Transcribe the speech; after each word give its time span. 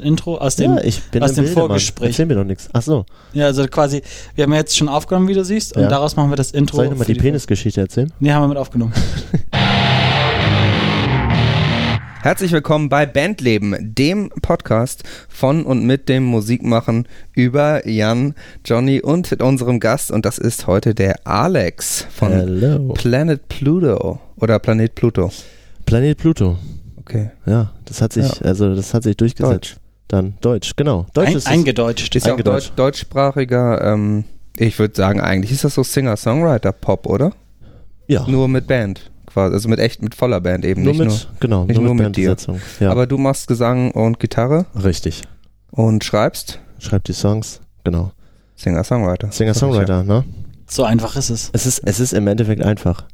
Intro 0.00 0.36
aus 0.38 0.56
dem, 0.56 0.74
ja, 0.76 0.82
ich 0.84 1.02
bin 1.10 1.22
aus 1.22 1.32
dem 1.34 1.44
Bilde, 1.44 1.58
Mann. 1.60 1.68
Vorgespräch. 1.68 2.08
Erzähl 2.10 2.26
mir 2.26 2.34
doch 2.34 2.44
nichts. 2.44 2.68
Ach 2.72 2.82
so. 2.82 3.04
Ja, 3.32 3.46
also 3.46 3.66
quasi, 3.66 4.02
wir 4.34 4.44
haben 4.44 4.52
ja 4.52 4.58
jetzt 4.58 4.76
schon 4.76 4.88
aufgenommen, 4.88 5.28
wie 5.28 5.34
du 5.34 5.44
siehst, 5.44 5.76
und 5.76 5.82
Ja. 5.82 5.88
daraus 5.88 6.16
machen 6.16 6.30
wir 6.30 6.36
das 6.36 6.50
Intro. 6.52 6.76
Soll 6.76 6.84
ich 6.86 6.90
nochmal 6.90 7.06
für 7.06 7.12
die 7.14 7.20
Penisgeschichte 7.20 7.80
erzählen? 7.80 8.12
Nee, 8.20 8.32
haben 8.32 8.42
wir 8.44 8.48
mit 8.48 8.58
aufgenommen. 8.58 8.92
Herzlich 12.20 12.50
willkommen 12.52 12.88
bei 12.88 13.06
Bandleben, 13.06 13.76
dem 13.94 14.28
Podcast 14.42 15.04
von 15.28 15.64
und 15.64 15.84
mit 15.86 16.08
dem 16.08 16.24
Musikmachen 16.24 17.06
über 17.32 17.86
Jan, 17.88 18.34
Johnny 18.66 19.00
und 19.00 19.32
unserem 19.40 19.78
Gast. 19.80 20.10
Und 20.10 20.26
das 20.26 20.36
ist 20.38 20.66
heute 20.66 20.94
der 20.94 21.26
Alex 21.26 22.06
von 22.10 22.32
Hello. 22.32 22.92
Planet 22.92 23.48
Pluto 23.48 24.20
oder 24.36 24.58
Planet 24.58 24.94
Pluto. 24.94 25.30
Planet 25.86 26.18
Pluto. 26.18 26.58
Okay. 26.98 27.30
Ja, 27.46 27.70
das 27.86 28.02
hat 28.02 28.12
sich, 28.12 28.26
Ja. 28.26 28.42
also 28.42 28.74
das 28.74 28.92
hat 28.92 29.04
sich 29.04 29.16
durchgesetzt. 29.16 29.52
Deutsch. 29.54 29.76
Dann 30.08 30.34
Deutsch, 30.40 30.74
genau. 30.76 31.06
Deutsch 31.12 31.28
Ein, 31.28 31.36
ist 31.36 31.46
eingedeutscht. 31.46 32.16
Ist 32.16 32.26
ja 32.26 32.34
auch 32.34 32.40
deutsch, 32.40 32.72
deutschsprachiger, 32.76 33.82
ähm, 33.92 34.24
ich 34.56 34.78
würde 34.78 34.94
sagen, 34.96 35.20
eigentlich 35.20 35.52
ist 35.52 35.64
das 35.64 35.74
so 35.74 35.82
Singer-Songwriter-Pop, 35.82 37.06
oder? 37.06 37.32
ja. 38.08 38.26
Nur 38.26 38.48
mit 38.48 38.66
Band, 38.66 39.10
quasi. 39.26 39.54
Also 39.54 39.68
mit 39.68 39.78
echt, 39.78 40.02
mit 40.02 40.14
voller 40.14 40.40
Band 40.40 40.64
eben, 40.64 40.82
nur 40.82 40.92
nicht 40.92 41.00
mit, 41.00 41.08
nur. 41.08 41.18
genau, 41.40 41.64
nicht 41.64 41.76
nur, 41.76 41.84
nur 41.84 41.94
mit 41.94 42.06
mit 42.06 42.16
dir. 42.16 42.36
Ja, 42.80 42.90
Aber 42.90 43.06
du 43.06 43.18
machst 43.18 43.46
Gesang 43.46 43.90
und 43.92 44.18
Gitarre 44.18 44.66
richtig. 44.82 45.22
und 45.70 46.02
schreibst 46.04 46.58
Schreibt 46.80 47.08
die 47.08 47.12
Songs, 47.12 47.60
genau. 47.84 48.12
Singer-Songwriter. 48.56 49.30
Singer-Songwriter, 49.30 50.04
ne? 50.04 50.24
So 50.66 50.84
einfach 50.84 51.16
ist 51.16 51.30
es. 51.30 51.50
Es 51.52 51.66
ist, 51.66 51.80
es 51.84 52.00
ist 52.00 52.12
im 52.12 52.26
Endeffekt 52.26 52.62
einfach. 52.62 53.04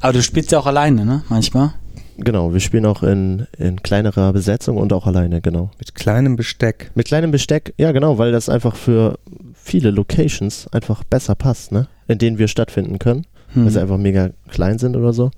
Aber 0.00 0.12
du 0.12 0.22
spielst 0.22 0.52
ja 0.52 0.58
auch 0.58 0.66
alleine, 0.66 1.04
ne? 1.04 1.22
Manchmal. 1.28 1.72
Genau, 2.20 2.52
wir 2.52 2.60
spielen 2.60 2.84
auch 2.84 3.04
in, 3.04 3.46
in 3.56 3.80
kleinerer 3.82 4.32
Besetzung 4.32 4.76
und 4.76 4.92
auch 4.92 5.06
alleine, 5.06 5.40
genau. 5.40 5.70
Mit 5.78 5.94
kleinem 5.94 6.34
Besteck. 6.34 6.90
Mit 6.96 7.06
kleinem 7.06 7.30
Besteck, 7.30 7.74
ja 7.78 7.92
genau, 7.92 8.18
weil 8.18 8.32
das 8.32 8.48
einfach 8.48 8.74
für 8.74 9.18
viele 9.54 9.90
Locations 9.92 10.66
einfach 10.72 11.04
besser 11.04 11.36
passt, 11.36 11.70
ne? 11.70 11.86
In 12.08 12.18
denen 12.18 12.38
wir 12.38 12.48
stattfinden 12.48 12.98
können, 12.98 13.24
Hm. 13.54 13.64
weil 13.64 13.70
sie 13.72 13.80
einfach 13.80 13.98
mega 13.98 14.30
klein 14.50 14.78
sind 14.78 14.96
oder 14.96 15.12
so. 15.12 15.30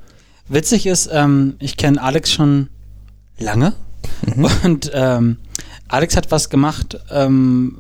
Witzig 0.49 0.87
ist, 0.87 1.11
ähm, 1.13 1.55
ich 1.59 1.77
kenne 1.77 2.03
Alex 2.03 2.33
schon 2.33 2.69
lange 3.39 3.75
Mhm. 4.27 4.47
und 4.65 4.91
ähm, 4.95 5.37
Alex 5.89 6.17
hat 6.17 6.31
was 6.31 6.49
gemacht, 6.51 6.99
ähm, 7.11 7.77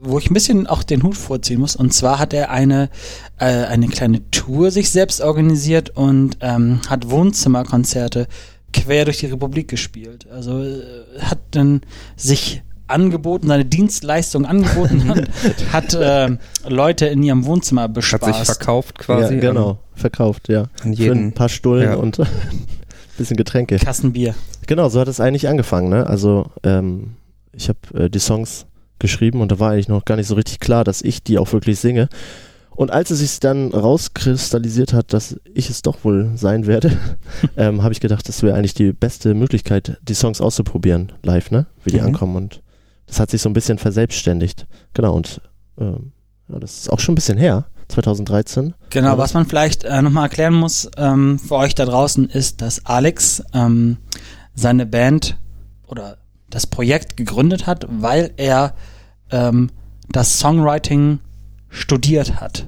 wo 0.00 0.18
ich 0.18 0.30
ein 0.30 0.34
bisschen 0.34 0.66
auch 0.66 0.82
den 0.82 1.02
Hut 1.02 1.16
vorziehen 1.16 1.60
muss. 1.60 1.76
Und 1.76 1.92
zwar 1.92 2.18
hat 2.18 2.32
er 2.32 2.50
eine, 2.50 2.88
äh, 3.38 3.44
eine 3.44 3.88
kleine 3.88 4.28
Tour 4.30 4.70
sich 4.70 4.90
selbst 4.90 5.20
organisiert 5.20 5.90
und 5.90 6.38
ähm, 6.40 6.80
hat 6.88 7.10
Wohnzimmerkonzerte 7.10 8.26
quer 8.72 9.04
durch 9.04 9.18
die 9.18 9.26
Republik 9.26 9.68
gespielt. 9.68 10.26
Also 10.32 10.62
äh, 10.62 10.80
hat 11.20 11.38
dann 11.50 11.82
sich 12.16 12.62
angeboten, 12.86 13.46
seine 13.48 13.66
Dienstleistung 13.66 14.46
angeboten 14.46 15.10
und 15.16 15.28
hat 15.72 15.94
äh, 15.94 16.36
Leute 16.66 17.06
in 17.06 17.22
ihrem 17.22 17.44
Wohnzimmer 17.44 17.82
Hat 17.82 17.94
bespaßt. 17.94 18.46
sich 18.46 18.56
verkauft 18.56 18.98
quasi. 18.98 19.34
ja, 19.34 19.40
genau, 19.40 19.78
verkauft, 19.94 20.48
ja. 20.48 20.64
An 20.82 20.96
Für 20.96 21.02
jeden. 21.02 21.26
ein 21.28 21.32
paar 21.32 21.48
Stullen 21.50 21.90
ja. 21.90 21.94
und 21.94 22.18
ein 22.20 22.26
bisschen 23.18 23.36
Getränke. 23.36 23.76
Kassenbier. 23.76 24.34
Genau, 24.66 24.88
so 24.88 24.98
hat 24.98 25.08
es 25.08 25.20
eigentlich 25.20 25.46
angefangen, 25.48 25.90
ne? 25.90 26.06
Also, 26.06 26.46
ähm, 26.62 27.16
ich 27.52 27.68
habe 27.68 28.04
äh, 28.04 28.10
die 28.10 28.18
Songs 28.18 28.66
geschrieben 29.00 29.40
und 29.40 29.50
da 29.50 29.58
war 29.58 29.72
eigentlich 29.72 29.88
noch 29.88 30.04
gar 30.04 30.16
nicht 30.16 30.28
so 30.28 30.34
richtig 30.34 30.60
klar, 30.60 30.84
dass 30.84 31.02
ich 31.02 31.22
die 31.22 31.38
auch 31.38 31.52
wirklich 31.52 31.80
singe. 31.80 32.08
Und 32.70 32.90
als 32.92 33.10
es 33.10 33.18
sich 33.18 33.40
dann 33.40 33.72
rauskristallisiert 33.74 34.92
hat, 34.94 35.12
dass 35.12 35.36
ich 35.52 35.68
es 35.70 35.82
doch 35.82 36.04
wohl 36.04 36.30
sein 36.36 36.66
werde, 36.66 36.96
ähm, 37.56 37.82
habe 37.82 37.92
ich 37.92 38.00
gedacht, 38.00 38.28
das 38.28 38.42
wäre 38.42 38.56
eigentlich 38.56 38.74
die 38.74 38.92
beste 38.92 39.34
Möglichkeit, 39.34 39.98
die 40.02 40.14
Songs 40.14 40.40
auszuprobieren, 40.40 41.12
live, 41.22 41.50
ne? 41.50 41.66
Wie 41.84 41.90
die 41.90 42.00
Mhm. 42.00 42.06
ankommen. 42.06 42.36
Und 42.36 42.62
das 43.06 43.20
hat 43.20 43.30
sich 43.30 43.42
so 43.42 43.48
ein 43.50 43.54
bisschen 43.54 43.76
verselbstständigt. 43.78 44.66
Genau, 44.94 45.14
und 45.14 45.40
ähm, 45.78 46.12
ja, 46.48 46.58
das 46.58 46.78
ist 46.78 46.90
auch 46.92 47.00
schon 47.00 47.12
ein 47.12 47.16
bisschen 47.16 47.36
her, 47.38 47.66
2013. 47.88 48.74
Genau, 48.90 49.08
Ja, 49.08 49.18
was 49.18 49.34
man 49.34 49.46
vielleicht 49.46 49.84
äh, 49.84 50.00
nochmal 50.00 50.24
erklären 50.24 50.54
muss 50.54 50.88
ähm, 50.96 51.38
für 51.38 51.56
euch 51.56 51.74
da 51.74 51.84
draußen 51.84 52.28
ist, 52.30 52.62
dass 52.62 52.86
Alex 52.86 53.42
ähm, 53.52 53.98
seine 54.54 54.86
Band 54.86 55.36
oder 55.86 56.16
das 56.48 56.66
Projekt 56.66 57.16
gegründet 57.16 57.66
hat, 57.66 57.86
weil 57.90 58.32
er 58.36 58.74
ähm, 59.30 59.70
das 60.08 60.38
Songwriting 60.38 61.18
studiert 61.68 62.40
hat. 62.40 62.66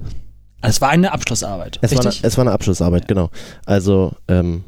Also 0.60 0.76
es 0.76 0.80
war 0.80 0.90
eine 0.90 1.12
Abschlussarbeit, 1.12 1.78
Es 1.82 1.92
war, 1.92 2.00
eine, 2.00 2.08
richtig? 2.08 2.24
es 2.24 2.36
war 2.36 2.42
eine 2.42 2.52
Abschlussarbeit, 2.52 3.08
genau. 3.08 3.30
Also, 3.66 4.12
ähm, 4.28 4.62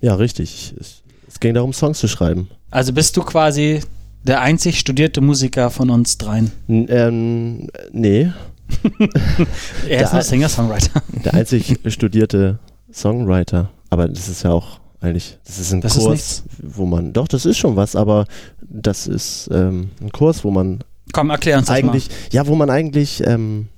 ja, 0.00 0.14
richtig. 0.14 0.74
Es, 0.78 1.02
es 1.28 1.40
ging 1.40 1.54
darum, 1.54 1.72
Songs 1.72 1.98
zu 1.98 2.08
schreiben. 2.08 2.48
also 2.70 2.92
bist 2.92 3.16
du 3.16 3.22
quasi 3.22 3.80
der 4.22 4.42
einzig 4.42 4.78
studierte 4.78 5.20
Musiker 5.20 5.70
von 5.70 5.90
uns 5.90 6.18
dreien. 6.18 6.52
N 6.68 6.86
ähm, 6.88 7.68
nee, 7.92 8.30
Er 9.88 10.02
ist 10.04 10.14
ein 10.14 10.22
Singer-Songwriter. 10.22 11.02
der 11.24 11.34
einzig 11.34 11.78
studierte 11.86 12.58
Songwriter. 12.92 13.70
Aber 13.88 14.08
das 14.08 14.28
ist 14.28 14.44
ja 14.44 14.52
auch 14.52 14.78
eigentlich, 15.00 15.38
das 15.44 15.58
ist 15.58 15.72
ein 15.72 15.80
Das 15.80 15.96
ist 15.96 16.04
Kurs, 16.04 16.42
wo 16.62 16.86
man, 16.86 17.12
doch, 17.12 17.26
das 17.26 17.46
ist 17.46 17.58
schon 17.58 17.74
was, 17.76 17.96
aber 17.96 18.26
das 18.60 19.06
ist 19.06 19.48
ähm, 19.52 19.90
ein 20.00 20.12
Kurs, 20.12 20.44
wo 20.44 20.50
man 20.50 20.80
Komm, 21.12 21.30
erklär 21.30 21.58
uns 21.58 21.66
das 21.66 21.76
eigentlich, 21.76 22.08
ja, 22.30 22.46
wo 22.46 22.54
man 22.54 22.70
eigentlich 22.70 23.22
ähm, 23.26 23.68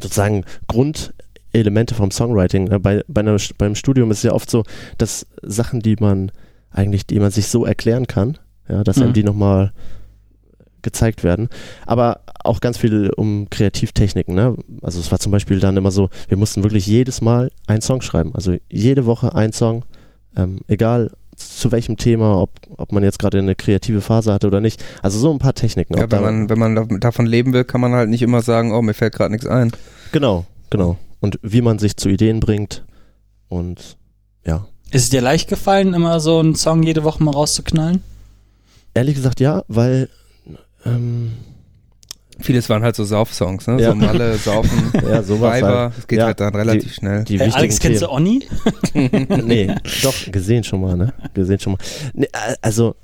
sozusagen 0.00 0.44
Grundelemente 0.68 1.94
vom 1.94 2.10
Songwriting, 2.10 2.70
äh, 2.70 2.78
bei, 2.78 3.02
bei 3.08 3.20
einer, 3.20 3.36
beim 3.58 3.74
Studium 3.74 4.10
ist 4.10 4.18
es 4.18 4.22
ja 4.24 4.32
oft 4.32 4.50
so, 4.50 4.64
dass 4.98 5.26
Sachen, 5.42 5.80
die 5.80 5.96
man 5.98 6.32
eigentlich, 6.70 7.06
die 7.06 7.18
man 7.18 7.30
sich 7.30 7.46
so 7.48 7.64
erklären 7.64 8.06
kann, 8.06 8.38
ja, 8.68 8.84
dass 8.84 8.98
einem 8.98 9.08
Mhm. 9.10 9.14
die 9.14 9.24
nochmal 9.24 9.72
gezeigt 10.82 11.24
werden. 11.24 11.48
Aber 11.84 12.20
auch 12.44 12.60
ganz 12.60 12.78
viel 12.78 13.10
um 13.16 13.48
Kreativtechniken, 13.50 14.34
ne? 14.34 14.56
Also 14.82 15.00
es 15.00 15.10
war 15.10 15.18
zum 15.18 15.32
Beispiel 15.32 15.58
dann 15.58 15.76
immer 15.76 15.90
so, 15.90 16.10
wir 16.28 16.36
mussten 16.36 16.62
wirklich 16.62 16.86
jedes 16.86 17.20
Mal 17.20 17.50
einen 17.66 17.80
Song 17.80 18.02
schreiben. 18.02 18.34
Also 18.34 18.56
jede 18.70 19.04
Woche 19.04 19.34
ein 19.34 19.52
Song, 19.52 19.84
ähm, 20.36 20.60
egal 20.68 21.10
zu 21.36 21.70
welchem 21.72 21.96
Thema, 21.96 22.40
ob, 22.40 22.50
ob 22.76 22.92
man 22.92 23.02
jetzt 23.02 23.18
gerade 23.18 23.38
eine 23.38 23.54
kreative 23.54 24.00
Phase 24.00 24.32
hatte 24.32 24.46
oder 24.46 24.60
nicht. 24.60 24.82
Also 25.02 25.18
so 25.18 25.30
ein 25.32 25.38
paar 25.38 25.54
Techniken. 25.54 25.94
Ja, 25.94 26.02
wenn 26.02 26.08
da- 26.08 26.20
man, 26.20 26.48
wenn 26.50 26.58
man 26.58 26.74
da- 26.74 26.84
davon 26.98 27.26
leben 27.26 27.52
will, 27.52 27.64
kann 27.64 27.80
man 27.80 27.92
halt 27.92 28.08
nicht 28.08 28.22
immer 28.22 28.42
sagen, 28.42 28.72
oh, 28.72 28.82
mir 28.82 28.94
fällt 28.94 29.14
gerade 29.14 29.30
nichts 29.32 29.46
ein. 29.46 29.72
Genau, 30.12 30.44
genau. 30.70 30.96
Und 31.20 31.38
wie 31.42 31.62
man 31.62 31.78
sich 31.78 31.96
zu 31.96 32.08
Ideen 32.08 32.40
bringt 32.40 32.84
und 33.48 33.96
ja. 34.44 34.66
Ist 34.90 35.02
es 35.04 35.10
dir 35.10 35.20
leicht 35.20 35.48
gefallen, 35.48 35.94
immer 35.94 36.20
so 36.20 36.38
einen 36.38 36.54
Song 36.54 36.82
jede 36.82 37.04
Woche 37.04 37.22
mal 37.22 37.32
rauszuknallen? 37.32 38.02
Ehrlich 38.94 39.14
gesagt 39.16 39.40
ja, 39.40 39.64
weil 39.68 40.08
ähm, 40.84 41.32
Vieles 42.38 42.68
waren 42.68 42.82
halt 42.82 42.94
so 42.96 43.04
Saufsongs, 43.04 43.66
ne? 43.66 43.80
Ja. 43.80 43.90
So 43.90 43.94
Malle, 43.94 44.36
Saufen, 44.36 44.92
ja, 45.08 45.22
sowas 45.22 45.52
Weiber. 45.54 45.78
halt. 45.78 45.96
Das 45.96 46.06
geht 46.06 46.18
Ja, 46.18 46.26
halt 46.26 46.40
dann 46.40 46.54
relativ 46.54 46.94
schnell. 46.94 47.24
Die 47.24 47.34
wichtigen 47.34 47.54
Alex, 47.54 47.80
kennst 47.80 48.02
du. 48.02 48.10
Onni? 48.10 48.44
nee, 48.94 49.74
doch, 50.02 50.14
gesehen 50.30 50.62
schon 50.62 50.80
mal, 50.82 50.96
ne? 50.96 51.12
Gesehen 51.34 51.58
schon 51.58 51.72
mal. 51.72 51.78
Nee, 52.12 52.28
also 52.60 52.94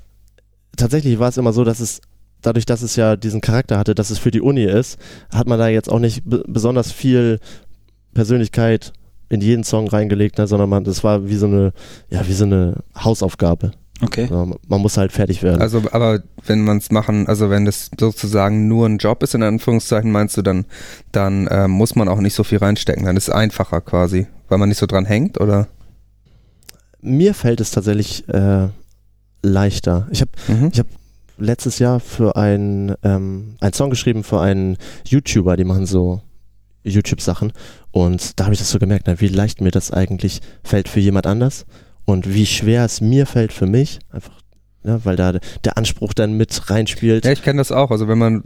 tatsächlich 0.77 1.17
war 1.19 1.29
es 1.29 1.37
immer 1.37 1.51
so, 1.53 1.63
dass 1.63 1.79
es 1.79 2.01
dadurch, 2.41 2.65
dass 2.65 2.81
es 2.83 2.95
ja 2.95 3.15
diesen 3.15 3.41
Charakter 3.41 3.77
hatte, 3.77 3.95
dass 3.95 4.09
es 4.11 4.19
für 4.19 4.31
die 4.31 4.41
Uni 4.41 4.65
ist, 4.65 4.97
hat 5.33 5.47
man 5.47 5.57
da 5.57 5.67
jetzt 5.67 5.89
auch 5.91 5.99
nicht 5.99 6.23
be 6.25 6.43
besonders 6.47 6.91
viel 6.91 7.39
Persönlichkeit 8.13 8.93
in 9.29 9.41
jeden 9.41 9.63
Song 9.63 9.87
reingelegt, 9.87 10.37
ne, 10.37 10.45
sondern 10.45 10.69
man, 10.69 10.83
das 10.83 11.03
war 11.03 11.27
wie 11.27 11.35
so 11.35 11.47
eine, 11.47 11.73
ja, 12.09 12.27
wie 12.27 12.33
so 12.33 12.45
eine 12.45 12.83
Hausaufgabe. 12.95 13.71
Okay. 14.03 14.27
Ja, 14.29 14.45
man 14.45 14.81
muss 14.81 14.97
halt 14.97 15.11
fertig 15.11 15.43
werden. 15.43 15.61
Also, 15.61 15.83
aber 15.91 16.21
wenn 16.45 16.63
man 16.63 16.77
es 16.77 16.91
machen, 16.91 17.27
also 17.27 17.49
wenn 17.49 17.65
das 17.65 17.89
sozusagen 17.99 18.67
nur 18.67 18.87
ein 18.87 18.97
Job 18.97 19.23
ist, 19.23 19.35
in 19.35 19.43
Anführungszeichen, 19.43 20.11
meinst 20.11 20.37
du, 20.37 20.41
dann, 20.41 20.65
dann 21.11 21.47
äh, 21.47 21.67
muss 21.67 21.95
man 21.95 22.07
auch 22.07 22.19
nicht 22.19 22.33
so 22.33 22.43
viel 22.43 22.59
reinstecken. 22.59 23.05
Dann 23.05 23.17
ist 23.17 23.27
es 23.27 23.33
einfacher 23.33 23.81
quasi, 23.81 24.27
weil 24.49 24.57
man 24.57 24.69
nicht 24.69 24.77
so 24.79 24.85
dran 24.85 25.05
hängt, 25.05 25.39
oder? 25.39 25.67
Mir 27.01 27.33
fällt 27.33 27.59
es 27.61 27.71
tatsächlich 27.71 28.27
äh, 28.29 28.67
leichter. 29.41 30.07
Ich 30.11 30.21
habe 30.21 30.31
Mhm. 30.47 30.69
Ich 30.71 30.79
hab 30.79 30.87
letztes 31.37 31.79
Jahr 31.79 31.99
für 31.99 32.35
ein, 32.35 32.95
ähm, 33.03 33.55
einen 33.59 33.73
Song 33.73 33.89
geschrieben 33.89 34.23
für 34.23 34.39
einen 34.39 34.77
YouTuber, 35.05 35.57
die 35.57 35.63
machen 35.63 35.85
so 35.85 36.21
YouTube-Sachen. 36.83 37.53
Und 37.91 38.39
da 38.39 38.45
habe 38.45 38.53
ich 38.53 38.59
das 38.59 38.69
so 38.69 38.79
gemerkt, 38.79 39.05
na, 39.07 39.19
wie 39.19 39.27
leicht 39.27 39.61
mir 39.61 39.71
das 39.71 39.91
eigentlich 39.91 40.41
fällt 40.63 40.89
für 40.89 40.99
jemand 40.99 41.27
anders 41.27 41.65
und 42.05 42.33
wie 42.33 42.45
schwer 42.45 42.85
es 42.85 43.01
mir 43.01 43.25
fällt 43.25 43.53
für 43.53 43.65
mich. 43.65 43.99
Einfach, 44.11 44.33
ja, 44.83 45.03
weil 45.05 45.15
da 45.15 45.33
der 45.63 45.77
Anspruch 45.77 46.13
dann 46.13 46.33
mit 46.33 46.69
reinspielt. 46.69 47.25
Ja, 47.25 47.31
ich 47.31 47.41
kenne 47.43 47.57
das 47.59 47.71
auch. 47.71 47.91
Also 47.91 48.07
wenn 48.07 48.17
man 48.17 48.43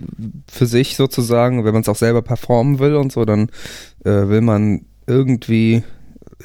für 0.52 0.66
sich 0.68 0.96
sozusagen, 0.96 1.66
wenn 1.66 1.74
man 1.74 1.82
es 1.82 1.90
auch 1.90 1.96
selber 1.96 2.22
performen 2.22 2.80
will 2.80 2.96
und 2.96 3.12
so, 3.12 3.26
dann 3.26 3.50
äh, 4.06 4.28
will 4.28 4.42
man 4.42 4.86
irgendwie, 5.08 5.82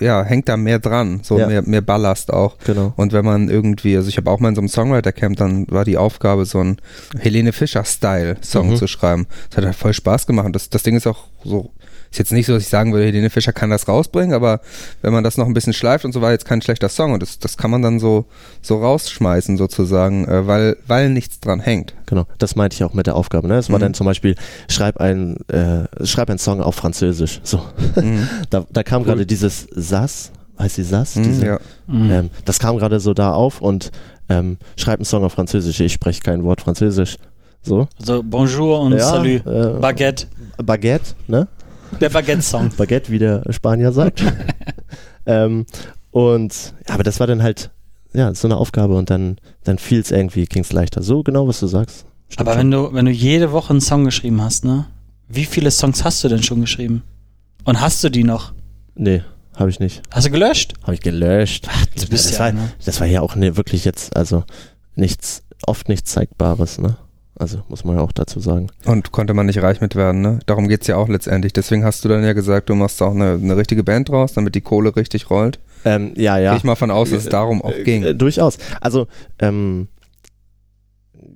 ja, 0.01 0.23
hängt 0.25 0.49
da 0.49 0.57
mehr 0.57 0.79
dran, 0.79 1.21
so 1.23 1.39
Ja. 1.39 1.47
mehr, 1.47 1.61
mehr 1.63 1.83
Ballast 1.83 2.33
auch. 2.33 2.57
Genau. 2.65 2.95
Und 2.97 3.13
wenn 3.13 3.25
man 3.27 3.51
irgendwie, 3.51 3.95
also 3.97 4.09
ich 4.09 4.17
habe 4.17 4.31
auch 4.31 4.41
mal 4.41 4.49
in 4.49 4.55
so 4.55 4.63
einem 4.63 4.69
Songwriter-Camp, 4.69 5.37
dann 5.37 5.67
war 5.71 5.85
die 5.85 5.99
Aufgabe, 5.99 6.47
so 6.47 6.59
einen 6.61 6.79
Helene 7.19 7.53
Fischer-Style-Song 7.53 8.71
Mhm. 8.71 8.77
zu 8.77 8.87
schreiben. 8.87 9.27
Das 9.51 9.59
hat 9.59 9.65
halt 9.67 9.77
voll 9.77 9.93
Spaß 9.93 10.27
gemacht. 10.27 10.47
Und 10.47 10.57
Das, 10.57 10.71
das 10.71 10.83
Ding 10.83 10.97
ist 10.97 11.07
auch 11.07 11.27
so 11.45 11.71
ist 12.13 12.19
jetzt 12.19 12.33
nicht 12.33 12.47
so, 12.47 12.53
dass 12.53 12.63
ich 12.63 12.69
sagen 12.69 12.93
würde, 12.93 13.07
Helene 13.07 13.31
Fischer 13.31 13.53
kann 13.53 13.71
das 13.71 13.89
rausbringen, 13.89 14.35
aber 14.35 14.61
wenn 15.01 15.13
man 15.13 15.25
das 15.25 15.37
noch 15.39 15.47
ein 15.47 15.55
bisschen 15.55 15.73
schleift 15.73 16.05
und 16.05 16.13
so 16.13 16.21
war 16.21 16.31
jetzt 16.31 16.45
kein 16.45 16.63
schlechter 16.63 16.89
Song 16.89 17.13
und 17.13 17.23
das, 17.23 17.39
das 17.39 17.57
kann 17.57 17.71
man 17.71 17.83
dann 17.83 17.99
so, 17.99 18.27
so 18.61 18.79
rausschmeißen 18.81 19.57
sozusagen, 19.57 20.27
äh, 20.29 20.47
weil, 20.47 20.77
weil 20.87 21.09
nichts 21.11 21.41
dran 21.41 21.59
hängt. 21.61 21.95
Genau, 22.07 22.27
das 22.39 22.55
meinte 22.55 22.75
ich 22.75 22.85
auch 22.85 22.93
mit 22.95 23.07
der 23.07 23.17
Aufgabe. 23.17 23.49
Ne? 23.49 23.57
Es 23.57 23.71
war 23.71 23.79
Mhm. 23.79 23.83
dann 23.83 23.95
zum 23.95 24.05
Beispiel, 24.07 24.35
schreib 24.69 24.99
ein, 24.99 25.37
äh, 25.49 25.85
schreib 26.05 26.29
einen 26.29 26.39
Song 26.39 26.61
auf 26.61 26.75
Französisch. 26.75 27.41
So. 27.43 27.63
Mhm. 28.01 28.29
da, 28.51 28.65
da 28.71 28.83
kam 28.83 29.05
gerade 29.05 29.25
dieses 29.27 29.67
Sass, 29.75 30.31
heißt 30.59 30.77
die 30.77 30.83
Sass? 30.83 31.17
Mhm, 31.17 31.23
Diese, 31.25 31.47
ja. 31.47 31.61
Mhm. 31.87 32.11
ähm, 32.11 32.31
das 32.45 32.59
kam 32.59 32.77
gerade 32.77 33.01
so 33.01 33.15
da 33.15 33.33
auf 33.33 33.61
und 33.63 33.91
ähm, 34.29 34.59
schreib 34.77 34.99
einen 34.99 35.05
Song 35.07 35.25
auf 35.25 35.33
Französisch. 35.33 35.81
Ich 35.81 35.95
spreche 35.95 36.21
kein 36.21 36.45
Wort 36.45 36.61
Französisch. 36.61 37.17
So. 37.63 37.89
So, 37.99 38.23
bonjour 38.23 38.81
und 38.81 38.93
Ja, 38.93 38.99
salut. 38.99 39.47
äh, 39.47 39.79
Baguette. 39.81 40.27
Baguette, 40.63 41.15
ne? 41.29 41.47
Der 42.01 42.09
Baguette-Song. 42.11 42.71
Baguette, 42.77 43.11
wie 43.11 43.19
der 43.19 43.43
Spanier 43.51 43.93
sagt. 43.93 44.23
ähm, 45.27 45.67
und 46.11 46.75
ja, 46.89 46.95
aber 46.95 47.03
das 47.03 47.21
war 47.21 47.27
dann 47.27 47.43
halt 47.43 47.71
ja 48.13 48.35
so 48.35 48.49
eine 48.49 48.57
Aufgabe 48.57 48.95
und 48.97 49.11
dann, 49.11 49.37
dann 49.65 49.79
fiel 49.79 50.01
es 50.01 50.11
irgendwie, 50.11 50.45
ging 50.45 50.63
es 50.63 50.73
leichter. 50.73 51.03
So 51.03 51.23
genau, 51.23 51.49
was 51.49 51.61
du 51.61 51.67
sagst. 51.67 52.07
Stimmt 52.29 52.41
Aber 52.49 52.53
schon. 52.53 52.61
wenn 52.61 52.71
du, 52.71 52.93
wenn 52.93 53.05
du 53.07 53.11
jede 53.11 53.53
Woche 53.53 53.71
einen 53.71 53.81
Song 53.81 54.05
geschrieben 54.05 54.43
hast, 54.43 54.65
ne? 54.65 54.87
Wie 55.29 55.45
viele 55.45 55.71
Songs 55.71 56.05
hast 56.05 56.23
du 56.25 56.29
denn 56.29 56.43
schon 56.43 56.61
geschrieben? 56.61 57.03
Und 57.65 57.81
hast 57.81 58.03
du 58.05 58.11
die 58.11 58.25
noch? 58.25 58.53
Nee, 58.95 59.23
habe 59.55 59.71
ich 59.71 59.81
nicht. 59.81 60.03
Hast 60.11 60.27
du 60.27 60.31
gelöscht? 60.31 60.75
Habe 60.83 60.95
ich 60.95 61.01
gelöscht. 61.01 61.69
Du 61.95 62.07
bist 62.09 62.27
das, 62.27 62.33
ja 62.33 62.39
war, 62.41 62.47
einer. 62.47 62.69
das 62.85 63.01
war 63.01 63.07
ja 63.07 63.21
auch 63.21 63.37
ne, 63.37 63.57
wirklich 63.57 63.85
jetzt, 63.85 64.17
also 64.17 64.45
nichts, 64.95 65.45
oft 65.67 65.89
nichts 65.89 66.13
Zeigbares, 66.13 66.79
ne? 66.79 66.97
Also 67.43 67.59
muss 67.69 67.85
man 67.85 67.97
ja 67.97 68.03
auch 68.03 68.13
dazu 68.13 68.39
sagen. 68.39 68.69
Und 68.85 69.11
konnte 69.11 69.35
man 69.35 69.47
nicht 69.47 69.61
reich 69.61 69.81
mit 69.81 69.97
werden, 69.97 70.21
ne? 70.21 70.39
Darum 70.47 70.69
geht's 70.69 70.87
ja 70.87 70.97
auch 70.97 71.09
letztendlich. 71.09 71.53
Deswegen 71.53 71.85
hast 71.85 72.05
du 72.05 72.09
dann 72.09 72.23
ja 72.23 72.35
gesagt, 72.35 72.71
du 72.71 72.77
machst 72.77 73.03
auch 73.03 73.11
eine, 73.11 73.33
eine 73.33 73.57
richtige 73.57 73.83
Band 73.83 74.09
draus, 74.11 74.33
damit 74.35 74.55
die 74.55 74.61
Kohle 74.61 74.95
richtig 74.95 75.29
rollt. 75.29 75.59
Ähm, 75.85 76.13
ja, 76.17 76.39
ja. 76.39 76.53
Gehe 76.53 76.59
ich 76.59 76.65
mal 76.65 76.77
von 76.77 76.93
aus, 76.93 77.11
dass 77.11 77.25
es 77.25 77.29
darum 77.29 77.61
auch 77.61 77.73
Äh, 77.73 77.83
ging. 77.83 78.05
Äh, 78.05 78.15
durchaus. 78.15 78.59
Also, 78.81 79.09
ähm, 79.41 79.89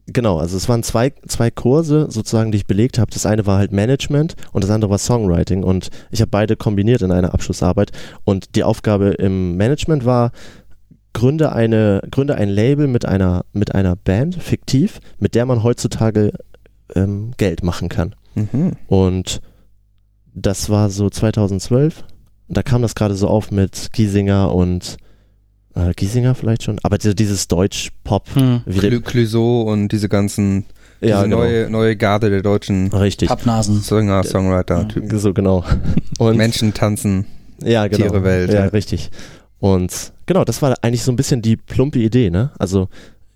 genau, 0.06 0.38
also 0.38 0.56
es 0.56 0.68
waren 0.68 0.84
zwei, 0.84 1.12
zwei 1.26 1.50
Kurse 1.50 2.06
sozusagen, 2.08 2.52
die 2.52 2.58
ich 2.58 2.66
belegt 2.66 3.00
habe. 3.00 3.10
Das 3.10 3.26
eine 3.26 3.44
war 3.46 3.58
halt 3.58 3.72
Management 3.72 4.36
und 4.52 4.62
das 4.62 4.70
andere 4.70 4.88
war 4.92 4.98
Songwriting 4.98 5.64
und 5.64 5.90
ich 6.12 6.20
habe 6.20 6.30
beide 6.30 6.54
kombiniert 6.54 7.02
in 7.02 7.10
einer 7.10 7.34
Abschlussarbeit 7.34 7.90
und 8.22 8.54
die 8.54 8.62
Aufgabe 8.62 9.08
im 9.08 9.56
Management 9.56 10.04
war, 10.04 10.30
gründe 11.16 11.52
eine, 11.52 12.02
gründe 12.10 12.34
ein 12.34 12.50
Label 12.50 12.86
mit 12.88 13.06
einer, 13.06 13.44
mit 13.54 13.74
einer 13.74 13.96
Band, 13.96 14.34
fiktiv, 14.36 15.00
mit 15.18 15.34
der 15.34 15.46
man 15.46 15.62
heutzutage 15.62 16.32
ähm, 16.94 17.30
Geld 17.38 17.62
machen 17.62 17.88
kann. 17.88 18.14
Mhm. 18.34 18.72
Und 18.86 19.40
das 20.34 20.68
war 20.68 20.90
so 20.90 21.08
2012. 21.08 22.04
Und 22.48 22.56
da 22.56 22.62
kam 22.62 22.82
das 22.82 22.94
gerade 22.94 23.14
so 23.14 23.28
auf 23.28 23.50
mit 23.50 23.88
Giesinger 23.92 24.54
und 24.54 24.98
äh, 25.74 25.92
Giesinger 25.94 26.34
vielleicht 26.34 26.62
schon, 26.62 26.78
aber 26.82 26.98
diese- 26.98 27.14
dieses 27.14 27.48
Deutsch-Pop. 27.48 28.28
Hm. 28.34 28.62
Clouseau 29.02 29.62
und 29.62 29.88
diese 29.88 30.08
ganzen, 30.08 30.64
diese 31.00 31.10
Ja, 31.10 31.22
genau. 31.22 31.38
neue, 31.38 31.70
neue 31.70 31.96
Garde 31.96 32.28
der 32.30 32.42
deutschen 32.42 32.92
Richtig. 32.92 33.28
Pappnasen. 33.28 33.80
Singer, 33.80 34.22
Songwriter-Typen. 34.22 35.18
So 35.18 35.32
genau. 35.34 35.64
Und 36.18 36.36
Menschen 36.36 36.72
tanzen. 36.74 37.24
ja, 37.62 37.88
genau. 37.88 38.10
Tierewelt, 38.10 38.52
Ja, 38.52 38.60
ja. 38.60 38.66
richtig. 38.66 39.10
Und 39.58 40.12
genau, 40.26 40.44
das 40.44 40.62
war 40.62 40.74
eigentlich 40.82 41.02
so 41.02 41.12
ein 41.12 41.16
bisschen 41.16 41.42
die 41.42 41.56
plumpe 41.56 41.98
Idee, 41.98 42.30
ne? 42.30 42.50
Also 42.58 42.88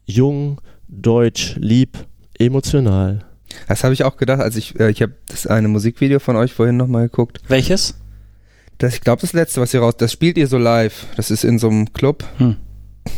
jung, 0.07 0.61
deutsch, 0.89 1.57
lieb, 1.57 1.99
emotional. 2.39 3.25
Das 3.69 3.85
habe 3.85 3.95
ich 3.95 4.05
auch 4.05 4.17
gedacht, 4.17 4.41
als 4.41 4.57
ich, 4.57 4.79
äh, 4.79 4.91
ich 4.91 5.03
habe 5.03 5.15
das 5.27 5.47
eine 5.47 5.69
Musikvideo 5.69 6.19
von 6.19 6.37
euch 6.37 6.53
vorhin 6.53 6.77
nochmal 6.77 7.09
geguckt. 7.09 7.41
Welches? 7.49 7.97
Das, 8.79 8.95
ich 8.95 9.01
glaube, 9.01 9.21
das 9.21 9.33
letzte, 9.33 9.61
was 9.61 9.75
ihr 9.75 9.81
raus, 9.81 9.95
das 9.99 10.13
spielt 10.13 10.39
ihr 10.39 10.47
so 10.47 10.57
live. 10.57 11.07
Das 11.17 11.31
ist 11.31 11.45
in 11.45 11.59
so 11.59 11.69
einem 11.69 11.93
Club. 11.93 12.25
Hm. 12.39 12.57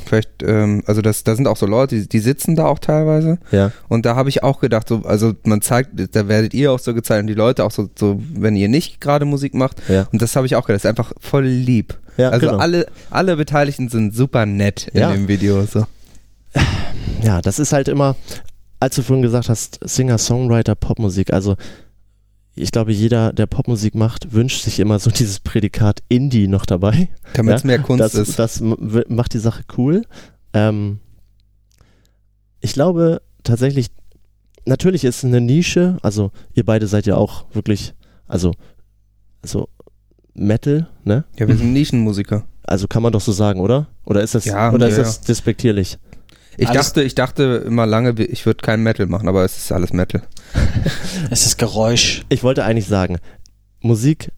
Vielleicht, 0.06 0.42
ähm, 0.42 0.82
also 0.86 1.00
das, 1.02 1.24
da 1.24 1.34
sind 1.36 1.46
auch 1.46 1.56
so 1.56 1.66
Leute, 1.66 1.96
die, 2.00 2.08
die 2.08 2.18
sitzen 2.18 2.56
da 2.56 2.66
auch 2.66 2.78
teilweise. 2.78 3.38
Ja. 3.50 3.72
Und 3.88 4.04
da 4.06 4.16
habe 4.16 4.28
ich 4.28 4.42
auch 4.42 4.60
gedacht, 4.60 4.88
so, 4.88 5.02
also 5.04 5.32
man 5.44 5.62
zeigt, 5.62 5.90
da 6.14 6.28
werdet 6.28 6.54
ihr 6.54 6.72
auch 6.72 6.78
so 6.78 6.92
gezeigt 6.94 7.22
und 7.22 7.26
die 7.28 7.34
Leute 7.34 7.64
auch 7.64 7.70
so, 7.70 7.88
so 7.98 8.20
wenn 8.34 8.56
ihr 8.56 8.68
nicht 8.68 9.00
gerade 9.00 9.24
Musik 9.24 9.54
macht. 9.54 9.76
Ja. 9.88 10.06
Und 10.12 10.20
das 10.22 10.36
habe 10.36 10.46
ich 10.46 10.56
auch 10.56 10.66
gedacht, 10.66 10.84
das 10.84 10.90
ist 10.90 10.98
einfach 10.98 11.12
voll 11.20 11.44
lieb. 11.46 11.98
Ja, 12.16 12.28
also 12.30 12.46
genau. 12.46 12.58
alle, 12.58 12.86
alle 13.10 13.36
Beteiligten 13.36 13.88
sind 13.88 14.14
super 14.14 14.44
nett 14.44 14.88
in 14.92 15.00
Ja. 15.00 15.12
dem 15.12 15.28
Video. 15.28 15.64
So. 15.64 15.86
Ja, 17.22 17.40
das 17.40 17.58
ist 17.58 17.72
halt 17.72 17.88
immer, 17.88 18.16
als 18.80 18.96
du 18.96 19.02
vorhin 19.02 19.22
gesagt 19.22 19.48
hast, 19.48 19.78
Singer, 19.82 20.18
Songwriter, 20.18 20.74
Popmusik, 20.74 21.32
also 21.32 21.56
ich 22.54 22.70
glaube, 22.70 22.92
jeder, 22.92 23.32
der 23.32 23.46
Popmusik 23.46 23.94
macht, 23.94 24.32
wünscht 24.32 24.62
sich 24.62 24.80
immer 24.80 24.98
so 24.98 25.10
dieses 25.18 25.40
Prädikat 25.40 26.02
Indie 26.08 26.48
noch 26.48 26.66
dabei. 26.66 27.08
Damit 27.34 27.56
es 27.56 27.62
Ja, 27.62 27.66
mehr 27.66 27.78
Kunst 27.78 28.00
das, 28.00 28.14
ist. 28.14 28.38
das 28.38 28.60
macht 28.60 29.34
die 29.34 29.38
Sache 29.38 29.62
cool. 29.76 30.02
Ähm, 30.52 31.00
ich 32.60 32.72
glaube 32.74 33.22
tatsächlich, 33.42 33.88
natürlich 34.66 35.04
ist 35.04 35.18
es 35.18 35.24
eine 35.24 35.40
Nische, 35.40 35.98
also 36.02 36.30
ihr 36.54 36.64
beide 36.64 36.86
seid 36.86 37.06
ja 37.06 37.16
auch 37.16 37.46
wirklich, 37.52 37.94
also, 38.26 38.52
also 39.42 39.68
Metal, 40.34 40.88
ne? 41.04 41.24
Ja, 41.38 41.48
wir 41.48 41.56
sind 41.56 41.72
Nischenmusiker. 41.72 42.44
Also 42.64 42.86
kann 42.86 43.02
man 43.02 43.12
doch 43.12 43.20
so 43.20 43.32
sagen, 43.32 43.60
oder? 43.60 43.88
Oder 44.04 44.22
ist 44.22 44.34
das, 44.34 44.44
Ja, 44.44 44.72
oder 44.72 44.88
ist 44.88 44.96
ja, 44.96 45.02
das 45.02 45.20
despektierlich? 45.20 45.98
Ich 46.58 46.68
Alles- 46.68 46.86
dachte, 46.88 47.02
ich 47.02 47.14
dachte 47.14 47.64
immer 47.66 47.86
lange, 47.86 48.10
ich 48.22 48.44
würde 48.46 48.62
kein 48.62 48.82
Metal 48.82 49.06
machen, 49.06 49.28
aber 49.28 49.44
es 49.44 49.56
ist 49.56 49.72
alles 49.72 49.92
Metal. 49.92 50.22
Es 51.30 51.46
ist 51.46 51.58
Geräusch. 51.58 52.24
Ich 52.28 52.42
wollte 52.42 52.64
eigentlich 52.64 52.86
sagen, 52.86 53.18
Musik 53.80 54.30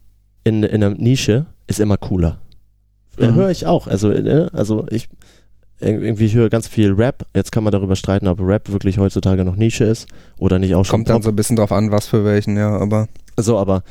in, 0.43 0.63
in 0.63 0.83
einer 0.83 0.95
Nische 0.95 1.45
ist 1.67 1.79
immer 1.79 1.97
cooler. 1.97 2.39
Äh, 3.17 3.27
Mhm. 3.27 3.35
Höre 3.35 3.49
ich 3.49 3.65
auch. 3.65 3.87
Also, 3.87 4.11
äh, 4.11 4.47
also 4.53 4.85
ich 4.89 5.09
irgendwie 5.79 6.31
höre 6.31 6.49
ganz 6.49 6.67
viel 6.67 6.93
Rap. 6.93 7.25
Jetzt 7.35 7.51
kann 7.51 7.63
man 7.63 7.71
darüber 7.71 7.95
streiten, 7.95 8.27
ob 8.27 8.39
Rap 8.39 8.71
wirklich 8.71 8.97
heutzutage 8.97 9.43
noch 9.43 9.55
Nische 9.57 9.83
ist 9.83 10.07
oder 10.37 10.57
nicht 10.59 10.73
auch 10.75 10.85
schon 10.85 10.91
Kommt 10.99 11.09
dann 11.09 11.15
Pop. 11.17 11.23
so 11.23 11.29
ein 11.29 11.35
bisschen 11.35 11.57
drauf 11.57 11.71
an, 11.71 11.91
was 11.91 12.07
für 12.07 12.23
welchen, 12.23 12.55
ja, 12.57 12.69
aber 12.77 13.07
So, 13.37 13.57
aber 13.57 13.83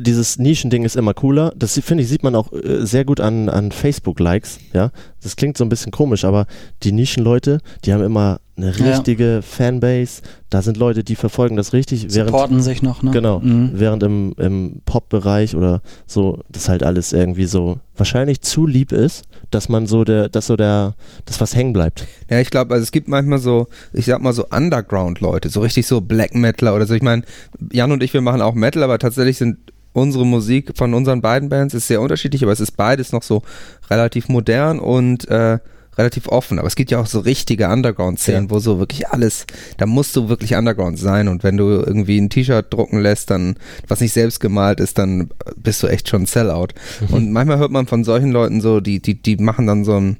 dieses 0.00 0.38
Nischending 0.38 0.84
ist 0.84 0.96
immer 0.96 1.14
cooler. 1.14 1.52
Das 1.56 1.78
finde 1.78 2.02
ich, 2.02 2.08
sieht 2.08 2.22
man 2.22 2.34
auch 2.34 2.52
äh, 2.52 2.84
sehr 2.86 3.04
gut 3.04 3.20
an, 3.20 3.48
an 3.48 3.72
Facebook-Likes, 3.72 4.58
ja. 4.72 4.90
Das 5.22 5.36
klingt 5.36 5.58
so 5.58 5.64
ein 5.64 5.68
bisschen 5.68 5.92
komisch, 5.92 6.24
aber 6.24 6.46
die 6.82 6.92
Nischenleute, 6.92 7.60
die 7.84 7.92
haben 7.92 8.02
immer 8.02 8.40
eine 8.56 8.72
Ja. 8.72 8.90
richtige 8.92 9.40
Fanbase. 9.42 10.22
Da 10.50 10.62
sind 10.62 10.76
Leute, 10.76 11.04
die 11.04 11.14
verfolgen 11.16 11.56
das 11.56 11.72
richtig, 11.72 12.14
während 12.14 12.30
Supporten 12.30 12.60
sich 12.62 12.82
noch, 12.82 13.02
ne? 13.02 13.10
Genau. 13.10 13.40
Mhm. 13.40 13.70
während 13.74 14.02
im, 14.02 14.34
im 14.38 14.80
Pop-Bereich 14.84 15.54
oder 15.54 15.80
so, 16.06 16.40
das 16.48 16.68
halt 16.68 16.82
alles 16.82 17.12
irgendwie 17.12 17.44
so 17.46 17.78
wahrscheinlich 17.96 18.40
zu 18.40 18.66
lieb 18.66 18.92
ist, 18.92 19.24
dass 19.50 19.68
man 19.68 19.86
so 19.86 20.04
der, 20.04 20.28
dass 20.30 20.46
so 20.46 20.56
der, 20.56 20.94
das 21.26 21.40
was 21.40 21.54
hängen 21.54 21.72
bleibt. 21.74 22.06
Ja, 22.30 22.40
ich 22.40 22.50
glaube, 22.50 22.72
also 22.74 22.82
es 22.82 22.92
gibt 22.92 23.08
manchmal 23.08 23.38
so, 23.38 23.66
ich 23.92 24.06
sag 24.06 24.20
mal 24.22 24.32
so 24.32 24.46
Underground-Leute, 24.50 25.48
so 25.50 25.60
richtig 25.60 25.86
so 25.86 26.00
Black 26.00 26.34
Metaler 26.34 26.74
oder 26.74 26.86
so. 26.86 26.94
Ich 26.94 27.02
meine, 27.02 27.22
Jan 27.72 27.92
und 27.92 28.02
ich, 28.02 28.14
wir 28.14 28.20
machen 28.22 28.40
auch 28.42 28.54
Metal, 28.54 28.82
aber 28.82 28.98
tatsächlich 28.98 29.36
sind 29.38 29.58
unsere 29.92 30.24
Musik 30.26 30.72
von 30.76 30.94
unseren 30.94 31.20
beiden 31.20 31.48
Bands 31.48 31.74
ist 31.74 31.86
sehr 31.88 32.00
unterschiedlich, 32.00 32.42
aber 32.42 32.52
es 32.52 32.60
ist 32.60 32.76
beides 32.76 33.12
noch 33.12 33.22
so 33.22 33.42
relativ 33.90 34.28
modern 34.28 34.78
und 34.78 35.28
äh, 35.28 35.58
relativ 35.98 36.28
offen. 36.28 36.58
Aber 36.58 36.68
es 36.68 36.76
gibt 36.76 36.90
ja 36.92 37.00
auch 37.00 37.06
so 37.06 37.18
richtige 37.20 37.68
Underground-Szenen, 37.68 38.44
Ja. 38.44 38.50
wo 38.50 38.58
so 38.60 38.78
wirklich 38.78 39.08
alles, 39.08 39.44
da 39.76 39.86
musst 39.86 40.14
du 40.16 40.28
wirklich 40.28 40.54
Underground 40.54 40.98
sein 40.98 41.26
und 41.28 41.42
wenn 41.42 41.56
du 41.56 41.64
irgendwie 41.64 42.18
ein 42.18 42.30
T-Shirt 42.30 42.72
drucken 42.72 43.00
lässt, 43.02 43.30
dann, 43.30 43.56
was 43.88 44.00
nicht 44.00 44.12
selbst 44.12 44.38
gemalt 44.40 44.78
ist, 44.80 44.96
dann 44.98 45.30
bist 45.56 45.82
du 45.82 45.88
echt 45.88 46.08
schon 46.08 46.26
Sellout. 46.26 46.68
Und 47.10 47.32
manchmal 47.32 47.58
hört 47.58 47.72
man 47.72 47.86
von 47.88 48.04
solchen 48.04 48.30
Leuten 48.30 48.60
so, 48.60 48.80
die, 48.80 49.00
die, 49.00 49.20
die 49.20 49.36
machen 49.36 49.66
dann 49.66 49.84
so 49.84 49.96
ein, 49.96 50.16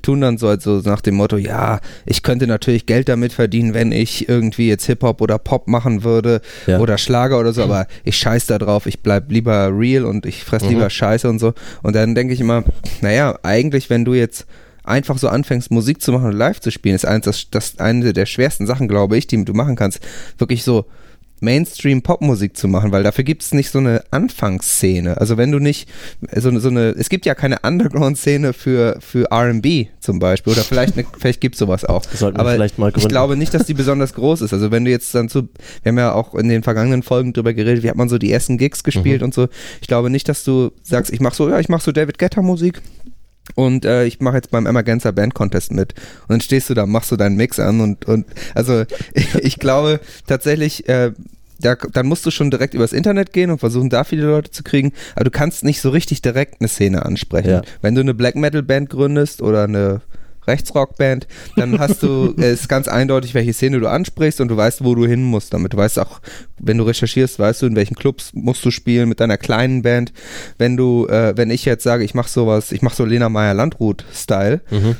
tun 0.00 0.20
dann 0.22 0.38
so, 0.38 0.48
also 0.48 0.80
nach 0.84 1.00
dem 1.02 1.16
Motto, 1.16 1.36
ja, 1.36 1.80
ich 2.06 2.22
könnte 2.22 2.46
natürlich 2.46 2.86
Geld 2.86 3.08
damit 3.08 3.32
verdienen, 3.32 3.74
wenn 3.74 3.92
ich 3.92 4.28
irgendwie 4.28 4.68
jetzt 4.68 4.86
Hip-Hop 4.86 5.20
oder 5.20 5.38
Pop 5.38 5.68
machen 5.68 6.02
würde 6.02 6.40
Ja. 6.66 6.78
oder 6.78 6.96
Schlager 6.96 7.38
oder 7.38 7.52
so, 7.52 7.62
aber 7.62 7.86
ich 8.02 8.16
scheiß 8.16 8.46
da 8.46 8.58
drauf, 8.58 8.86
ich 8.86 9.00
bleib 9.02 9.30
lieber 9.30 9.70
real 9.76 10.04
und 10.06 10.24
ich 10.24 10.44
fress 10.44 10.62
Mhm. 10.62 10.70
lieber 10.70 10.88
Scheiße 10.90 11.28
und 11.28 11.38
so. 11.38 11.52
Und 11.82 11.94
dann 11.94 12.14
denke 12.14 12.32
ich 12.32 12.40
immer, 12.40 12.64
naja, 13.02 13.38
eigentlich, 13.42 13.90
wenn 13.90 14.04
du 14.06 14.14
jetzt 14.14 14.46
einfach 14.84 15.18
so 15.18 15.28
anfängst, 15.28 15.70
Musik 15.70 16.00
zu 16.02 16.10
machen 16.10 16.26
und 16.26 16.32
live 16.36 16.58
zu 16.60 16.70
spielen, 16.70 16.94
ist 16.96 17.04
eins, 17.04 17.24
das, 17.26 17.50
das 17.50 17.78
eine 17.78 18.12
der 18.12 18.26
schwersten 18.26 18.66
Sachen, 18.66 18.88
glaube 18.88 19.16
ich, 19.18 19.26
die 19.26 19.44
du 19.44 19.52
machen 19.52 19.76
kannst, 19.76 20.00
wirklich 20.38 20.64
so 20.64 20.86
Mainstream-Popmusik 21.42 22.56
zu 22.56 22.68
machen, 22.68 22.92
weil 22.92 23.02
dafür 23.02 23.24
gibt 23.24 23.42
es 23.42 23.52
nicht 23.52 23.70
so 23.70 23.78
eine 23.78 24.02
Anfangsszene. 24.10 25.16
Also 25.18 25.36
wenn 25.36 25.50
du 25.52 25.58
nicht 25.58 25.88
so, 26.34 26.48
eine- 26.48 26.60
so 26.60 26.68
eine, 26.68 26.90
es 26.90 27.08
gibt 27.08 27.26
ja 27.26 27.34
keine 27.34 27.58
Underground-Szene 27.62 28.52
für, 28.52 28.96
für 29.00 29.30
R&B 29.30 29.88
zum 30.00 30.18
Beispiel 30.18 30.52
oder 30.52 30.62
vielleicht, 30.62 30.96
eine, 30.96 31.06
vielleicht 31.18 31.40
gibt 31.40 31.54
es 31.54 31.58
sowas 31.58 31.84
auch. 31.84 32.04
Sollten 32.14 32.36
wir 32.36 32.40
Aber 32.40 32.52
vielleicht 32.52 32.78
mal 32.78 32.88
ich 32.88 32.94
gründen. 32.94 33.08
glaube 33.08 33.36
nicht, 33.36 33.52
dass 33.54 33.66
die 33.66 33.74
besonders 33.74 34.14
groß 34.14 34.42
ist. 34.42 34.52
Also 34.52 34.70
wenn 34.70 34.84
du 34.84 34.90
jetzt 34.90 35.14
dann 35.14 35.28
zu, 35.28 35.48
wir 35.82 35.90
haben 35.90 35.98
ja 35.98 36.12
auch 36.12 36.34
in 36.34 36.48
den 36.48 36.62
vergangenen 36.62 37.02
Folgen 37.02 37.32
drüber 37.32 37.52
geredet, 37.54 37.82
wie 37.82 37.90
hat 37.90 37.96
man 37.96 38.08
so 38.08 38.18
die 38.18 38.32
ersten 38.32 38.58
Gigs 38.58 38.82
gespielt 38.84 39.20
Mhm. 39.20 39.26
und 39.26 39.34
so. 39.34 39.48
Ich 39.80 39.88
glaube 39.88 40.10
nicht, 40.10 40.28
dass 40.28 40.44
du 40.44 40.70
sagst, 40.82 41.12
ich 41.12 41.20
mache 41.20 41.34
so, 41.34 41.48
ja, 41.48 41.58
ich 41.60 41.68
mache 41.68 41.82
so 41.82 41.92
David 41.92 42.18
Guetta 42.18 42.42
Musik 42.42 42.80
und 43.54 43.84
äh, 43.84 44.04
ich 44.04 44.20
mache 44.20 44.36
jetzt 44.36 44.50
beim 44.50 44.66
Emergenza 44.66 45.10
Band 45.10 45.34
Contest 45.34 45.72
mit. 45.72 45.94
Und 46.22 46.30
dann 46.30 46.40
stehst 46.40 46.70
du 46.70 46.74
da, 46.74 46.86
machst 46.86 47.10
du 47.10 47.16
deinen 47.16 47.36
Mix 47.36 47.58
an 47.58 47.80
und, 47.80 48.06
und 48.06 48.26
also 48.54 48.84
ich, 49.14 49.34
ich 49.34 49.58
glaube 49.58 50.00
tatsächlich, 50.26 50.88
äh, 50.88 51.12
da, 51.60 51.76
dann 51.76 52.06
musst 52.06 52.26
du 52.26 52.30
schon 52.30 52.50
direkt 52.50 52.74
übers 52.74 52.92
Internet 52.92 53.32
gehen 53.32 53.50
und 53.50 53.58
versuchen, 53.58 53.88
da 53.88 54.04
viele 54.04 54.26
Leute 54.26 54.50
zu 54.50 54.62
kriegen, 54.62 54.92
aber 55.14 55.24
du 55.24 55.30
kannst 55.30 55.64
nicht 55.64 55.80
so 55.80 55.90
richtig 55.90 56.22
direkt 56.22 56.60
eine 56.60 56.68
Szene 56.68 57.04
ansprechen. 57.04 57.50
Ja. 57.50 57.62
Wenn 57.80 57.94
du 57.94 58.00
eine 58.00 58.14
Black 58.14 58.34
Metal 58.34 58.62
Band 58.62 58.90
gründest 58.90 59.42
oder 59.42 59.64
eine 59.64 60.00
Rechtsrockband, 60.46 61.26
dann 61.56 61.78
hast 61.78 62.02
du, 62.02 62.34
es 62.36 62.44
ist 62.62 62.68
ganz 62.68 62.88
eindeutig, 62.88 63.34
welche 63.34 63.52
Szene 63.52 63.80
du 63.80 63.88
ansprichst 63.88 64.40
und 64.40 64.48
du 64.48 64.56
weißt, 64.56 64.84
wo 64.84 64.94
du 64.94 65.06
hin 65.06 65.22
musst 65.22 65.54
damit. 65.54 65.72
Du 65.72 65.76
weißt 65.76 65.98
auch, 65.98 66.20
wenn 66.58 66.78
du 66.78 66.84
recherchierst, 66.84 67.38
weißt 67.38 67.62
du, 67.62 67.66
in 67.66 67.76
welchen 67.76 67.94
Clubs 67.94 68.30
musst 68.34 68.64
du 68.64 68.70
spielen 68.70 69.08
mit 69.08 69.20
deiner 69.20 69.38
kleinen 69.38 69.82
Band. 69.82 70.12
Wenn 70.58 70.76
du, 70.76 71.06
äh, 71.08 71.36
wenn 71.36 71.50
ich 71.50 71.64
jetzt 71.64 71.84
sage, 71.84 72.04
ich 72.04 72.14
mache 72.14 72.28
sowas, 72.30 72.72
ich 72.72 72.82
mache 72.82 72.96
so 72.96 73.04
Lena 73.04 73.28
Meyer 73.28 73.54
Landrut-Style, 73.54 74.60
Mhm. 74.70 74.96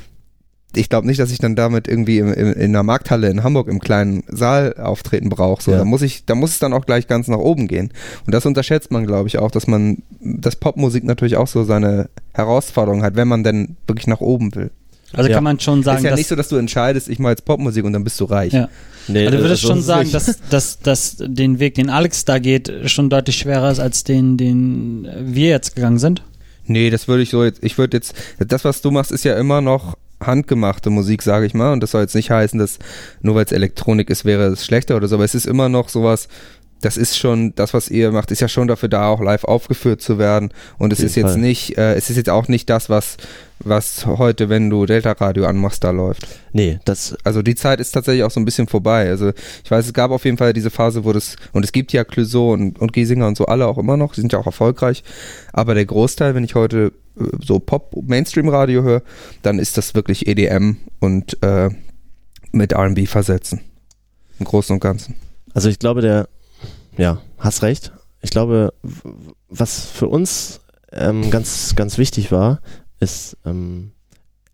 ich 0.75 0.89
glaube 0.89 1.07
nicht, 1.07 1.21
dass 1.21 1.31
ich 1.31 1.39
dann 1.39 1.55
damit 1.55 1.87
irgendwie 1.87 2.19
im, 2.19 2.33
im, 2.33 2.53
in 2.55 2.61
einer 2.71 2.83
Markthalle 2.83 3.29
in 3.29 3.43
Hamburg 3.45 3.69
im 3.69 3.79
kleinen 3.79 4.23
Saal 4.29 4.75
auftreten 4.79 5.29
brauche. 5.29 5.63
So, 5.63 5.73
Ja. 5.73 5.79
da 5.79 5.85
muss 5.85 6.01
ich, 6.03 6.25
da 6.25 6.35
muss 6.35 6.51
es 6.53 6.59
dann 6.61 6.73
auch 6.73 6.87
gleich 6.87 7.07
ganz 7.09 7.29
nach 7.29 7.39
oben 7.39 7.69
gehen. 7.69 7.93
Und 8.27 8.33
das 8.35 8.47
unterschätzt 8.47 8.91
man, 8.91 9.07
glaube 9.07 9.29
ich, 9.29 9.39
auch, 9.39 9.51
dass 9.51 9.67
man, 9.67 10.03
dass 10.21 10.57
Popmusik 10.57 11.05
natürlich 11.05 11.37
auch 11.37 11.47
so 11.47 11.65
seine 11.65 12.09
Herausforderung 12.33 13.03
hat, 13.03 13.17
wenn 13.17 13.29
man 13.29 13.45
denn 13.45 13.77
wirklich 13.87 14.07
nach 14.07 14.21
oben 14.21 14.55
will. 14.55 14.71
Also 15.13 15.29
Ja. 15.29 15.37
kann 15.37 15.45
man 15.45 15.61
schon 15.61 15.83
sagen, 15.83 15.99
ist 15.99 16.05
ja 16.05 16.11
dass, 16.11 16.19
nicht 16.19 16.29
so, 16.29 16.37
dass 16.37 16.49
du 16.49 16.57
entscheidest, 16.57 17.09
ich 17.09 17.19
mache 17.19 17.33
jetzt 17.33 17.45
Popmusik 17.45 17.85
und 17.85 17.93
dann 17.93 18.05
bist 18.05 18.19
du 18.21 18.25
reich. 18.25 18.53
Ja. 18.53 18.69
Nee, 19.09 19.27
also 19.27 19.37
du 19.39 19.43
würdest 19.43 19.63
schon 19.63 19.79
es 19.79 19.87
sagen, 19.87 20.03
nicht. 20.05 20.15
dass, 20.15 20.39
dass, 20.49 20.79
dass 20.79 21.17
den 21.19 21.59
Weg, 21.59 21.75
den 21.75 21.91
Alex 21.91 22.25
da 22.25 22.39
geht, 22.39 22.73
schon 22.87 23.11
deutlich 23.11 23.37
schwerer 23.37 23.71
ist 23.71 23.81
als 23.81 24.05
den, 24.05 24.37
den 24.37 25.09
wir 25.21 25.49
jetzt 25.49 25.75
gegangen 25.75 25.99
sind. 25.99 26.23
Nee, 26.67 26.91
das 26.91 27.09
würde 27.09 27.23
ich 27.25 27.31
so 27.31 27.43
jetzt, 27.45 27.63
ich 27.65 27.79
würde 27.79 27.97
jetzt, 27.97 28.15
das, 28.39 28.65
was 28.65 28.81
du 28.83 28.91
machst, 28.93 29.11
ist 29.11 29.25
ja 29.25 29.37
immer 29.37 29.61
noch 29.61 29.97
handgemachte 30.21 30.91
Musik, 30.91 31.23
sage 31.23 31.47
ich 31.47 31.55
mal. 31.55 31.73
Und 31.73 31.81
das 31.83 31.91
soll 31.91 32.03
jetzt 32.03 32.15
nicht 32.15 32.31
heißen, 32.31 32.59
dass 32.59 32.79
nur 33.21 33.35
weil 33.35 33.45
es 33.45 33.53
Elektronik 33.53 34.09
ist, 34.09 34.25
wäre 34.25 34.45
es 34.47 34.65
schlechter 34.65 34.97
oder 34.97 35.09
so, 35.09 35.17
aber 35.17 35.25
es 35.25 35.35
ist 35.35 35.47
immer 35.47 35.69
noch 35.69 35.89
sowas, 35.89 36.29
das 36.83 36.97
ist 36.97 37.17
schon, 37.17 37.55
das, 37.55 37.75
was 37.75 37.89
ihr 37.89 38.11
macht, 38.11 38.31
ist 38.33 38.41
ja 38.41 38.49
schon 38.49 38.67
dafür 38.67 38.89
da, 38.89 39.09
auch 39.09 39.21
live 39.21 39.45
aufgeführt 39.45 40.03
zu 40.03 40.19
werden. 40.19 40.51
Und 40.79 40.93
es 40.93 41.01
ist 41.01 41.15
jetzt 41.15 41.33
Fall. 41.33 41.39
nicht, 41.39 41.79
äh, 41.79 41.95
es 41.95 42.11
ist 42.11 42.17
jetzt 42.17 42.29
auch 42.29 42.49
nicht 42.49 42.69
das, 42.69 42.91
was, 42.91 43.17
was 43.61 44.05
heute, 44.05 44.49
wenn 44.49 44.69
du 44.69 44.85
Delta 44.85 45.13
Radio 45.13 45.47
anmachst, 45.47 45.85
da 45.85 45.91
läuft. 45.91 46.27
Nee, 46.53 46.81
das, 46.85 47.17
Also 47.23 47.41
die 47.43 47.55
Zeit 47.55 47.79
ist 47.79 47.93
tatsächlich 47.93 48.25
auch 48.25 48.33
so 48.33 48.41
ein 48.41 48.45
bisschen 48.45 48.67
vorbei. 48.67 49.09
Also 49.09 49.31
ich 49.65 49.71
weiß, 49.71 49.87
es 49.87 49.93
gab 49.93 50.11
auf 50.11 50.25
jeden 50.25 50.39
Fall 50.39 50.53
diese 50.53 50.71
Phase, 50.71 51.05
wo 51.05 51.13
das, 51.13 51.37
und 51.53 51.65
es 51.65 51.71
gibt 51.71 51.93
ja 51.93 52.03
Clouseau 52.03 52.53
und, 52.53 52.81
und 52.81 52.93
Giesinger 52.93 53.29
und 53.29 53.37
so 53.37 53.47
alle 53.47 53.69
auch 53.69 53.79
immer 53.79 53.97
noch, 53.97 54.15
die 54.15 54.21
sind 54.21 54.33
ja 54.33 54.41
auch 54.41 54.47
erfolgreich. 54.47 55.05
Aber 55.53 55.75
der 55.75 55.87
Großteil, 55.87 56.35
wenn 56.35 56.45
ich 56.45 56.57
heute 56.57 56.93
äh, 57.17 57.25
so 57.41 57.61
Pop-Mainstream-Radio 57.61 58.83
höre, 58.83 59.03
dann 59.43 59.61
ist 59.61 59.79
das 59.79 59.95
wirklich 59.95 60.27
EDM 60.27 60.79
und 60.99 61.41
äh, 61.45 61.71
mit 62.51 62.73
R&B 62.73 63.07
versetzen. 63.07 63.61
Im 64.41 64.47
Großen 64.47 64.75
und 64.75 64.81
Ganzen. 64.81 65.15
also 65.55 65.69
ich 65.69 65.79
glaube, 65.79 66.01
der, 66.01 66.29
ja, 66.97 67.21
hast 67.39 67.63
recht. 67.63 67.93
Ich 68.21 68.31
glaube, 68.31 68.73
was 69.49 69.87
für 69.87 70.09
uns 70.09 70.61
ähm, 70.93 71.31
ganz, 71.31 71.75
ganz 71.75 71.99
wichtig 71.99 72.31
war, 72.31 72.61
ist, 73.01 73.37
ähm, 73.45 73.93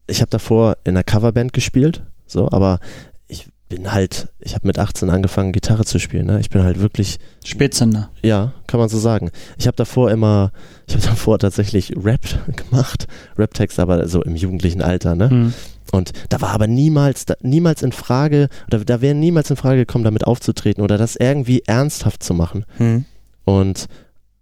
ich 0.06 0.20
habe 0.20 0.30
davor 0.30 0.78
in 0.84 0.96
einer 0.96 1.04
Coverband 1.04 1.52
gespielt, 1.52 2.02
so, 2.26 2.50
aber 2.50 2.80
ich 3.26 3.46
bin 3.68 3.92
halt, 3.92 4.28
ich 4.40 4.54
habe 4.54 4.66
mit 4.66 4.78
18 4.78 5.10
angefangen, 5.10 5.52
Gitarre 5.52 5.84
zu 5.84 5.98
spielen. 5.98 6.26
Ne? 6.26 6.40
Ich 6.40 6.48
bin 6.48 6.62
halt 6.62 6.80
wirklich 6.80 7.18
Spätzünder. 7.44 8.10
Ja, 8.22 8.54
kann 8.66 8.80
man 8.80 8.88
so 8.88 8.98
sagen. 8.98 9.30
Ich 9.58 9.66
habe 9.66 9.76
davor 9.76 10.10
immer, 10.10 10.52
ich 10.86 10.94
habe 10.94 11.06
davor 11.06 11.38
tatsächlich 11.38 11.92
Rap 11.96 12.22
gemacht, 12.56 13.06
Rap-Text, 13.36 13.78
aber 13.78 14.08
so 14.08 14.22
im 14.22 14.36
jugendlichen 14.36 14.80
Alter, 14.80 15.14
ne? 15.14 15.30
Hm. 15.30 15.54
Und 15.92 16.12
da 16.28 16.40
war 16.40 16.50
aber 16.50 16.66
niemals, 16.66 17.24
da, 17.24 17.34
niemals 17.40 17.82
in 17.82 17.92
Frage, 17.92 18.48
oder 18.66 18.84
da 18.84 19.00
wäre 19.00 19.14
niemals 19.14 19.50
in 19.50 19.56
Frage 19.56 19.80
gekommen, 19.80 20.04
damit 20.04 20.24
aufzutreten 20.26 20.82
oder 20.84 20.98
das 20.98 21.16
irgendwie 21.16 21.62
ernsthaft 21.66 22.22
zu 22.22 22.34
machen. 22.34 22.64
Hm. 22.76 23.04
Und 23.44 23.86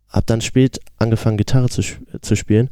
habe 0.08 0.26
dann 0.26 0.40
spät 0.40 0.80
angefangen, 0.98 1.36
Gitarre 1.36 1.68
zu, 1.68 1.82
zu 2.20 2.34
spielen. 2.36 2.68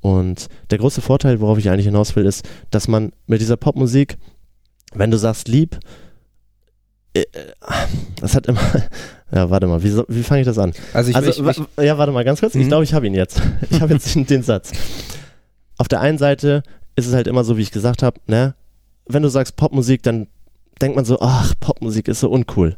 Und 0.00 0.48
der 0.70 0.78
große 0.78 1.00
Vorteil, 1.00 1.40
worauf 1.40 1.58
ich 1.58 1.68
eigentlich 1.70 1.86
hinaus 1.86 2.14
will, 2.16 2.26
ist, 2.26 2.48
dass 2.70 2.86
man 2.88 3.12
mit 3.26 3.40
dieser 3.40 3.56
Popmusik, 3.56 4.18
wenn 4.94 5.10
du 5.10 5.16
sagst 5.18 5.48
lieb, 5.48 5.78
äh, 7.14 7.20
äh, 7.20 7.24
das 8.20 8.34
hat 8.34 8.46
immer, 8.46 8.60
ja, 9.32 9.50
warte 9.50 9.66
mal, 9.66 9.82
wie, 9.82 9.96
wie 10.08 10.22
fange 10.22 10.40
ich 10.42 10.46
das 10.46 10.58
an? 10.58 10.72
Also 10.92 11.10
ich, 11.10 11.16
also, 11.16 11.30
ich, 11.30 11.58
ich, 11.58 11.84
ja, 11.84 11.98
warte 11.98 12.12
mal 12.12 12.24
ganz 12.24 12.40
kurz. 12.40 12.54
Ich 12.54 12.64
Mhm. 12.64 12.68
glaube, 12.68 12.84
ich 12.84 12.94
habe 12.94 13.06
ihn 13.06 13.14
jetzt. 13.14 13.40
Ich 13.70 13.80
habe 13.80 13.92
jetzt 13.94 14.14
den, 14.14 14.26
den 14.26 14.42
Satz. 14.42 14.72
Auf 15.78 15.88
der 15.88 16.00
einen 16.00 16.18
Seite 16.18 16.62
ist 16.96 17.06
es 17.06 17.14
halt 17.14 17.26
immer 17.26 17.44
so, 17.44 17.56
wie 17.56 17.62
ich 17.62 17.70
gesagt 17.70 18.02
habe, 18.02 18.20
ne? 18.26 18.54
Wenn 19.06 19.22
du 19.22 19.28
sagst 19.28 19.56
Popmusik, 19.56 20.02
dann 20.02 20.28
denkt 20.80 20.96
man 20.96 21.04
so, 21.04 21.18
ach, 21.20 21.54
Popmusik 21.60 22.08
ist 22.08 22.20
so 22.20 22.30
uncool. 22.30 22.76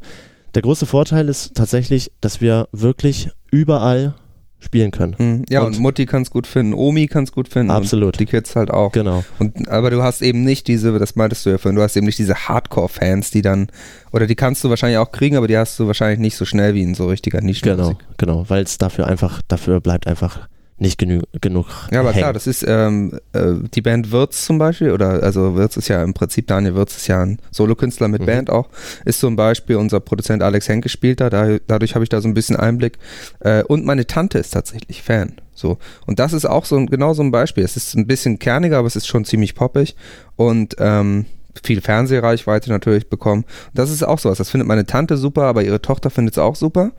Der 0.55 0.63
große 0.63 0.87
Vorteil 0.87 1.29
ist 1.29 1.55
tatsächlich, 1.55 2.13
dass 2.21 2.41
wir 2.41 2.69
wirklich 2.73 3.31
überall 3.51 4.15
spielen 4.61 4.91
können. 4.93 5.15
hm. 5.19 5.45
ja, 5.51 5.61
und, 5.61 5.75
und- 5.77 5.81
Mutti 5.81 6.07
kann 6.07 6.23
es 6.23 6.31
gut 6.31 6.47
finden, 6.47 6.73
Omi 6.73 7.07
kann 7.07 7.25
es 7.25 7.33
gut 7.33 7.49
finden. 7.49 7.71
Absolut. 7.71 8.19
Die 8.19 8.25
Kids 8.25 8.57
halt 8.57 8.71
auch. 8.71 8.93
Genau. 8.93 9.23
Und, 9.39 9.69
aber 9.69 9.91
du 9.91 10.03
hast 10.03 10.23
eben 10.23 10.43
nicht 10.43 10.67
diese, 10.69 10.99
das 10.99 11.17
meintest 11.17 11.45
du 11.45 11.51
ja 11.51 11.59
vorhin, 11.59 11.77
du 11.77 11.83
hast 11.83 11.97
eben 11.97 12.07
nicht 12.07 12.19
diese 12.19 12.35
Hardcore-Fans, 12.49 13.31
die 13.31 13.43
dann, 13.43 13.67
oder 14.13 14.27
die 14.27 14.37
kannst 14.37 14.65
du 14.65 14.71
wahrscheinlich 14.71 14.99
auch 14.99 15.13
kriegen, 15.13 15.37
aber 15.37 15.49
die 15.49 15.59
hast 15.59 15.79
du 15.79 15.87
wahrscheinlich 15.87 16.19
nicht 16.21 16.37
so 16.37 16.47
schnell 16.47 16.75
wie 16.75 16.83
in 16.83 16.95
so 16.95 17.07
richtiger 17.09 17.39
Genau, 17.41 17.49
Nischenmusik. 17.49 17.97
genau, 18.17 18.45
weil 18.49 18.63
es 18.63 18.79
dafür 18.79 19.07
einfach, 19.07 19.43
dafür 19.49 19.81
bleibt 19.83 20.07
einfach 20.07 20.49
nicht 20.77 20.99
genü 20.99 21.23
genug. 21.41 21.67
Ja, 21.93 22.01
aber 22.01 22.11
hängen. 22.11 22.23
klar, 22.23 22.33
das 22.33 22.47
ist 22.47 22.65
ähm, 22.67 23.19
äh, 23.33 23.53
die 23.75 23.81
Band 23.81 24.11
Wirz 24.11 24.45
zum 24.45 24.59
Beispiel, 24.59 24.91
oder 24.91 25.23
also 25.23 25.55
Wirz 25.55 25.77
ist 25.77 25.89
ja 25.89 26.03
im 26.03 26.15
Prinzip, 26.15 26.49
Daniel 26.49 26.75
Wirz 26.75 26.97
ist 26.97 27.07
ja 27.07 27.23
ein 27.23 27.39
Solokünstler 27.53 28.09
mit 28.09 28.23
Mhm. 28.23 28.27
Band 28.27 28.51
auch, 28.51 28.69
ist 29.05 29.21
zum 29.21 29.37
Beispiel 29.37 29.77
unser 29.77 30.01
Produzent 30.01 30.43
Alex 30.43 30.69
Henke 30.69 30.89
spielt 30.89 31.21
da, 31.21 31.31
da 31.31 31.59
dadurch 31.67 31.95
habe 31.95 32.05
ich 32.05 32.09
da 32.09 32.21
so 32.21 32.29
ein 32.29 32.35
bisschen 32.35 32.57
Einblick. 32.57 32.99
Äh, 33.41 33.63
und 33.65 33.85
meine 33.85 34.07
Tante 34.07 34.39
ist 34.39 34.51
tatsächlich 34.51 35.03
Fan. 35.03 35.35
So. 35.55 35.79
Und 36.07 36.19
das 36.19 36.33
ist 36.33 36.45
auch 36.45 36.65
so 36.65 36.77
ein, 36.77 36.87
genau 36.87 37.15
so 37.15 37.23
ein 37.23 37.31
Beispiel. 37.31 37.63
Es 37.65 37.77
ist 37.77 37.95
ein 37.95 38.09
bisschen 38.09 38.41
kerniger, 38.41 38.79
aber 38.79 38.89
es 38.89 38.97
ist 38.97 39.07
schon 39.07 39.25
ziemlich 39.25 39.55
poppig 39.55 39.95
und 40.35 40.75
ähm, 40.81 41.27
viel 41.63 41.81
Fernsehreichweite 41.81 42.69
natürlich 42.71 43.09
bekommen. 43.09 43.45
Das 43.75 43.91
ist 43.91 44.03
auch 44.03 44.19
sowas. 44.19 44.39
Das 44.39 44.51
findet 44.51 44.67
meine 44.67 44.87
Tante 44.87 45.17
super, 45.17 45.43
aber 45.45 45.63
ihre 45.63 45.81
Tochter 45.81 46.11
findet 46.11 46.35
es 46.35 46.39
auch 46.39 46.57
super. 46.57 46.91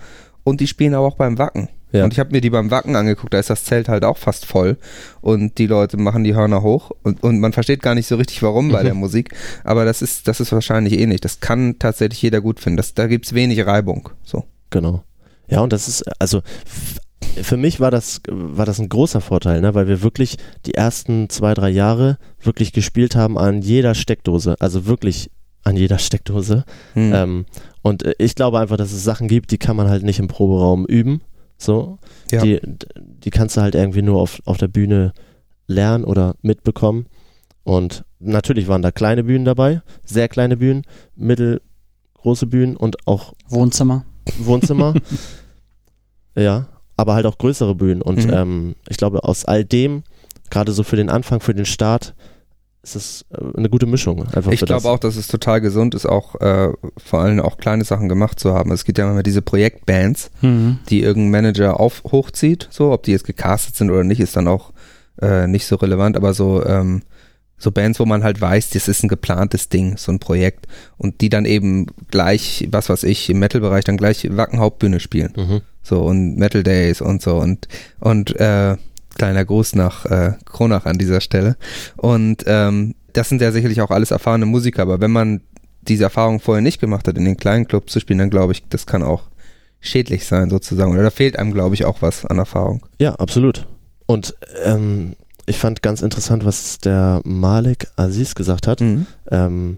Und 0.45 0.61
die 0.61 0.67
spielen 0.67 0.93
aber 0.93 1.05
auch 1.07 1.17
beim 1.17 1.37
Wacken. 1.37 1.67
Ja. 1.95 2.03
Und 2.03 2.13
ich 2.13 2.19
habe 2.19 2.31
mir 2.31 2.41
die 2.41 2.49
beim 2.49 2.71
Wacken 2.71 2.95
angeguckt, 2.95 3.33
da 3.33 3.39
ist 3.39 3.49
das 3.49 3.63
Zelt 3.63 3.87
halt 3.89 4.03
auch 4.03 4.17
fast 4.17 4.45
voll 4.45 4.77
und 5.21 5.57
die 5.57 5.67
Leute 5.67 5.97
machen 5.97 6.23
die 6.23 6.35
Hörner 6.35 6.61
hoch 6.61 6.91
und, 7.03 7.23
und 7.23 7.39
man 7.39 7.53
versteht 7.53 7.81
gar 7.81 7.95
nicht 7.95 8.07
so 8.07 8.15
richtig 8.15 8.41
warum 8.43 8.71
bei 8.71 8.81
Mhm. 8.81 8.85
der 8.85 8.93
Musik, 8.95 9.33
aber 9.63 9.85
das 9.85 10.01
ist, 10.01 10.27
das 10.27 10.39
ist 10.39 10.51
wahrscheinlich 10.51 10.93
nicht. 11.07 11.25
Das 11.25 11.39
kann 11.39 11.79
tatsächlich 11.79 12.21
jeder 12.21 12.41
gut 12.41 12.59
finden. 12.59 12.77
Das, 12.77 12.93
da 12.93 13.07
gibt's 13.07 13.33
wenig 13.33 13.65
Reibung. 13.65 14.09
So. 14.23 14.45
Genau. 14.69 15.03
Ja, 15.47 15.61
und 15.61 15.71
das 15.73 15.87
ist, 15.87 16.03
also 16.19 16.41
für 17.41 17.57
mich 17.57 17.79
war 17.79 17.91
das, 17.91 18.21
war 18.29 18.65
das 18.65 18.79
ein 18.79 18.89
großer 18.89 19.21
Vorteil, 19.21 19.61
ne? 19.61 19.73
weil 19.73 19.87
wir 19.87 20.01
wirklich 20.01 20.37
die 20.65 20.73
ersten 20.73 21.29
zwei, 21.29 21.53
drei 21.53 21.69
Jahre 21.69 22.17
wirklich 22.41 22.73
gespielt 22.73 23.15
haben 23.15 23.37
an 23.37 23.61
jeder 23.61 23.93
Steckdose. 23.95 24.55
Also 24.59 24.85
wirklich 24.85 25.29
an 25.63 25.75
jeder 25.75 25.97
Steckdose. 25.99 26.63
Hm. 26.93 27.13
Ähm, 27.13 27.45
und 27.81 28.03
äh, 28.03 28.13
ich 28.19 28.35
glaube 28.35 28.59
einfach, 28.59 28.77
dass 28.77 28.91
es 28.91 29.03
Sachen 29.03 29.27
gibt, 29.27 29.51
die 29.51 29.57
kann 29.57 29.75
man 29.75 29.89
halt 29.89 30.03
nicht 30.03 30.19
im 30.19 30.27
Proberaum 30.27 30.85
üben. 30.85 31.21
So. 31.57 31.99
Ja. 32.31 32.41
Die, 32.41 32.59
die 32.97 33.29
kannst 33.29 33.57
du 33.57 33.61
halt 33.61 33.75
irgendwie 33.75 34.01
nur 34.01 34.19
auf, 34.21 34.41
auf 34.45 34.57
der 34.57 34.67
Bühne 34.67 35.13
lernen 35.67 36.03
oder 36.03 36.35
mitbekommen. 36.41 37.07
Und 37.63 38.03
natürlich 38.19 38.67
waren 38.67 38.81
da 38.81 38.91
kleine 38.91 39.23
Bühnen 39.23 39.45
dabei, 39.45 39.81
sehr 40.03 40.27
kleine 40.27 40.57
Bühnen, 40.57 40.83
mittelgroße 41.15 42.45
Bühnen 42.47 42.75
und 42.75 43.07
auch 43.07 43.33
Wohnzimmer. 43.49 44.05
Wohnzimmer. 44.39 44.93
ja, 46.35 46.67
aber 46.97 47.15
halt 47.15 47.25
auch 47.25 47.37
größere 47.37 47.75
Bühnen. 47.75 48.01
Und 48.01 48.25
Mhm. 48.25 48.33
ähm, 48.33 48.75
ich 48.89 48.97
glaube, 48.97 49.23
aus 49.23 49.45
all 49.45 49.65
dem, 49.65 50.03
gerade 50.49 50.71
so 50.71 50.83
für 50.83 50.95
den 50.95 51.09
Anfang, 51.09 51.39
für 51.39 51.53
den 51.53 51.65
Start, 51.65 52.13
es 52.93 53.25
äh, 53.31 53.57
eine 53.57 53.69
gute 53.69 53.85
Mischung. 53.87 54.27
Einfach 54.33 54.51
Ich 54.51 54.59
das. 54.59 54.67
glaube 54.67 54.89
auch, 54.89 54.99
dass 54.99 55.15
es 55.15 55.27
total 55.27 55.61
gesund 55.61 55.95
ist, 55.95 56.05
auch 56.05 56.35
äh, 56.41 56.69
vor 56.97 57.21
allem 57.21 57.39
auch 57.39 57.57
kleine 57.57 57.85
Sachen 57.85 58.09
gemacht 58.09 58.39
zu 58.39 58.53
haben. 58.53 58.71
Es 58.71 58.83
gibt 58.85 58.97
ja 58.99 59.09
immer 59.09 59.23
diese 59.23 59.41
Projektbands, 59.41 60.29
Mhm. 60.41 60.79
die 60.89 61.01
irgendein 61.01 61.31
Manager 61.31 61.79
auf, 61.79 62.03
hochzieht, 62.11 62.67
so, 62.69 62.91
ob 62.91 63.03
die 63.03 63.11
jetzt 63.13 63.25
gecastet 63.25 63.75
sind 63.77 63.89
oder 63.89 64.03
nicht, 64.03 64.19
ist 64.19 64.35
dann 64.35 64.47
auch 64.47 64.73
äh, 65.21 65.47
nicht 65.47 65.65
so 65.65 65.77
relevant, 65.77 66.17
aber 66.17 66.33
so, 66.33 66.63
ähm, 66.65 67.01
so 67.57 67.71
Bands, 67.71 68.01
wo 68.01 68.05
man 68.05 68.21
halt 68.25 68.41
weiß, 68.41 68.71
das 68.71 68.89
ist 68.89 69.01
ein 69.03 69.07
geplantes 69.07 69.69
Ding, 69.69 69.95
so 69.95 70.11
ein 70.11 70.19
Projekt 70.19 70.67
und 70.97 71.21
die 71.21 71.29
dann 71.29 71.45
eben 71.45 71.87
gleich, 72.11 72.67
was 72.69 72.89
weiß 72.89 73.03
ich, 73.03 73.29
im 73.29 73.39
Metal-Bereich 73.39 73.85
dann 73.85 73.95
gleich 73.95 74.27
Wacken 74.35 74.59
Hauptbühne 74.59 74.99
spielen. 74.99 75.31
Mhm. 75.37 75.61
So 75.81 76.01
und 76.03 76.35
Metal 76.35 76.63
Days 76.63 76.99
und 76.99 77.21
so 77.21 77.37
und 77.37 77.69
und 78.01 78.35
äh, 78.39 78.75
kleiner 79.15 79.45
Gruß 79.45 79.75
nach 79.75 80.05
äh, 80.05 80.33
Kronach 80.45 80.85
an 80.85 80.97
dieser 80.97 81.21
Stelle. 81.21 81.57
Und 81.97 82.43
ähm, 82.45 82.95
das 83.13 83.29
sind 83.29 83.41
ja 83.41 83.51
sicherlich 83.51 83.81
auch 83.81 83.91
alles 83.91 84.11
erfahrene 84.11 84.45
Musiker, 84.45 84.83
aber 84.83 84.99
wenn 84.99 85.11
man 85.11 85.41
diese 85.81 86.03
Erfahrung 86.03 86.39
vorher 86.39 86.61
nicht 86.61 86.79
gemacht 86.79 87.07
hat, 87.07 87.17
in 87.17 87.25
den 87.25 87.37
kleinen 87.37 87.67
Clubs 87.67 87.93
zu 87.93 87.99
spielen, 87.99 88.19
dann 88.19 88.29
glaube 88.29 88.53
ich, 88.53 88.67
das 88.69 88.85
kann 88.85 89.03
auch 89.03 89.23
schädlich 89.79 90.25
sein 90.25 90.49
sozusagen. 90.49 90.91
Oder 90.91 91.03
da 91.03 91.09
fehlt 91.11 91.37
einem, 91.37 91.53
glaube 91.53 91.75
ich, 91.75 91.85
auch 91.85 92.01
was 92.01 92.25
an 92.25 92.37
Erfahrung. 92.37 92.85
Ja, 92.99 93.15
absolut. 93.15 93.67
Und 94.07 94.35
ähm, 94.63 95.15
ich 95.45 95.57
fand 95.57 95.81
ganz 95.81 96.01
interessant, 96.01 96.45
was 96.45 96.79
der 96.79 97.21
Malik 97.23 97.87
Aziz 97.95 98.35
gesagt 98.35 98.67
hat. 98.67 98.81
Mhm. 98.81 99.05
Ähm, 99.29 99.77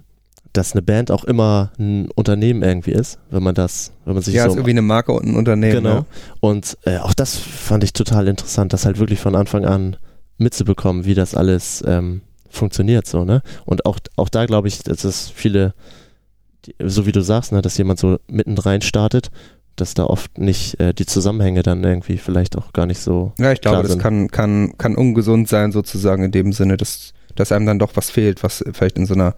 dass 0.53 0.73
eine 0.73 0.81
Band 0.81 1.11
auch 1.11 1.23
immer 1.23 1.71
ein 1.79 2.09
Unternehmen 2.15 2.63
irgendwie 2.63 2.91
ist, 2.91 3.19
wenn 3.29 3.43
man 3.43 3.55
das, 3.55 3.91
wenn 4.05 4.13
man 4.13 4.23
sich 4.23 4.35
Ja, 4.35 4.43
so 4.43 4.49
ist 4.49 4.55
irgendwie 4.55 4.71
eine 4.71 4.81
Marke 4.81 5.11
und 5.11 5.25
ein 5.25 5.35
Unternehmen. 5.35 5.83
Genau. 5.83 5.95
Ja. 5.95 6.05
Und 6.39 6.77
äh, 6.85 6.97
auch 6.97 7.13
das 7.13 7.35
fand 7.35 7.83
ich 7.83 7.93
total 7.93 8.27
interessant, 8.27 8.73
das 8.73 8.85
halt 8.85 8.99
wirklich 8.99 9.19
von 9.19 9.35
Anfang 9.35 9.65
an 9.65 9.97
mitzubekommen, 10.37 11.05
wie 11.05 11.15
das 11.15 11.35
alles 11.35 11.83
ähm, 11.87 12.21
funktioniert, 12.49 13.07
so, 13.07 13.25
ne? 13.25 13.41
Und 13.65 13.85
auch, 13.85 13.97
auch 14.15 14.29
da 14.29 14.45
glaube 14.45 14.67
ich, 14.67 14.79
dass 14.83 15.03
es 15.03 15.29
viele, 15.29 15.73
die, 16.65 16.75
so 16.83 17.05
wie 17.05 17.11
du 17.11 17.21
sagst, 17.21 17.51
ne, 17.51 17.61
dass 17.61 17.77
jemand 17.77 17.99
so 17.99 18.17
mitten 18.27 18.57
rein 18.57 18.81
startet, 18.81 19.29
dass 19.75 19.93
da 19.93 20.05
oft 20.05 20.37
nicht 20.37 20.79
äh, 20.79 20.93
die 20.93 21.05
Zusammenhänge 21.05 21.63
dann 21.63 21.83
irgendwie 21.83 22.17
vielleicht 22.17 22.57
auch 22.57 22.73
gar 22.73 22.85
nicht 22.85 22.99
so. 22.99 23.33
Ja, 23.37 23.51
ich 23.51 23.61
glaube, 23.61 23.75
klar 23.75 23.83
das 23.83 23.91
sind. 23.93 24.01
kann, 24.01 24.27
kann, 24.29 24.77
kann 24.77 24.95
ungesund 24.95 25.47
sein, 25.47 25.71
sozusagen 25.71 26.23
in 26.23 26.31
dem 26.31 26.51
Sinne, 26.53 26.77
dass, 26.77 27.13
dass 27.35 27.51
einem 27.51 27.65
dann 27.65 27.79
doch 27.79 27.91
was 27.95 28.09
fehlt, 28.09 28.43
was 28.43 28.63
vielleicht 28.73 28.97
in 28.97 29.05
so 29.05 29.13
einer 29.13 29.35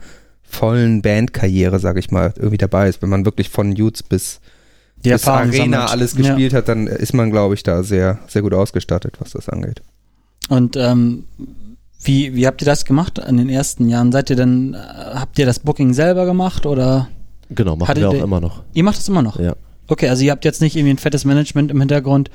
vollen 0.49 1.01
Bandkarriere, 1.01 1.79
sage 1.79 1.99
ich 1.99 2.11
mal, 2.11 2.33
irgendwie 2.37 2.57
dabei 2.57 2.89
ist. 2.89 3.01
Wenn 3.01 3.09
man 3.09 3.25
wirklich 3.25 3.49
von 3.49 3.71
Youths 3.75 4.03
bis, 4.03 4.39
Die 5.05 5.09
bis 5.11 5.27
Arena 5.27 5.51
sammelt. 5.87 5.91
alles 5.91 6.13
Ja. 6.13 6.19
gespielt 6.19 6.53
hat, 6.53 6.67
dann 6.67 6.87
ist 6.87 7.13
man, 7.13 7.31
glaube 7.31 7.53
ich, 7.53 7.63
da 7.63 7.83
sehr, 7.83 8.19
sehr 8.27 8.41
gut 8.41 8.53
ausgestattet, 8.53 9.15
was 9.19 9.31
das 9.31 9.47
angeht. 9.49 9.81
Und 10.49 10.75
ähm, 10.75 11.25
wie, 12.01 12.33
wie 12.35 12.47
habt 12.47 12.61
ihr 12.61 12.65
das 12.65 12.85
gemacht 12.85 13.19
in 13.19 13.37
den 13.37 13.49
ersten 13.49 13.87
Jahren? 13.89 14.11
Seid 14.11 14.29
ihr 14.29 14.35
denn, 14.35 14.73
äh, 14.73 14.77
habt 14.77 15.37
ihr 15.37 15.45
das 15.45 15.59
Booking 15.59 15.93
selber 15.93 16.25
gemacht 16.25 16.65
oder 16.65 17.09
Genau, 17.49 17.75
machen 17.75 17.95
wir 17.95 18.09
auch 18.09 18.13
immer 18.13 18.39
noch. 18.41 18.63
ihr 18.73 18.83
macht 18.83 18.97
das 18.97 19.07
immer 19.09 19.21
noch? 19.21 19.39
Ja. 19.39 19.55
Okay, 19.87 20.07
also 20.09 20.23
ihr 20.23 20.31
habt 20.31 20.45
jetzt 20.45 20.61
nicht 20.61 20.75
irgendwie 20.75 20.93
ein 20.93 20.97
fettes 20.99 21.25
Management 21.25 21.71
im 21.71 21.79
Hintergrund. 21.79 22.29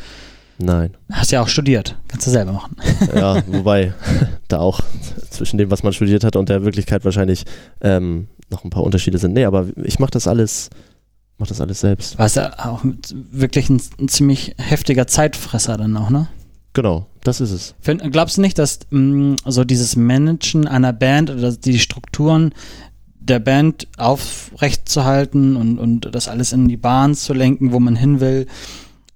Nein. 0.58 0.96
Hast 1.10 1.32
ja 1.32 1.42
auch 1.42 1.48
studiert. 1.48 1.96
Kannst 2.08 2.26
du 2.26 2.30
selber 2.30 2.52
machen. 2.52 2.76
Ja, 3.14 3.42
wobei 3.46 3.92
da 4.48 4.58
auch 4.58 4.80
zwischen 5.30 5.58
dem, 5.58 5.70
was 5.70 5.82
man 5.82 5.92
studiert 5.92 6.24
hat 6.24 6.36
und 6.36 6.48
der 6.48 6.64
Wirklichkeit 6.64 7.04
wahrscheinlich 7.04 7.44
ähm, 7.80 8.28
noch 8.50 8.64
ein 8.64 8.70
paar 8.70 8.84
Unterschiede 8.84 9.18
sind. 9.18 9.32
Nee, 9.32 9.44
aber 9.44 9.66
ich 9.82 9.98
mache 9.98 10.12
das 10.12 10.28
alles, 10.28 10.70
mach 11.38 11.46
das 11.46 11.60
alles 11.60 11.80
selbst. 11.80 12.18
War 12.18 12.26
es 12.26 12.36
ja 12.36 12.52
auch 12.64 12.84
wirklich 13.32 13.68
ein, 13.68 13.80
ein 14.00 14.08
ziemlich 14.08 14.54
heftiger 14.58 15.06
Zeitfresser 15.06 15.76
dann 15.76 15.96
auch, 15.96 16.10
ne? 16.10 16.28
Genau, 16.72 17.06
das 17.22 17.40
ist 17.40 17.52
es. 17.52 17.74
Find, 17.80 18.02
glaubst 18.12 18.36
du 18.36 18.40
nicht, 18.40 18.58
dass 18.58 18.80
mh, 18.90 19.36
so 19.46 19.64
dieses 19.64 19.94
Managen 19.96 20.66
einer 20.66 20.92
Band 20.92 21.30
oder 21.30 21.52
die 21.52 21.78
Strukturen 21.78 22.52
der 23.20 23.38
Band 23.38 23.86
aufrechtzuhalten 23.96 25.56
und, 25.56 25.78
und 25.78 26.14
das 26.14 26.28
alles 26.28 26.52
in 26.52 26.68
die 26.68 26.76
Bahn 26.76 27.14
zu 27.14 27.32
lenken, 27.32 27.72
wo 27.72 27.80
man 27.80 27.96
hin 27.96 28.20
will 28.20 28.46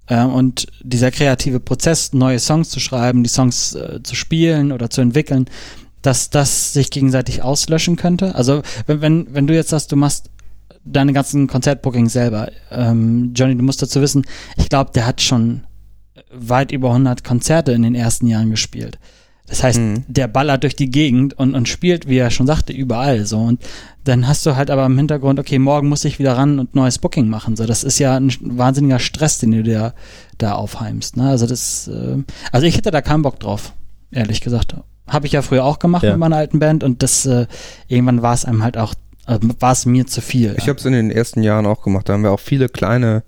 und 0.09 0.67
dieser 0.81 1.11
kreative 1.11 1.59
Prozess, 1.59 2.13
neue 2.13 2.39
Songs 2.39 2.69
zu 2.69 2.79
schreiben, 2.79 3.23
die 3.23 3.29
Songs 3.29 3.75
äh, 3.75 4.01
zu 4.03 4.15
spielen 4.15 4.71
oder 4.71 4.89
zu 4.89 5.01
entwickeln, 5.01 5.45
dass 6.01 6.29
das 6.29 6.73
sich 6.73 6.89
gegenseitig 6.89 7.43
auslöschen 7.43 7.95
könnte? 7.95 8.35
Also 8.35 8.61
wenn, 8.87 9.01
wenn, 9.01 9.33
wenn 9.33 9.47
du 9.47 9.53
jetzt 9.53 9.69
sagst, 9.69 9.91
du 9.91 9.95
machst 9.95 10.29
deine 10.85 11.13
ganzen 11.13 11.47
Konzertbookings 11.47 12.13
selber, 12.13 12.51
ähm, 12.71 13.33
Johnny, 13.35 13.55
du 13.55 13.63
musst 13.63 13.81
dazu 13.81 14.01
wissen, 14.01 14.25
ich 14.57 14.69
glaube, 14.69 14.91
der 14.93 15.05
hat 15.05 15.21
schon 15.21 15.65
weit 16.31 16.71
über 16.71 16.89
100 16.89 17.23
Konzerte 17.23 17.71
in 17.73 17.83
den 17.83 17.95
ersten 17.95 18.27
Jahren 18.27 18.49
gespielt. 18.49 18.97
Das 19.47 19.63
heißt, 19.63 19.79
Mhm. 19.79 20.03
der 20.07 20.27
ballert 20.27 20.63
durch 20.63 20.75
die 20.75 20.89
Gegend 20.91 21.33
und, 21.37 21.55
und 21.55 21.67
spielt, 21.67 22.07
wie 22.07 22.17
er 22.17 22.29
schon 22.29 22.47
sagte, 22.47 22.71
überall 22.71 23.25
so. 23.25 23.39
Und 23.39 23.61
dann 24.09 24.27
hast 24.27 24.45
du 24.45 24.55
halt 24.55 24.69
aber 24.71 24.85
im 24.85 24.97
Hintergrund, 24.97 25.39
okay, 25.39 25.59
morgen 25.59 25.87
muss 25.87 26.03
ich 26.03 26.19
wieder 26.19 26.35
ran 26.35 26.59
und 26.59 26.75
neues 26.75 26.97
Booking 26.99 27.29
machen. 27.29 27.55
So, 27.55 27.65
das 27.65 27.83
ist 27.83 27.99
ja 27.99 28.15
ein 28.17 28.31
wahnsinniger 28.41 28.99
Stress, 28.99 29.37
den 29.39 29.51
du 29.51 29.63
dir 29.63 29.93
da 30.37 30.53
aufheimst. 30.53 31.15
Ne? 31.17 31.29
Also 31.29 31.45
das, 31.45 31.87
äh, 31.87 32.17
also 32.51 32.65
ich 32.67 32.75
hätte 32.75 32.91
da 32.91 33.01
keinen 33.01 33.21
Bock 33.21 33.39
drauf, 33.39 33.73
ehrlich 34.11 34.41
gesagt. 34.41 34.75
Habe 35.07 35.25
ich 35.27 35.33
ja 35.33 35.41
früher 35.41 35.63
auch 35.63 35.79
gemacht 35.79 36.03
Ja. 36.03 36.11
mit 36.11 36.19
meiner 36.19 36.35
alten 36.37 36.59
Band 36.59 36.83
und 36.83 37.01
das 37.03 37.25
äh, 37.25 37.47
irgendwann 37.87 38.21
war 38.21 38.33
es 38.33 38.45
einem 38.45 38.63
halt 38.63 38.77
auch, 38.77 38.93
äh, 39.27 39.39
war 39.59 39.71
es 39.71 39.85
mir 39.85 40.05
zu 40.07 40.21
viel. 40.21 40.55
Ich 40.57 40.67
habe 40.69 40.77
es 40.79 40.85
in 40.85 40.93
den 40.93 41.11
ersten 41.11 41.41
Jahren 41.43 41.65
auch 41.65 41.81
gemacht. 41.81 42.09
Da 42.09 42.13
haben 42.13 42.23
wir 42.23 42.31
auch 42.31 42.39
viele 42.39 42.67
kleine, 42.69 43.23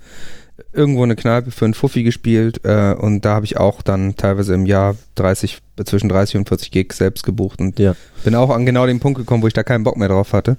irgendwo 0.73 1.03
eine 1.03 1.15
Kneipe 1.15 1.51
für 1.51 1.65
einen 1.65 1.73
Fuffi 1.73 2.03
gespielt 2.03 2.61
äh, 2.63 2.93
und 2.93 3.25
da 3.25 3.35
habe 3.35 3.45
ich 3.45 3.57
auch 3.57 3.81
dann 3.81 4.15
teilweise 4.15 4.53
im 4.53 4.65
Jahr 4.65 4.95
30, 5.15 5.59
zwischen 5.85 6.09
30 6.09 6.37
und 6.37 6.47
40 6.47 6.71
Gigs 6.71 6.97
selbst 6.97 7.23
gebucht 7.23 7.59
und 7.59 7.77
Ja. 7.79 7.95
bin 8.23 8.35
auch 8.35 8.49
an 8.49 8.65
genau 8.65 8.85
den 8.85 8.99
Punkt 8.99 9.17
gekommen, 9.19 9.43
wo 9.43 9.47
ich 9.47 9.53
da 9.53 9.63
keinen 9.63 9.83
Bock 9.83 9.97
mehr 9.97 10.07
drauf 10.07 10.33
hatte. 10.33 10.57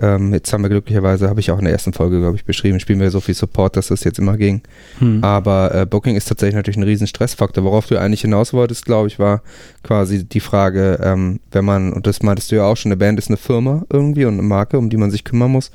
Ähm, 0.00 0.32
jetzt 0.32 0.52
haben 0.52 0.62
wir 0.62 0.68
glücklicherweise, 0.68 1.28
habe 1.28 1.40
ich 1.40 1.50
auch 1.50 1.58
in 1.58 1.64
der 1.64 1.72
ersten 1.72 1.92
Folge, 1.92 2.20
glaube 2.20 2.36
ich, 2.36 2.44
beschrieben, 2.44 2.78
spielen 2.78 3.00
wir 3.00 3.10
so 3.10 3.18
viel 3.20 3.34
Support, 3.34 3.76
dass 3.76 3.88
das 3.88 4.04
jetzt 4.04 4.20
immer 4.20 4.36
ging. 4.36 4.60
Hm. 5.00 5.24
Aber 5.24 5.74
äh, 5.74 5.86
Booking 5.86 6.14
ist 6.14 6.28
tatsächlich 6.28 6.54
natürlich 6.54 6.76
ein 6.76 6.84
riesen 6.84 7.08
Stressfaktor. 7.08 7.64
Worauf 7.64 7.88
du 7.88 7.98
eigentlich 8.00 8.20
hinaus 8.20 8.52
wolltest, 8.52 8.86
glaube 8.86 9.08
ich, 9.08 9.18
war 9.18 9.42
quasi 9.82 10.24
die 10.24 10.38
Frage, 10.38 11.00
ähm, 11.02 11.40
wenn 11.50 11.64
man, 11.64 11.92
und 11.92 12.06
das 12.06 12.22
meintest 12.22 12.52
du 12.52 12.56
ja 12.56 12.62
auch 12.66 12.76
schon, 12.76 12.92
eine 12.92 12.96
Band 12.96 13.18
ist 13.18 13.26
eine 13.26 13.38
Firma 13.38 13.84
irgendwie 13.92 14.24
und 14.24 14.34
eine 14.34 14.42
Marke, 14.42 14.78
um 14.78 14.88
die 14.88 14.96
man 14.96 15.10
sich 15.10 15.24
kümmern 15.24 15.50
muss, 15.50 15.72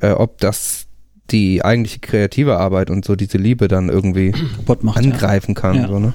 äh, 0.00 0.10
ob 0.10 0.38
das 0.38 0.83
die 1.30 1.64
eigentliche 1.64 2.00
kreative 2.00 2.58
Arbeit 2.58 2.90
und 2.90 3.04
so 3.04 3.16
diese 3.16 3.38
Liebe 3.38 3.68
dann 3.68 3.88
irgendwie 3.88 4.32
macht. 4.82 4.98
angreifen 4.98 5.54
kann. 5.54 5.76
Ja. 5.76 5.88
So, 5.88 5.98
ne? 5.98 6.14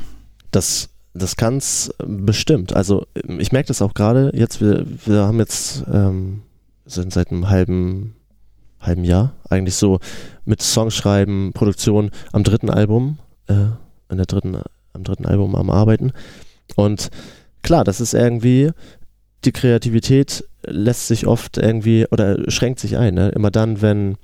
Das, 0.52 0.90
das 1.14 1.36
kann 1.36 1.58
es 1.58 1.94
bestimmt. 2.06 2.76
Also 2.76 3.06
ähm, 3.16 3.40
ich 3.40 3.52
merke 3.52 3.68
das 3.68 3.82
auch 3.82 3.94
gerade 3.94 4.32
jetzt, 4.34 4.62
wir, 4.62 4.86
wir 5.06 5.22
haben 5.22 5.40
jetzt, 5.40 5.84
ähm, 5.92 6.42
sind 6.86 7.14
seit 7.14 7.32
einem 7.32 7.50
halben, 7.50 8.16
halben 8.80 9.04
Jahr 9.04 9.34
eigentlich 9.50 9.76
so 9.76 10.00
mit 10.46 10.62
Songschreiben, 10.62 11.54
Produktion 11.54 12.12
am 12.32 12.44
dritten 12.44 12.70
Album, 12.70 13.20
äh, 13.48 13.54
in 14.10 14.18
der 14.18 14.26
dritten, 14.26 14.58
am 14.94 15.04
dritten 15.04 15.26
Album 15.26 15.56
am 15.56 15.70
Arbeiten. 15.70 16.14
Und 16.76 17.10
klar, 17.62 17.84
das 17.84 18.00
ist 18.00 18.14
irgendwie, 18.14 18.72
die 19.46 19.52
Kreativität 19.52 20.44
lässt 20.64 21.08
sich 21.08 21.26
oft 21.28 21.58
irgendwie 21.58 22.06
oder 22.12 22.50
schränkt 22.50 22.80
sich 22.80 22.98
ein. 22.98 23.14
Ne? 23.14 23.30
Immer 23.30 23.52
dann, 23.52 23.82
wenn 23.82 24.18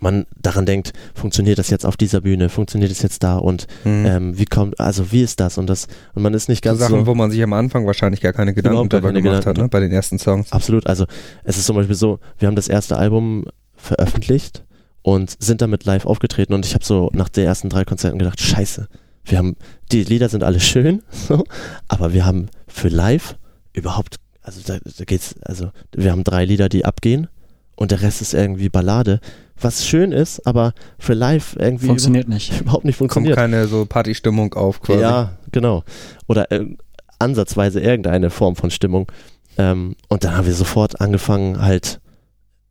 man 0.00 0.26
daran 0.40 0.64
denkt, 0.66 0.92
funktioniert 1.14 1.58
das 1.58 1.70
jetzt 1.70 1.84
auf 1.86 1.96
dieser 1.96 2.20
Bühne, 2.20 2.48
funktioniert 2.48 2.90
das 2.90 3.02
jetzt 3.02 3.22
da 3.22 3.36
und 3.36 3.66
Mhm. 3.84 4.06
ähm, 4.06 4.38
wie 4.38 4.44
kommt, 4.44 4.78
also 4.80 5.10
wie 5.12 5.22
ist 5.22 5.40
das 5.40 5.58
und 5.58 5.66
das 5.68 5.86
und 6.14 6.22
man 6.22 6.34
ist 6.34 6.48
nicht 6.48 6.64
So 6.64 6.70
ganz 6.70 6.80
Sachen, 6.80 7.00
so 7.00 7.06
wo 7.06 7.14
man 7.14 7.30
sich 7.30 7.42
am 7.42 7.52
Anfang 7.52 7.86
wahrscheinlich 7.86 8.20
gar 8.20 8.32
keine 8.32 8.54
Gedanken 8.54 8.88
darüber 8.88 9.12
gemacht 9.12 9.22
Gedanken. 9.40 9.46
hat, 9.48 9.56
ne? 9.58 9.68
bei 9.68 9.80
den 9.80 9.92
ersten 9.92 10.18
Songs. 10.18 10.52
absolut. 10.52 10.86
Also 10.86 11.04
es 11.44 11.56
ist 11.58 11.66
zum 11.66 11.76
Beispiel 11.76 11.96
so, 11.96 12.20
wir 12.38 12.48
haben 12.48 12.56
das 12.56 12.68
erste 12.68 12.96
Album 12.96 13.44
veröffentlicht 13.76 14.64
und 15.02 15.34
sind 15.42 15.62
damit 15.62 15.84
live 15.84 16.04
aufgetreten 16.06 16.52
und 16.52 16.66
ich 16.66 16.74
habe 16.74 16.84
so 16.84 17.10
nach 17.14 17.28
den 17.28 17.44
ersten 17.46 17.68
drei 17.68 17.84
Konzerten 17.84 18.18
gedacht, 18.18 18.40
scheiße, 18.40 18.88
wir 19.24 19.38
haben, 19.38 19.56
die 19.92 20.02
Lieder 20.04 20.28
sind 20.28 20.44
alle 20.44 20.60
schön, 20.60 21.02
so, 21.10 21.44
aber 21.88 22.12
wir 22.12 22.26
haben 22.26 22.48
für 22.66 22.88
live 22.88 23.36
überhaupt, 23.72 24.16
also 24.42 24.60
da, 24.66 24.78
da 24.98 25.04
geht's, 25.04 25.34
also 25.42 25.70
wir 25.94 26.10
haben 26.12 26.24
drei 26.24 26.44
Lieder, 26.44 26.68
die 26.68 26.84
abgehen 26.84 27.28
und 27.76 27.90
der 27.92 28.02
Rest 28.02 28.20
ist 28.22 28.34
irgendwie 28.34 28.68
Ballade, 28.68 29.20
was 29.60 29.86
schön 29.86 30.12
ist, 30.12 30.46
aber 30.46 30.72
für 30.98 31.14
live 31.14 31.56
irgendwie 31.58 31.86
Funktioniert 31.86 32.28
nicht. 32.28 32.48
überhaupt, 32.50 32.62
überhaupt 32.62 32.84
nicht 32.84 32.98
Kommt 32.98 33.12
funktioniert. 33.12 33.36
keine 33.36 33.66
so 33.66 33.86
Partystimmung 33.86 34.54
auf 34.54 34.80
quasi. 34.80 35.00
Ja, 35.00 35.32
genau. 35.52 35.84
Oder 36.26 36.50
äh, 36.52 36.64
ansatzweise 37.18 37.80
irgendeine 37.80 38.30
Form 38.30 38.56
von 38.56 38.70
Stimmung. 38.70 39.10
Ähm, 39.56 39.96
und 40.08 40.24
dann 40.24 40.36
haben 40.36 40.46
wir 40.46 40.54
sofort 40.54 41.00
angefangen, 41.00 41.60
halt 41.60 42.00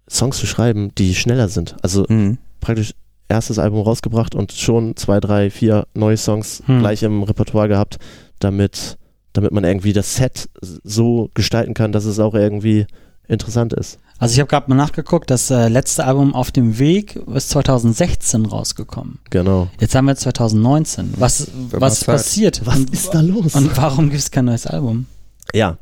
Songs 0.10 0.38
zu 0.38 0.46
schreiben, 0.48 0.92
die 0.98 1.16
schneller 1.16 1.50
sind. 1.50 1.76
Also 1.82 2.06
Mhm. 2.08 2.38
praktisch 2.62 2.94
erstes 3.30 3.60
Album 3.60 3.82
rausgebracht 3.82 4.36
und 4.36 4.54
schon 4.54 4.96
zwei, 4.96 5.20
drei, 5.20 5.50
vier 5.50 5.86
neue 5.94 6.16
Songs 6.16 6.64
Hm. 6.66 6.80
gleich 6.80 7.04
im 7.04 7.24
Repertoire 7.24 7.68
gehabt, 7.68 7.98
damit, 8.40 8.98
damit 9.34 9.52
man 9.52 9.66
irgendwie 9.66 9.92
das 9.92 10.16
Set 10.16 10.48
so 10.62 11.30
gestalten 11.34 11.74
kann, 11.74 11.92
dass 11.92 12.06
es 12.06 12.20
auch 12.20 12.34
irgendwie 12.36 12.86
interessant 13.28 13.74
ist. 13.74 14.00
Also 14.20 14.34
ich 14.34 14.40
habe 14.40 14.50
gerade 14.50 14.70
mal 14.70 14.76
nachgeguckt, 14.76 15.30
das 15.30 15.52
äh, 15.52 15.68
letzte 15.68 16.06
Album 16.06 16.34
auf 16.34 16.52
dem 16.52 16.80
Weg 16.80 17.16
ist 17.36 17.50
2016 17.50 18.46
rausgekommen. 18.48 19.20
Genau. 19.30 19.68
Jetzt 19.80 19.94
haben 19.94 20.06
wir 20.06 20.16
2019. 20.16 21.14
Was, 21.18 21.48
Wird 21.70 21.82
was 21.82 22.04
passiert? 22.04 22.66
Was 22.66 22.78
und, 22.78 22.90
ist 22.92 23.14
da 23.14 23.22
los? 23.22 23.54
und 23.56 23.76
warum 23.78 24.10
gibt 24.10 24.22
es 24.22 24.32
kein 24.32 24.46
neues 24.46 24.66
Album? 24.66 25.06
Ja. 25.54 25.78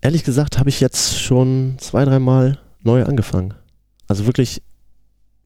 Ehrlich 0.00 0.24
gesagt 0.24 0.58
habe 0.58 0.68
ich 0.68 0.80
jetzt 0.80 1.18
schon 1.20 1.76
zwei, 1.78 2.04
dreimal 2.04 2.58
neu 2.82 3.04
angefangen. 3.04 3.54
Also 4.08 4.26
wirklich 4.26 4.62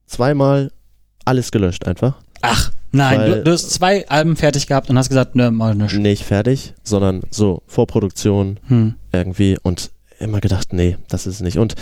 zweimal 0.06 0.70
alles 1.24 1.50
gelöscht 1.50 1.86
einfach. 1.86 2.16
Ach, 2.42 2.70
nein, 2.92 3.20
Weil- 3.20 3.34
du, 3.38 3.44
du 3.44 3.50
hast 3.52 3.70
zwei 3.70 4.08
Alben 4.08 4.36
fertig 4.36 4.66
gehabt 4.66 4.88
und 4.88 4.96
hast 4.96 5.08
gesagt, 5.08 5.34
ne, 5.34 5.50
mal 5.50 5.74
nicht. 5.74 5.94
Nicht 5.98 6.24
fertig, 6.24 6.74
sondern 6.84 7.22
so 7.30 7.62
Vorproduktion 7.66 8.58
Hm. 8.68 8.94
Irgendwie 9.18 9.58
und 9.62 9.90
immer 10.18 10.40
gedacht, 10.40 10.72
nee, 10.72 10.96
das 11.08 11.26
ist 11.26 11.36
es 11.36 11.40
nicht. 11.40 11.58
Und 11.58 11.74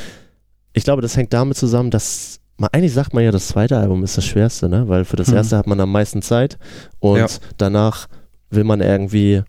ich 0.73 0.85
glaube, 0.85 1.03
das 1.03 1.17
hängt 1.17 1.33
damit 1.33 1.57
zusammen, 1.57 1.91
dass 1.91 2.41
man, 2.57 2.71
eigentlich 2.73 2.93
sagt 2.93 3.15
man 3.15 3.23
ja, 3.25 3.31
das 3.31 3.49
zweite 3.49 3.77
Album 3.79 4.03
ist 4.05 4.17
das 4.17 4.25
schwerste, 4.25 4.69
ne? 4.69 4.89
Weil 4.89 5.05
für 5.05 5.17
das 5.17 5.29
Mhm. 5.29 5.37
erste 5.37 5.57
hat 5.57 5.67
man 5.67 5.79
am 5.81 5.91
meisten 5.93 6.23
Zeit 6.23 6.59
und 7.01 7.19
Ja. 7.19 7.27
danach 7.59 8.09
will 8.51 8.65
man 8.65 8.81
irgendwie 8.81 9.43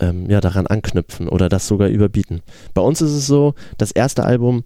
ähm, 0.00 0.30
ja, 0.30 0.40
daran 0.40 0.66
anknüpfen 0.68 1.28
oder 1.28 1.48
das 1.48 1.66
sogar 1.66 1.88
überbieten. 1.88 2.42
Bei 2.72 2.82
uns 2.82 3.00
ist 3.02 3.10
es 3.12 3.26
so, 3.26 3.54
das 3.78 3.90
erste 3.90 4.24
Album 4.24 4.62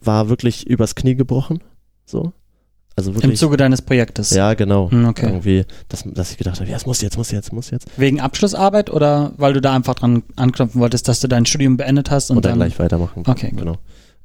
war 0.00 0.28
wirklich 0.28 0.66
übers 0.66 0.94
Knie 0.94 1.14
gebrochen. 1.14 1.60
So. 2.04 2.32
Also 2.96 3.10
Im 3.10 3.16
wirklich. 3.16 3.40
Zuge 3.40 3.56
deines 3.56 3.82
Projektes. 3.82 4.30
ja, 4.30 4.54
genau. 4.54 4.90
Hm, 4.90 5.06
okay. 5.06 5.26
Irgendwie, 5.26 5.64
dass, 5.88 6.04
dass 6.06 6.30
ich 6.30 6.36
gedacht 6.38 6.60
habe, 6.60 6.70
ja, 6.70 6.76
es 6.76 6.86
muss 6.86 7.00
jetzt, 7.00 7.16
muss 7.16 7.30
jetzt, 7.32 7.52
muss 7.52 7.70
jetzt. 7.70 7.86
Wegen 7.96 8.20
Abschlussarbeit 8.20 8.88
oder 8.90 9.32
weil 9.36 9.52
du 9.52 9.60
da 9.60 9.74
einfach 9.74 9.94
dran 9.94 10.22
anknüpfen 10.36 10.80
wolltest, 10.80 11.08
dass 11.08 11.20
du 11.20 11.26
dein 11.28 11.44
Studium 11.44 11.76
beendet 11.76 12.10
hast 12.10 12.30
und, 12.30 12.36
Und, 12.36 12.44
dann, 12.44 12.58
dann 12.58 12.68
gleich 12.68 12.78
weitermachen. 12.78 13.24
Okay, 13.26 13.50
gut. 13.50 13.58
genau. 13.58 13.76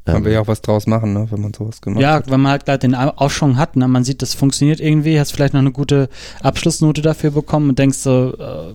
Man 0.05 0.17
Ähm, 0.17 0.25
will 0.25 0.33
ja 0.33 0.41
auch 0.41 0.47
was 0.47 0.61
draus 0.61 0.87
machen, 0.87 1.13
ne, 1.13 1.27
wenn 1.29 1.41
man 1.41 1.53
sowas 1.53 1.81
gemacht 1.81 2.01
Ja, 2.01 2.13
hat. 2.15 2.29
wenn 2.31 2.39
man 2.41 2.51
halt 2.51 2.65
gleich 2.65 2.79
den 2.79 2.95
Au- 2.95 3.09
Aufschwung 3.15 3.57
hat, 3.57 3.75
ne? 3.75 3.87
man 3.87 4.03
sieht, 4.03 4.21
das 4.21 4.33
funktioniert 4.33 4.79
irgendwie, 4.79 5.19
hast 5.19 5.31
vielleicht 5.33 5.53
noch 5.53 5.59
eine 5.61 5.71
gute 5.71 6.07
Abschlussnote 6.41 7.01
dafür 7.01 7.31
bekommen 7.31 7.69
und 7.69 7.79
denkst 7.79 7.97
so, 7.97 8.33
äh, 8.37 8.73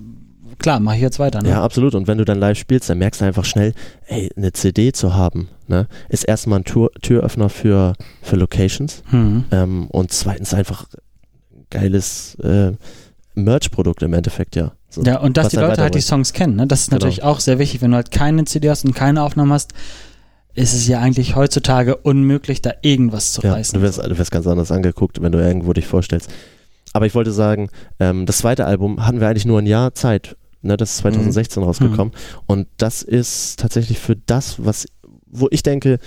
klar, 0.64 0.80
mach 0.80 0.94
ich 0.94 1.00
jetzt 1.02 1.18
weiter. 1.18 1.42
Ne? 1.42 1.50
Ja, 1.50 1.62
absolut. 1.62 1.94
Und 1.94 2.08
wenn 2.08 2.16
du 2.18 2.24
dann 2.24 2.38
live 2.40 2.58
spielst, 2.58 2.88
dann 2.88 2.98
merkst 2.98 3.20
du 3.20 3.26
einfach 3.26 3.44
schnell, 3.44 3.74
ey, 4.06 4.30
eine 4.34 4.52
CD 4.52 4.92
zu 4.92 5.14
haben, 5.14 5.48
ne, 5.68 5.86
ist 6.08 6.24
erstmal 6.24 6.60
ein 6.60 6.64
Tür 6.64 6.90
Türöffner 7.02 7.50
für, 7.50 7.92
für 8.22 8.36
Locations. 8.36 9.02
Hm. 9.10 9.44
Ähm, 9.52 9.86
und 9.88 10.10
zweitens 10.10 10.54
einfach 10.54 10.86
geiles 11.70 12.36
äh, 12.36 12.72
Merch-Produkt 13.34 14.02
im 14.02 14.14
Endeffekt, 14.14 14.56
ja. 14.56 14.72
So. 14.88 15.02
Ja, 15.02 15.20
und 15.20 15.36
dass 15.36 15.48
die 15.48 15.56
Leute 15.56 15.82
halt 15.82 15.94
die. 15.94 16.00
Songs 16.00 16.32
kennen, 16.32 16.56
ne? 16.56 16.66
das 16.66 16.80
ist 16.82 16.90
Genau. 16.90 16.96
natürlich 17.00 17.22
auch 17.24 17.40
sehr 17.40 17.58
wichtig. 17.58 17.82
Wenn 17.82 17.90
du 17.90 17.96
halt 17.96 18.10
keine 18.10 18.44
CD 18.44 18.70
hast 18.70 18.84
und 18.84 18.94
keine 18.94 19.22
Aufnahmen 19.22 19.52
hast, 19.52 19.72
ist 20.54 20.72
es 20.72 20.86
ja 20.88 21.00
eigentlich 21.00 21.36
heutzutage 21.36 21.96
unmöglich, 21.96 22.62
da 22.62 22.72
irgendwas 22.80 23.32
zu 23.32 23.42
Ja, 23.42 23.52
reißen. 23.52 23.78
du 23.78 23.84
wirst, 23.84 23.98
du 23.98 24.16
wirst 24.18 24.30
ganz 24.30 24.46
anders 24.46 24.70
angeguckt, 24.70 25.20
wenn 25.20 25.32
du 25.32 25.38
irgendwo 25.40 25.72
dich 25.74 25.86
vorstellst. 25.86 26.30
Aber 26.94 27.06
ich 27.06 27.14
wollte 27.14 27.32
sagen, 27.32 27.70
ähm, 28.00 28.24
das 28.24 28.38
zweite 28.38 28.64
Album 28.64 29.04
hatten 29.04 29.20
wir 29.20 29.28
eigentlich 29.28 29.46
nur 29.46 29.58
ein 29.60 29.66
Jahr 29.66 29.94
Zeit. 29.94 30.36
Ne, 30.64 30.76
das 30.76 30.92
ist 30.92 30.96
2016 30.98 31.62
rausgekommen. 31.62 32.14
Und 32.46 32.68
das 32.78 33.02
ist 33.02 33.60
tatsächlich 33.60 33.98
für 33.98 34.16
das, 34.16 34.64
was, 34.64 34.86
wo 35.26 35.48
ich 35.50 35.62
denke, 35.62 35.98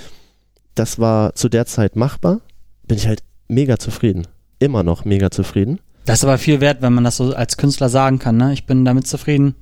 das 0.76 1.00
war 1.00 1.36
zu 1.36 1.50
der 1.50 1.66
Zeit 1.66 1.96
machbar, 1.96 2.42
bin 2.88 2.98
ich 2.98 3.08
halt 3.08 3.24
mega 3.48 3.78
zufrieden. 3.78 4.28
Immer 4.60 4.84
noch 4.84 5.06
mega 5.06 5.30
zufrieden. 5.30 5.80
Das 6.06 6.20
ist 6.20 6.24
aber 6.24 6.38
viel 6.38 6.62
wert, 6.62 6.82
wenn 6.82 6.94
man 6.94 7.04
das 7.04 7.18
so 7.18 7.36
als 7.36 7.58
Künstler 7.58 7.90
sagen 7.90 8.18
kann. 8.18 8.38
Ne? 8.38 8.54
Ich 8.54 8.66
bin 8.66 8.86
damit 8.86 9.08
zufrieden. 9.08 9.56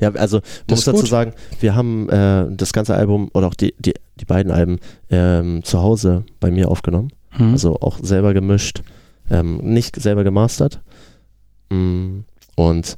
Ja, 0.00 0.12
also 0.12 0.38
man 0.38 0.44
Das 0.68 0.86
muss 0.86 0.94
dazu 0.94 1.06
sagen, 1.06 1.32
wir 1.60 1.74
haben 1.74 2.08
äh, 2.08 2.46
das 2.50 2.72
ganze 2.72 2.94
Album 2.94 3.30
oder 3.34 3.48
auch 3.48 3.54
die, 3.54 3.74
die, 3.78 3.94
die 4.20 4.24
beiden 4.24 4.52
Alben 4.52 4.78
ähm, 5.10 5.64
zu 5.64 5.82
Hause 5.82 6.24
bei 6.40 6.50
mir 6.50 6.70
aufgenommen. 6.70 7.10
Hm. 7.30 7.52
Also 7.52 7.80
auch 7.80 7.98
selber 8.00 8.32
gemischt, 8.32 8.82
ähm, 9.30 9.58
nicht 9.58 10.00
selber 10.00 10.24
gemastert. 10.24 10.80
Mm, 11.70 12.20
Und 12.54 12.96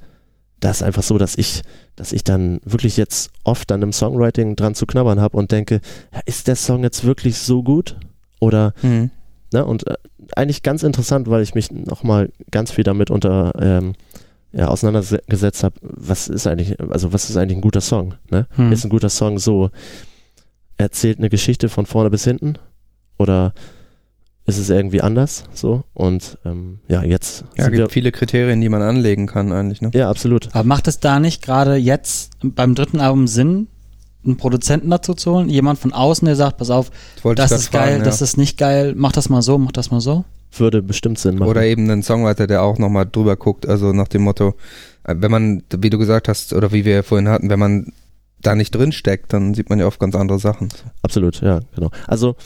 das 0.60 0.78
ist 0.78 0.82
einfach 0.82 1.02
so, 1.02 1.16
dass 1.18 1.36
ich, 1.36 1.62
dass 1.96 2.12
ich 2.12 2.22
dann 2.24 2.60
wirklich 2.64 2.96
jetzt 2.96 3.30
oft 3.44 3.70
dann 3.70 3.82
im 3.82 3.92
Songwriting 3.92 4.56
dran 4.56 4.74
zu 4.74 4.86
knabbern 4.86 5.20
habe 5.20 5.36
und 5.36 5.50
denke, 5.52 5.80
ja, 6.12 6.20
ist 6.26 6.48
der 6.48 6.56
Song 6.56 6.82
jetzt 6.82 7.04
wirklich 7.04 7.38
so 7.38 7.62
gut? 7.62 7.96
Oder, 8.40 8.74
Mhm. 8.82 9.10
ne, 9.52 9.64
und 9.64 9.86
äh, 9.86 9.94
eigentlich 10.36 10.62
ganz 10.62 10.82
interessant, 10.82 11.28
weil 11.28 11.42
ich 11.42 11.54
mich 11.54 11.70
nochmal 11.72 12.30
ganz 12.50 12.70
viel 12.70 12.84
damit 12.84 13.10
unter, 13.10 13.52
ähm, 13.60 13.94
ja, 14.52 14.68
auseinandergesetzt 14.68 15.62
habe, 15.64 15.76
was 15.82 16.28
ist 16.28 16.46
eigentlich, 16.46 16.78
also 16.80 17.12
was 17.12 17.30
ist 17.30 17.36
eigentlich 17.36 17.58
ein 17.58 17.62
guter 17.62 17.80
Song? 17.80 18.14
Ne? 18.30 18.46
Hm. 18.56 18.72
Ist 18.72 18.84
ein 18.84 18.90
guter 18.90 19.08
Song 19.08 19.38
so, 19.38 19.70
erzählt 20.76 21.18
eine 21.18 21.28
Geschichte 21.30 21.68
von 21.68 21.86
vorne 21.86 22.10
bis 22.10 22.24
hinten? 22.24 22.54
Oder 23.18 23.52
ist 24.50 24.58
es 24.58 24.70
irgendwie 24.70 25.00
anders? 25.00 25.44
So, 25.54 25.84
und 25.94 26.38
ähm, 26.44 26.80
ja, 26.88 27.02
jetzt 27.02 27.44
Ja, 27.56 27.64
sind 27.64 27.72
wir, 27.72 27.80
gibt 27.80 27.92
viele 27.92 28.12
Kriterien, 28.12 28.60
die 28.60 28.68
man 28.68 28.82
anlegen 28.82 29.26
kann 29.26 29.52
eigentlich, 29.52 29.80
ne? 29.80 29.90
ja, 29.94 30.10
absolut. 30.10 30.48
Aber 30.52 30.64
macht 30.64 30.88
es 30.88 31.00
da 31.00 31.20
nicht 31.20 31.42
gerade 31.42 31.76
jetzt 31.76 32.32
beim 32.42 32.74
dritten 32.74 33.00
Album 33.00 33.26
Sinn, 33.26 33.68
einen 34.24 34.36
Produzenten 34.36 34.90
dazu 34.90 35.14
zu 35.14 35.32
holen? 35.32 35.48
Jemand 35.48 35.78
von 35.78 35.92
außen, 35.92 36.26
der 36.26 36.36
sagt, 36.36 36.58
pass 36.58 36.70
auf, 36.70 36.90
Das 37.36 37.52
ist 37.52 37.70
grad 37.70 37.82
geil, 37.82 37.92
fragen, 37.92 38.04
das 38.04 38.20
ja. 38.20 38.24
ist 38.24 38.36
nicht 38.36 38.58
geil, 38.58 38.94
mach 38.96 39.12
das 39.12 39.28
mal 39.28 39.42
so, 39.42 39.56
mach 39.58 39.72
das 39.72 39.90
mal 39.90 40.00
so. 40.00 40.24
Würde 40.52 40.82
bestimmt 40.82 41.18
Sinn 41.18 41.36
machen. 41.36 41.48
Oder 41.48 41.64
eben 41.64 41.88
einen 41.88 42.02
Songwriter, 42.02 42.46
der 42.46 42.62
auch 42.62 42.76
nochmal 42.78 43.06
drüber 43.10 43.36
guckt, 43.36 43.68
also 43.68 43.92
nach 43.92 44.08
dem 44.08 44.22
Motto, 44.22 44.54
äh, 45.04 45.14
wenn 45.16 45.30
man, 45.30 45.62
wie 45.78 45.90
du 45.90 45.98
gesagt 45.98 46.28
hast, 46.28 46.52
oder 46.52 46.72
wie 46.72 46.84
wir 46.84 47.02
vorhin 47.04 47.28
hatten, 47.28 47.48
wenn 47.50 47.58
man 47.60 47.92
da 48.42 48.54
nicht 48.54 48.74
drin 48.74 48.90
steckt, 48.90 49.32
dann 49.32 49.54
sieht 49.54 49.70
man 49.70 49.78
ja 49.78 49.86
oft 49.86 50.00
ganz 50.00 50.14
andere 50.14 50.38
Sachen. 50.38 50.70
Absolut, 51.02 51.40
ja, 51.40 51.60
genau. 51.74 51.90
Also, 52.06 52.36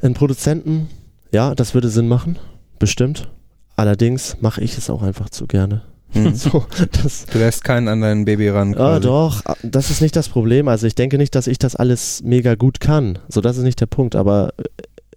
einen 0.00 0.14
Produzenten, 0.14 0.88
ja, 1.32 1.54
das 1.54 1.74
würde 1.74 1.88
Sinn 1.88 2.08
machen, 2.08 2.38
bestimmt. 2.78 3.30
Allerdings 3.76 4.36
mache 4.40 4.60
ich 4.60 4.76
es 4.76 4.90
auch 4.90 5.02
einfach 5.02 5.30
zu 5.30 5.46
gerne. 5.46 5.82
Mhm. 6.12 6.34
So, 6.34 6.66
das, 7.02 7.26
Du 7.26 7.38
lässt 7.38 7.64
keinen 7.64 7.88
an 7.88 8.00
dein 8.00 8.24
Baby 8.24 8.48
ran. 8.48 8.74
Ah, 8.74 8.98
quasi. 8.98 9.00
doch, 9.02 9.42
ah, 9.44 9.56
das 9.62 9.90
ist 9.90 10.02
nicht 10.02 10.16
das 10.16 10.28
Problem. 10.28 10.68
Also 10.68 10.86
ich 10.86 10.94
denke 10.94 11.18
nicht, 11.18 11.34
dass 11.34 11.46
ich 11.46 11.58
das 11.58 11.76
alles 11.76 12.22
mega 12.22 12.56
gut 12.56 12.80
kann. 12.80 13.18
So, 13.28 13.40
das 13.40 13.56
ist 13.56 13.62
nicht 13.62 13.80
der 13.80 13.86
Punkt, 13.86 14.16
aber 14.16 14.52
äh, 14.58 14.64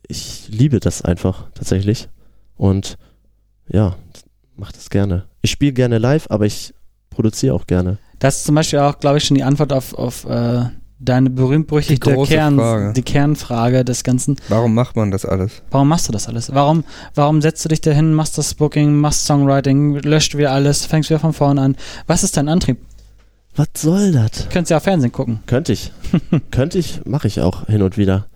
ich 0.07 0.47
liebe 0.49 0.79
das 0.79 1.01
einfach 1.01 1.49
tatsächlich. 1.55 2.09
Und 2.55 2.97
ja, 3.67 3.95
mach 4.55 4.71
das 4.71 4.89
gerne. 4.89 5.25
Ich 5.41 5.51
spiele 5.51 5.73
gerne 5.73 5.97
live, 5.97 6.27
aber 6.29 6.45
ich 6.45 6.73
produziere 7.09 7.55
auch 7.55 7.65
gerne. 7.65 7.97
Das 8.19 8.37
ist 8.37 8.45
zum 8.45 8.55
Beispiel 8.55 8.79
auch, 8.79 8.99
glaube 8.99 9.17
ich, 9.17 9.25
schon 9.25 9.35
die 9.35 9.43
Antwort 9.43 9.73
auf, 9.73 9.93
auf 9.95 10.25
äh, 10.25 10.65
deine 10.99 11.29
berühmt-berüchtigte 11.29 12.15
Kern, 12.23 12.55
Frage. 12.57 12.93
die 12.93 13.01
Kernfrage 13.01 13.83
des 13.83 14.03
Ganzen. 14.03 14.35
Warum 14.49 14.73
macht 14.73 14.95
man 14.95 15.11
das 15.11 15.25
alles? 15.25 15.61
Warum 15.71 15.89
machst 15.89 16.07
du 16.07 16.11
das 16.11 16.27
alles? 16.27 16.53
Warum, 16.53 16.83
warum 17.15 17.41
setzt 17.41 17.63
du 17.65 17.69
dich 17.69 17.81
dahin, 17.81 18.13
machst 18.13 18.37
das 18.37 18.53
Booking, 18.53 18.95
machst 18.95 19.25
Songwriting, 19.25 19.95
löscht 19.99 20.37
wieder 20.37 20.51
alles, 20.51 20.85
fängst 20.85 21.09
wieder 21.09 21.19
von 21.19 21.33
vorne 21.33 21.61
an? 21.61 21.77
Was 22.07 22.23
ist 22.23 22.37
dein 22.37 22.47
Antrieb? 22.47 22.77
Was 23.55 23.67
soll 23.77 24.11
das? 24.11 24.49
Könntest 24.49 24.71
ja 24.71 24.77
auch 24.77 24.83
Fernsehen 24.83 25.11
gucken. 25.11 25.39
Könnte 25.45 25.73
ich. 25.73 25.91
Könnte 26.51 26.79
ich, 26.79 27.01
mache 27.05 27.27
ich 27.27 27.41
auch 27.41 27.67
hin 27.67 27.81
und 27.81 27.97
wieder. 27.97 28.27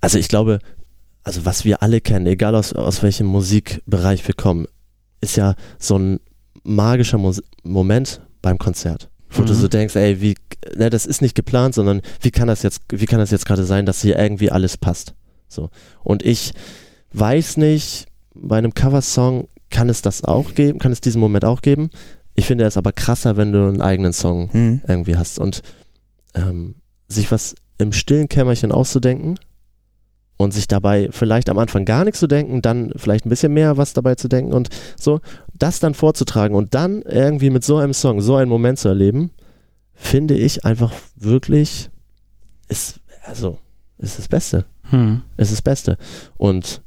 Also 0.00 0.18
ich 0.18 0.28
glaube, 0.28 0.60
also 1.22 1.44
was 1.44 1.64
wir 1.64 1.82
alle 1.82 2.00
kennen, 2.00 2.26
egal 2.26 2.54
aus, 2.54 2.72
aus 2.72 3.02
welchem 3.02 3.26
Musikbereich 3.26 4.26
wir 4.26 4.34
kommen, 4.34 4.66
ist 5.20 5.36
ja 5.36 5.54
so 5.78 5.98
ein 5.98 6.20
magischer 6.62 7.18
Mus 7.18 7.42
Moment 7.62 8.20
beim 8.40 8.58
Konzert. 8.58 9.10
Wo 9.30 9.42
du 9.42 9.52
Mhm. 9.52 9.56
so 9.58 9.68
denkst, 9.68 9.94
ey, 9.96 10.20
wie, 10.20 10.34
ne, 10.76 10.90
das 10.90 11.04
ist 11.06 11.20
nicht 11.22 11.34
geplant, 11.34 11.74
sondern 11.74 12.00
wie 12.20 12.30
kann 12.30 12.48
das 12.48 12.62
jetzt, 12.62 12.82
wie 12.90 13.06
kann 13.06 13.18
das 13.18 13.30
jetzt 13.30 13.46
gerade 13.46 13.64
sein, 13.64 13.84
dass 13.86 14.00
hier 14.02 14.18
irgendwie 14.18 14.50
alles 14.50 14.76
passt? 14.76 15.14
So. 15.48 15.70
Und 16.02 16.24
ich 16.24 16.52
weiß 17.12 17.56
nicht, 17.58 18.06
bei 18.34 18.56
einem 18.58 18.74
Coversong 18.74 19.48
kann 19.70 19.88
es 19.88 20.00
das 20.02 20.24
auch 20.24 20.54
geben, 20.54 20.78
kann 20.78 20.92
es 20.92 21.00
diesen 21.00 21.20
Moment 21.20 21.44
auch 21.44 21.60
geben. 21.62 21.90
Ich 22.34 22.46
finde 22.46 22.64
es 22.64 22.76
aber 22.76 22.92
krasser, 22.92 23.36
wenn 23.36 23.52
du 23.52 23.66
einen 23.68 23.82
eigenen 23.82 24.12
Song 24.12 24.50
Hm. 24.52 24.80
irgendwie 24.86 25.16
hast. 25.16 25.38
Und 25.38 25.62
ähm, 26.34 26.76
sich 27.08 27.30
was 27.32 27.54
im 27.78 27.92
stillen 27.92 28.28
Kämmerchen 28.28 28.72
auszudenken 28.72 29.38
und 30.38 30.54
sich 30.54 30.68
dabei 30.68 31.08
vielleicht 31.10 31.50
am 31.50 31.58
Anfang 31.58 31.84
gar 31.84 32.04
nichts 32.04 32.20
zu 32.20 32.26
denken, 32.26 32.62
dann 32.62 32.92
vielleicht 32.96 33.26
ein 33.26 33.28
bisschen 33.28 33.52
mehr 33.52 33.76
was 33.76 33.92
dabei 33.92 34.14
zu 34.14 34.28
denken 34.28 34.54
und 34.54 34.70
so, 34.98 35.20
das 35.52 35.80
dann 35.80 35.94
vorzutragen 35.94 36.56
und 36.56 36.74
dann 36.74 37.02
irgendwie 37.02 37.50
mit 37.50 37.64
so 37.64 37.76
einem 37.76 37.92
Song 37.92 38.22
so 38.22 38.36
einen 38.36 38.48
Moment 38.48 38.78
zu 38.78 38.88
erleben, 38.88 39.32
finde 39.94 40.34
ich 40.34 40.64
einfach 40.64 40.92
wirklich, 41.16 41.90
ist, 42.68 43.00
also, 43.24 43.58
ist 43.98 44.18
das 44.18 44.28
Beste. 44.28 44.64
Hm. 44.90 45.22
Es 45.36 45.48
ist 45.48 45.58
das 45.58 45.62
Beste. 45.62 45.98
Und 46.36 46.82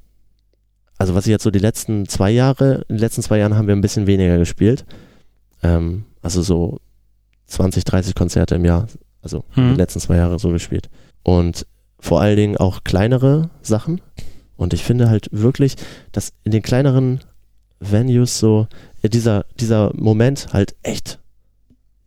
also 0.97 1.13
was 1.13 1.25
ich 1.25 1.31
jetzt 1.31 1.43
so 1.43 1.51
die 1.51 1.59
letzten 1.59 2.07
zwei 2.07 2.31
Jahre, 2.31 2.85
in 2.87 2.95
den 2.95 2.99
letzten 2.99 3.21
zwei 3.21 3.39
Jahren 3.39 3.55
haben 3.55 3.67
wir 3.67 3.75
ein 3.75 3.81
bisschen 3.81 4.07
weniger 4.07 4.37
gespielt. 4.37 4.85
Ähm, 5.61 6.05
also 6.21 6.41
so 6.41 6.79
20, 7.47 7.83
30 7.83 8.15
Konzerte 8.15 8.55
im 8.55 8.63
Jahr. 8.65 8.87
Also 9.21 9.43
Hm. 9.51 9.71
die 9.71 9.75
letzten 9.75 9.99
zwei 9.99 10.15
Jahre 10.15 10.39
so 10.39 10.49
gespielt. 10.49 10.89
Und 11.23 11.65
vor 12.01 12.19
allen 12.19 12.35
Dingen 12.35 12.57
auch 12.57 12.83
kleinere 12.83 13.49
Sachen. 13.61 14.01
Und 14.57 14.73
ich 14.73 14.83
finde 14.83 15.09
halt 15.09 15.29
wirklich, 15.31 15.75
dass 16.11 16.33
in 16.43 16.51
den 16.51 16.61
kleineren 16.61 17.21
Venues 17.79 18.37
so 18.37 18.67
äh, 19.01 19.09
dieser, 19.09 19.45
dieser 19.59 19.91
Moment 19.95 20.49
halt 20.53 20.75
echt 20.83 21.19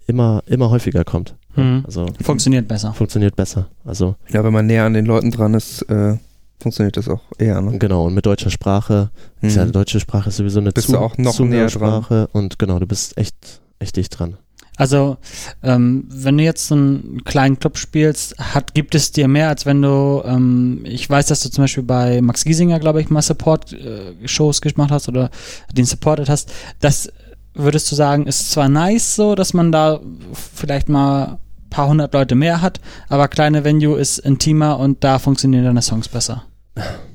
immer, 0.06 0.42
immer 0.46 0.70
häufiger 0.70 1.04
kommt. 1.04 1.34
Hm. 1.54 1.82
Also 1.86 2.06
Funktioniert 2.22 2.68
besser. 2.68 2.92
funktioniert 2.92 3.36
besser. 3.36 3.68
Also 3.84 4.16
Ja, 4.32 4.44
wenn 4.44 4.52
man 4.52 4.66
näher 4.66 4.84
an 4.84 4.94
den 4.94 5.06
Leuten 5.06 5.30
dran 5.30 5.54
ist, 5.54 5.82
äh, 5.82 6.16
funktioniert 6.60 6.96
das 6.96 7.08
auch 7.08 7.22
eher. 7.38 7.60
Ne? 7.60 7.78
Genau, 7.78 8.06
und 8.06 8.14
mit 8.14 8.26
deutscher 8.26 8.50
Sprache. 8.50 9.10
Ist 9.40 9.56
ja, 9.56 9.64
Mhm. 9.64 9.72
deutsche 9.72 10.00
Sprache 10.00 10.28
ist 10.28 10.36
sowieso 10.36 10.60
eine 10.60 10.72
Bist 10.72 10.88
du 10.88 10.98
auch 10.98 11.16
noch 11.18 11.38
näher 11.40 11.66
dran? 11.68 11.70
Sprache 12.02 12.28
und 12.32 12.58
genau, 12.58 12.78
du 12.78 12.86
bist 12.86 13.16
echt, 13.18 13.60
echt 13.78 13.96
dicht 13.96 14.18
dran. 14.18 14.36
Also, 14.76 15.18
ähm, 15.62 16.04
wenn 16.08 16.36
du 16.36 16.44
jetzt 16.44 16.66
so 16.66 16.74
einen 16.74 17.22
kleinen 17.24 17.58
Club 17.58 17.78
spielst, 17.78 18.36
hat, 18.38 18.74
gibt 18.74 18.94
es 18.94 19.12
dir 19.12 19.28
mehr, 19.28 19.48
als 19.48 19.66
wenn 19.66 19.80
du, 19.80 20.22
ähm, 20.24 20.80
ich 20.84 21.08
weiß, 21.08 21.26
dass 21.26 21.40
du 21.40 21.50
zum 21.50 21.64
Beispiel 21.64 21.84
bei 21.84 22.20
Max 22.20 22.44
Giesinger, 22.44 22.80
glaube 22.80 23.00
ich, 23.00 23.08
mal 23.08 23.22
Support-Shows 23.22 24.60
gemacht 24.60 24.90
hast 24.90 25.08
oder 25.08 25.30
den 25.72 25.84
supported 25.84 26.28
hast. 26.28 26.52
Das 26.80 27.08
würdest 27.54 27.90
du 27.90 27.94
sagen, 27.94 28.26
ist 28.26 28.50
zwar 28.50 28.68
nice 28.68 29.14
so, 29.14 29.36
dass 29.36 29.54
man 29.54 29.70
da 29.70 30.00
vielleicht 30.32 30.88
mal 30.88 31.24
ein 31.24 31.70
paar 31.70 31.88
hundert 31.88 32.12
Leute 32.12 32.34
mehr 32.34 32.60
hat, 32.60 32.80
aber 33.08 33.28
kleine 33.28 33.62
Venue 33.62 33.96
ist 33.96 34.18
intimer 34.18 34.78
und 34.80 35.04
da 35.04 35.20
funktionieren 35.20 35.64
deine 35.64 35.82
Songs 35.82 36.08
besser. 36.08 36.44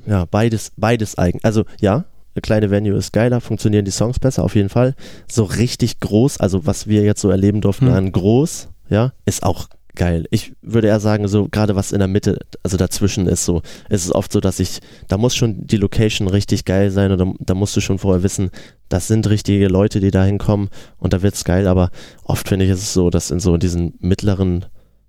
Ja, 0.06 0.24
beides, 0.24 0.72
beides 0.76 1.18
eigen. 1.18 1.40
Also 1.42 1.64
ja, 1.80 2.06
kleine 2.42 2.70
Venue 2.70 2.96
ist 2.96 3.12
geiler, 3.12 3.40
funktionieren 3.40 3.84
die 3.84 3.90
Songs 3.90 4.18
besser, 4.18 4.44
auf 4.44 4.54
jeden 4.54 4.68
Fall. 4.68 4.94
So 5.30 5.44
richtig 5.44 6.00
groß, 6.00 6.38
also 6.38 6.66
was 6.66 6.86
wir 6.86 7.02
jetzt 7.02 7.20
so 7.20 7.30
erleben 7.30 7.60
durften 7.60 7.86
Hm. 7.88 7.94
an 7.94 8.12
groß, 8.12 8.68
ja, 8.88 9.12
ist 9.26 9.42
auch 9.42 9.68
geil. 9.96 10.26
Ich 10.30 10.52
würde 10.62 10.86
eher 10.86 11.00
sagen, 11.00 11.26
so 11.28 11.48
gerade 11.50 11.74
was 11.74 11.90
in 11.92 11.98
der 11.98 12.08
Mitte, 12.08 12.38
also 12.62 12.76
dazwischen 12.76 13.26
ist 13.26 13.44
so, 13.44 13.62
ist 13.88 14.04
es 14.04 14.14
oft 14.14 14.32
so, 14.32 14.40
dass 14.40 14.60
ich, 14.60 14.78
da 15.08 15.18
muss 15.18 15.34
schon 15.34 15.66
die 15.66 15.76
Location 15.76 16.28
richtig 16.28 16.64
geil 16.64 16.90
sein 16.92 17.10
oder 17.12 17.32
da 17.40 17.54
musst 17.54 17.76
du 17.76 17.80
schon 17.80 17.98
vorher 17.98 18.22
wissen, 18.22 18.50
das 18.88 19.08
sind 19.08 19.28
richtige 19.28 19.66
Leute, 19.68 19.98
die 20.00 20.12
da 20.12 20.24
hinkommen 20.24 20.68
und 20.98 21.12
da 21.12 21.22
wird's 21.22 21.44
geil, 21.44 21.66
aber 21.66 21.90
oft 22.24 22.48
finde 22.48 22.64
ich 22.64 22.70
ist 22.70 22.82
es 22.82 22.92
so, 22.94 23.10
dass 23.10 23.30
in 23.32 23.40
so 23.40 23.56
diesen 23.56 23.94
mittleren 23.98 24.64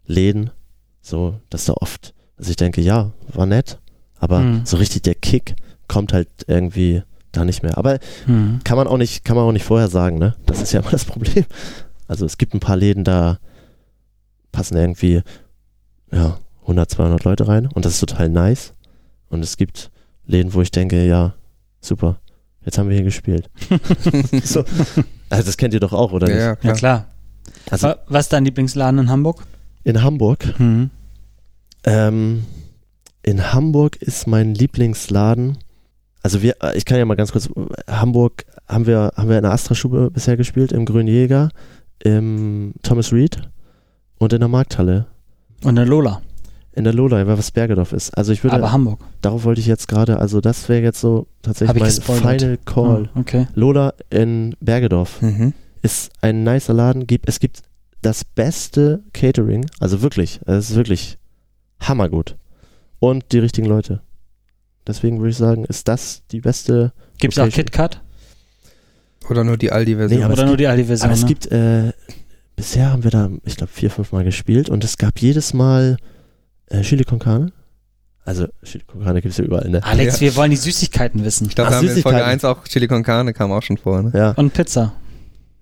Läden, 0.05 0.49
so, 1.01 1.35
dass 1.49 1.65
da 1.65 1.73
oft 1.73 2.13
Also 2.37 2.49
ich 2.49 2.57
denke, 2.57 2.81
ja, 2.81 3.11
war 3.31 3.45
nett, 3.45 3.79
aber 4.19 4.39
Mhm. 4.39 4.61
so 4.65 4.77
richtig 4.77 5.03
der 5.03 5.15
Kick 5.15 5.55
kommt 5.87 6.11
halt 6.11 6.27
irgendwie 6.47 7.03
da 7.31 7.45
nicht 7.45 7.63
mehr. 7.63 7.77
Aber 7.77 7.99
Hm. 8.25 8.59
kann 8.63 8.77
man 8.77 8.87
auch 8.87 8.97
nicht, 8.97 9.23
kann 9.25 9.35
man 9.35 9.45
auch 9.45 9.51
nicht 9.51 9.65
vorher 9.65 9.87
sagen, 9.87 10.17
ne? 10.17 10.35
Das 10.45 10.61
ist 10.61 10.71
ja 10.73 10.81
immer 10.81 10.91
das 10.91 11.05
Problem. 11.05 11.45
Also 12.07 12.25
es 12.25 12.37
gibt 12.37 12.53
ein 12.53 12.59
paar 12.59 12.75
Läden, 12.77 13.03
da 13.03 13.39
passen 14.51 14.75
irgendwie 14.77 15.21
ja 16.11 16.37
100, 16.63 16.89
200 16.91 17.23
Leute 17.23 17.47
rein 17.47 17.67
und 17.67 17.85
das 17.85 17.93
ist 17.93 17.99
total 18.01 18.29
nice. 18.29 18.73
Und 19.29 19.43
es 19.43 19.55
gibt 19.57 19.91
Läden, 20.25 20.53
wo 20.53 20.61
ich 20.61 20.71
denke, 20.71 21.05
ja, 21.05 21.33
super, 21.79 22.19
jetzt 22.65 22.77
haben 22.77 22.89
wir 22.89 22.95
hier 22.95 23.05
gespielt. 23.05 23.49
so. 24.43 24.63
Also 25.29 25.45
das 25.45 25.55
kennt 25.57 25.73
ihr 25.73 25.79
doch 25.79 25.93
auch, 25.93 26.11
oder 26.11 26.29
ja, 26.29 26.51
nicht? 26.51 26.63
ja, 26.63 26.69
Ja, 26.71 26.75
klar. 26.75 27.05
Also 27.69 27.87
Wa- 27.87 27.97
Was 28.07 28.25
ist 28.25 28.33
dein 28.33 28.43
Lieblingsladen 28.45 28.99
in 28.99 29.09
Hamburg? 29.09 29.43
in 29.83 30.03
Hamburg, 30.03 30.45
Hm. 30.57 30.89
ähm, 31.85 32.45
in 33.23 33.53
Hamburg 33.53 33.95
ist 33.97 34.27
mein 34.27 34.53
Lieblingsladen. 34.53 35.57
Also 36.23 36.41
wir, 36.41 36.55
äh, 36.61 36.77
ich 36.77 36.85
kann 36.85 36.97
ja 36.97 37.05
mal 37.05 37.15
ganz 37.15 37.31
kurz, 37.31 37.49
Hamburg 37.89 38.45
haben 38.67 38.85
wir, 38.85 39.11
haben 39.15 39.29
wir 39.29 39.37
in 39.37 39.43
der 39.43 39.51
Astra-Stube 39.51 40.11
bisher 40.11 40.37
gespielt, 40.37 40.71
im 40.71 40.85
Grünen 40.85 41.07
Jäger, 41.07 41.49
im 42.03 42.73
Thomas 42.83 43.11
Reed 43.11 43.37
und 44.17 44.33
in 44.33 44.39
der 44.39 44.49
Markthalle. 44.49 45.07
Und 45.63 45.75
der 45.75 45.85
Lola. 45.85 46.21
In 46.73 46.83
der 46.85 46.93
Lola, 46.93 47.17
weil 47.27 47.37
was 47.37 47.51
Bergedorf 47.51 47.91
ist. 47.91 48.17
Also 48.17 48.31
ich 48.31 48.43
würde, 48.43 48.55
Aber 48.55 48.71
Hamburg. 48.71 48.99
darauf 49.21 49.43
wollte 49.43 49.59
ich 49.59 49.67
jetzt 49.67 49.87
gerade, 49.87 50.19
also 50.19 50.39
das 50.41 50.69
wäre 50.69 50.81
jetzt 50.81 51.01
so 51.01 51.27
tatsächlich 51.41 51.75
ich 51.75 51.81
mein 51.81 51.89
gespoilert. 51.89 52.41
Final 52.41 52.57
Call. 52.65 53.09
Oh, 53.15 53.19
okay. 53.19 53.47
Lola 53.55 53.93
in 54.09 54.55
Bergedorf 54.61 55.21
Mhm. 55.21 55.53
ist 55.81 56.11
ein 56.21 56.43
nicer 56.43 56.73
Laden. 56.73 57.07
Gibt, 57.07 57.27
es 57.27 57.39
gibt 57.39 57.61
das 58.01 58.23
beste 58.23 59.03
Catering, 59.13 59.65
also 59.79 60.01
wirklich, 60.01 60.39
es 60.45 60.69
ist 60.71 60.75
wirklich 60.75 61.17
hammergut. 61.81 62.37
Und 62.99 63.31
die 63.31 63.39
richtigen 63.39 63.67
Leute. 63.67 64.01
Deswegen 64.87 65.19
würde 65.19 65.29
ich 65.31 65.37
sagen, 65.37 65.65
ist 65.65 65.87
das 65.87 66.23
die 66.31 66.41
beste. 66.41 66.93
Gibt 67.19 67.33
es 67.33 67.39
auch. 67.39 67.49
KitKat? 67.49 68.01
Oder 69.29 69.43
nur 69.43 69.57
die 69.57 69.71
Aldi-Version. 69.71 70.19
Nee, 70.19 70.25
Oder 70.25 70.41
es 70.43 70.47
nur 70.47 70.57
die 70.57 70.67
Aldi-Version? 70.67 71.05
Aber 71.05 71.13
es 71.13 71.21
ne? 71.21 71.27
gibt, 71.27 71.51
äh, 71.51 71.91
bisher 72.55 72.91
haben 72.91 73.03
wir 73.03 73.11
da, 73.11 73.29
ich 73.45 73.55
glaube, 73.55 73.71
vier, 73.71 73.91
fünf 73.91 74.11
Mal 74.11 74.23
gespielt 74.23 74.69
und 74.69 74.83
es 74.83 74.97
gab 74.97 75.19
jedes 75.19 75.53
Mal 75.53 75.97
äh, 76.67 76.81
Chili 76.81 77.03
con 77.03 77.19
Carne. 77.19 77.51
Also 78.25 78.47
Chili 78.63 78.83
con 78.85 79.03
Carne 79.03 79.21
gibt 79.21 79.31
es 79.31 79.37
ja 79.37 79.43
überall, 79.43 79.69
ne? 79.69 79.83
Alex, 79.83 80.15
Ja. 80.15 80.21
wir 80.21 80.35
wollen 80.35 80.51
die 80.51 80.57
Süßigkeiten 80.57 81.23
wissen. 81.23 81.47
ich 81.47 81.55
glaube, 81.55 81.69
da 81.71 81.77
haben 81.77 81.87
wir 81.87 81.95
in 81.95 82.01
Folge 82.01 82.17
Süßigkeiten. 82.17 82.45
1 82.45 82.45
auch 82.45 82.63
Chili 82.65 82.87
con 82.87 83.03
Carne, 83.03 83.33
kam 83.33 83.51
auch 83.51 83.63
schon 83.63 83.77
vor, 83.77 84.01
ne? 84.01 84.11
Ja, 84.15 84.31
Und 84.31 84.53
Pizza. 84.53 84.93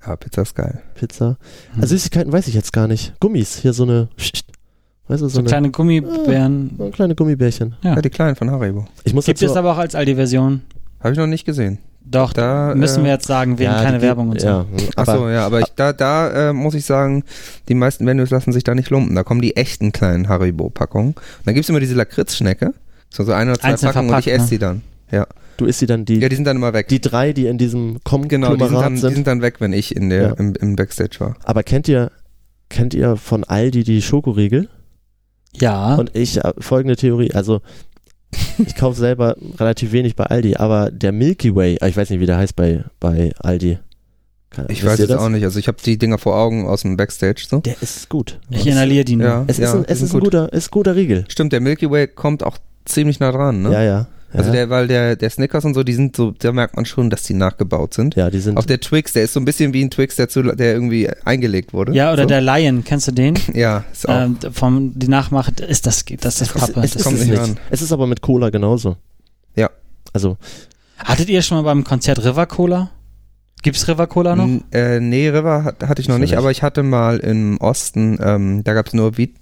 Ja, 0.06 0.16
Pizza 0.16 0.42
ist 0.44 0.56
geil. 0.56 0.82
Pizza. 0.96 1.38
Hm. 1.74 1.82
Also 1.82 1.96
Süßigkeiten 1.96 2.32
weiß 2.32 2.48
ich 2.48 2.54
jetzt 2.56 2.72
gar 2.72 2.88
nicht. 2.88 3.14
Gummis, 3.20 3.58
hier 3.58 3.74
so 3.74 3.84
eine, 3.84 4.08
weißt 5.10 5.22
du, 5.22 5.28
so, 5.28 5.30
so 5.30 5.40
eine, 5.40 5.48
kleine 5.50 5.72
Gummibären. 5.72 6.72
so 6.78 6.90
kleine 6.90 7.16
Gummibärchen. 7.16 7.76
Ja. 7.84 7.96
Ja, 7.96 8.02
die 8.02 8.10
kleinen 8.10 8.36
von 8.36 8.50
Haribo. 8.50 8.86
Ich 9.04 9.14
muss 9.14 9.26
Gibt 9.26 9.42
es 9.42 9.56
aber 9.56 9.74
auch 9.74 9.78
als 9.78 9.96
Aldi-Version. 9.96 10.62
Habe 11.02 11.12
ich 11.14 11.18
noch 11.20 11.28
nicht 11.28 11.46
gesehen. 11.46 11.80
Doch, 12.06 12.34
Da, 12.34 12.74
müssen 12.76 13.02
äh, 13.02 13.04
wir 13.06 13.12
jetzt 13.12 13.28
sagen, 13.28 13.60
wegen 13.60 13.70
Ja, 13.72 13.84
keine 13.84 13.98
die- 13.98 14.04
Werbung 14.04 14.30
und 14.30 14.42
so. 14.42 14.48
Ja, 14.48 14.66
Ach 14.96 15.08
aber 15.08 15.18
so, 15.20 15.30
ja, 15.30 15.46
aber 15.46 15.60
ich, 15.60 15.68
da, 15.76 15.94
da 15.94 16.50
äh, 16.50 16.54
muss 16.54 16.74
ich 16.74 16.84
sagen, 16.86 17.24
die 17.68 17.76
meisten 17.76 18.06
Venues 18.08 18.32
lassen 18.32 18.52
sich 18.52 18.64
da 18.64 18.74
nicht 18.74 18.90
lumpen. 18.90 19.14
Da 19.16 19.24
kommen 19.24 19.42
die 19.42 19.56
echten 19.56 19.92
kleinen 19.92 20.28
Haribo-Packungen. 20.28 21.10
Und 21.14 21.18
dann 21.46 21.54
gibt 21.54 21.66
es 21.66 21.70
immer 21.70 21.80
diese 21.80 21.94
Lakritzschnecke. 21.94 22.74
So, 23.12 23.24
so 23.24 23.32
eine 23.34 23.52
oder 23.52 23.60
zwei 23.60 23.68
Einzeln 23.70 23.92
Packungen 23.94 24.14
und 24.14 24.20
ich 24.20 24.32
esse 24.32 24.44
ne? 24.46 24.50
die 24.50 24.58
dann. 24.58 24.82
Ja. 25.12 25.28
du 25.58 25.66
isst 25.66 25.80
sie 25.80 25.86
dann 25.88 26.06
die, 26.06 26.20
ja, 26.20 26.30
die 26.30 26.36
sind 26.36 26.46
dann 26.46 26.58
immer 26.58 26.74
weg. 26.74 26.88
die 26.88 27.02
drei, 27.02 27.34
die 27.34 27.48
in 27.48 27.58
diesem 27.58 28.00
genau, 28.28 28.56
die 28.56 28.64
sind, 28.64 28.74
dann, 28.74 28.94
die 28.96 29.00
sind. 29.02 29.14
sind 29.16 29.28
dann 29.28 29.42
weg, 29.42 29.56
wenn 29.60 29.74
ich 29.74 29.96
in 29.96 30.10
der, 30.10 30.22
Ja. 30.30 30.34
im, 30.34 30.54
im 30.56 30.76
Backstage 30.76 31.20
war. 31.20 31.36
Aber 31.44 31.64
kennt 31.64 31.88
ihr, 31.88 32.12
kennt 32.70 32.94
ihr 32.94 33.18
von 33.18 33.44
Aldi 33.44 33.84
die 33.84 34.02
Schokoriegel? 34.02 34.70
Ja. 35.56 35.96
Und 35.96 36.16
ich, 36.16 36.38
äh, 36.44 36.54
folgende 36.60 36.96
Theorie, 36.96 37.32
also 37.34 37.62
ich 38.60 38.76
kaufe 38.76 39.00
selber 39.00 39.36
relativ 39.60 39.92
wenig 39.92 40.16
bei 40.16 40.26
Aldi, 40.26 40.56
aber 40.56 40.92
der 40.92 41.12
Milky 41.12 41.56
Way, 41.56 41.78
äh, 41.82 41.90
ich 41.90 41.98
weiß 41.98 42.10
nicht, 42.12 42.20
wie 42.20 42.26
der 42.26 42.38
heißt 42.38 42.56
bei, 42.56 42.84
bei 43.00 43.32
Aldi. 43.40 43.80
Kann- 44.52 44.66
Ich 44.70 44.84
weiß 44.84 45.00
es 45.00 45.12
auch 45.12 45.30
nicht. 45.30 45.44
Also 45.44 45.60
ich 45.60 45.68
habe 45.68 45.78
die 45.84 45.98
Dinger 45.98 46.18
vor 46.18 46.36
Augen 46.36 46.68
aus 46.68 46.82
dem 46.82 46.98
Backstage. 46.98 47.46
So. 47.48 47.60
Der 47.60 47.76
ist 47.82 48.10
gut. 48.10 48.40
ich 48.50 48.66
inhaliere 48.66 49.06
die 49.06 49.16
nur. 49.16 49.28
Ja. 49.28 49.44
Es 49.48 49.60
ist, 49.60 49.74
ein, 49.76 49.86
es 49.88 50.02
ist 50.02 50.10
ein 50.10 50.14
gut. 50.20 50.24
guter, 50.26 50.52
ist 50.54 50.68
ein 50.70 50.72
guter 50.72 50.96
Riegel. 50.96 51.26
Stimmt, 51.30 51.54
der 51.54 51.62
Milky 51.62 51.90
Way 51.90 52.08
kommt 52.08 52.44
auch 52.44 52.58
ziemlich 52.86 53.20
nah 53.20 53.32
dran, 53.32 53.62
ne? 53.62 53.72
Ja, 53.72 53.84
ja. 53.84 54.08
Also 54.32 54.50
ja. 54.50 54.56
der, 54.56 54.70
weil 54.70 54.88
der, 54.88 55.16
der 55.16 55.30
Snickers 55.30 55.66
und 55.66 55.74
so, 55.74 55.84
die 55.84 55.94
sind 55.94 56.16
so, 56.16 56.32
da 56.38 56.52
merkt 56.52 56.76
man 56.76 56.86
schon, 56.86 57.10
dass 57.10 57.24
die 57.24 57.34
nachgebaut 57.34 57.94
sind. 57.94 58.16
ja, 58.16 58.30
die 58.30 58.40
sind. 58.40 58.58
Auch 58.58 58.66
der 58.66 58.80
Twix, 58.80 59.14
der 59.14 59.24
ist 59.24 59.34
so 59.34 59.40
ein 59.40 59.46
bisschen 59.46 59.74
wie 59.74 59.84
ein 59.84 59.90
Twix, 59.90 60.16
der, 60.18 60.30
zu, 60.30 60.44
der 60.44 60.74
irgendwie 60.74 61.10
eingelegt 61.26 61.74
wurde. 61.74 61.94
Ja, 61.94 62.14
oder 62.14 62.24
so. 62.24 62.28
der 62.30 62.42
Lion, 62.42 62.84
kennst 62.84 63.08
du 63.08 63.12
den? 63.12 63.38
Ja, 63.54 63.86
ist 63.92 64.08
auch. 64.08 64.22
Ähm, 64.22 64.38
vom, 64.52 64.92
die 64.98 65.08
Nachmache, 65.08 65.52
ist 65.68 65.86
das, 65.88 66.06
das 66.06 66.42
ist 66.42 66.54
es, 66.56 66.62
Pappe. 66.62 66.82
es, 66.82 66.92
das 66.92 66.96
ist 66.98 67.04
kommt 67.04 67.18
es 67.20 67.26
nicht 67.26 67.40
ran. 67.40 67.58
Es 67.72 67.82
ist 67.82 67.92
aber 67.92 68.06
mit 68.08 68.22
Cola 68.22 68.50
genauso. 68.50 68.98
Ja. 69.56 69.70
Also, 70.14 70.38
Hattet 70.98 71.30
ihr 71.30 71.42
schon 71.42 71.58
mal 71.58 71.64
beim 71.64 71.84
Konzert 71.84 72.24
River 72.24 72.46
Cola? 72.46 72.92
Gibt's 73.64 73.88
River 73.88 74.08
Cola 74.08 74.36
noch? 74.36 74.46
N- 74.46 74.64
Äh, 74.72 75.00
nee, 75.00 75.28
River 75.30 75.64
hat, 75.64 75.84
hatte 75.84 76.02
ich 76.02 76.08
noch 76.08 76.16
Ich 76.16 76.22
nicht, 76.22 76.30
nicht. 76.32 76.38
aber 76.38 76.52
ich 76.52 76.62
hatte 76.64 76.84
mal 76.84 77.18
im 77.20 77.58
Osten, 77.60 78.18
ähm, 78.22 78.64
da 78.64 78.74
gab 78.74 78.88
es 78.88 78.94
nur, 78.94 79.18
Vit, 79.18 79.36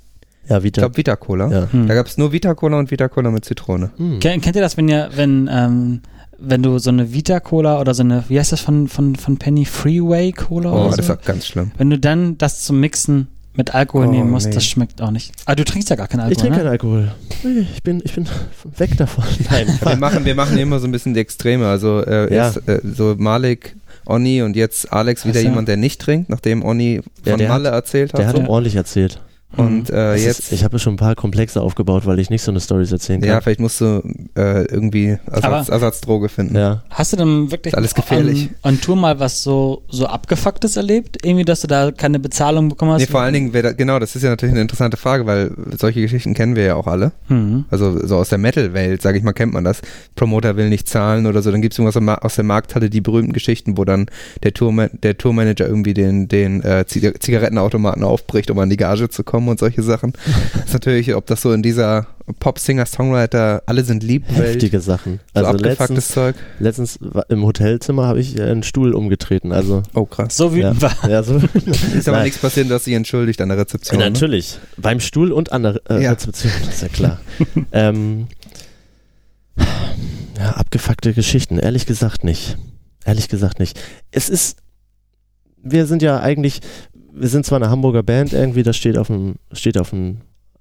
ja, 0.49 0.57
ich 0.57 0.63
Vita. 0.63 0.81
glaube 0.81 0.97
Vita 0.97 1.15
Cola. 1.15 1.49
ja. 1.51 1.67
Hm. 1.71 1.87
Da 1.87 1.93
gab 1.93 2.07
es 2.07 2.17
nur 2.17 2.31
Vita 2.31 2.53
Cola 2.53 2.79
und 2.79 2.91
Vita 2.91 3.07
Cola 3.07 3.31
mit 3.31 3.45
Zitrone. 3.45 3.91
Hm. 3.97 4.19
Ken- 4.19 4.41
Kennt 4.41 4.55
ihr 4.55 4.61
das, 4.61 4.77
wenn 4.77 4.87
ihr, 4.89 5.09
wenn, 5.15 5.49
ähm, 5.51 6.01
wenn 6.39 6.61
du 6.63 6.77
so 6.79 6.89
eine 6.89 7.13
Vita 7.13 7.39
Cola 7.39 7.79
oder 7.79 7.93
so 7.93 8.03
eine, 8.03 8.23
wie 8.27 8.39
heißt 8.39 8.51
das 8.51 8.61
von, 8.61 8.87
von, 8.87 9.15
von 9.15 9.37
Penny 9.37 9.65
Freeway 9.65 10.31
Cola 10.31 10.71
Oh, 10.71 10.87
oder 10.87 10.97
das 10.97 11.05
so? 11.07 11.09
war 11.09 11.17
ganz 11.17 11.47
schlimm. 11.47 11.71
Wenn 11.77 11.89
du 11.89 11.97
dann 11.99 12.37
das 12.37 12.63
zum 12.63 12.79
Mixen 12.79 13.27
mit 13.55 13.73
Alkohol 13.73 14.05
Oh, 14.07 14.11
nehmen 14.11 14.29
musst, 14.29 14.47
nee. 14.49 14.53
das 14.53 14.65
schmeckt 14.65 15.01
auch 15.01 15.09
nicht. 15.09 15.31
Ah, 15.45 15.55
du 15.55 15.65
trinkst 15.65 15.89
ja 15.89 15.95
gar 15.95 16.07
keinen 16.07 16.31
Ich 16.31 16.37
Alkohol, 16.37 16.41
trinke 16.41 16.57
ne? 16.57 16.63
keinen 16.63 16.71
Alkohol. 16.71 17.11
Ich 17.73 17.81
bin, 17.81 18.01
ich 18.05 18.13
bin 18.13 18.27
weg 18.77 18.95
davon. 18.97 19.23
Nein. 19.49 19.65
Ja, 19.81 19.89
wir, 19.89 19.95
machen, 19.97 20.25
wir 20.25 20.35
machen 20.35 20.57
immer 20.59 20.79
so 20.79 20.85
ein 20.87 20.91
bisschen 20.91 21.15
die 21.15 21.19
Extreme. 21.21 21.65
Also 21.67 22.01
äh, 22.05 22.25
Ja. 22.33 22.45
erst 22.45 22.67
äh, 22.69 22.81
so 22.83 23.15
Malik, 23.17 23.75
Onni 24.05 24.43
und 24.43 24.55
jetzt 24.55 24.93
Alex 24.93 25.25
wieder 25.25 25.39
Ach 25.39 25.41
so. 25.41 25.49
jemand, 25.49 25.67
der 25.67 25.75
nicht 25.77 25.99
trinkt, 25.99 26.29
nachdem 26.29 26.63
Onni 26.63 27.01
Ja, 27.25 27.31
von 27.31 27.39
der 27.39 27.49
Malle 27.49 27.69
erzählt 27.69 28.13
hat. 28.13 28.19
Der 28.19 28.27
hat 28.27 28.35
so. 28.35 28.41
ihm 28.43 28.47
ordentlich 28.47 28.75
erzählt. 28.75 29.19
Und 29.55 29.89
äh, 29.89 30.15
jetzt, 30.15 30.39
ist, 30.39 30.51
ich 30.51 30.63
habe 30.65 30.77
schon 30.77 30.93
ein 30.93 30.97
paar 30.97 31.15
Komplexe 31.15 31.61
aufgebaut, 31.61 32.05
weil 32.05 32.19
ich 32.19 32.29
nicht 32.29 32.41
so 32.41 32.51
eine 32.51 32.59
Stories 32.59 32.91
erzählen 32.91 33.21
kann. 33.21 33.29
ja, 33.29 33.39
vielleicht 33.41 33.61
musst 33.61 33.79
du 33.79 34.03
äh, 34.35 34.65
irgendwie 34.65 35.17
Ersatz, 35.25 35.69
Ersatzdroge 35.69 36.27
finden. 36.27 36.55
ja. 36.57 36.83
Hast 36.89 37.13
du 37.13 37.17
dann 37.17 37.49
wirklich 37.49 37.75
alles 37.75 37.95
gefährlich. 37.95 38.49
On, 38.63 38.73
on 38.73 38.81
Tour 38.81 38.97
mal 38.97 39.19
was 39.21 39.43
so, 39.43 39.83
so 39.87 40.05
abgefucktes 40.05 40.75
erlebt? 40.75 41.25
Irgendwie, 41.25 41.45
dass 41.45 41.61
du 41.61 41.67
da 41.67 41.91
keine 41.91 42.19
Bezahlung 42.19 42.67
bekommen 42.69 42.91
hast? 42.91 42.99
Nee, 43.01 43.07
vor 43.07 43.21
allen 43.21 43.33
Dingen, 43.33 43.53
wer 43.53 43.63
da, 43.63 43.71
genau, 43.71 43.99
das 43.99 44.17
ist 44.17 44.21
ja 44.23 44.29
natürlich 44.29 44.51
eine 44.53 44.61
interessante 44.61 44.97
Frage, 44.97 45.25
weil 45.25 45.51
solche 45.77 46.01
Geschichten 46.01 46.33
kennen 46.33 46.57
wir 46.57 46.65
ja 46.65 46.75
auch 46.75 46.87
alle. 46.87 47.13
Hm. 47.27 47.65
Also 47.71 48.05
so 48.05 48.17
aus 48.17 48.27
der 48.29 48.39
Metal-Welt, 48.39 49.01
sage 49.01 49.17
ich 49.17 49.23
mal, 49.23 49.31
kennt 49.33 49.53
man 49.53 49.63
das. 49.63 49.81
Promoter 50.15 50.57
will 50.57 50.67
nicht 50.67 50.89
zahlen 50.89 51.25
oder 51.25 51.41
so. 51.41 51.51
Dann 51.51 51.61
gibt 51.61 51.73
es 51.73 51.79
irgendwas 51.79 52.21
aus 52.21 52.35
der 52.35 52.43
Markthalle, 52.43 52.89
die 52.89 52.99
berühmten 53.01 53.31
Geschichten, 53.31 53.77
wo 53.77 53.85
dann 53.85 54.07
der, 54.43 54.53
Tourma 54.53 54.87
der 54.87 55.17
Tourmanager 55.17 55.67
irgendwie 55.67 55.93
den, 55.93 56.27
den 56.27 56.61
äh, 56.63 56.83
Ziga- 56.85 57.17
Zigarettenautomaten 57.17 58.03
aufbricht, 58.03 58.51
um 58.51 58.59
an 58.59 58.69
die 58.69 58.77
Gage 58.77 59.07
zu 59.07 59.23
kommen 59.23 59.36
und 59.45 59.59
solche 59.59 59.83
Sachen. 59.83 60.13
das 60.53 60.65
ist 60.67 60.73
natürlich, 60.73 61.13
ob 61.15 61.25
das 61.25 61.41
so 61.41 61.51
in 61.53 61.61
dieser 61.61 62.07
Pop-Singer-Songwriter, 62.39 63.63
alle 63.65 63.83
sind 63.83 64.03
lieb, 64.03 64.23
Heftige 64.27 64.79
Sachen. 64.81 65.19
so 65.33 65.39
Also 65.39 65.49
abgefucktes 65.51 65.89
letztens, 65.89 66.07
Zeug. 66.09 66.35
letztens 66.59 66.99
im 67.29 67.43
Hotelzimmer 67.45 68.07
habe 68.07 68.19
ich 68.19 68.37
äh, 68.37 68.43
einen 68.43 68.63
Stuhl 68.63 68.93
umgetreten. 68.93 69.51
Also 69.51 69.83
Oh, 69.93 70.05
krass. 70.05 70.35
So 70.35 70.53
wütend 70.53 70.81
war. 70.81 71.09
ja, 71.09 71.23
so. 71.23 71.35
Ist 71.37 72.07
aber 72.07 72.17
Nein. 72.17 72.25
nichts 72.25 72.39
passiert, 72.39 72.69
dass 72.71 72.83
sie 72.85 72.93
entschuldigt 72.93 73.39
an 73.41 73.49
der 73.49 73.57
Rezeption. 73.57 73.99
Ja, 73.99 74.05
ne? 74.07 74.11
natürlich. 74.11 74.57
Beim 74.77 74.99
Stuhl 74.99 75.31
und 75.31 75.51
an 75.51 75.63
der 75.63 75.81
äh, 75.89 76.03
Ja. 76.03 76.11
Rezeption, 76.11 76.51
ist 76.69 76.81
ja 76.81 76.87
klar. 76.89 77.19
ähm, 77.71 78.27
ja, 80.37 80.51
abgefuckte 80.51 81.13
Geschichten. 81.13 81.57
Ehrlich 81.59 81.85
gesagt 81.85 82.23
nicht. 82.23 82.57
Ehrlich 83.05 83.27
gesagt 83.29 83.59
nicht. 83.59 83.79
Es 84.11 84.29
ist, 84.29 84.57
wir 85.63 85.85
sind 85.85 86.01
ja 86.01 86.19
eigentlich, 86.19 86.61
wir 87.19 87.29
sind 87.29 87.45
zwar 87.45 87.57
eine 87.61 87.69
Hamburger 87.69 88.03
Band 88.03 88.33
irgendwie, 88.33 88.63
das 88.63 88.77
steht 88.77 88.97
auf 88.97 89.07
dem, 89.07 89.35
steht 89.51 89.77
auf 89.77 89.89
dem 89.91 90.17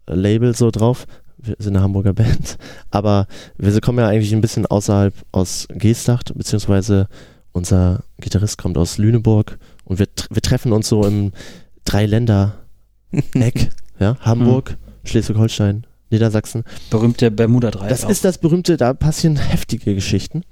Label 0.09 0.55
so 0.55 0.71
drauf. 0.71 1.07
Wir 1.39 1.55
sind 1.59 1.77
eine 1.77 1.83
Hamburger 1.85 2.13
Band, 2.15 2.57
aber 2.91 3.27
wir 3.59 3.79
kommen 3.81 3.99
ja 3.99 4.09
eigentlich 4.09 4.33
ein 4.35 4.41
bisschen 4.41 4.67
außerhalb 4.67 5.15
aus 5.33 5.69
Geesthacht, 5.71 6.33
beziehungsweise 6.37 7.09
unser 7.53 8.03
Gitarrist 8.21 8.59
kommt 8.59 8.77
aus 8.79 8.99
Lüneburg 8.99 9.59
und 9.85 9.99
wir, 9.99 10.07
tr- 10.07 10.27
wir 10.31 10.43
treffen 10.43 10.73
uns 10.73 10.89
so 10.89 11.05
im 11.07 11.33
Drei-Länder-Eck, 11.85 13.71
ja, 14.01 14.17
Hamburg, 14.21 14.77
Schleswig-Holstein, 15.05 15.87
Niedersachsen. 16.11 16.65
Berühmte 16.91 17.31
Bermuda-Dreieck. 17.31 17.89
Das 17.89 18.05
auch. 18.05 18.11
ist 18.11 18.25
das 18.25 18.39
berühmte, 18.39 18.77
da 18.77 18.95
passieren 18.95 19.37
heftige 19.51 19.95
Geschichten. 19.95 20.43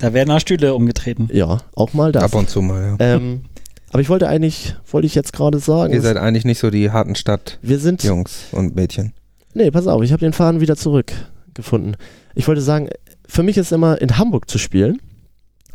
Da 0.00 0.12
werden 0.12 0.30
auch 0.30 0.40
Stühle 0.40 0.74
umgetreten. 0.74 1.28
Ja, 1.32 1.58
auch 1.74 1.94
mal 1.94 2.12
das. 2.12 2.22
Ab 2.24 2.34
und 2.34 2.50
zu 2.50 2.60
mal, 2.62 2.96
ja. 3.00 3.14
Ähm, 3.16 3.42
aber 3.90 4.00
ich 4.00 4.08
wollte 4.08 4.28
eigentlich, 4.28 4.74
wollte 4.90 5.06
ich 5.06 5.14
jetzt 5.14 5.32
gerade 5.32 5.58
sagen, 5.58 5.92
Ihr 5.92 6.02
seid 6.02 6.16
eigentlich 6.16 6.44
nicht 6.44 6.58
so 6.58 6.70
die 6.70 6.90
harten 6.90 7.14
Stadtjungs 7.14 7.58
wir 7.62 7.78
sind, 7.78 8.04
und 8.52 8.74
Mädchen. 8.76 9.12
nee, 9.54 9.70
pass 9.70 9.86
auf, 9.86 10.02
ich 10.02 10.12
habe 10.12 10.20
den 10.20 10.32
Faden 10.32 10.60
wieder 10.60 10.76
zurückgefunden. 10.76 11.96
Ich 12.34 12.46
wollte 12.48 12.60
sagen, 12.60 12.88
für 13.26 13.42
mich 13.42 13.56
ist 13.56 13.72
immer 13.72 14.00
in 14.00 14.18
Hamburg 14.18 14.48
zu 14.50 14.58
spielen, 14.58 15.00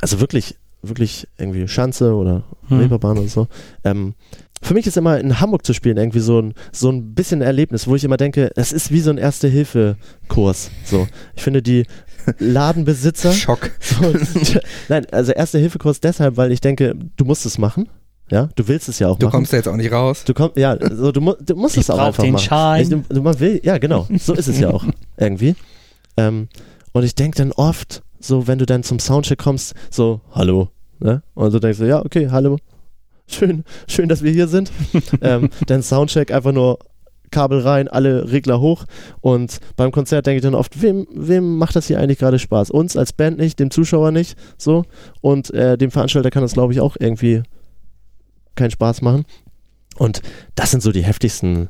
also 0.01 0.19
wirklich, 0.19 0.55
wirklich 0.81 1.27
irgendwie 1.37 1.67
Schanze 1.67 2.13
oder 2.15 2.43
Hm. 2.67 2.79
Reeperbahn 2.79 3.17
oder 3.17 3.27
so, 3.27 3.47
ähm, 3.83 4.13
für 4.63 4.75
mich 4.75 4.85
ist 4.85 4.95
immer 4.95 5.19
in 5.19 5.39
Hamburg 5.39 5.65
zu 5.65 5.73
spielen 5.73 5.97
irgendwie 5.97 6.19
so 6.19 6.39
ein, 6.39 6.53
so 6.71 6.89
ein 6.91 7.15
bisschen 7.15 7.39
ein 7.41 7.47
Erlebnis, 7.47 7.87
wo 7.87 7.95
ich 7.95 8.03
immer 8.03 8.17
denke, 8.17 8.51
es 8.55 8.71
ist 8.71 8.91
wie 8.91 8.99
so 8.99 9.09
ein 9.09 9.17
Erste-Hilfe-Kurs. 9.17 10.69
So. 10.85 11.07
Ich 11.35 11.41
finde 11.41 11.63
die 11.63 11.85
Ladenbesitzer. 12.37 13.31
Schock. 13.33 13.71
So, 13.81 14.13
nein, 14.89 15.05
also 15.11 15.31
Erste-Hilfe-Kurs 15.31 15.99
deshalb, 15.99 16.37
weil 16.37 16.51
ich 16.51 16.61
denke, 16.61 16.95
du 17.17 17.25
musst 17.25 17.45
es 17.47 17.57
machen. 17.57 17.89
Ja, 18.31 18.49
du 18.55 18.67
willst 18.67 18.87
es 18.87 18.97
ja 18.99 19.09
auch 19.09 19.19
Du 19.19 19.25
machen. 19.25 19.35
kommst 19.37 19.51
ja 19.51 19.57
jetzt 19.57 19.67
auch 19.67 19.75
nicht 19.75 19.91
raus. 19.91 20.23
Du 20.23 20.33
kommst, 20.33 20.55
ja, 20.57 20.71
also 20.71 21.11
du, 21.11 21.19
mu 21.19 21.33
du 21.39 21.53
musst 21.55 21.75
Ich 21.75 21.81
es 21.81 21.89
auch 21.89 21.99
einfach 21.99 22.23
den 22.23 22.33
machen. 22.33 22.43
Schein. 22.45 22.81
Ich, 22.83 22.89
du, 22.89 23.03
du, 23.09 23.21
man 23.21 23.37
will, 23.39 23.59
ja, 23.63 23.77
genau. 23.77 24.07
So 24.17 24.33
ist 24.33 24.47
es 24.47 24.57
ja 24.59 24.69
auch 24.69 24.85
irgendwie. 25.17 25.55
Ähm, 26.15 26.47
und 26.93 27.03
ich 27.03 27.13
denke 27.13 27.37
dann 27.37 27.51
oft, 27.51 28.01
so 28.21 28.47
wenn 28.47 28.57
du 28.57 28.65
dann 28.65 28.83
zum 28.83 28.99
Soundcheck 28.99 29.37
kommst, 29.37 29.75
so 29.89 30.21
hallo, 30.31 30.69
ne? 30.99 31.21
Und 31.33 31.53
du 31.53 31.59
denkst 31.59 31.77
so, 31.77 31.85
ja, 31.85 32.03
okay, 32.05 32.29
hallo, 32.31 32.57
schön, 33.27 33.65
schön, 33.87 34.07
dass 34.07 34.23
wir 34.23 34.31
hier 34.31 34.47
sind. 34.47 34.71
ähm, 35.21 35.49
dann 35.67 35.83
Soundcheck 35.83 36.31
einfach 36.31 36.53
nur 36.53 36.79
Kabel 37.31 37.59
rein, 37.59 37.87
alle 37.89 38.31
Regler 38.31 38.59
hoch 38.61 38.85
und 39.21 39.59
beim 39.75 39.91
Konzert 39.91 40.25
denke 40.25 40.37
ich 40.37 40.43
dann 40.43 40.55
oft, 40.55 40.81
wem, 40.81 41.07
wem 41.13 41.57
macht 41.57 41.75
das 41.75 41.87
hier 41.87 41.99
eigentlich 41.99 42.19
gerade 42.19 42.39
Spaß? 42.39 42.71
Uns 42.71 42.95
als 42.95 43.11
Band 43.13 43.37
nicht, 43.37 43.59
dem 43.59 43.71
Zuschauer 43.71 44.11
nicht, 44.11 44.37
so 44.57 44.83
und 45.21 45.53
äh, 45.53 45.77
dem 45.77 45.91
Veranstalter 45.91 46.29
kann 46.29 46.43
das 46.43 46.53
glaube 46.53 46.73
ich 46.73 46.81
auch 46.81 46.95
irgendwie 46.99 47.43
keinen 48.55 48.71
Spaß 48.71 49.01
machen. 49.01 49.25
Und 49.97 50.21
das 50.55 50.71
sind 50.71 50.81
so 50.81 50.91
die 50.91 51.03
heftigsten, 51.03 51.69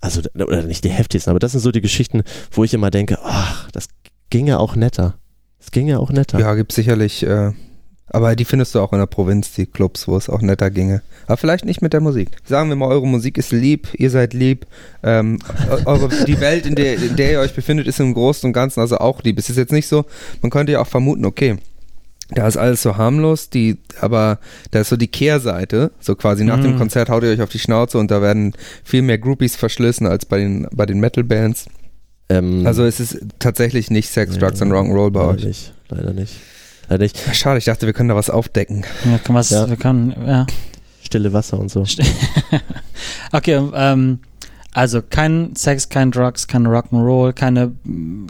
also 0.00 0.20
oder 0.34 0.62
nicht 0.62 0.84
die 0.84 0.90
heftigsten, 0.90 1.30
aber 1.30 1.38
das 1.38 1.52
sind 1.52 1.60
so 1.60 1.70
die 1.72 1.80
Geschichten, 1.80 2.22
wo 2.50 2.64
ich 2.64 2.74
immer 2.74 2.90
denke, 2.90 3.18
ach, 3.22 3.70
das 3.70 3.88
ginge 4.30 4.58
auch 4.58 4.76
netter. 4.76 5.18
Das 5.58 5.70
ginge 5.70 5.98
auch 6.00 6.10
netter. 6.10 6.38
Ja, 6.40 6.54
gibt 6.54 6.72
sicherlich, 6.72 7.22
äh, 7.24 7.52
aber 8.12 8.34
die 8.34 8.44
findest 8.44 8.74
du 8.74 8.80
auch 8.80 8.92
in 8.92 8.98
der 8.98 9.06
Provinz, 9.06 9.52
die 9.52 9.66
Clubs, 9.66 10.08
wo 10.08 10.16
es 10.16 10.28
auch 10.28 10.40
netter 10.42 10.70
ginge. 10.70 11.02
Aber 11.26 11.36
vielleicht 11.36 11.64
nicht 11.64 11.80
mit 11.80 11.92
der 11.92 12.00
Musik. 12.00 12.30
Sagen 12.44 12.68
wir 12.68 12.76
mal, 12.76 12.88
eure 12.88 13.06
Musik 13.06 13.38
ist 13.38 13.52
lieb, 13.52 13.88
ihr 13.94 14.10
seid 14.10 14.34
lieb. 14.34 14.66
Ähm, 15.04 15.38
eu- 15.70 15.86
eure, 15.86 16.08
die 16.24 16.40
Welt, 16.40 16.66
in 16.66 16.74
der, 16.74 16.96
in 16.96 17.14
der 17.14 17.32
ihr 17.32 17.40
euch 17.40 17.54
befindet, 17.54 17.86
ist 17.86 18.00
im 18.00 18.14
Großen 18.14 18.48
und 18.48 18.52
Ganzen 18.52 18.80
also 18.80 18.98
auch 18.98 19.22
lieb. 19.22 19.38
Es 19.38 19.48
ist 19.48 19.56
jetzt 19.58 19.70
nicht 19.72 19.86
so, 19.86 20.06
man 20.42 20.50
könnte 20.50 20.72
ja 20.72 20.80
auch 20.80 20.88
vermuten, 20.88 21.24
okay, 21.24 21.58
da 22.34 22.46
ist 22.46 22.56
alles 22.56 22.82
so 22.82 22.96
harmlos, 22.96 23.50
die, 23.50 23.78
aber 24.00 24.38
da 24.70 24.80
ist 24.80 24.88
so 24.90 24.96
die 24.96 25.08
Kehrseite, 25.08 25.90
so 26.00 26.14
quasi 26.14 26.44
nach 26.44 26.60
dem 26.60 26.74
Mhm. 26.74 26.78
Konzert 26.78 27.08
haut 27.10 27.22
ihr 27.22 27.30
euch 27.30 27.42
auf 27.42 27.50
die 27.50 27.58
Schnauze 27.58 27.98
und 27.98 28.10
da 28.10 28.22
werden 28.22 28.52
viel 28.84 29.02
mehr 29.02 29.18
Groupies 29.18 29.56
verschlissen 29.56 30.06
als 30.06 30.24
bei 30.26 30.38
den, 30.38 30.66
bei 30.72 30.86
den 30.86 31.00
Metal-Bands. 31.00 31.66
Ähm, 32.28 32.66
Also 32.66 32.84
es 32.84 33.00
ist 33.00 33.18
tatsächlich 33.38 33.90
nicht 33.90 34.08
Sex, 34.10 34.38
Drugs 34.38 34.62
and 34.62 34.72
Rock'n'Roll 34.72 35.10
bei 35.10 35.20
leider 35.20 35.32
euch. 35.34 35.44
Nicht, 35.44 35.72
leider 35.88 36.12
nicht. 36.12 36.34
Leider 36.88 37.02
nicht. 37.04 37.18
Schade, 37.36 37.58
ich 37.58 37.64
dachte, 37.66 37.86
wir 37.86 37.92
können 37.92 38.08
da 38.08 38.16
was 38.16 38.30
aufdecken. 38.30 38.84
Ja, 39.04 39.18
kann 39.18 39.34
was, 39.36 39.50
Ja. 39.50 39.68
wir 39.68 39.76
können, 39.76 40.14
ja. 40.26 40.46
Stille 41.02 41.32
Wasser 41.32 41.58
und 41.58 41.70
so. 41.70 41.84
Okay, 43.32 43.60
ähm, 43.74 44.18
also 44.72 45.00
kein 45.02 45.54
Sex, 45.56 45.88
kein 45.88 46.10
Drugs, 46.10 46.46
kein 46.46 46.66
Rock'n'Roll, 46.66 47.32
keine, 47.32 47.72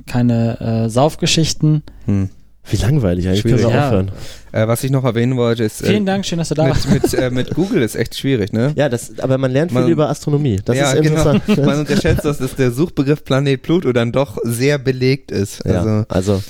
keine 0.07 0.61
äh, 0.87 0.89
Saufgeschichten. 0.91 1.83
Hm. 2.07 2.31
Wie 2.69 2.77
langweilig, 2.77 3.27
eigentlich 3.27 3.43
können 3.43 3.59
wir 3.59 3.65
Schwierig. 3.65 3.77
aufhören. 3.83 4.11
Äh, 4.53 4.69
was 4.69 4.85
ich 4.85 4.91
noch 4.91 5.05
erwähnen 5.05 5.37
wollte, 5.37 5.65
ist, 5.65 5.85
Vielen 5.85 6.03
äh, 6.03 6.07
Dank, 6.07 6.27
schön, 6.27 6.39
dass 6.39 6.51
du 6.51 6.55
da 6.55 6.69
warst. 6.69 6.89
mit, 6.91 7.03
mit, 7.03 7.15
äh, 7.15 7.31
mit 7.31 7.55
Google 7.55 7.83
ist 7.83 7.97
echt 7.97 8.17
schwierig, 8.17 8.53
ne? 8.53 8.73
Ja, 8.77 8.89
das, 8.89 9.19
aber 9.19 9.39
man 9.39 9.51
lernt 9.51 9.73
viel 9.73 9.81
Man- 9.81 9.91
über 9.91 10.09
Astronomie. 10.09 10.61
Das 10.65 10.77
ja, 10.77 10.93
ist 10.93 11.05
interessant. 11.07 11.43
genau. 11.47 11.63
Man 11.67 11.79
unterschätzt, 11.81 12.25
dass 12.25 12.39
das 12.39 12.55
der 12.57 12.71
Suchbegriff 12.71 13.25
Planet 13.25 13.61
Pluto 13.63 13.93
dann 13.93 14.13
doch 14.13 14.39
sehr 14.45 14.79
belegt 14.79 15.31
ist. 15.33 15.63
ja, 15.65 15.79
Also, 15.81 16.05
also, 16.09 16.43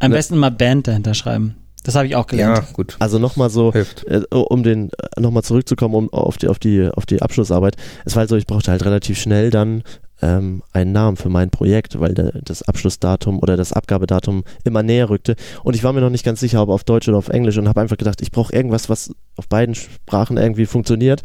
Am 0.00 0.10
Ne- 0.10 0.16
besten 0.16 0.36
mal 0.38 0.50
Band 0.50 0.88
dahinter 0.88 1.14
schreiben. 1.14 1.54
Das 1.84 1.94
habe 1.94 2.06
ich 2.06 2.16
auch 2.16 2.24
ja, 2.32 2.48
gelernt. 2.48 2.72
gut. 2.72 2.96
also 2.98 3.18
nochmal 3.18 3.48
so, 3.50 3.72
Hilft. 3.72 4.04
äh, 4.08 4.20
um 4.30 4.62
den 4.62 4.90
äh, 5.16 5.20
nochmal 5.20 5.42
zurückzukommen 5.42 5.94
um, 5.94 6.12
auf, 6.12 6.36
die, 6.36 6.48
auf, 6.48 6.58
die, 6.58 6.88
auf 6.92 7.06
die 7.06 7.22
Abschlussarbeit. 7.22 7.76
Es 8.04 8.14
war 8.14 8.20
halt 8.20 8.30
so, 8.30 8.36
ich 8.36 8.46
brauchte 8.46 8.70
halt 8.72 8.84
relativ 8.84 9.18
schnell 9.18 9.50
dann 9.50 9.82
ähm, 10.22 10.62
einen 10.72 10.92
Namen 10.92 11.16
für 11.16 11.28
mein 11.28 11.50
Projekt, 11.50 12.00
weil 12.00 12.14
der, 12.14 12.32
das 12.42 12.62
Abschlussdatum 12.62 13.38
oder 13.38 13.56
das 13.56 13.72
Abgabedatum 13.72 14.44
immer 14.64 14.82
näher 14.82 15.10
rückte. 15.10 15.36
Und 15.62 15.76
ich 15.76 15.84
war 15.84 15.92
mir 15.92 16.00
noch 16.00 16.10
nicht 16.10 16.24
ganz 16.24 16.40
sicher, 16.40 16.62
ob 16.62 16.68
auf 16.68 16.84
Deutsch 16.84 17.08
oder 17.08 17.18
auf 17.18 17.28
Englisch 17.28 17.58
und 17.58 17.68
habe 17.68 17.80
einfach 17.80 17.96
gedacht, 17.96 18.20
ich 18.20 18.32
brauche 18.32 18.52
irgendwas, 18.52 18.88
was 18.88 19.14
auf 19.36 19.48
beiden 19.48 19.74
Sprachen 19.74 20.36
irgendwie 20.36 20.66
funktioniert. 20.66 21.22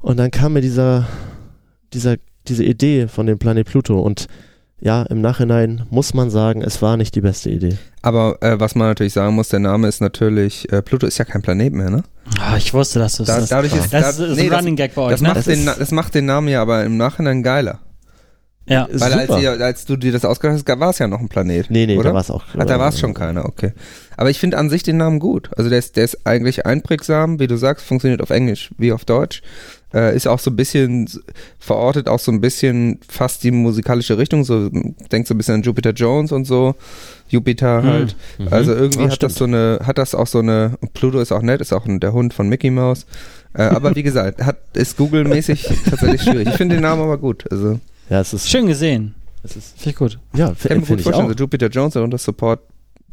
Und 0.00 0.18
dann 0.18 0.30
kam 0.30 0.52
mir 0.52 0.60
dieser, 0.60 1.06
dieser, 1.92 2.16
diese 2.46 2.64
Idee 2.64 3.08
von 3.08 3.26
dem 3.26 3.38
Planet 3.38 3.66
Pluto 3.66 4.00
und 4.00 4.26
ja, 4.80 5.02
im 5.02 5.20
Nachhinein 5.20 5.82
muss 5.90 6.14
man 6.14 6.30
sagen, 6.30 6.62
es 6.62 6.80
war 6.82 6.96
nicht 6.96 7.14
die 7.14 7.20
beste 7.20 7.50
Idee. 7.50 7.76
Aber 8.02 8.38
äh, 8.42 8.60
was 8.60 8.74
man 8.74 8.88
natürlich 8.88 9.12
sagen 9.12 9.34
muss, 9.34 9.48
der 9.48 9.58
Name 9.60 9.88
ist 9.88 10.00
natürlich, 10.00 10.70
äh, 10.72 10.82
Pluto 10.82 11.06
ist 11.06 11.18
ja 11.18 11.24
kein 11.24 11.42
Planet 11.42 11.72
mehr, 11.72 11.90
ne? 11.90 12.04
Ah, 12.38 12.56
ich 12.56 12.72
wusste, 12.74 12.98
dass 12.98 13.16
du 13.16 13.24
Da, 13.24 13.40
das. 13.40 13.48
dadurch 13.48 13.74
ist, 13.74 13.92
das 13.92 14.16
da, 14.16 14.24
ist 14.24 14.36
nee, 14.36 14.44
ein 14.44 14.50
das, 14.50 14.58
Running 14.60 14.76
Gag 14.76 14.94
bei 14.94 15.02
euch, 15.02 15.10
das, 15.10 15.20
ne? 15.20 15.28
macht 15.28 15.38
Das 15.38 15.44
den, 15.46 15.66
das 15.66 15.90
macht 15.90 16.14
den 16.14 16.26
Namen 16.26 16.48
ja 16.48 16.62
aber 16.62 16.84
im 16.84 16.96
Nachhinein 16.96 17.42
geiler. 17.42 17.80
Ja. 18.68 18.84
Ist 18.84 19.00
Weil 19.00 19.14
als, 19.14 19.42
ihr, 19.42 19.50
als 19.64 19.84
du 19.86 19.96
dir 19.96 20.12
das 20.12 20.24
ausgedacht 20.24 20.62
hast, 20.68 20.80
war 20.80 20.90
es 20.90 20.98
ja 20.98 21.08
noch 21.08 21.20
ein 21.20 21.28
Planet. 21.28 21.70
Nee, 21.70 21.86
nee, 21.86 21.96
oder? 21.96 22.10
da 22.10 22.14
war 22.14 22.20
es 22.20 22.30
auch. 22.30 22.44
Ach, 22.56 22.64
da 22.66 22.78
war 22.78 22.90
es 22.90 23.00
schon 23.00 23.14
keiner, 23.14 23.46
okay. 23.46 23.72
Aber 24.16 24.28
ich 24.30 24.38
finde 24.38 24.58
an 24.58 24.68
sich 24.68 24.82
den 24.82 24.98
Namen 24.98 25.20
gut. 25.20 25.50
Also 25.56 25.70
der 25.70 25.78
ist, 25.78 25.96
der 25.96 26.04
ist 26.04 26.26
eigentlich 26.26 26.66
einprägsam, 26.66 27.40
wie 27.40 27.46
du 27.46 27.56
sagst, 27.56 27.86
funktioniert 27.86 28.20
auf 28.20 28.30
Englisch 28.30 28.70
wie 28.76 28.92
auf 28.92 29.06
Deutsch. 29.06 29.42
Äh, 29.94 30.14
ist 30.14 30.26
auch 30.28 30.38
so 30.38 30.50
ein 30.50 30.56
bisschen, 30.56 31.08
verortet 31.58 32.08
auch 32.08 32.18
so 32.18 32.30
ein 32.30 32.40
bisschen 32.42 32.98
fast 33.08 33.42
die 33.42 33.50
musikalische 33.50 34.18
Richtung, 34.18 34.44
so 34.44 34.68
denkt 35.10 35.28
so 35.28 35.34
ein 35.34 35.38
bisschen 35.38 35.54
an 35.54 35.62
Jupiter 35.62 35.92
Jones 35.92 36.30
und 36.32 36.44
so. 36.44 36.74
Jupiter 37.30 37.82
halt. 37.82 38.14
Mhm. 38.38 38.48
Also 38.50 38.74
irgendwie 38.74 39.04
Ah, 39.04 39.10
hat 39.10 39.22
das 39.22 39.34
so 39.36 39.44
eine, 39.44 39.80
hat 39.82 39.96
das 39.98 40.14
auch 40.14 40.26
so 40.26 40.40
eine, 40.40 40.72
Pluto 40.94 41.20
ist 41.20 41.32
auch 41.32 41.42
nett, 41.42 41.60
ist 41.62 41.72
auch 41.72 41.86
ein, 41.86 42.00
der 42.00 42.12
Hund 42.12 42.34
von 42.34 42.48
Mickey 42.48 42.70
Mouse. 42.70 43.06
Äh, 43.54 43.62
aber 43.62 43.94
wie 43.96 44.02
gesagt, 44.02 44.42
hat, 44.44 44.58
ist 44.74 44.98
Google-mäßig 44.98 45.66
tatsächlich 45.88 46.22
schwierig. 46.22 46.48
Ich 46.48 46.54
finde 46.56 46.76
den 46.76 46.82
Namen 46.82 47.02
aber 47.02 47.16
gut. 47.16 47.44
Also, 47.50 47.80
Ja, 48.10 48.20
es 48.20 48.34
ist. 48.34 48.48
Schön 48.50 48.66
gesehen. 48.66 49.14
Es 49.42 49.56
ist 49.56 49.78
Finde 49.78 49.90
ich 49.90 49.96
gut. 49.96 50.18
ja, 50.34 50.52
ich 50.52 50.68
kann 50.68 50.76
mir 50.76 50.80
gut 50.80 50.86
finde 50.88 51.00
ich 51.00 51.04
vorstellen, 51.04 51.26
auch. 51.26 51.30
also 51.30 51.38
Jupiter 51.44 51.68
Jones 51.68 51.96
und 51.96 52.10
das 52.10 52.24
Support 52.24 52.60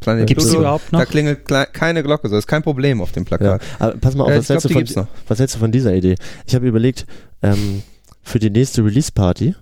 Planet 0.00 0.26
Gibt 0.26 0.40
es 0.40 0.46
Pluto. 0.48 0.60
überhaupt 0.60 0.84
Da 0.92 0.98
noch? 0.98 1.06
klingelt 1.06 1.46
kle- 1.48 1.66
keine 1.66 2.02
Glocke, 2.02 2.28
so 2.28 2.36
ist 2.36 2.46
kein 2.46 2.62
Problem 2.62 3.00
auf 3.00 3.12
dem 3.12 3.24
Ja. 3.24 3.36
Plakat. 3.36 3.62
Aber 3.78 3.96
pass 3.96 4.14
mal 4.14 4.24
auf, 4.24 4.30
Äh, 4.30 4.38
was, 4.38 4.48
hältst 4.50 4.64
du 4.64 4.68
die 4.68 4.74
von, 4.74 4.84
gibt's 4.84 5.00
was 5.28 5.38
hältst 5.38 5.54
du 5.56 5.58
von 5.58 5.72
dieser 5.72 5.94
Idee? 5.94 6.16
Ich 6.46 6.54
habe 6.54 6.66
überlegt, 6.66 7.06
ähm, 7.42 7.82
für 8.22 8.38
die 8.38 8.50
nächste 8.50 8.84
Release-Party 8.84 9.54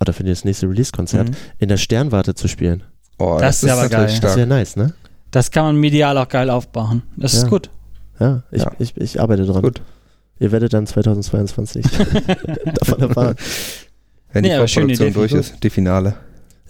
oder 0.00 0.12
für 0.12 0.24
das 0.24 0.44
nächste 0.44 0.68
Release-Konzert 0.68 1.28
Mhm. 1.30 1.34
in 1.58 1.68
der 1.68 1.76
Sternwarte 1.76 2.34
zu 2.34 2.48
spielen. 2.48 2.82
Oh, 3.18 3.38
Das 3.40 3.62
ist 3.62 3.70
aber 3.70 3.82
natürlich 3.82 3.90
geil. 3.92 4.06
Das 4.06 4.16
stark. 4.16 4.36
wäre 4.36 4.46
nice, 4.46 4.76
ne? 4.76 4.92
Das 5.30 5.50
kann 5.50 5.64
man 5.64 5.76
medial 5.76 6.18
auch 6.18 6.28
geil 6.28 6.50
aufbauen. 6.50 7.02
Das 7.16 7.32
Ja. 7.34 7.38
ist 7.42 7.48
gut. 7.48 7.70
Ja, 8.18 8.42
ich, 8.50 8.62
Ja. 8.62 8.72
Ich, 8.78 8.96
ich 8.96 9.20
arbeite 9.20 9.44
dran. 9.46 9.62
Gut. 9.62 9.80
Ihr 10.38 10.52
werdet 10.52 10.72
dann 10.74 10.86
2022 10.86 11.84
davon 12.74 13.00
erfahren. 13.00 13.36
Wenn 14.32 14.42
die 14.42 14.48
Nee, 14.50 14.56
aber 14.56 14.68
Vorproduktion 14.68 15.12
durch 15.14 15.32
ist, 15.32 15.62
die 15.62 15.70
Finale. 15.70 16.14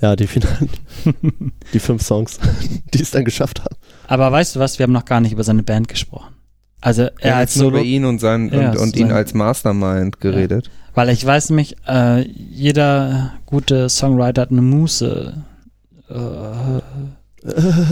Ja, 0.01 0.15
die 0.17 0.27
finalen, 0.27 0.69
die 1.73 1.79
fünf 1.79 2.03
Songs, 2.03 2.39
die 2.95 3.03
es 3.03 3.11
dann 3.13 3.25
geschafft 3.25 3.61
haben. 3.61 3.77
Aber 4.09 4.31
weißt 4.31 4.57
du 4.57 4.61
was? 4.61 4.79
Wir 4.79 4.85
haben 4.85 4.93
noch 4.93 5.05
gar 5.07 5.21
nicht 5.21 5.33
über 5.33 5.45
seine 5.45 5.63
Band 5.63 5.89
gesprochen. 5.89 6.35
Also 6.81 7.03
er 7.03 7.13
Er 7.21 7.37
als 7.37 7.55
hat 7.55 7.63
nur 7.63 7.71
über 7.71 7.81
ihn 7.83 8.05
und, 8.05 8.21
sein, 8.21 8.51
Ja, 8.53 8.71
und, 8.73 8.79
und 8.79 8.97
ihn 8.97 9.11
als 9.11 9.33
Mastermind 9.35 10.21
geredet. 10.21 10.71
weil 10.95 11.09
ich 11.09 11.25
weiß 11.25 11.49
nämlich, 11.51 11.77
äh, 11.89 12.21
jeder 12.29 13.33
gute 13.47 13.89
Songwriter 13.89 14.43
hat 14.43 14.51
eine 14.51 14.63
Muße. 14.63 15.43
Äh, 16.09 16.13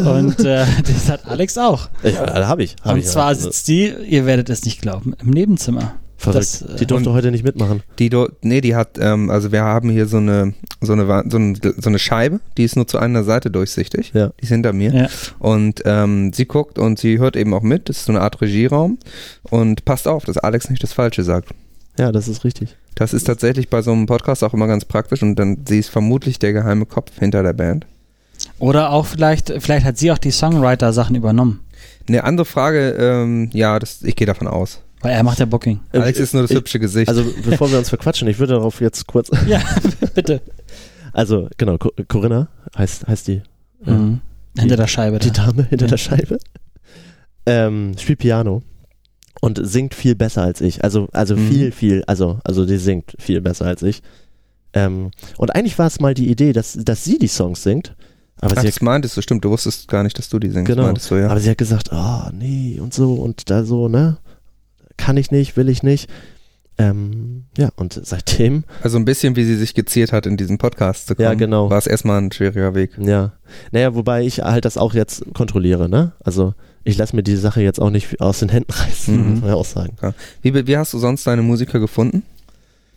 und 0.09 0.41
äh, 0.41 0.67
das 0.87 1.09
hat 1.09 1.27
Alex 1.27 1.57
auch. 1.59 1.89
Ja, 2.03 2.27
da 2.27 2.47
habe 2.49 2.63
ich. 2.65 2.77
Hab 2.83 2.93
und 2.93 2.99
ich 2.99 3.07
zwar 3.07 3.31
ja. 3.33 3.35
sitzt 3.39 3.67
die, 3.69 3.89
ihr 4.09 4.27
werdet 4.27 4.51
es 4.51 4.65
nicht 4.65 4.83
glauben, 4.83 5.15
im 5.21 5.31
Nebenzimmer. 5.31 5.95
Verrückt. 6.25 6.63
das, 6.63 6.63
äh, 6.63 6.77
die 6.77 6.87
durfte 6.87 7.13
heute 7.13 7.31
nicht 7.31 7.45
mitmachen. 7.45 7.83
Die 7.99 8.09
do, 8.09 8.29
nee, 8.43 8.61
die 8.61 8.75
hat, 8.75 8.99
ähm, 8.99 9.31
also 9.31 9.53
wir 9.53 9.63
haben 9.63 9.91
hier 9.91 10.07
so 10.07 10.17
eine, 10.17 10.55
so 10.81 10.93
eine, 10.93 11.25
so, 11.29 11.39
ein, 11.39 11.55
so 11.55 11.89
eine 11.89 11.99
Scheibe, 11.99 12.41
die 12.57 12.65
ist 12.65 12.77
nur 12.77 12.87
zu 12.87 12.99
einer 12.99 13.25
Seite 13.25 13.51
durchsichtig. 13.51 14.13
Ja. 14.15 14.31
Die 14.41 14.45
ist 14.45 14.49
hinter 14.49 14.73
mir. 14.73 14.95
Ja. 14.95 15.09
Und 15.39 15.83
ähm, 15.85 16.33
sie 16.33 16.47
guckt 16.47 16.79
und 16.79 16.99
sie 16.99 17.19
hört 17.19 17.37
eben 17.37 17.55
auch 17.55 17.63
mit. 17.63 17.89
Das 17.89 17.99
ist 17.99 18.07
so 18.07 18.13
eine 18.13 18.21
Art 18.21 18.41
Regieraum. 18.41 18.99
Und 19.51 19.85
passt 19.85 20.09
auf, 20.09 20.25
dass 20.25 20.39
Alex 20.39 20.71
nicht 20.71 20.83
das 20.83 20.93
Falsche 20.93 21.23
sagt. 21.23 21.51
Ja, 21.99 22.11
das 22.11 22.29
ist 22.29 22.45
richtig. 22.45 22.77
Das 22.95 23.13
ist 23.13 23.25
tatsächlich 23.25 23.69
bei 23.71 23.83
so 23.83 23.93
einem 23.93 24.07
Podcast 24.07 24.45
auch 24.45 24.55
immer 24.55 24.67
ganz 24.67 24.85
praktisch 24.85 25.23
und 25.23 25.37
dann 25.37 25.59
sie 25.67 25.79
ist 25.79 25.91
vermutlich 25.91 26.39
der 26.39 26.53
geheime 26.53 26.87
Kopf 26.87 27.11
hinter 27.19 27.43
der 27.43 27.53
Band. 27.53 27.87
Oder 28.59 28.91
auch 28.91 29.07
vielleicht, 29.07 29.53
vielleicht 29.59 29.85
hat 29.85 29.99
sie 29.99 30.13
auch 30.13 30.19
die 30.19 30.31
Songwriter-Sachen 30.31 31.17
übernommen. 31.17 31.61
Eine 32.09 32.25
andere 32.25 32.45
Frage, 32.45 32.91
ähm, 32.91 33.51
ja, 33.53 33.79
das, 33.79 34.03
ich 34.03 34.17
gehe 34.17 34.27
davon 34.27 34.47
aus. 34.47 34.81
Weil 35.05 35.13
er 35.13 35.23
macht 35.23 35.39
ja 35.39 35.45
Booking. 35.45 35.81
Alex 35.93 36.19
ist 36.19 36.33
nur 36.35 36.43
das 36.43 36.51
ich, 36.51 36.57
hübsche 36.57 36.79
Gesicht. 36.81 37.09
Also 37.09 37.25
bevor 37.45 37.71
wir 37.71 37.79
uns 37.79 37.91
verquatschen, 37.91 38.27
ich 38.29 38.39
würde 38.39 38.55
darauf 38.55 38.81
jetzt 38.81 39.07
kurz. 39.07 39.31
Ja, 39.47 39.61
bitte. 40.15 40.41
Also 41.13 41.49
genau, 41.59 41.79
Co- 41.79 41.93
Corinna 42.09 42.49
heißt 42.77 43.07
heißt 43.07 43.29
die 43.29 43.43
äh, 43.87 43.91
Mhm. 43.91 44.21
Hinter 44.59 44.77
der 44.77 44.87
Scheibe. 44.87 45.19
die 45.19 45.31
Da. 45.31 45.47
Dame 45.47 45.65
hinter 45.65 45.85
Ja. 45.87 45.91
der 45.91 45.97
Scheibe. 45.99 46.39
Ähm, 47.47 47.93
spielt 47.99 48.21
Piano 48.21 48.63
und 49.41 49.61
singt 49.63 49.95
viel 49.95 50.15
besser 50.15 50.43
als 50.43 50.61
ich. 50.61 50.83
Also 50.83 51.09
also 51.13 51.37
Mhm. 51.37 51.49
viel 51.49 51.73
viel 51.73 52.05
also 52.07 52.39
also 52.45 52.65
die 52.65 52.79
singt 52.79 53.15
viel 53.19 53.41
besser 53.41 53.67
als 53.67 53.83
ich. 53.83 54.03
Ähm, 54.73 55.11
und 55.37 55.55
eigentlich 55.55 55.79
war 55.79 55.87
es 55.87 56.01
mal 56.01 56.15
die 56.15 56.31
Idee, 56.31 56.53
dass 56.53 56.73
dass 56.81 57.05
sie 57.05 57.19
die 57.19 57.29
Songs 57.29 57.63
singt, 57.63 57.95
aber 58.41 58.55
Ach, 58.57 58.61
sie 58.63 58.67
das 58.69 58.81
meintest 58.81 59.17
du, 59.17 59.21
stimmt. 59.23 59.45
Du 59.45 59.51
wusstest 59.51 59.87
gar 59.89 60.03
nicht, 60.03 60.19
dass 60.19 60.29
du 60.31 60.39
die 60.39 60.49
singst. 60.51 60.67
Genau. 60.67 60.85
Meintest 60.85 61.11
du, 61.11 61.17
ja. 61.17 61.29
Aber 61.29 61.39
sie 61.41 61.51
hat 61.51 61.59
gesagt, 61.59 61.93
ah, 61.93 62.33
nee, 62.35 62.81
und 62.81 62.95
so, 62.95 63.13
und 63.15 63.51
da 63.51 63.65
so, 63.65 63.89
ne? 63.89 64.17
Kann 64.97 65.17
ich 65.17 65.31
nicht, 65.31 65.57
will 65.57 65.69
ich 65.69 65.83
nicht. 65.83 66.09
Ähm, 66.77 67.45
ja, 67.57 67.69
und 67.77 68.01
seitdem, 68.03 68.65
Also 68.83 68.99
ein 68.99 69.05
bisschen, 69.05 69.37
wie 69.37 69.45
sie 69.45 69.55
sich 69.57 69.75
geziert 69.75 70.13
hat, 70.13 70.27
in 70.27 70.37
diesen 70.37 70.59
Podcast 70.59 71.07
zu 71.07 71.15
kommen. 71.15 71.25
Ja, 71.25 71.35
genau. 71.35 71.71
War 71.71 71.79
es 71.79 71.87
erstmal 71.87 72.21
ein 72.21 72.33
schwieriger 72.33 72.75
Weg. 72.75 72.91
ja. 72.99 73.33
Naja, 73.71 73.95
wobei 73.95 74.23
ich 74.25 74.41
halt 74.41 74.65
das 74.65 74.77
auch 74.77 74.93
jetzt 74.95 75.25
kontrolliere, 75.35 75.89
ne? 75.89 76.13
Also 76.25 76.55
ich 76.83 76.99
lasse 76.99 77.15
mir 77.15 77.23
die 77.23 77.37
Sache 77.37 77.63
jetzt 77.63 77.81
auch 77.81 77.91
nicht 77.91 78.21
aus 78.21 78.41
den 78.41 78.49
Händen 78.49 78.73
reißen, 78.73 79.17
Mhm. 79.17 79.31
muss 79.31 79.41
man 79.43 79.51
ja 79.51 79.55
auch 79.57 79.65
sagen. 79.65 79.97
Wie, 80.43 80.67
wie 80.67 80.77
hast 80.77 80.93
du 80.93 80.99
sonst 80.99 81.25
deine 81.27 81.43
Musiker 81.43 81.79
gefunden? 81.79 82.25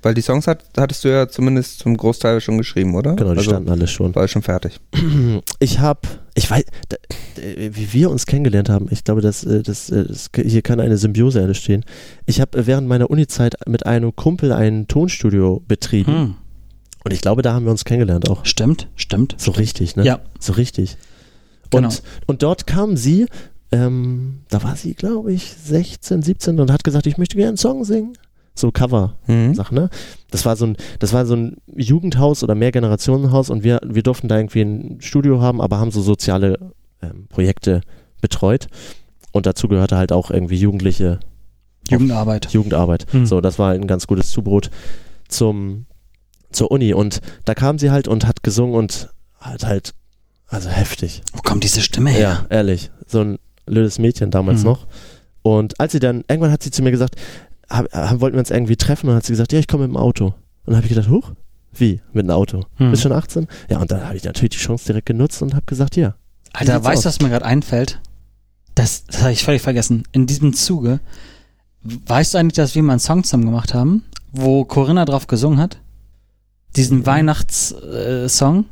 Weil 0.08 0.14
die 0.14 0.22
Songs 0.22 0.48
hat, 0.48 0.64
hattest 0.78 1.04
du 1.04 1.10
ja 1.10 1.28
zumindest 1.28 1.80
zum 1.80 1.98
Großteil 1.98 2.40
schon 2.40 2.58
geschrieben, 2.58 2.96
oder? 2.96 3.18
Genau, 3.18 3.34
die 3.34 3.40
also, 3.40 3.50
standen 3.50 3.70
alle 3.70 3.88
schon. 3.88 4.16
War 4.16 4.26
schon 4.30 4.42
fertig. 4.42 4.80
Ich 5.60 5.80
habe, 5.80 6.00
ich 6.34 6.50
weiß, 6.50 6.64
da, 6.88 6.96
äh, 7.42 7.72
wie 7.74 7.92
wir 7.92 8.10
uns 8.10 8.26
kennengelernt 8.26 8.70
haben, 8.70 8.88
ich 8.90 9.04
glaube, 9.04 9.20
dass, 9.20 9.44
äh, 9.44 9.64
das, 9.64 9.90
äh, 9.90 10.06
das, 10.06 10.30
hier 10.34 10.62
kann 10.62 10.80
eine 10.80 10.98
Symbiose 10.98 11.42
entstehen. 11.42 11.84
Ich 12.26 12.40
habe 12.40 12.66
während 12.66 12.88
meiner 12.88 13.10
Uni-Zeit 13.10 13.56
mit 13.68 13.86
einem 13.86 14.16
Kumpel 14.16 14.54
ein 14.54 14.88
Tonstudio 14.88 15.62
betrieben 15.68 16.14
Hm. 16.14 16.36
und 17.04 17.12
ich 17.12 17.20
glaube, 17.20 17.42
da 17.42 17.52
haben 17.52 17.66
wir 17.66 17.72
uns 17.72 17.84
kennengelernt 17.84 18.30
auch. 18.30 18.46
Stimmt, 18.46 18.88
stimmt. 18.96 19.36
So 19.38 19.52
richtig, 19.52 19.98
ne? 19.98 20.06
Ja. 20.06 20.22
So 20.40 20.54
richtig. 20.54 20.96
Genau. 21.70 21.90
Und, 21.90 22.04
und 22.28 22.44
dort 22.44 22.66
kam 22.66 22.96
sie, 22.96 23.26
ähm, 23.74 24.44
da 24.48 24.64
war 24.64 24.78
sie, 24.78 24.94
glaube 24.94 25.34
ich, 25.34 25.54
16, 25.54 26.22
17 26.22 26.62
und 26.62 26.72
hat 26.72 26.86
gesagt, 26.86 27.08
ich 27.08 27.18
möchte 27.18 27.36
gerne 27.36 27.50
einen 27.50 27.58
Song 27.58 27.84
singen. 27.84 28.14
So 28.58 28.72
Cover. 28.72 29.16
Mhm. 29.28 29.54
Sachen, 29.54 29.76
ne? 29.76 29.90
Das 30.32 30.46
war 30.46 30.56
so 30.56 30.66
ein, 30.66 30.78
das 31.00 31.14
war 31.14 31.26
so 31.26 31.36
ein 31.36 31.58
Jugendhaus 31.76 32.44
oder 32.44 32.56
Mehrgenerationenhaus 32.56 33.50
und 33.50 33.64
wir, 33.64 33.80
wir 33.86 34.04
durften 34.04 34.28
da 34.28 34.38
irgendwie 34.38 34.62
ein 34.62 34.98
Studio 35.02 35.42
haben, 35.42 35.62
aber 35.62 35.80
haben 35.80 35.92
so 35.92 36.02
soziale 36.02 36.72
ähm, 37.02 37.28
Projekte 37.30 37.82
betreut. 38.22 38.68
Und 39.32 39.46
dazu 39.46 39.68
gehörte 39.68 39.98
halt 39.98 40.12
auch 40.12 40.32
irgendwie 40.32 40.58
Jugendliche 40.58 41.20
Jugendarbeit. 41.90 42.48
Jugendarbeit. 42.52 43.06
Hm. 43.12 43.26
So, 43.26 43.40
das 43.42 43.60
war 43.60 43.72
ein 43.74 43.88
ganz 43.88 44.08
gutes 44.08 44.32
Zubrot 44.32 44.72
zum, 45.28 45.86
zur 46.52 46.72
Uni. 46.72 46.94
Und 46.94 47.22
da 47.46 47.54
kam 47.54 47.78
sie 47.78 47.92
halt 47.92 48.08
und 48.08 48.26
hat 48.26 48.44
gesungen 48.44 48.76
und 48.76 49.10
hat 49.40 49.66
halt, 49.66 49.94
also 50.48 50.70
heftig. 50.70 51.22
Wo 51.34 51.42
kommt 51.42 51.64
diese 51.64 51.82
Stimme 51.82 52.10
her? 52.10 52.20
Ja, 52.20 52.46
ehrlich. 52.50 52.90
So 53.06 53.22
ein 53.22 53.38
blödes 53.66 54.00
Mädchen 54.00 54.32
damals 54.32 54.62
Mhm. 54.62 54.66
noch. 54.66 54.88
Und 55.44 55.80
als 55.80 55.94
sie 55.94 56.00
dann, 56.00 56.24
irgendwann 56.28 56.52
hat 56.52 56.64
sie 56.64 56.72
zu 56.72 56.82
mir 56.82 56.92
gesagt, 56.92 57.16
hab, 57.70 57.92
hab, 57.94 58.22
wollten 58.22 58.36
wir 58.36 58.40
uns 58.40 58.52
irgendwie 58.52 58.76
treffen 58.76 59.10
und 59.10 59.16
hat 59.16 59.26
sie 59.26 59.34
gesagt, 59.34 59.54
ja, 59.54 59.60
ich 59.60 59.68
komme 59.68 59.88
mit 59.88 59.96
dem 59.96 59.98
Auto. 59.98 60.26
Und 60.28 60.36
dann 60.68 60.78
habe 60.78 60.88
ich 60.88 60.94
gedacht, 60.94 61.10
huch, 61.10 61.32
wie, 61.74 62.02
mit 62.14 62.26
einem 62.26 62.32
Auto? 62.32 62.64
Hm. 62.76 62.92
Bist 62.92 63.04
schon 63.04 63.12
18? 63.12 63.48
Ja, 63.70 63.80
und 63.80 63.92
dann 63.92 64.06
habe 64.06 64.16
ich 64.16 64.24
natürlich 64.24 64.52
die 64.52 64.58
Chance 64.58 64.86
direkt 64.86 65.06
genutzt 65.06 65.42
und 65.42 65.54
habe 65.54 65.66
gesagt, 65.66 65.96
ja. 65.96 66.16
Alter, 66.54 66.84
weißt 66.84 67.06
du, 67.06 67.10
was 67.10 67.22
mir 67.22 67.30
gerade 67.30 67.46
einfällt? 67.46 68.00
Das, 68.76 69.06
das 69.06 69.22
habe 69.22 69.32
ich 69.32 69.44
völlig 69.44 69.62
vergessen. 69.62 70.04
In 70.12 70.28
diesem 70.28 70.54
Zuge, 70.54 71.00
weißt 71.84 72.34
du 72.34 72.38
eigentlich, 72.38 72.56
dass 72.56 72.76
wir 72.76 72.84
mal 72.84 72.94
einen 72.94 73.00
Song 73.00 73.24
zusammen 73.24 73.46
gemacht 73.46 73.74
haben, 73.74 74.04
wo 74.32 74.66
Corinna 74.66 75.06
drauf 75.06 75.28
gesungen 75.28 75.60
hat? 75.60 75.80
Diesen 76.76 77.06
Weihnachtssong? 77.06 78.66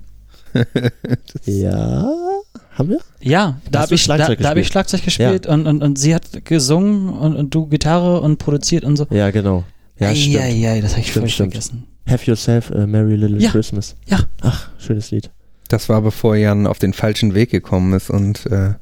Ja, 1.45 2.09
haben 2.75 2.89
wir? 2.89 2.99
Ja, 3.21 3.59
da 3.71 3.81
habe 3.81 3.95
ich, 3.95 4.01
da, 4.05 4.15
Schlagzeug 4.15 4.39
da 4.39 4.49
hab 4.49 4.57
ich 4.57 4.63
gespielt? 4.63 4.71
Schlagzeug 4.71 5.03
gespielt 5.05 5.47
und, 5.47 5.65
und, 5.67 5.81
und 5.81 5.97
sie 5.97 6.13
hat 6.13 6.45
gesungen 6.45 7.09
und, 7.09 7.35
und 7.35 7.53
du 7.55 7.65
Gitarre 7.67 8.21
und 8.21 8.37
produziert 8.37 8.83
und 8.83 8.97
so. 8.97 9.07
Ja, 9.09 9.31
genau. 9.31 9.63
Ja, 9.97 10.13
stimmt. 10.13 10.37
Eieiei, 10.37 10.81
das 10.81 10.91
habe 10.91 11.01
ich 11.01 11.07
Stimmt, 11.11 11.13
völlig 11.21 11.33
stimmt. 11.33 11.51
vergessen. 11.53 11.87
Have 12.07 12.25
Yourself 12.29 12.71
a 12.71 12.85
Merry 12.85 13.15
Little 13.15 13.39
Ja. 13.39 13.49
Christmas. 13.49 13.95
Ja. 14.07 14.19
Ach, 14.41 14.69
schönes 14.77 15.09
Lied. 15.11 15.31
Das 15.69 15.89
war 15.89 16.01
bevor 16.01 16.35
Jan 16.35 16.67
auf 16.67 16.77
den 16.77 16.93
falschen 16.93 17.33
Weg 17.33 17.49
gekommen 17.49 17.93
ist 17.93 18.09
und 18.11 18.45
äh, 18.47 18.73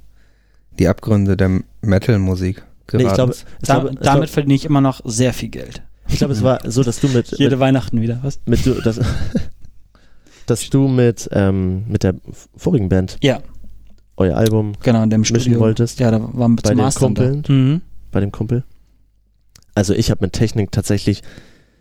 die 0.80 0.88
Abgründe 0.88 1.38
der 1.38 1.62
Metal-Musik 1.82 2.64
geraten 2.88 3.04
Nee, 3.06 3.10
ich 3.10 3.14
glaube, 3.16 3.36
Da, 3.62 3.80
glaube, 3.80 3.96
damit 4.02 4.30
verdiene 4.30 4.56
ich 4.56 4.66
immer 4.66 4.82
noch 4.82 5.00
sehr 5.06 5.34
viel 5.34 5.50
Geld. 5.50 5.82
ich 6.10 6.18
glaube, 6.18 6.34
es 6.34 6.42
war 6.44 6.60
so, 6.70 6.84
dass 6.84 7.00
du 7.00 7.08
mit, 7.10 7.32
Jede 7.38 7.60
Weihnachten 7.60 8.02
wieder, 8.02 8.20
was? 8.24 8.40
mit, 8.46 8.66
mit 8.66 8.76
du, 8.78 8.82
dass, 8.82 9.00
dass 10.46 10.70
du 10.70 10.88
mit, 10.88 11.30
ähm, 11.32 11.86
mit 11.88 12.04
der 12.04 12.16
vorigen 12.58 12.90
Band 12.90 13.18
Ja, 13.24 13.40
euer 14.18 14.38
Album 14.38 14.74
genau, 14.84 15.04
in 15.04 15.10
dem 15.10 15.22
mischen 15.22 15.40
Studio. 15.40 15.60
wolltest, 15.60 16.00
Ja, 16.00 16.12
da 16.12 16.20
waren 16.22 16.52
wir 16.54 16.62
Bei 16.62 16.70
zum 16.70 16.78
den 16.78 16.84
Mastern 16.86 17.16
da. 17.16 17.24
Kumpeln? 17.30 17.58
Mhm. 17.74 17.82
bei 18.12 18.20
dem 18.20 18.32
Kumpel. 18.32 18.64
Also 19.76 19.94
ich 19.94 20.12
habe 20.12 20.24
mit 20.24 20.34
Technik 20.34 20.72
tatsächlich 20.72 21.24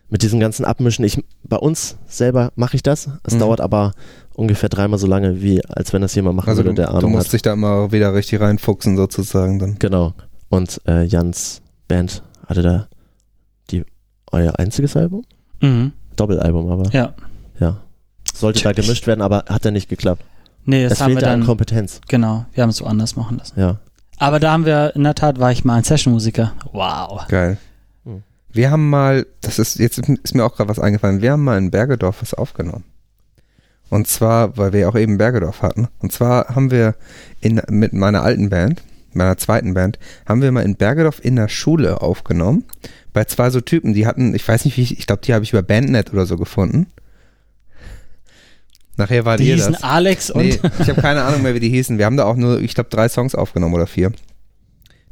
mit 0.08 0.22
diesem 0.22 0.40
ganzen 0.40 0.64
Abmischen, 0.64 1.04
ich 1.04 1.22
bei 1.44 1.56
uns 1.56 1.96
selber 2.06 2.52
mache 2.54 2.76
ich 2.76 2.82
das. 2.82 3.08
Es 3.24 3.34
Mhm. 3.34 3.38
dauert 3.40 3.60
aber 3.60 3.92
ungefähr 4.34 4.68
dreimal 4.68 4.98
so 4.98 5.06
lange, 5.06 5.42
wie 5.42 5.62
als 5.66 5.92
wenn 5.92 6.00
das 6.02 6.14
jemand 6.14 6.36
machen 6.36 6.48
Also 6.48 6.60
würde, 6.64 6.70
du, 6.70 6.76
der 6.76 6.86
du 6.90 6.96
Ahnung 6.96 7.12
musst 7.12 7.26
hat. 7.28 7.32
dich 7.34 7.42
da 7.42 7.52
immer 7.52 7.92
wieder 7.92 8.14
richtig 8.14 8.40
reinfuchsen 8.40 8.96
sozusagen 8.96 9.58
dann. 9.58 9.78
Genau. 9.78 10.14
Und 10.48 10.80
äh, 10.86 11.04
Jans 11.04 11.60
Band 11.88 12.22
hatte 12.46 12.62
da 12.62 12.88
die 13.70 13.84
euer 14.30 14.58
einziges 14.58 14.96
Album? 14.96 15.24
Mhm. 15.60 15.92
Doppelalbum, 16.16 16.70
aber 16.70 16.90
Ja. 16.92 17.14
ja. 17.60 17.78
Sollte 18.34 18.62
da 18.62 18.72
gemischt 18.72 19.06
werden, 19.06 19.20
aber 19.22 19.44
hat 19.48 19.64
dann 19.66 19.74
nicht 19.74 19.88
geklappt. 19.90 20.24
Nee, 20.64 20.84
das 20.84 20.94
es 20.94 21.00
haben 21.00 21.14
wir 21.14 21.20
dann, 21.20 21.44
Kompetenz. 21.44 22.00
genau, 22.08 22.46
wir 22.52 22.62
haben 22.62 22.70
es 22.70 22.76
so 22.76 22.86
anders 22.86 23.16
machen 23.16 23.38
lassen. 23.38 23.58
Ja. 23.58 23.78
Aber 24.18 24.38
da 24.38 24.52
haben 24.52 24.64
wir, 24.64 24.94
in 24.94 25.02
der 25.02 25.14
Tat 25.14 25.40
war 25.40 25.50
ich 25.50 25.64
mal 25.64 25.76
ein 25.76 25.84
Session-Musiker. 25.84 26.52
Wow. 26.72 27.26
Geil. 27.28 27.58
Hm. 28.04 28.22
Wir 28.52 28.70
haben 28.70 28.88
mal, 28.88 29.26
das 29.40 29.58
ist, 29.58 29.78
jetzt 29.78 29.98
ist 29.98 30.34
mir 30.34 30.44
auch 30.44 30.54
gerade 30.54 30.68
was 30.68 30.78
eingefallen, 30.78 31.22
wir 31.22 31.32
haben 31.32 31.44
mal 31.44 31.58
in 31.58 31.70
Bergedorf 31.70 32.22
was 32.22 32.34
aufgenommen. 32.34 32.84
Und 33.90 34.06
zwar, 34.06 34.56
weil 34.56 34.72
wir 34.72 34.80
ja 34.80 34.88
auch 34.88 34.96
eben 34.96 35.18
Bergedorf 35.18 35.60
hatten. 35.60 35.88
Und 35.98 36.12
zwar 36.12 36.54
haben 36.54 36.70
wir 36.70 36.94
in, 37.40 37.60
mit 37.68 37.92
meiner 37.92 38.22
alten 38.22 38.48
Band, 38.48 38.82
meiner 39.12 39.36
zweiten 39.36 39.74
Band, 39.74 39.98
haben 40.24 40.40
wir 40.40 40.50
mal 40.50 40.62
in 40.62 40.76
Bergedorf 40.76 41.22
in 41.22 41.36
der 41.36 41.48
Schule 41.48 42.00
aufgenommen. 42.00 42.64
Bei 43.12 43.24
zwei 43.24 43.50
so 43.50 43.60
Typen, 43.60 43.92
die 43.92 44.06
hatten, 44.06 44.34
ich 44.34 44.48
weiß 44.48 44.64
nicht 44.64 44.78
wie, 44.78 44.82
ich, 44.82 44.98
ich 44.98 45.06
glaube, 45.06 45.20
die 45.22 45.34
habe 45.34 45.44
ich 45.44 45.52
über 45.52 45.62
Bandnet 45.62 46.12
oder 46.12 46.24
so 46.24 46.38
gefunden. 46.38 46.86
Nachher 48.96 49.24
war 49.24 49.36
Die 49.36 49.48
ihr 49.48 49.54
hießen 49.54 49.72
das. 49.72 49.82
Alex 49.82 50.30
und 50.30 50.42
Nee, 50.42 50.60
ich 50.80 50.88
habe 50.88 51.00
keine 51.00 51.22
Ahnung 51.22 51.42
mehr, 51.42 51.54
wie 51.54 51.60
die 51.60 51.70
hießen. 51.70 51.98
Wir 51.98 52.04
haben 52.04 52.16
da 52.16 52.24
auch 52.24 52.36
nur, 52.36 52.60
ich 52.60 52.74
glaube, 52.74 52.90
drei 52.90 53.08
Songs 53.08 53.34
aufgenommen 53.34 53.74
oder 53.74 53.86
vier. 53.86 54.12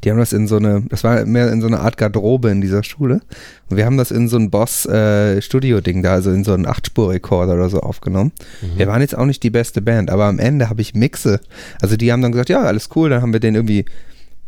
Die 0.04 0.10
haben 0.10 0.18
das 0.18 0.32
in 0.32 0.46
so 0.46 0.56
eine, 0.56 0.82
das 0.88 1.04
war 1.04 1.26
mehr 1.26 1.52
in 1.52 1.60
so 1.60 1.66
eine 1.66 1.80
Art 1.80 1.98
Garderobe 1.98 2.50
in 2.50 2.62
dieser 2.62 2.82
Schule. 2.82 3.20
Und 3.68 3.76
wir 3.76 3.84
haben 3.84 3.98
das 3.98 4.10
in 4.10 4.28
so 4.28 4.38
ein 4.38 4.50
Boss-Studio-Ding 4.50 6.02
da, 6.02 6.12
also 6.12 6.30
in 6.30 6.42
so 6.42 6.54
einen 6.54 6.66
Achtspur-Rekorder 6.66 7.54
oder 7.54 7.68
so 7.68 7.80
aufgenommen. 7.80 8.32
Wir 8.76 8.86
waren 8.86 9.02
jetzt 9.02 9.16
auch 9.16 9.26
nicht 9.26 9.42
die 9.42 9.50
beste 9.50 9.82
Band, 9.82 10.10
aber 10.10 10.24
am 10.24 10.38
Ende 10.38 10.70
habe 10.70 10.80
ich 10.80 10.94
Mixe. 10.94 11.40
Also 11.82 11.96
die 11.98 12.12
haben 12.12 12.22
dann 12.22 12.32
gesagt, 12.32 12.48
ja, 12.48 12.62
alles 12.62 12.88
cool, 12.96 13.10
dann 13.10 13.20
haben 13.20 13.34
wir 13.34 13.40
denen 13.40 13.56
irgendwie 13.56 13.84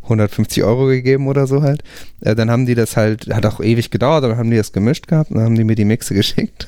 150 0.03 0.63
Euro 0.63 0.87
gegeben 0.87 1.27
oder 1.27 1.47
so 1.47 1.61
halt. 1.61 1.83
Äh, 2.21 2.35
dann 2.35 2.51
haben 2.51 2.65
die 2.65 2.75
das 2.75 2.97
halt, 2.97 3.33
hat 3.33 3.45
auch 3.45 3.59
ewig 3.59 3.91
gedauert, 3.91 4.23
dann 4.23 4.37
haben 4.37 4.51
die 4.51 4.57
das 4.57 4.71
gemischt 4.71 5.07
gehabt 5.07 5.31
und 5.31 5.37
dann 5.37 5.45
haben 5.45 5.55
die 5.55 5.63
mir 5.63 5.75
die 5.75 5.85
Mixe 5.85 6.13
geschickt. 6.13 6.67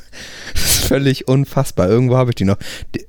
Das 0.54 0.64
ist 0.64 0.86
völlig 0.86 1.28
unfassbar. 1.28 1.90
Irgendwo 1.90 2.18
habe 2.18 2.32
ich 2.32 2.36
die 2.36 2.46
noch. 2.46 2.58
Die, 2.96 3.06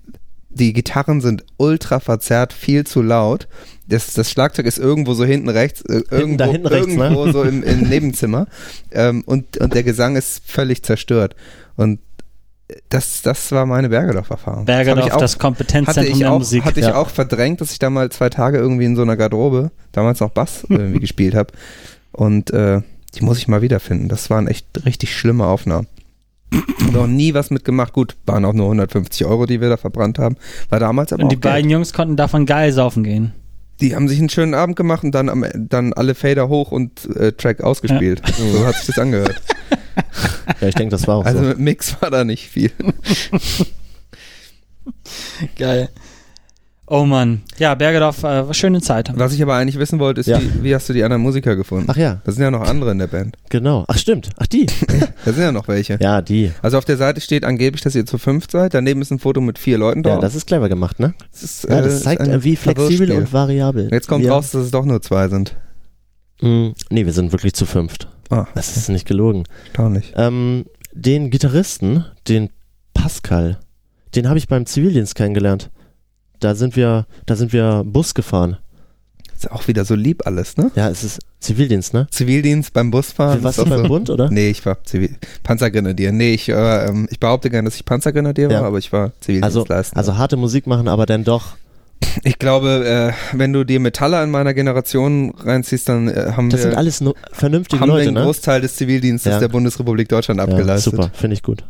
die 0.51 0.73
Gitarren 0.73 1.21
sind 1.21 1.45
ultra 1.59 2.01
verzerrt, 2.01 2.53
viel 2.53 2.87
zu 2.87 3.03
laut. 3.03 3.47
Das, 3.89 4.15
das 4.15 4.31
Schlagzeug 4.31 4.67
ist 4.67 4.79
irgendwo 4.79 5.13
so 5.13 5.25
hinten 5.25 5.51
rechts, 5.51 5.83
äh, 5.83 6.03
irgendwo, 6.11 6.39
da 6.39 6.47
hinten 6.47 6.67
rechts, 6.67 6.95
ne? 6.95 7.05
irgendwo 7.05 7.31
so 7.31 7.43
im, 7.43 7.63
im 7.63 7.81
Nebenzimmer. 7.83 8.47
Ähm, 8.91 9.23
und, 9.27 9.59
und 9.59 9.75
der 9.75 9.83
Gesang 9.83 10.17
ist 10.17 10.43
völlig 10.47 10.83
zerstört. 10.83 11.37
Und 11.77 12.01
das, 12.89 13.23
das 13.23 13.53
war 13.53 13.65
meine 13.67 13.89
Bergedorf-Erfahrung. 13.89 14.67
Das 14.67 14.77
Bergerdorf, 14.77 15.07
ich 15.07 15.13
auch- 15.13 15.19
das 15.21 15.39
Kompetenzzentrum 15.39 16.13
ich 16.13 16.19
der 16.19 16.33
auch, 16.33 16.39
Musik. 16.39 16.65
hatte 16.65 16.81
ich 16.81 16.87
ja. 16.87 16.97
auch 16.97 17.09
verdrängt, 17.09 17.61
dass 17.61 17.73
ich 17.73 17.79
da 17.79 17.91
mal 17.91 18.11
zwei 18.11 18.29
Tage 18.29 18.59
irgendwie 18.59 18.85
in 18.85 18.97
so 18.97 19.03
einer 19.03 19.17
Garderobe, 19.17 19.71
damals 19.93 20.21
noch 20.21 20.31
Bass 20.31 20.65
irgendwie 20.69 21.01
gespielt 21.01 21.35
habe. 21.35 21.53
Und 22.13 22.51
äh, 22.51 22.81
die 23.15 23.25
muss 23.25 23.39
ich 23.39 23.49
mal 23.49 23.63
wiederfinden. 23.63 24.09
Das 24.09 24.31
waren 24.31 24.49
echt 24.49 24.67
richtig 24.85 25.17
schlimme 25.17 25.47
Aufnahmen. 25.47 25.87
Noch 26.93 27.07
nie 27.07 27.35
was 27.35 27.51
mitgemacht. 27.51 27.93
Gut, 27.93 28.17
waren 28.27 28.45
auch 28.45 28.53
nur 28.53 28.67
150 28.67 29.27
Euro, 29.27 29.47
die 29.47 29.61
wir 29.61 29.69
da 29.69 29.77
verbrannt 29.77 30.19
haben. 30.19 30.37
War 30.69 30.81
damals 30.81 31.13
aber 31.13 31.23
und 31.25 31.31
die 31.33 31.37
auch 31.37 31.41
Geld. 31.41 31.55
beiden 31.55 31.71
Jungs 31.71 31.93
konnten 31.93 32.17
davon 32.17 32.47
geil 32.47 32.73
saufen 32.73 33.05
gehen. 33.05 33.33
Die 33.81 33.95
haben 33.95 34.09
sich 34.09 34.19
einen 34.19 34.31
schönen 34.31 34.55
Abend 34.55 34.77
gemacht 34.77 35.05
und 35.05 35.15
dann, 35.15 35.29
am, 35.29 35.45
dann 35.55 35.93
alle 35.93 36.15
Fader 36.15 36.49
hoch 36.49 36.73
und 36.73 37.05
äh, 37.17 37.33
Track 37.33 37.61
ausgespielt. 37.63 38.23
So 38.37 38.65
hat 38.65 38.77
sich 38.77 38.87
das 38.87 38.99
angehört. 38.99 39.43
Ja, 40.61 40.69
ich 40.69 40.75
denke, 40.75 40.91
das 40.93 41.07
war 41.09 41.17
auch 41.17 41.25
Also 41.25 41.41
so. 41.43 41.49
mit 41.49 41.59
Mix 41.59 41.97
war 42.01 42.11
da 42.11 42.25
nicht 42.25 42.49
viel. 42.49 42.71
Geil. 45.59 45.89
Oh 46.89 47.05
Mann. 47.05 47.43
Ja, 47.59 47.75
Bergedorf, 47.75 48.23
äh, 48.23 48.55
schöne 48.55 48.81
Zeit. 48.81 49.11
Was 49.17 49.33
ich 49.33 49.43
aber 49.43 49.57
eigentlich 49.57 49.77
wissen 49.77 49.99
wollte, 49.99 50.21
ist, 50.21 50.29
Ja. 50.29 50.41
wie, 50.41 50.63
wie 50.63 50.73
hast 50.75 50.89
du 50.89 50.93
die 50.93 51.03
anderen 51.03 51.21
Musiker 51.21 51.57
gefunden? 51.57 51.87
Ach 51.91 51.97
ja, 51.97 52.21
Da 52.25 52.31
sind 52.31 52.45
ja 52.45 52.51
noch 52.53 52.61
andere 52.61 52.93
in 52.93 52.99
der 53.01 53.09
Band. 53.09 53.37
genau. 53.49 53.85
Ach 53.89 53.99
stimmt. 53.99 54.31
Ach 54.37 54.47
die. 54.47 54.67
Da 55.25 55.33
sind 55.33 55.43
ja 55.43 55.51
noch 55.51 55.67
welche. 55.67 55.99
Ja, 56.01 56.23
die. 56.23 56.53
Also 56.63 56.79
auf 56.79 56.85
der 56.85 56.97
Seite 56.97 57.21
steht 57.21 57.43
angeblich, 57.45 57.83
dass 57.83 57.97
ihr 57.97 58.07
zu 58.07 58.19
fünft 58.19 58.53
seid. 58.53 58.75
Daneben 58.75 59.03
ist 59.03 59.11
ein 59.11 59.19
Foto 59.19 59.41
mit 59.41 59.59
vier 59.59 59.79
Leuten 59.79 60.05
Ja, 60.05 60.13
drauf. 60.13 60.21
das 60.21 60.37
ist 60.37 60.47
clever 60.47 60.69
gemacht, 60.69 61.01
ne? 61.01 61.15
das, 61.33 61.43
ist, 61.43 61.65
Ja, 61.69 61.81
äh, 61.81 61.83
das 61.83 61.95
ist 61.95 62.03
zeigt, 62.05 62.23
äh, 62.23 62.45
wie 62.45 62.55
flexibel 62.55 63.11
und 63.11 63.33
variabel. 63.33 63.89
Jetzt 63.91 64.07
kommt 64.07 64.23
wir, 64.23 64.31
raus, 64.31 64.53
dass 64.53 64.63
es 64.63 64.71
doch 64.71 64.85
nur 64.85 65.03
zwei 65.03 65.27
sind. 65.27 65.57
Mh, 66.41 66.75
nee, 66.91 67.05
wir 67.05 67.13
sind 67.13 67.33
wirklich 67.33 67.55
zu 67.55 67.67
fünft. 67.67 68.07
Ah, 68.31 68.47
Das 68.55 68.77
ist 68.77 68.89
nicht 68.89 69.07
gelogen. 69.07 69.45
erstaunlich. 69.67 70.13
Ähm, 70.17 70.67
den 70.93 71.31
Gitarristen, 71.31 72.05
den 72.29 72.51
Pascal, 72.95 73.59
den 74.15 74.29
habe 74.29 74.39
ich 74.39 74.49
beim 74.49 74.67
Zivildienst 74.67 75.15
kennengelernt. 75.15 75.71
Da 76.41 76.55
sind 76.55 76.77
wir, 76.77 77.07
da 77.27 77.37
sind 77.37 77.53
wir 77.53 77.83
Bus 77.85 78.15
gefahren. 78.15 78.57
Ist 79.35 79.45
ja 79.45 79.53
auch 79.53 79.69
wieder 79.69 79.85
so 79.85 79.95
lieb 79.95 80.27
alles, 80.27 80.57
ne? 80.57 80.71
Ja, 80.75 80.89
es 80.89 81.05
ist 81.05 81.21
Zivildienst, 81.41 81.93
ne? 81.93 82.07
Zivildienst 82.11 82.73
beim 82.73 82.91
Busfahren. 82.91 83.43
Warst 83.43 83.59
du 83.59 83.67
beim 83.67 83.83
so- 83.83 83.89
Bund, 83.89 84.09
oder? 84.09 84.31
Nee, 84.31 84.49
ich 84.49 84.65
war 84.65 84.83
Zivil 84.85 85.15
Panzergrenadier. 85.43 86.11
Nee, 86.11 86.33
ich, 86.33 86.49
äh, 86.49 86.87
ähm, 86.89 87.07
ich 87.11 87.21
behaupte 87.21 87.51
gerne, 87.51 87.67
dass 87.69 87.77
ich 87.77 87.85
Panzergrenadier 87.85 88.51
Ja. 88.51 88.61
war, 88.61 88.69
aber 88.69 88.79
ich 88.79 88.93
war 88.95 89.03
Also, 89.05 89.15
Zivildienstleister. 89.21 89.97
also 89.97 90.17
harte 90.17 90.37
Musik 90.39 90.67
machen, 90.67 90.89
aber 90.89 91.05
dann 91.05 91.23
doch. 91.25 91.57
Ich 92.25 92.39
glaube, 92.39 93.15
äh, 93.33 93.37
wenn 93.39 93.53
du 93.53 93.65
dir 93.65 93.81
Metaller 93.81 94.23
in 94.25 94.31
meiner 94.31 94.55
Generation 94.55 95.33
reinziehst, 95.37 95.89
dann 95.89 96.09
äh, 96.09 96.33
haben 96.37 96.51
Das 96.51 96.61
wir, 96.61 96.71
sind 96.71 96.75
alles 96.77 97.01
no 97.01 97.15
vernünftige 97.33 97.81
haben 97.81 97.89
Leute, 97.89 98.09
einen 98.09 98.15
ne? 98.15 98.23
Großteil 98.23 98.61
des 98.61 98.77
Zivildienstes 98.77 99.33
Ja. 99.33 99.41
der 99.41 99.49
Bundesrepublik 99.49 100.09
Deutschland 100.09 100.39
Ja, 100.39 100.45
abgeleistet. 100.45 100.93
super, 100.95 101.11
finde 101.15 101.35
ich 101.35 101.43
gut. 101.43 101.65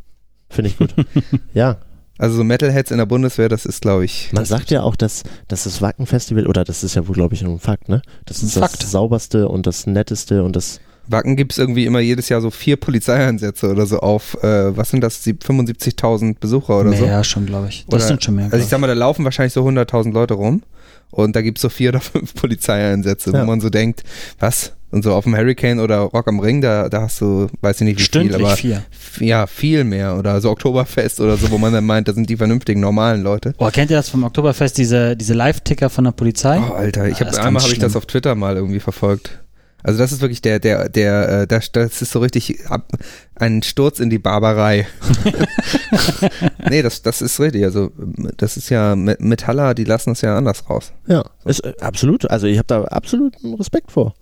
Finde 0.48 0.70
ich 0.70 0.78
gut. 0.78 0.94
ja, 1.54 1.78
Also 2.18 2.36
so 2.36 2.44
Metalheads 2.44 2.90
in 2.90 2.98
der 2.98 3.06
Bundeswehr, 3.06 3.48
das 3.48 3.66
ist, 3.66 3.82
glaube 3.82 4.04
ich, 4.04 4.30
man 4.32 4.44
sagt 4.44 4.70
ja 4.70 4.82
auch, 4.82 4.96
dass, 4.96 5.22
dass 5.48 5.64
das 5.64 5.82
Wacken-Festival, 5.82 6.46
oder 6.46 6.64
das 6.64 6.82
ist 6.84 6.94
ja 6.94 7.06
wohl, 7.08 7.14
glaube 7.14 7.34
ich, 7.34 7.42
ein 7.42 7.58
Fakt, 7.58 7.88
ne? 7.88 8.00
Das 8.24 8.38
ist 8.42 8.56
Ein 8.56 8.60
das 8.62 8.70
Fakt. 8.72 8.82
sauberste 8.86 9.48
und 9.48 9.66
das 9.66 9.86
netteste 9.86 10.42
und 10.42 10.56
das. 10.56 10.80
Wacken 11.08 11.36
gibt's 11.36 11.58
irgendwie 11.58 11.86
immer 11.86 12.00
jedes 12.00 12.28
Jahr 12.28 12.40
so 12.40 12.50
vier 12.50 12.76
Polizeieinsätze 12.76 13.70
oder 13.70 13.86
so 13.86 14.00
auf, 14.00 14.36
äh, 14.42 14.76
was 14.76 14.90
sind 14.90 15.02
das, 15.02 15.22
sieb- 15.22 15.44
75.000 15.44 16.38
Besucher 16.40 16.80
oder 16.80 16.92
so. 16.92 17.04
Mehr 17.06 17.22
schon, 17.24 17.46
glaube 17.46 17.68
ich. 17.68 17.84
Das 17.88 18.00
Oder- 18.00 18.08
sind 18.08 18.24
schon 18.24 18.34
mehr. 18.36 18.46
Also 18.46 18.58
ich 18.58 18.66
sag 18.66 18.80
mal, 18.80 18.86
da 18.86 18.92
laufen 18.94 19.24
wahrscheinlich 19.24 19.52
so 19.52 19.62
100.000 19.64 20.12
Leute 20.12 20.34
rum 20.34 20.62
und 21.10 21.36
da 21.36 21.42
gibt's 21.42 21.62
so 21.62 21.68
vier 21.68 21.88
oder 21.90 22.00
fünf 22.00 22.34
Polizeieinsätze, 22.34 23.30
Ja. 23.32 23.42
wo 23.42 23.46
man 23.46 23.60
so 23.60 23.70
denkt, 23.70 24.02
was? 24.38 24.72
Und 24.92 25.02
so 25.02 25.12
auf 25.14 25.24
dem 25.24 25.36
Hurricane 25.36 25.80
oder 25.80 25.98
Rock 25.98 26.28
am 26.28 26.38
Ring, 26.38 26.60
da, 26.60 26.88
da 26.88 27.02
hast 27.02 27.20
du, 27.20 27.48
weiß 27.60 27.80
ich 27.80 27.84
nicht 27.86 27.98
wie 27.98 28.04
Stündlich 28.04 28.36
viel, 28.36 28.44
aber 28.46 28.56
vier. 28.56 29.26
ja, 29.26 29.46
viel 29.48 29.82
mehr 29.84 30.16
oder 30.16 30.40
so 30.40 30.48
Oktoberfest 30.50 31.20
oder 31.20 31.36
so, 31.36 31.50
wo 31.50 31.58
man 31.58 31.72
dann 31.72 31.84
meint, 31.84 32.06
das 32.06 32.14
sind 32.14 32.30
die 32.30 32.36
vernünftigen, 32.36 32.80
normalen 32.80 33.22
Leute. 33.22 33.52
Oh, 33.58 33.68
kennt 33.70 33.90
ihr 33.90 33.96
das 33.96 34.08
vom 34.08 34.22
Oktoberfest, 34.22 34.78
diese, 34.78 35.16
diese 35.16 35.34
Live-Ticker 35.34 35.90
von 35.90 36.04
der 36.04 36.12
Polizei? 36.12 36.60
Oh, 36.60 36.72
Alter, 36.72 37.08
ich 37.08 37.14
habe 37.16 37.26
das 37.26 37.34
ist 37.38 37.44
einmal 37.44 37.62
habe 37.64 37.72
ich 37.72 37.80
das 37.80 37.96
auf 37.96 38.06
Twitter 38.06 38.34
mal 38.36 38.54
irgendwie 38.56 38.80
verfolgt. 38.80 39.40
Also 39.86 40.00
das 40.00 40.10
ist 40.10 40.20
wirklich 40.20 40.42
der, 40.42 40.58
der, 40.58 40.88
der, 40.88 41.28
äh, 41.42 41.46
das, 41.46 41.70
das 41.70 42.02
ist 42.02 42.10
so 42.10 42.18
richtig 42.18 42.66
ab, 42.68 42.90
ein 43.36 43.62
Sturz 43.62 44.00
in 44.00 44.10
die 44.10 44.18
Barbarei. 44.18 44.86
nee, 46.68 46.82
das, 46.82 47.02
das 47.02 47.22
ist 47.22 47.38
richtig. 47.38 47.62
Also 47.64 47.92
das 48.36 48.56
ist 48.56 48.68
ja 48.68 48.96
Me- 48.96 49.16
Metaller, 49.20 49.74
die 49.74 49.84
lassen 49.84 50.10
es 50.10 50.22
ja 50.22 50.36
anders 50.36 50.68
raus. 50.68 50.92
Ja, 51.06 51.24
ist, 51.44 51.60
äh, 51.60 51.72
absolut. 51.80 52.28
Also 52.28 52.48
ich 52.48 52.58
habe 52.58 52.66
da 52.66 52.82
absoluten 52.84 53.54
Respekt 53.54 53.92
vor. 53.92 54.14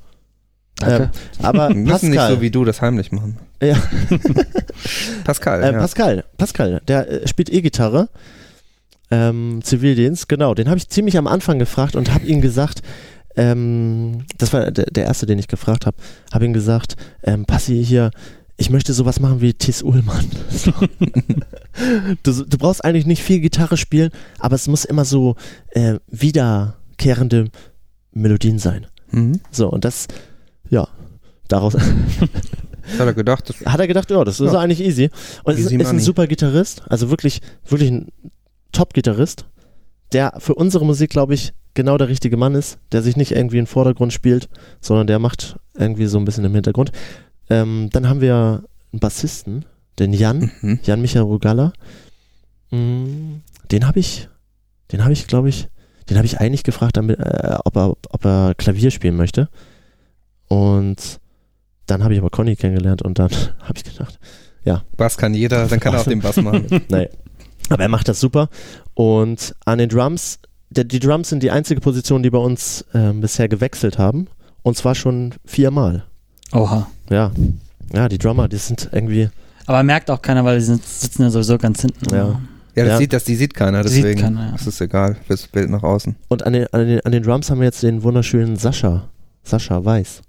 Danke. 0.77 1.05
Ähm, 1.39 1.45
aber 1.47 1.69
Wir 1.71 1.77
müssen 1.77 2.11
nicht 2.11 2.19
Pascal, 2.19 2.35
so 2.37 2.41
wie 2.43 2.51
du 2.51 2.65
das 2.67 2.83
heimlich 2.83 3.11
machen. 3.13 3.39
ja, 3.63 3.77
Pascal, 5.25 5.63
äh, 5.63 5.73
ja. 5.73 5.79
Pascal, 5.79 6.25
Pascal, 6.37 6.83
der 6.89 7.11
äh, 7.23 7.29
spielt 7.29 7.49
E-Gitarre. 7.51 8.09
Ähm, 9.11 9.61
Zivildienst, 9.63 10.29
genau. 10.29 10.55
Den 10.55 10.69
habe 10.69 10.79
ich 10.79 10.89
ziemlich 10.89 11.17
am 11.17 11.27
Anfang 11.27 11.59
gefragt 11.59 11.95
und 11.95 12.13
habe 12.13 12.25
ihm 12.27 12.41
gesagt, 12.41 12.83
ähm, 13.37 14.25
das 14.39 14.53
war 14.53 14.71
der, 14.71 14.87
der 14.87 15.05
erste, 15.05 15.27
den 15.27 15.39
ich 15.39 15.49
gefragt 15.49 15.87
habe, 15.87 15.97
habe 16.33 16.45
ihm 16.45 16.53
gesagt, 16.53 16.97
ähm, 17.23 17.45
Passi 17.47 17.85
hier, 17.85 18.11
ich 18.57 18.71
möchte 18.71 18.93
sowas 18.93 19.19
machen 19.21 19.41
wie 19.41 19.55
Tis 19.55 19.83
Ullmann. 19.83 20.27
So. 20.51 20.73
du, 22.23 22.45
du 22.45 22.59
brauchst 22.59 22.85
eigentlich 22.85 23.07
nicht 23.07 23.23
viel 23.23 23.41
Gitarre 23.41 23.77
spielen, 23.77 24.11
aber 24.39 24.55
es 24.55 24.69
muss 24.69 24.85
immer 24.85 25.05
so 25.05 25.35
äh, 25.71 25.97
wiederkehrende 26.09 27.49
Melodien 28.13 28.59
sein. 28.59 28.87
Mhm. 29.11 29.41
So, 29.51 29.69
und 29.69 29.85
das, 29.85 30.07
ja, 30.71 30.87
daraus 31.49 31.75
hat 31.75 31.83
er 32.99 33.13
gedacht. 33.15 33.51
Das, 33.51 33.61
hat 33.73 33.81
er 33.81 33.89
gedacht, 33.89 34.11
ja, 34.11 34.23
das 34.25 34.39
ist 34.41 34.53
Ja. 34.53 34.61
eigentlich 34.61 34.81
easy. 34.81 35.11
Und 35.43 35.59
Easy 35.59 35.75
ist, 35.75 35.83
ist 35.83 35.89
ein 35.89 36.01
super 36.01 36.27
Gitarrist, 36.29 36.83
also 36.89 37.11
wirklich, 37.11 37.41
wirklich 37.69 37.91
ein 37.91 38.09
Top-Gitarrist, 38.73 39.47
der 40.13 40.35
für 40.39 40.55
unsere 40.55 40.85
Musik, 40.85 41.11
glaube 41.11 41.35
ich, 41.35 41.53
genau 41.75 41.99
der 41.99 42.09
richtige 42.09 42.37
Mann 42.37 42.55
ist, 42.55 42.79
der 42.93 43.03
sich 43.03 43.17
nicht 43.17 43.33
irgendwie 43.33 43.59
im 43.59 43.67
Vordergrund 43.67 44.13
spielt, 44.13 44.49
sondern 44.81 45.07
der 45.07 45.19
macht 45.19 45.57
irgendwie 45.77 46.07
so 46.07 46.19
ein 46.19 46.25
bisschen 46.25 46.45
im 46.45 46.55
Hintergrund. 46.55 46.93
Ähm, 47.51 47.89
dann 47.93 48.09
haben 48.09 48.21
wir 48.21 48.65
einen 48.93 49.01
Bassisten, 49.01 49.65
den 49.99 50.13
Jan, 50.13 50.51
mhm. 50.61 50.81
Jan 50.85 51.01
Michael 51.01 51.25
Rugalla. 51.25 51.73
Mm, 52.71 53.41
Den 53.71 53.87
habe 53.87 53.99
ich, 53.99 54.29
den 54.93 55.03
habe 55.03 55.13
ich, 55.13 55.27
glaube 55.27 55.49
ich, 55.49 55.69
den 56.09 56.17
habe 56.17 56.27
ich 56.27 56.41
eigentlich 56.41 56.63
gefragt, 56.63 56.97
damit, 56.97 57.19
äh, 57.19 57.57
ob, 57.65 57.77
er, 57.77 57.91
ob 58.11 58.25
er 58.25 58.55
Klavier 58.57 58.91
spielen 58.91 59.17
möchte. 59.17 59.49
Und 60.49 61.19
dann 61.87 62.05
habe 62.05 62.15
ich 62.15 62.21
aber 62.21 62.31
Conny 62.31 62.57
kennengelernt 62.57 63.03
und 63.03 63.19
dann 63.19 63.31
habe 63.61 63.75
ich 63.77 63.85
gedacht, 63.85 64.19
Bass 64.97 65.17
kann 65.17 65.35
jeder, 65.35 65.67
dann 65.67 65.81
kann 65.81 65.95
er 65.95 66.01
auch 66.01 66.05
den 66.05 66.21
Bass 66.21 66.37
machen. 66.37 66.67
nee. 66.89 67.09
Aber 67.71 67.83
er 67.83 67.89
macht 67.89 68.09
das 68.09 68.21
super. 68.21 68.49
Und 68.95 69.55
an 69.65 69.79
den 69.79 69.89
Drums, 69.89 70.39
der, 70.71 70.85
die 70.85 71.01
Drums 71.01 71.29
sind 71.31 71.43
die 71.43 71.51
einzige 71.51 71.81
Position, 71.81 72.23
die 72.23 72.31
bei 72.31 72.39
uns 72.39 72.85
ähm, 72.95 73.21
bisher 73.21 73.49
gewechselt 73.49 73.99
haben. 73.99 74.29
Und 74.63 74.77
zwar 74.77 74.95
schon 74.95 75.35
viermal. 75.45 76.05
Oha. 76.53 76.87
Ja. 77.11 77.31
Ja, 77.93 78.09
die 78.09 78.19
Drummer, 78.19 78.49
die 78.49 78.57
sind 78.57 78.89
irgendwie. 78.93 79.29
Aber 79.67 79.83
merkt 79.83 80.11
auch 80.11 80.21
keiner, 80.23 80.45
weil 80.45 80.59
die 80.59 80.65
sind, 80.65 80.85
sitzen 80.85 81.23
ja 81.23 81.31
sowieso 81.31 81.59
ganz 81.59 81.81
hinten. 81.83 82.15
Ja. 82.15 82.41
Ja, 82.77 82.85
das 82.85 82.93
Ja. 82.95 82.99
sieht 82.99 83.13
das, 83.13 83.25
die 83.25 83.37
sieht 83.37 83.55
keiner, 83.55 83.85
Sieht 83.87 84.03
deswegen 84.05 84.21
keiner, 84.21 84.47
ja. 84.47 84.53
das 84.53 84.67
ist 84.67 84.81
egal 84.81 85.17
fürs 85.27 85.47
Bild 85.47 85.71
nach 85.71 85.83
außen. 85.85 86.17
Und 86.29 86.45
an 86.45 86.55
den, 86.55 86.67
an, 86.73 86.87
den, 86.87 87.01
an 87.07 87.13
den 87.13 87.23
Drums 87.23 87.49
haben 87.51 87.61
wir 87.61 87.67
jetzt 87.67 87.83
den 87.85 88.03
wunderschönen 88.03 88.57
Sascha. 88.57 89.05
Sascha 89.45 89.85
Weiß. 89.85 90.23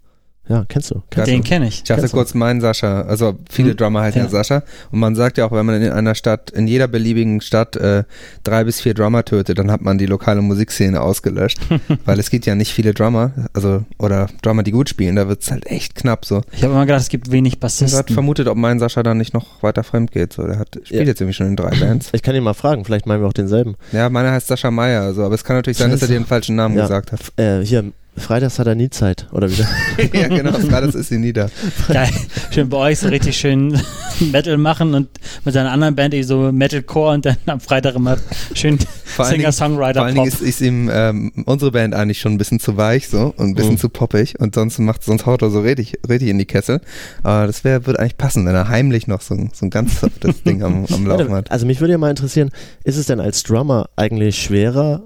Ja, 0.47 0.63
kennst 0.69 0.91
du? 0.91 1.01
Kennst 1.09 1.31
Den 1.31 1.43
kenne 1.43 1.67
ich. 1.67 1.77
Ich 1.77 1.83
dachte 1.83 2.07
kurz 2.09 2.33
meinen 2.35 2.61
Sascha, 2.61 3.01
also 3.01 3.37
viele 3.49 3.71
Hm. 3.71 3.77
Drummer 3.77 4.01
heißen 4.01 4.19
ja. 4.19 4.25
Ja. 4.25 4.29
Sascha 4.31 4.63
und 4.91 4.99
man 4.99 5.15
sagt 5.15 5.37
ja 5.39 5.45
auch, 5.45 5.51
wenn 5.51 5.65
man 5.65 5.81
in 5.81 5.91
einer 5.91 6.13
Stadt, 6.15 6.51
in 6.51 6.67
jeder 6.67 6.87
beliebigen 6.87 7.41
Stadt 7.41 7.75
äh, 7.75 8.03
drei 8.43 8.63
bis 8.63 8.79
vier 8.81 8.93
Drummer 8.93 9.25
tötet, 9.25 9.57
dann 9.57 9.71
hat 9.71 9.81
man 9.81 9.97
die 9.97 10.05
lokale 10.05 10.41
Musikszene 10.41 11.01
ausgelöscht, 11.01 11.57
weil 12.05 12.19
es 12.19 12.29
gibt 12.29 12.45
ja 12.45 12.53
nicht 12.55 12.73
viele 12.73 12.93
Drummer, 12.93 13.31
also 13.53 13.83
oder 13.97 14.27
Drummer, 14.43 14.61
die 14.63 14.71
gut 14.71 14.87
spielen, 14.89 15.15
da 15.15 15.27
wird 15.27 15.41
es 15.41 15.49
halt 15.51 15.65
echt 15.65 15.95
knapp 15.95 16.25
so. 16.25 16.41
Ich 16.51 16.63
habe 16.63 16.73
immer 16.73 16.85
gedacht, 16.85 17.01
es 17.01 17.09
gibt 17.09 17.31
wenig 17.31 17.53
Ich 17.53 17.55
habe 17.57 17.61
Bassisten. 17.61 18.13
vermutet, 18.13 18.47
ob 18.47 18.57
mein 18.57 18.79
Sascha 18.79 19.01
dann 19.03 19.17
nicht 19.17 19.33
noch 19.33 19.63
weiter 19.63 19.83
fremd 19.83 20.11
geht, 20.11 20.33
so 20.33 20.45
der 20.45 20.59
hat, 20.59 20.75
spielt 20.83 21.01
Ja. 21.01 21.07
jetzt 21.07 21.21
irgendwie 21.21 21.33
schon 21.33 21.47
in 21.47 21.55
drei 21.55 21.69
Bands. 21.79 22.09
Ich 22.13 22.21
kann 22.21 22.35
ihn 22.35 22.43
mal 22.43 22.53
fragen, 22.53 22.85
vielleicht 22.85 23.07
meinen 23.07 23.21
wir 23.21 23.27
auch 23.27 23.33
denselben. 23.33 23.75
Ja, 23.91 24.09
meiner 24.09 24.31
heißt 24.31 24.47
Sascha 24.47 24.69
Meier, 24.69 25.01
also, 25.01 25.23
aber 25.23 25.33
es 25.35 25.43
kann 25.43 25.55
natürlich 25.55 25.77
sein, 25.79 25.89
dass 25.91 26.01
er 26.03 26.07
dir 26.07 26.13
den 26.19 26.25
falschen 26.25 26.55
Namen 26.55 26.75
Ja. 26.77 26.83
gesagt 26.83 27.11
hat. 27.11 27.19
Äh, 27.37 27.65
hier, 27.65 27.83
Freitags 28.17 28.59
hat 28.59 28.67
er 28.67 28.75
nie 28.75 28.89
Zeit, 28.89 29.27
oder 29.31 29.49
wieder? 29.51 29.67
ja, 30.13 30.27
genau, 30.29 30.51
das 30.51 30.95
ist 30.95 31.09
sie 31.09 31.17
nieder. 31.17 31.49
Geil. 31.89 32.09
Schön 32.51 32.69
bei 32.69 32.77
euch 32.77 32.99
so 32.99 33.09
richtig 33.09 33.37
schön 33.37 33.79
Metal 34.31 34.57
machen 34.57 34.93
und 34.93 35.09
mit 35.43 35.53
seiner 35.53 35.71
anderen 35.71 35.95
Band 35.95 36.13
eben 36.13 36.25
so 36.25 36.51
Metalcore 36.51 37.13
und 37.15 37.25
dann 37.25 37.37
am 37.45 37.59
Freitag 37.59 37.95
immer 37.95 38.17
schön 38.53 38.77
Dingen- 38.77 38.87
Vor 39.03 39.25
Singer-Songwriter 39.25 40.01
allen 40.03 40.15
Dingen 40.15 40.27
ist, 40.27 40.41
ist 40.41 40.61
ihm 40.61 40.89
ähm, 40.91 41.31
unsere 41.45 41.71
Band 41.71 41.93
eigentlich 41.93 42.19
schon 42.19 42.33
ein 42.33 42.37
bisschen 42.37 42.59
zu 42.59 42.77
weich 42.77 43.07
so 43.09 43.33
und 43.37 43.49
ein 43.49 43.55
bisschen 43.55 43.73
Mhm. 43.73 43.77
zu 43.79 43.89
poppig 43.89 44.39
und 44.39 44.55
sonst 44.55 44.79
macht 44.79 45.03
sonst 45.03 45.25
haut 45.25 45.41
er 45.41 45.49
so 45.49 45.59
richtig, 45.61 45.95
richtig 46.07 46.29
in 46.29 46.37
die 46.37 46.45
Kessel. 46.45 46.81
Aber 47.23 47.47
das 47.47 47.63
wäre 47.63 47.85
würde 47.85 47.99
eigentlich 47.99 48.17
passen, 48.17 48.45
wenn 48.45 48.55
er 48.55 48.69
heimlich 48.69 49.07
noch 49.07 49.21
so, 49.21 49.33
ein- 49.35 49.49
so 49.53 49.65
ein 49.65 49.69
ganz 49.69 49.99
softes 49.99 50.41
Ding 50.43 50.63
am, 50.63 50.85
am 50.91 51.05
Laufen 51.07 51.31
hat. 51.33 51.51
Also 51.51 51.65
mich 51.65 51.81
würde 51.81 51.91
ja 51.91 51.97
mal 51.97 52.09
interessieren, 52.09 52.49
ist 52.85 52.95
es 52.97 53.07
denn 53.07 53.19
als 53.19 53.43
Drummer 53.43 53.89
eigentlich 53.97 54.41
schwerer, 54.41 55.03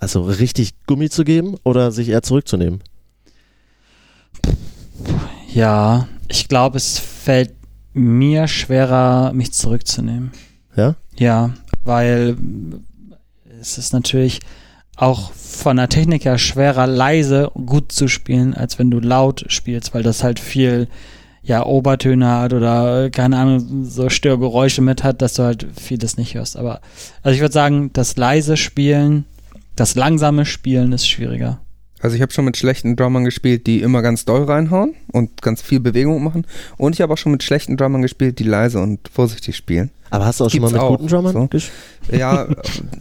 also 0.00 0.22
richtig 0.22 0.72
Gummi 0.86 1.10
zu 1.10 1.24
geben 1.24 1.56
oder 1.62 1.92
sich 1.92 2.08
eher 2.08 2.22
zurückzunehmen? 2.22 2.82
Ja, 5.52 6.08
ich 6.28 6.48
glaube, 6.48 6.78
es 6.78 6.98
fällt 6.98 7.54
mir 7.92 8.48
schwerer, 8.48 9.32
mich 9.32 9.52
zurückzunehmen. 9.52 10.32
Ja? 10.76 10.94
Ja, 11.18 11.50
weil 11.84 12.36
es 13.60 13.78
ist 13.78 13.92
natürlich 13.92 14.40
auch 14.96 15.32
von 15.32 15.76
der 15.76 15.88
Technik 15.88 16.24
her 16.24 16.38
schwerer, 16.38 16.86
leise 16.86 17.50
gut 17.54 17.92
zu 17.92 18.08
spielen, 18.08 18.54
als 18.54 18.78
wenn 18.78 18.90
du 18.90 19.00
laut 19.00 19.44
spielst, 19.48 19.94
weil 19.94 20.02
das 20.02 20.22
halt 20.22 20.38
viel 20.38 20.88
ja, 21.42 21.64
Obertöne 21.64 22.28
hat 22.28 22.52
oder 22.52 23.10
keine 23.10 23.38
Ahnung, 23.38 23.84
so 23.84 24.08
Störgeräusche 24.08 24.82
mit 24.82 25.02
hat, 25.02 25.22
dass 25.22 25.34
du 25.34 25.42
halt 25.42 25.66
vieles 25.74 26.16
nicht 26.16 26.34
hörst. 26.34 26.56
Aber 26.56 26.80
also 27.22 27.34
ich 27.34 27.40
würde 27.40 27.52
sagen, 27.52 27.90
das 27.92 28.16
leise 28.16 28.56
Spielen, 28.56 29.24
das 29.80 29.94
langsame 29.94 30.44
Spielen 30.44 30.92
ist 30.92 31.08
schwieriger. 31.08 31.60
Also 32.00 32.14
ich 32.14 32.20
habe 32.22 32.32
schon 32.32 32.44
mit 32.44 32.56
schlechten 32.56 32.96
Drummern 32.96 33.24
gespielt, 33.24 33.66
die 33.66 33.80
immer 33.80 34.02
ganz 34.02 34.26
doll 34.26 34.44
reinhauen 34.44 34.94
und 35.10 35.40
ganz 35.40 35.62
viel 35.62 35.80
Bewegung 35.80 36.22
machen. 36.22 36.46
Und 36.76 36.94
ich 36.94 37.00
habe 37.00 37.14
auch 37.14 37.18
schon 37.18 37.32
mit 37.32 37.42
schlechten 37.42 37.78
Drummern 37.78 38.02
gespielt, 38.02 38.38
die 38.38 38.44
leise 38.44 38.78
und 38.80 39.00
vorsichtig 39.10 39.56
spielen. 39.56 39.90
Aber 40.10 40.26
hast 40.26 40.40
du 40.40 40.44
auch 40.44 40.50
schon 40.50 40.60
mal 40.60 40.68
Gibt's 40.68 40.72
mit 40.74 40.82
auch, 40.82 40.96
guten 40.96 41.08
Drummern 41.08 41.32
so. 41.32 41.46
gespielt? 41.46 41.72
Ja, 42.12 42.44
äh, 42.44 42.56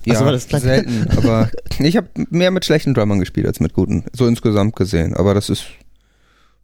ja 0.05 0.19
war 0.23 0.31
das 0.31 0.47
klar? 0.47 0.61
selten. 0.61 1.07
Aber 1.17 1.49
ich 1.79 1.97
habe 1.97 2.07
mehr 2.29 2.51
mit 2.51 2.63
schlechten 2.63 2.93
Drummern 2.93 3.19
gespielt 3.19 3.47
als 3.47 3.59
mit 3.59 3.73
guten. 3.73 4.05
So 4.13 4.25
insgesamt 4.25 4.77
gesehen. 4.77 5.13
Aber 5.15 5.33
das 5.33 5.49
ist, 5.49 5.65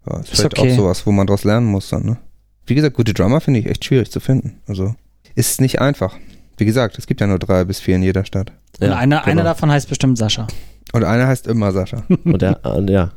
ja, 0.09 0.19
ist, 0.19 0.31
Ist 0.31 0.39
vielleicht 0.39 0.59
okay. 0.59 0.71
auch 0.71 0.75
sowas, 0.77 1.05
wo 1.05 1.11
man 1.11 1.27
draus 1.27 1.43
lernen 1.43 1.67
muss 1.67 1.89
dann. 1.89 2.05
Ne? 2.05 2.17
Wie 2.65 2.75
gesagt, 2.75 2.95
gute 2.95 3.13
Drummer 3.13 3.41
finde 3.41 3.59
ich 3.59 3.65
echt 3.65 3.83
schwierig 3.83 4.11
zu 4.11 4.19
finden. 4.21 4.61
Also 4.67 4.95
ist 5.35 5.59
nicht 5.59 5.81
einfach. 5.81 6.17
Wie 6.57 6.65
gesagt, 6.65 6.97
es 6.97 7.05
gibt 7.05 7.19
ja 7.19 7.27
nur 7.27 7.39
drei 7.39 7.65
bis 7.65 7.79
vier 7.79 7.97
in 7.97 8.03
jeder 8.03 8.23
Stadt. 8.23 8.53
Und 8.79 8.91
einer, 8.91 9.23
einer 9.23 9.31
genau. 9.41 9.43
davon 9.43 9.71
heißt 9.71 9.87
bestimmt 9.89 10.17
Sascha. 10.17 10.47
Und 10.93 11.03
einer 11.03 11.27
heißt 11.27 11.47
immer 11.47 11.71
Sascha. 11.71 12.03
Und 12.23 12.41
der, 12.41 12.59
äh, 12.65 12.91
ja, 12.91 13.11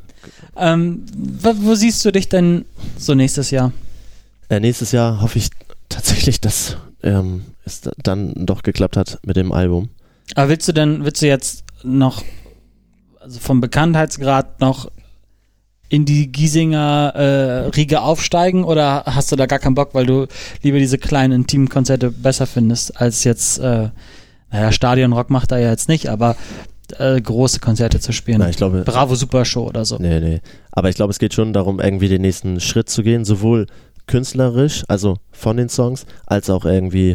Ähm, 0.57 1.05
wo, 1.17 1.53
wo 1.59 1.75
siehst 1.75 2.05
du 2.05 2.11
dich 2.13 2.29
denn 2.29 2.65
so 2.97 3.15
nächstes 3.15 3.51
Jahr? 3.51 3.73
Äh, 4.49 4.61
nächstes 4.61 4.93
Jahr 4.93 5.21
hoffe 5.21 5.39
ich 5.39 5.51
tatsächlich, 5.89 6.41
dass 6.41 6.77
ähm, 7.03 7.43
es 7.65 7.81
da- 7.83 7.93
dann 8.03 8.35
doch 8.47 8.63
geklappt 8.63 8.97
hat 8.97 9.19
mit 9.25 9.37
dem 9.37 9.53
Album. 9.53 9.89
Aber 10.35 10.49
willst 10.49 10.67
du 10.69 10.73
denn, 10.73 11.05
willst 11.05 11.23
du 11.23 11.27
jetzt 11.27 11.65
noch 11.83 12.23
also 13.21 13.39
vom 13.41 13.61
Bekanntheitsgrad 13.61 14.61
noch 14.61 14.91
in 15.91 16.05
die 16.05 16.31
Giesinger 16.31 17.13
äh, 17.15 17.67
Riege 17.69 18.01
aufsteigen 18.03 18.65
oder 18.65 19.05
hast 19.07 19.33
du 19.33 19.37
da 19.37 19.47
gar 19.47 19.59
keinen 19.59 19.75
Bock, 19.75 19.91
weil 19.95 20.05
du 20.07 20.27
lieber 20.63 20.79
diese 20.79 20.99
kleinen 20.99 21.33
intimen 21.33 21.69
Konzerte 21.69 22.11
besser 22.11 22.47
findest, 22.47 23.01
als 23.01 23.25
jetzt, 23.25 23.59
äh, 23.59 23.89
naja, 24.51 24.73
Stadionrock 24.73 25.31
macht 25.31 25.53
er 25.53 25.59
ja 25.59 25.71
jetzt 25.71 25.89
nicht, 25.89 26.09
aber 26.09 26.37
äh, 26.99 27.21
große 27.21 27.61
Konzerte 27.61 28.01
zu 28.01 28.13
spielen. 28.13 28.39
Na, 28.39 28.49
ich 28.49 28.57
glaube, 28.57 28.83
Bravo 28.85 29.15
Super 29.15 29.45
Show 29.45 29.67
oder 29.67 29.85
so. 29.85 29.97
Nee, 29.99 30.21
nee. 30.21 30.41
Aber 30.73 30.89
ich 30.89 30.97
glaube, 30.97 31.11
es 31.11 31.19
geht 31.19 31.35
schon 31.35 31.53
darum, 31.53 31.81
irgendwie 31.81 32.09
den 32.09 32.23
nächsten 32.23 32.61
Schritt 32.61 32.89
zu 32.89 33.03
gehen, 33.03 33.25
sowohl 33.25 33.67
künstlerisch, 34.07 34.85
also 34.89 35.17
von 35.31 35.59
den 35.59 35.69
Songs, 35.69 36.07
als 36.27 36.49
auch 36.49 36.65
irgendwie 36.65 37.15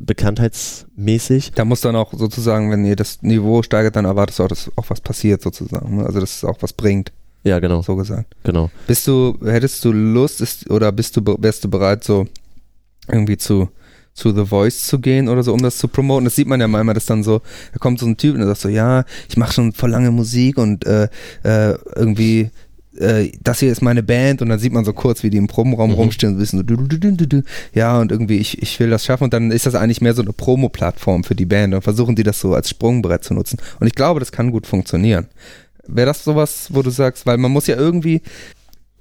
bekanntheitsmäßig. 0.00 1.52
Da 1.54 1.64
muss 1.64 1.80
dann 1.80 1.96
auch 1.96 2.12
sozusagen, 2.12 2.70
wenn 2.70 2.84
ihr 2.84 2.96
das 2.96 3.22
Niveau 3.22 3.62
steigert, 3.62 3.96
dann 3.96 4.04
erwartest 4.04 4.38
du 4.38 4.44
auch, 4.44 4.48
dass 4.48 4.70
auch 4.76 4.88
was 4.88 5.00
passiert 5.00 5.42
sozusagen. 5.42 5.96
ne? 5.98 6.04
Also 6.06 6.20
dass 6.20 6.36
es 6.36 6.44
auch 6.44 6.56
was 6.60 6.72
bringt, 6.72 7.12
Ja, 7.44 7.58
genau, 7.60 7.82
so 7.82 7.96
gesagt. 7.96 8.34
genau. 8.44 8.70
Bist 8.86 9.06
du, 9.06 9.36
hättest 9.44 9.84
du 9.84 9.92
Lust 9.92 10.40
ist, 10.40 10.68
oder 10.70 10.92
bist 10.92 11.16
du, 11.16 11.22
wärst 11.38 11.64
du 11.64 11.70
bereit, 11.70 12.04
so 12.04 12.26
irgendwie 13.08 13.36
zu, 13.36 13.68
zu 14.14 14.34
The 14.34 14.46
Voice 14.46 14.86
zu 14.86 14.98
gehen 14.98 15.28
oder 15.28 15.42
so, 15.42 15.52
um 15.52 15.62
das 15.62 15.78
zu 15.78 15.88
promoten? 15.88 16.24
Das 16.24 16.36
sieht 16.36 16.46
man 16.48 16.60
ja 16.60 16.68
manchmal, 16.68 16.94
dass 16.94 17.06
dann 17.06 17.22
so, 17.22 17.40
da 17.72 17.78
kommt 17.78 17.98
so 17.98 18.06
ein 18.06 18.16
Typ 18.16 18.34
und 18.34 18.40
der 18.40 18.48
sagt 18.48 18.60
so, 18.60 18.68
ja, 18.68 19.04
ich 19.28 19.36
mache 19.36 19.52
schon 19.52 19.72
voll 19.72 19.90
lange 19.90 20.10
Musik 20.10 20.58
und 20.58 20.84
äh, 20.86 21.08
äh, 21.44 21.74
irgendwie 21.96 22.50
äh, 22.98 23.32
das 23.42 23.60
hier 23.60 23.72
ist 23.72 23.80
meine 23.80 24.02
Band 24.02 24.42
und 24.42 24.50
dann 24.50 24.58
sieht 24.58 24.72
man 24.72 24.84
so 24.84 24.92
kurz, 24.92 25.22
wie 25.22 25.30
die 25.30 25.38
im 25.38 25.46
Probenraum 25.46 25.90
Mhm. 25.92 25.96
rumstehen 25.96 26.34
und 26.34 26.40
wissen 26.40 26.58
so, 26.58 26.62
du, 26.62 26.76
du, 26.76 26.86
du, 26.86 26.98
du, 26.98 27.12
du, 27.16 27.26
du. 27.26 27.42
ja 27.72 27.98
und 27.98 28.12
irgendwie 28.12 28.36
ich, 28.36 28.60
ich 28.60 28.78
will 28.80 28.90
das 28.90 29.06
schaffen 29.06 29.24
und 29.24 29.32
dann 29.32 29.50
ist 29.50 29.64
das 29.64 29.74
eigentlich 29.74 30.02
mehr 30.02 30.12
so 30.12 30.20
eine 30.20 30.34
Promo-Plattform 30.34 31.24
für 31.24 31.34
die 31.34 31.46
Band 31.46 31.72
und 31.74 31.80
versuchen 31.82 32.16
die 32.16 32.22
das 32.22 32.38
so 32.38 32.54
als 32.54 32.68
Sprungbrett 32.68 33.24
zu 33.24 33.32
nutzen 33.32 33.58
und 33.80 33.86
ich 33.86 33.94
glaube, 33.94 34.20
das 34.20 34.30
kann 34.30 34.50
gut 34.50 34.66
funktionieren. 34.66 35.26
Wäre 35.88 36.06
das 36.06 36.22
sowas, 36.22 36.66
wo 36.70 36.82
du 36.82 36.90
sagst, 36.90 37.24
weil 37.26 37.38
man 37.38 37.50
muss 37.50 37.66
ja 37.66 37.76
irgendwie, 37.76 38.20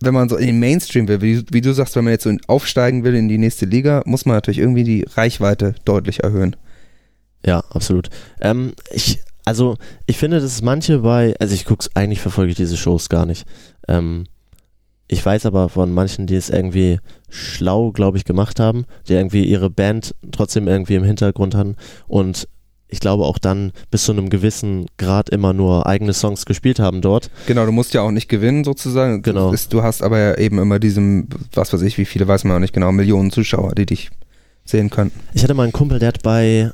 wenn 0.03 0.13
man 0.13 0.29
so 0.29 0.37
in 0.37 0.47
den 0.47 0.59
Mainstream 0.59 1.07
will, 1.07 1.21
wie, 1.21 1.43
wie 1.51 1.61
du 1.61 1.73
sagst, 1.73 1.95
wenn 1.95 2.03
man 2.03 2.13
jetzt 2.13 2.23
so 2.23 2.35
aufsteigen 2.47 3.03
will 3.03 3.15
in 3.15 3.27
die 3.27 3.37
nächste 3.37 3.65
Liga, 3.65 4.01
muss 4.05 4.25
man 4.25 4.35
natürlich 4.35 4.59
irgendwie 4.59 4.83
die 4.83 5.05
Reichweite 5.15 5.75
deutlich 5.85 6.23
erhöhen. 6.23 6.55
Ja, 7.45 7.63
absolut. 7.69 8.09
Ähm, 8.39 8.73
ich, 8.91 9.19
also, 9.45 9.77
ich 10.05 10.17
finde, 10.17 10.39
dass 10.39 10.61
manche 10.61 10.99
bei, 10.99 11.35
also 11.39 11.53
ich 11.53 11.65
guck's, 11.65 11.89
eigentlich 11.95 12.21
verfolge 12.21 12.51
ich 12.51 12.57
diese 12.57 12.77
Shows 12.77 13.09
gar 13.09 13.25
nicht. 13.25 13.45
Ähm, 13.87 14.25
ich 15.07 15.25
weiß 15.25 15.45
aber 15.45 15.67
von 15.67 15.91
manchen, 15.91 16.25
die 16.25 16.35
es 16.35 16.49
irgendwie 16.49 16.99
schlau, 17.29 17.91
glaube 17.91 18.17
ich, 18.17 18.23
gemacht 18.23 18.59
haben, 18.59 18.85
die 19.07 19.13
irgendwie 19.13 19.43
ihre 19.43 19.69
Band 19.69 20.15
trotzdem 20.31 20.67
irgendwie 20.67 20.95
im 20.95 21.03
Hintergrund 21.03 21.53
hatten 21.53 21.75
und 22.07 22.47
ich 22.91 22.99
glaube 22.99 23.23
auch 23.23 23.39
dann 23.39 23.71
bis 23.89 24.03
zu 24.03 24.11
einem 24.11 24.29
gewissen 24.29 24.85
Grad 24.97 25.29
immer 25.29 25.53
nur 25.53 25.87
eigene 25.87 26.13
Songs 26.13 26.45
gespielt 26.45 26.79
haben 26.79 27.01
dort. 27.01 27.31
Genau, 27.47 27.65
du 27.65 27.71
musst 27.71 27.93
ja 27.93 28.01
auch 28.01 28.11
nicht 28.11 28.27
gewinnen 28.27 28.63
sozusagen. 28.63 29.21
Genau. 29.21 29.53
Du, 29.69 29.81
hast 29.81 30.03
aber 30.03 30.19
ja 30.19 30.37
eben 30.37 30.59
immer 30.59 30.77
diesem, 30.77 31.27
was 31.53 31.73
weiß 31.73 31.81
ich, 31.83 31.97
wie 31.97 32.05
viele 32.05 32.27
weiß 32.27 32.43
man 32.43 32.57
auch 32.57 32.59
nicht 32.59 32.73
genau, 32.73 32.91
Millionen 32.91 33.31
Zuschauer, 33.31 33.73
die 33.75 33.85
dich 33.85 34.11
sehen 34.65 34.89
können. 34.89 35.11
Ich 35.33 35.41
hatte 35.43 35.53
mal 35.53 35.63
einen 35.63 35.71
Kumpel, 35.71 35.99
der 35.99 36.09
hat 36.09 36.21
bei, 36.21 36.71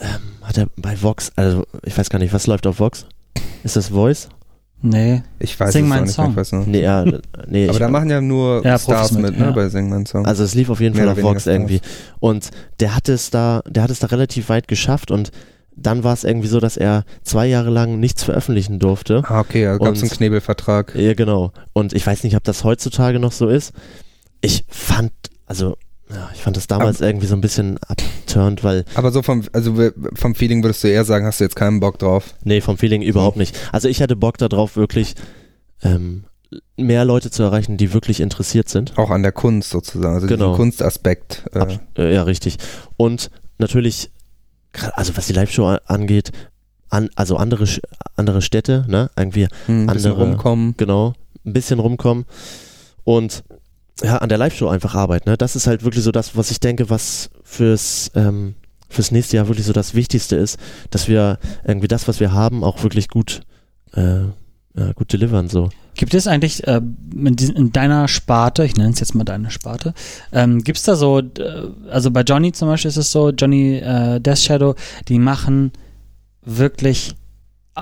ähm, 0.00 0.08
hat 0.42 0.56
er 0.56 0.68
bei 0.76 1.02
Vox, 1.02 1.32
also 1.36 1.64
ich 1.84 1.98
weiß 1.98 2.08
gar 2.10 2.20
nicht, 2.20 2.32
was 2.32 2.46
läuft 2.46 2.66
auf 2.66 2.78
Vox? 2.78 3.06
Ist 3.64 3.76
das 3.76 3.88
Voice? 3.88 4.28
Nee. 4.82 5.22
Ich 5.38 5.58
weiß 5.58 5.72
Sing 5.72 5.92
es 5.92 6.00
nicht 6.00 6.14
Song. 6.14 6.34
weiß 6.34 6.52
noch. 6.52 6.66
Nee, 6.66 6.82
ja, 6.82 7.04
nee. 7.48 7.68
aber 7.68 7.78
da 7.78 7.88
machen 7.88 8.08
ja 8.08 8.20
nur 8.20 8.64
Ja, 8.64 8.78
Stars 8.78 9.12
mit, 9.12 9.22
mit, 9.22 9.38
ne, 9.38 9.46
ja. 9.46 9.50
bei 9.52 9.68
Sing 9.68 9.90
meinen 9.90 10.06
Song. 10.06 10.24
Also 10.24 10.42
es 10.42 10.54
lief 10.54 10.70
auf 10.70 10.80
jeden 10.80 10.94
Fall 10.94 11.08
auf 11.08 11.22
Vox 11.22 11.46
irgendwie. 11.46 11.80
Und 12.18 12.50
der 12.80 12.96
hat 12.96 13.08
es 13.08 13.30
da, 13.30 13.62
der 13.68 13.82
hat 13.82 13.90
es 13.90 13.98
da 13.98 14.06
relativ 14.06 14.48
weit 14.48 14.68
geschafft 14.68 15.10
und 15.10 15.30
dann 15.76 16.04
war 16.04 16.12
es 16.12 16.24
irgendwie 16.24 16.48
so, 16.48 16.60
dass 16.60 16.76
er 16.76 17.04
zwei 17.22 17.46
Jahre 17.46 17.70
lang 17.70 18.00
nichts 18.00 18.22
veröffentlichen 18.22 18.78
durfte. 18.78 19.22
ah, 19.26 19.40
okay, 19.40 19.64
da 19.64 19.78
gab 19.78 19.94
es 19.94 20.02
einen 20.02 20.10
Knebelvertrag. 20.10 20.94
Ja, 20.94 21.14
genau. 21.14 21.52
Und 21.72 21.92
ich 21.92 22.06
weiß 22.06 22.24
nicht, 22.24 22.36
ob 22.36 22.44
das 22.44 22.64
heutzutage 22.64 23.18
noch 23.18 23.32
so 23.32 23.48
ist. 23.48 23.72
Ich 24.40 24.64
fand, 24.68 25.12
also, 25.46 25.76
ja, 26.12 26.30
ich 26.34 26.42
fand 26.42 26.56
das 26.56 26.66
damals 26.66 27.00
irgendwie 27.00 27.26
so 27.26 27.34
ein 27.34 27.40
bisschen 27.40 27.78
abturnt, 27.86 28.64
weil, 28.64 28.84
Aber 28.94 29.12
so 29.12 29.22
vom, 29.22 29.44
also 29.52 29.90
vom 30.14 30.34
Feeling 30.34 30.62
würdest 30.64 30.82
du 30.84 30.88
eher 30.88 31.04
sagen, 31.04 31.24
hast 31.26 31.40
du 31.40 31.44
jetzt 31.44 31.56
keinen 31.56 31.80
Bock 31.80 31.98
drauf. 31.98 32.34
nee, 32.44 32.60
vom 32.60 32.76
Feeling 32.78 33.02
überhaupt 33.02 33.36
nicht. 33.36 33.56
Also 33.72 33.88
ich 33.88 34.02
hatte 34.02 34.16
Bock 34.16 34.38
darauf, 34.38 34.76
wirklich 34.76 35.14
ähm, 35.82 36.24
mehr 36.76 37.04
Leute 37.04 37.30
zu 37.30 37.42
erreichen, 37.44 37.76
die 37.76 37.92
wirklich 37.92 38.20
interessiert 38.20 38.68
sind. 38.68 38.98
Auch 38.98 39.10
an 39.10 39.22
der 39.22 39.32
Kunst 39.32 39.70
sozusagen, 39.70 40.14
also 40.14 40.26
Genau. 40.26 40.46
diesen 40.48 40.56
Kunstaspekt. 40.56 41.44
Äh, 41.52 41.58
Abs- 41.60 41.78
äh, 41.96 42.12
ja, 42.14 42.24
richtig. 42.24 42.56
Und 42.96 43.30
natürlich, 43.58 44.10
also 44.94 45.16
was 45.16 45.26
die 45.28 45.32
Live-Show 45.32 45.64
angeht, 45.86 46.32
an, 46.88 47.08
also 47.14 47.36
andere, 47.36 47.66
andere 48.16 48.42
Städte, 48.42 48.84
ne, 48.88 49.10
irgendwie, 49.16 49.46
hm, 49.66 49.88
ein 49.88 49.94
bisschen 49.94 50.10
andere- 50.12 50.26
rumkommen. 50.30 50.74
genau, 50.76 51.12
ein 51.46 51.52
bisschen 51.52 51.78
rumkommen 51.78 52.24
und 53.04 53.44
ja, 54.02 54.18
an 54.18 54.28
der 54.28 54.38
Live-Show 54.38 54.68
einfach 54.68 54.94
arbeiten, 54.94 55.28
ne, 55.28 55.36
das 55.36 55.56
ist 55.56 55.66
halt 55.66 55.84
wirklich 55.84 56.04
so 56.04 56.12
das, 56.12 56.36
was 56.36 56.50
ich 56.50 56.60
denke, 56.60 56.90
was 56.90 57.30
fürs, 57.42 58.10
ähm, 58.14 58.54
fürs 58.88 59.10
nächste 59.10 59.36
Jahr 59.36 59.48
wirklich 59.48 59.66
so 59.66 59.72
das 59.72 59.94
Wichtigste 59.94 60.36
ist, 60.36 60.58
dass 60.90 61.08
wir 61.08 61.38
irgendwie 61.64 61.88
das, 61.88 62.08
was 62.08 62.20
wir 62.20 62.32
haben, 62.32 62.64
auch 62.64 62.82
wirklich 62.82 63.08
gut, 63.08 63.42
äh, 63.94 64.22
ja, 64.76 64.92
gut 64.94 65.12
delivern, 65.12 65.48
so. 65.48 65.70
Gibt 65.94 66.14
es 66.14 66.26
eigentlich 66.26 66.66
äh, 66.66 66.80
in 67.14 67.72
deiner 67.72 68.08
Sparte, 68.08 68.64
ich 68.64 68.76
nenne 68.76 68.92
es 68.92 69.00
jetzt 69.00 69.14
mal 69.14 69.24
deine 69.24 69.50
Sparte, 69.50 69.92
ähm, 70.32 70.62
gibt 70.62 70.78
es 70.78 70.84
da 70.84 70.96
so, 70.96 71.18
äh, 71.18 71.22
also 71.90 72.10
bei 72.10 72.22
Johnny 72.22 72.52
zum 72.52 72.68
Beispiel 72.68 72.88
ist 72.88 72.96
es 72.96 73.12
so, 73.12 73.30
Johnny 73.30 73.76
äh, 73.76 74.20
Death 74.20 74.38
Shadow, 74.38 74.74
die 75.08 75.18
machen 75.18 75.72
wirklich 76.42 77.14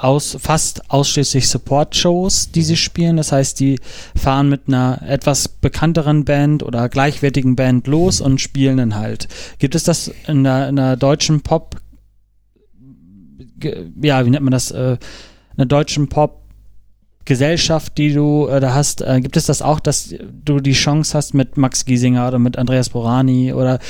aus, 0.04 0.36
fast 0.40 0.90
ausschließlich 0.90 1.48
Support-Shows, 1.48 2.50
die 2.52 2.62
sie 2.62 2.76
spielen. 2.76 3.16
Das 3.16 3.32
heißt, 3.32 3.58
die 3.60 3.78
fahren 4.16 4.48
mit 4.48 4.62
einer 4.68 5.02
etwas 5.06 5.48
bekannteren 5.48 6.24
Band 6.24 6.62
oder 6.62 6.88
gleichwertigen 6.88 7.56
Band 7.56 7.86
los 7.86 8.20
und 8.20 8.40
spielen 8.40 8.78
dann 8.78 8.94
halt. 8.94 9.28
Gibt 9.58 9.74
es 9.74 9.84
das 9.84 10.10
in 10.26 10.44
der, 10.44 10.68
in 10.68 10.76
der 10.76 10.96
deutschen 10.96 11.40
Pop, 11.42 11.76
ja, 14.00 14.24
wie 14.24 14.30
nennt 14.30 14.44
man 14.44 14.52
das, 14.52 14.70
äh, 14.70 14.92
in 14.92 14.98
der 15.56 15.66
deutschen 15.66 16.08
Pop 16.08 16.42
Gesellschaft, 17.28 17.98
die 17.98 18.14
du 18.14 18.48
äh, 18.48 18.58
da 18.58 18.74
hast, 18.74 19.02
äh, 19.02 19.20
gibt 19.20 19.36
es 19.36 19.44
das 19.46 19.60
auch, 19.60 19.80
dass 19.80 20.14
du 20.44 20.60
die 20.60 20.72
Chance 20.72 21.16
hast, 21.16 21.34
mit 21.34 21.58
Max 21.58 21.84
Giesinger 21.84 22.26
oder 22.26 22.38
mit 22.38 22.56
Andreas 22.56 22.88
Borani 22.88 23.52
oder 23.52 23.80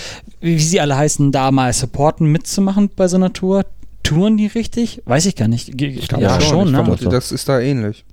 wie, 0.41 0.57
wie 0.57 0.63
sie 0.63 0.81
alle 0.81 0.97
heißen, 0.97 1.31
da 1.31 1.53
mal 1.53 1.73
supporten, 1.73 2.27
mitzumachen 2.33 2.91
bei 2.97 3.07
so 3.07 3.17
einer 3.17 3.33
Tour? 3.33 3.65
Touren 4.09 4.37
die 4.37 4.47
richtig? 4.47 5.03
Weiß 5.05 5.27
ich 5.27 5.37
gar 5.37 5.49
nicht. 5.49 5.77
Ge- 5.77 5.97
glaube 5.97 6.25
ja, 6.25 6.41
schon, 6.41 6.67
ich 6.67 6.73
ne? 6.73 6.79
vermute, 6.79 7.05
Doch, 7.05 7.11
doch. 7.11 7.17
das 7.17 7.33
ist 7.33 7.49
da 7.49 7.61
ähnlich. 7.61 8.05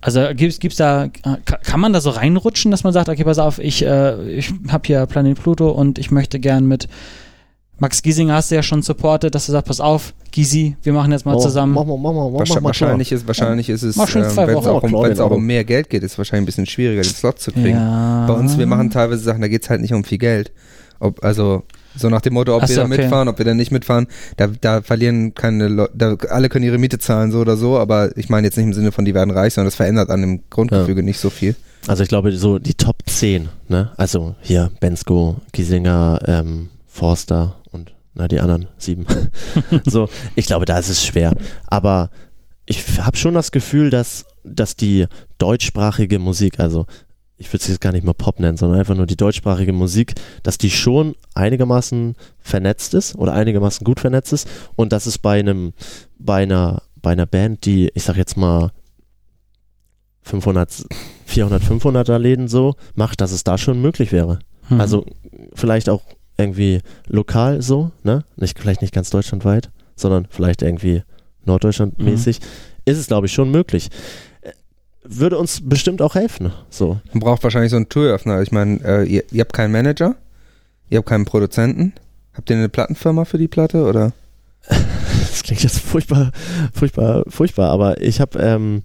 Also 0.00 0.20
gibt's 0.34 0.58
gibt's 0.58 0.78
da, 0.78 1.08
ka- 1.44 1.58
kann 1.62 1.78
man 1.78 1.92
da 1.92 2.00
so 2.00 2.10
reinrutschen, 2.10 2.70
dass 2.70 2.82
man 2.82 2.92
sagt, 2.92 3.08
okay, 3.08 3.22
pass 3.24 3.38
auf, 3.38 3.58
ich, 3.60 3.84
äh, 3.84 4.30
ich 4.30 4.52
habe 4.68 4.82
hier 4.86 5.06
Planet 5.06 5.40
Pluto 5.40 5.70
und 5.70 5.98
ich 5.98 6.10
möchte 6.10 6.40
gern 6.40 6.66
mit 6.66 6.88
Max 7.78 8.02
Giesinger 8.02 8.34
hast 8.34 8.50
du 8.50 8.54
ja 8.54 8.62
schon 8.62 8.82
supportet, 8.82 9.34
dass 9.34 9.46
du 9.46 9.52
sagst, 9.52 9.66
pass 9.68 9.80
auf, 9.80 10.14
Gysi, 10.30 10.76
wir 10.82 10.92
machen 10.92 11.12
jetzt 11.12 11.26
mal 11.26 11.38
zusammen. 11.38 11.74
Mach, 11.74 11.84
mach, 11.84 11.96
mach, 11.96 12.12
mach, 12.12 12.30
mach, 12.30 12.38
Wahrscheinlich, 12.38 12.54
mach, 12.62 12.68
wahrscheinlich 12.68 13.12
ist, 13.12 13.26
wahrscheinlich 13.26 13.68
ist 13.68 13.82
es, 13.82 13.96
Mach 13.96 14.08
schon 14.08 14.22
ähm, 14.22 14.30
zwei 14.30 14.46
wenn 14.46 14.58
es 14.58 14.64
Wochen. 14.64 14.68
auch, 14.68 14.82
um, 14.82 14.94
auch 14.94 15.02
genau. 15.04 15.28
um 15.28 15.44
mehr 15.44 15.64
Geld 15.64 15.90
geht, 15.90 16.02
ist 16.02 16.12
es 16.12 16.18
wahrscheinlich 16.18 16.42
ein 16.42 16.46
bisschen 16.46 16.66
schwieriger, 16.66 17.02
den 17.02 17.12
Slot 17.12 17.38
zu 17.40 17.52
kriegen. 17.52 17.76
Ja. 17.76 18.26
Bei 18.26 18.34
uns, 18.34 18.56
wir 18.56 18.66
machen 18.66 18.90
teilweise 18.90 19.22
Sachen, 19.22 19.40
da 19.40 19.48
geht 19.48 19.62
es 19.64 19.70
halt 19.70 19.80
nicht 19.80 19.92
um 19.92 20.04
viel 20.04 20.18
Geld. 20.18 20.52
Ob, 21.00 21.22
also 21.24 21.64
so 21.96 22.08
nach 22.08 22.20
dem 22.20 22.34
Motto, 22.34 22.54
ob 22.54 22.62
Ach 22.62 22.68
wir 22.68 22.74
so, 22.74 22.80
da 22.82 22.86
okay. 22.86 23.02
mitfahren, 23.02 23.28
ob 23.28 23.38
wir 23.38 23.44
da 23.44 23.54
nicht 23.54 23.70
mitfahren, 23.70 24.06
da, 24.36 24.48
da 24.48 24.82
verlieren 24.82 25.34
keine 25.34 25.68
Leute, 25.68 26.18
alle 26.30 26.48
können 26.48 26.64
ihre 26.64 26.78
Miete 26.78 26.98
zahlen, 26.98 27.32
so 27.32 27.40
oder 27.40 27.56
so, 27.56 27.78
aber 27.78 28.16
ich 28.16 28.28
meine 28.28 28.46
jetzt 28.46 28.56
nicht 28.56 28.66
im 28.66 28.72
Sinne 28.72 28.92
von, 28.92 29.04
die 29.04 29.14
werden 29.14 29.30
reich, 29.30 29.54
sondern 29.54 29.68
das 29.68 29.76
verändert 29.76 30.10
an 30.10 30.20
dem 30.20 30.40
Grundgefüge 30.50 31.02
nicht 31.02 31.18
so 31.18 31.30
viel. 31.30 31.56
Also 31.86 32.02
ich 32.02 32.08
glaube, 32.08 32.32
so 32.36 32.58
die 32.58 32.74
Top 32.74 32.98
10, 33.06 33.48
ne? 33.68 33.90
Also 33.96 34.36
hier 34.40 34.70
Bensko, 34.80 35.40
Giesinger, 35.52 36.20
ähm, 36.26 36.68
Forster 36.86 37.56
und 37.72 37.92
na, 38.14 38.28
die 38.28 38.40
anderen 38.40 38.68
sieben. 38.78 39.06
so, 39.84 40.08
ich 40.36 40.46
glaube, 40.46 40.64
da 40.64 40.78
ist 40.78 40.90
es 40.90 41.04
schwer. 41.04 41.34
Aber 41.66 42.10
ich 42.66 43.00
habe 43.00 43.16
schon 43.16 43.34
das 43.34 43.50
Gefühl, 43.50 43.90
dass, 43.90 44.26
dass 44.44 44.76
die 44.76 45.06
deutschsprachige 45.38 46.18
Musik, 46.18 46.60
also 46.60 46.86
ich 47.42 47.48
würde 47.52 47.62
es 47.62 47.68
jetzt 47.68 47.80
gar 47.80 47.92
nicht 47.92 48.04
mal 48.04 48.14
Pop 48.14 48.38
nennen, 48.38 48.56
sondern 48.56 48.78
einfach 48.78 48.94
nur 48.94 49.06
die 49.06 49.16
deutschsprachige 49.16 49.72
Musik, 49.72 50.14
dass 50.44 50.58
die 50.58 50.70
schon 50.70 51.16
einigermaßen 51.34 52.14
vernetzt 52.38 52.94
ist 52.94 53.16
oder 53.16 53.32
einigermaßen 53.32 53.84
gut 53.84 53.98
vernetzt 53.98 54.32
ist 54.32 54.48
und 54.76 54.92
dass 54.92 55.06
es 55.06 55.18
bei 55.18 55.40
einem, 55.40 55.72
bei 56.20 56.44
einer, 56.44 56.82
bei 57.02 57.10
einer 57.10 57.26
Band, 57.26 57.64
die, 57.66 57.90
ich 57.94 58.04
sag 58.04 58.16
jetzt 58.16 58.36
mal 58.36 58.70
500, 60.22 60.86
400, 61.26 61.62
500er 61.64 62.18
Läden 62.18 62.46
so 62.46 62.76
macht, 62.94 63.20
dass 63.20 63.32
es 63.32 63.42
da 63.42 63.58
schon 63.58 63.82
möglich 63.82 64.12
wäre. 64.12 64.38
Hm. 64.68 64.80
Also 64.80 65.04
vielleicht 65.52 65.88
auch 65.88 66.02
irgendwie 66.38 66.80
lokal 67.08 67.60
so, 67.60 67.90
ne? 68.04 68.24
Nicht, 68.36 68.56
vielleicht 68.60 68.82
nicht 68.82 68.94
ganz 68.94 69.10
deutschlandweit, 69.10 69.70
sondern 69.96 70.28
vielleicht 70.30 70.62
irgendwie 70.62 71.02
norddeutschlandmäßig. 71.44 72.38
Ist 72.84 72.98
es, 72.98 73.08
glaube 73.08 73.26
ich, 73.26 73.32
schon 73.32 73.50
möglich. 73.50 73.90
Würde 75.04 75.36
uns 75.38 75.60
bestimmt 75.68 76.00
auch 76.00 76.14
helfen. 76.14 76.52
So. 76.70 77.00
Man 77.12 77.20
braucht 77.20 77.42
wahrscheinlich 77.42 77.70
so 77.70 77.76
einen 77.76 77.88
Touröffner. 77.88 78.40
Ich 78.42 78.52
meine, 78.52 78.80
äh, 78.84 79.04
ihr, 79.04 79.24
ihr 79.32 79.40
habt 79.40 79.52
keinen 79.52 79.72
Manager, 79.72 80.14
ihr 80.90 80.98
habt 80.98 81.08
keinen 81.08 81.24
Produzenten. 81.24 81.92
Habt 82.34 82.48
ihr 82.50 82.56
eine 82.56 82.68
Plattenfirma 82.68 83.24
für 83.24 83.36
die 83.38 83.48
Platte 83.48 83.84
oder? 83.84 84.12
das 84.68 85.42
klingt 85.42 85.62
jetzt 85.62 85.80
furchtbar, 85.80 86.30
furchtbar, 86.72 87.24
furchtbar, 87.28 87.70
aber 87.70 88.00
ich 88.00 88.20
habe, 88.20 88.38
ähm, 88.38 88.84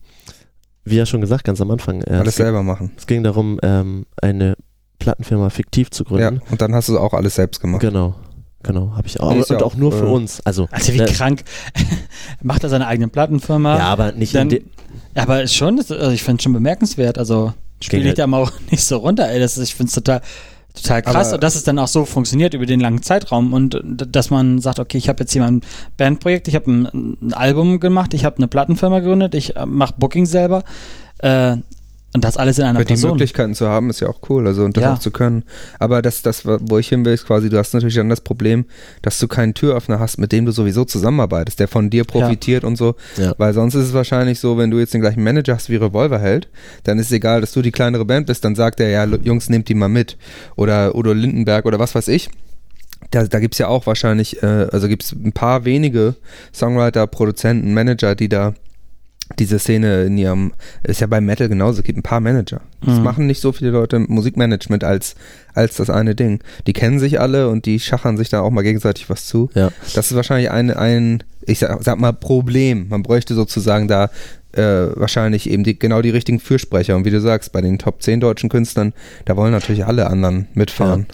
wie 0.85 0.95
ja 0.95 1.05
schon 1.05 1.21
gesagt, 1.21 1.43
ganz 1.43 1.61
am 1.61 1.69
Anfang, 1.69 2.01
äh, 2.01 2.13
Alles 2.13 2.35
ging- 2.35 2.45
selber 2.45 2.63
machen. 2.63 2.91
es 2.97 3.05
ging 3.05 3.23
darum, 3.23 3.59
ähm, 3.61 4.05
eine 4.21 4.55
Plattenfirma 4.99 5.49
fiktiv 5.51 5.91
zu 5.91 6.03
Ja, 6.05 6.29
gründen. 6.29 6.41
und 6.49 6.61
dann 6.61 6.73
hast 6.73 6.89
du 6.89 6.97
auch 6.97 7.13
alles 7.13 7.35
selbst 7.35 7.61
gemacht. 7.61 7.81
Genau, 7.81 8.15
genau, 8.63 8.93
habe 8.95 9.07
ich 9.07 9.19
auch. 9.19 9.31
Ja 9.31 9.37
und 9.37 9.63
auch 9.63 9.73
auch, 9.73 9.75
nur 9.75 9.91
für 9.91 10.07
äh, 10.07 10.09
uns. 10.09 10.41
Also, 10.45 10.67
Also 10.71 10.91
wie 10.93 10.97
ne, 10.97 11.05
krank. 11.05 11.43
Macht 12.41 12.63
er 12.63 12.69
seine 12.69 12.87
eigene 12.87 13.07
Plattenfirma? 13.07 13.77
ja, 13.77 13.83
aber 13.85 14.11
nicht 14.13 14.33
in 14.33 14.37
dann, 14.39 14.49
de- 14.49 14.63
ja, 14.63 14.65
aber 15.17 15.43
ist 15.43 15.55
schon, 15.55 15.77
also 15.79 16.09
ich 16.11 16.23
finde 16.23 16.39
es 16.39 16.43
schon 16.43 16.53
bemerkenswert. 16.53 17.17
Also 17.17 17.53
spiele 17.81 18.09
ich 18.09 18.15
da 18.15 18.27
mal 18.27 18.43
auch 18.43 18.51
nicht 18.71 18.83
so 18.83 18.97
runter, 18.97 19.29
ey. 19.29 19.39
Das 19.39 19.57
ist, 19.57 19.69
ich 19.69 19.75
finde 19.75 19.89
es 19.89 19.95
total, 19.95 20.21
total 20.73 21.01
krass, 21.01 21.27
Aber- 21.27 21.35
und 21.35 21.43
dass 21.43 21.55
es 21.55 21.63
dann 21.63 21.79
auch 21.79 21.87
so 21.87 22.05
funktioniert 22.05 22.53
über 22.53 22.65
den 22.65 22.79
langen 22.79 23.01
Zeitraum 23.01 23.53
und 23.53 23.81
dass 23.83 24.29
man 24.29 24.59
sagt, 24.59 24.79
okay, 24.79 24.97
ich 24.97 25.09
habe 25.09 25.21
jetzt 25.21 25.33
hier 25.33 25.41
mein 25.41 25.61
Bandprojekt, 25.97 26.47
ich 26.47 26.55
habe 26.55 26.71
ein, 26.71 27.17
ein 27.21 27.33
Album 27.33 27.79
gemacht, 27.79 28.13
ich 28.13 28.25
habe 28.25 28.37
eine 28.37 28.47
Plattenfirma 28.47 28.99
gegründet, 28.99 29.35
ich 29.35 29.55
äh, 29.55 29.65
mache 29.65 29.95
Booking 29.97 30.25
selber 30.25 30.63
äh, 31.19 31.57
und 32.13 32.23
das 32.23 32.37
alles 32.37 32.57
in 32.57 32.63
einer 32.63 32.79
Aber 32.79 32.85
die 32.85 32.93
Person. 32.93 33.11
Möglichkeiten 33.11 33.53
zu 33.53 33.67
haben, 33.67 33.89
ist 33.89 33.99
ja 33.99 34.07
auch 34.07 34.19
cool, 34.29 34.47
also 34.47 34.63
und 34.63 34.75
das 34.77 34.83
Ja. 34.83 34.93
auch 34.93 34.99
zu 34.99 35.11
können. 35.11 35.43
Aber 35.77 36.01
das, 36.01 36.21
das, 36.21 36.45
wo 36.45 36.77
ich 36.79 36.87
hin 36.89 37.03
will, 37.05 37.13
ist 37.13 37.27
quasi, 37.27 37.49
du 37.49 37.57
hast 37.57 37.73
natürlich 37.73 37.95
dann 37.95 38.09
das 38.09 38.21
Problem, 38.21 38.65
dass 39.01 39.19
du 39.19 39.27
keinen 39.27 39.53
Türöffner 39.53 39.99
hast, 39.99 40.17
mit 40.17 40.31
dem 40.31 40.45
du 40.45 40.51
sowieso 40.51 40.85
zusammenarbeitest, 40.85 41.59
der 41.59 41.67
von 41.67 41.89
dir 41.89 42.05
profitiert 42.05 42.63
und 42.63 42.75
so. 42.77 42.95
Ja. 43.17 43.33
Weil 43.37 43.53
sonst 43.53 43.75
ist 43.75 43.87
es 43.87 43.93
wahrscheinlich 43.93 44.39
so, 44.39 44.57
wenn 44.57 44.71
du 44.71 44.79
jetzt 44.79 44.93
den 44.93 45.01
gleichen 45.01 45.21
Manager 45.23 45.53
hast 45.55 45.69
wie 45.69 45.75
Revolverheld, 45.75 46.47
dann 46.85 46.97
ist 46.97 47.07
es 47.07 47.11
egal, 47.11 47.41
dass 47.41 47.51
du 47.51 47.61
die 47.61 47.71
kleinere 47.71 48.05
Band 48.05 48.27
bist, 48.27 48.43
dann 48.45 48.55
sagt 48.55 48.79
er, 48.79 48.89
ja, 48.89 49.03
Jungs, 49.05 49.49
nehmt 49.49 49.67
die 49.69 49.75
mal 49.75 49.89
mit. 49.89 50.17
Oder 50.55 50.95
Udo 50.95 51.13
Lindenberg 51.13 51.65
oder 51.65 51.77
was 51.77 51.93
weiß 51.93 52.07
ich. 52.07 52.29
Da, 53.11 53.25
da 53.25 53.39
gibt 53.39 53.53
es 53.53 53.59
ja 53.59 53.67
auch 53.67 53.85
wahrscheinlich, 53.85 54.41
äh, 54.41 54.67
also 54.71 54.87
gibt 54.87 55.03
es 55.03 55.11
ein 55.11 55.31
paar 55.33 55.65
wenige 55.65 56.15
Songwriter, 56.53 57.05
Produzenten, 57.05 57.73
Manager, 57.73 58.15
die 58.15 58.27
da 58.27 58.53
diese 59.39 59.59
Szene 59.59 60.03
in 60.03 60.17
ihrem, 60.17 60.53
ist 60.83 61.01
ja 61.01 61.07
beim 61.07 61.25
Metal 61.25 61.49
genauso, 61.49 61.79
es 61.79 61.83
gibt 61.85 61.97
ein 61.99 62.03
paar 62.03 62.19
Manager. 62.21 62.61
Das 62.85 62.97
Mhm. 62.97 63.03
machen 63.03 63.27
nicht 63.27 63.41
so 63.41 63.51
viele 63.51 63.71
Leute 63.71 63.97
im 63.97 64.05
Musikmanagement 64.09 64.83
als, 64.83 65.15
als 65.53 65.75
das 65.75 65.89
eine 65.89 66.15
Ding. 66.15 66.39
Die 66.65 66.73
kennen 66.73 66.99
sich 66.99 67.19
alle 67.19 67.49
und 67.49 67.65
die 67.65 67.79
schachern 67.79 68.17
sich 68.17 68.29
da 68.29 68.41
auch 68.41 68.51
mal 68.51 68.61
gegenseitig 68.63 69.09
was 69.09 69.25
zu. 69.27 69.49
ja. 69.53 69.71
Das 69.95 70.09
ist 70.11 70.15
wahrscheinlich 70.15 70.49
ein, 70.51 70.71
ein 70.71 71.23
ich 71.45 71.59
sag, 71.59 71.83
sag 71.83 71.99
mal, 71.99 72.13
Problem. 72.13 72.87
Man 72.89 73.03
bräuchte 73.03 73.33
sozusagen 73.35 73.87
da 73.87 74.09
äh, 74.53 74.61
wahrscheinlich 74.95 75.49
eben 75.49 75.63
die, 75.63 75.77
genau 75.77 76.01
die 76.01 76.09
richtigen 76.09 76.39
Fürsprecher. 76.39 76.95
Und 76.95 77.05
wie 77.05 77.11
du 77.11 77.21
sagst, 77.21 77.51
bei 77.51 77.61
den 77.61 77.77
Top 77.77 78.01
10 78.01 78.19
deutschen 78.19 78.49
Künstlern, 78.49 78.93
da 79.25 79.35
wollen 79.37 79.51
natürlich 79.51 79.85
alle 79.85 80.07
anderen 80.07 80.47
mitfahren. 80.53 81.05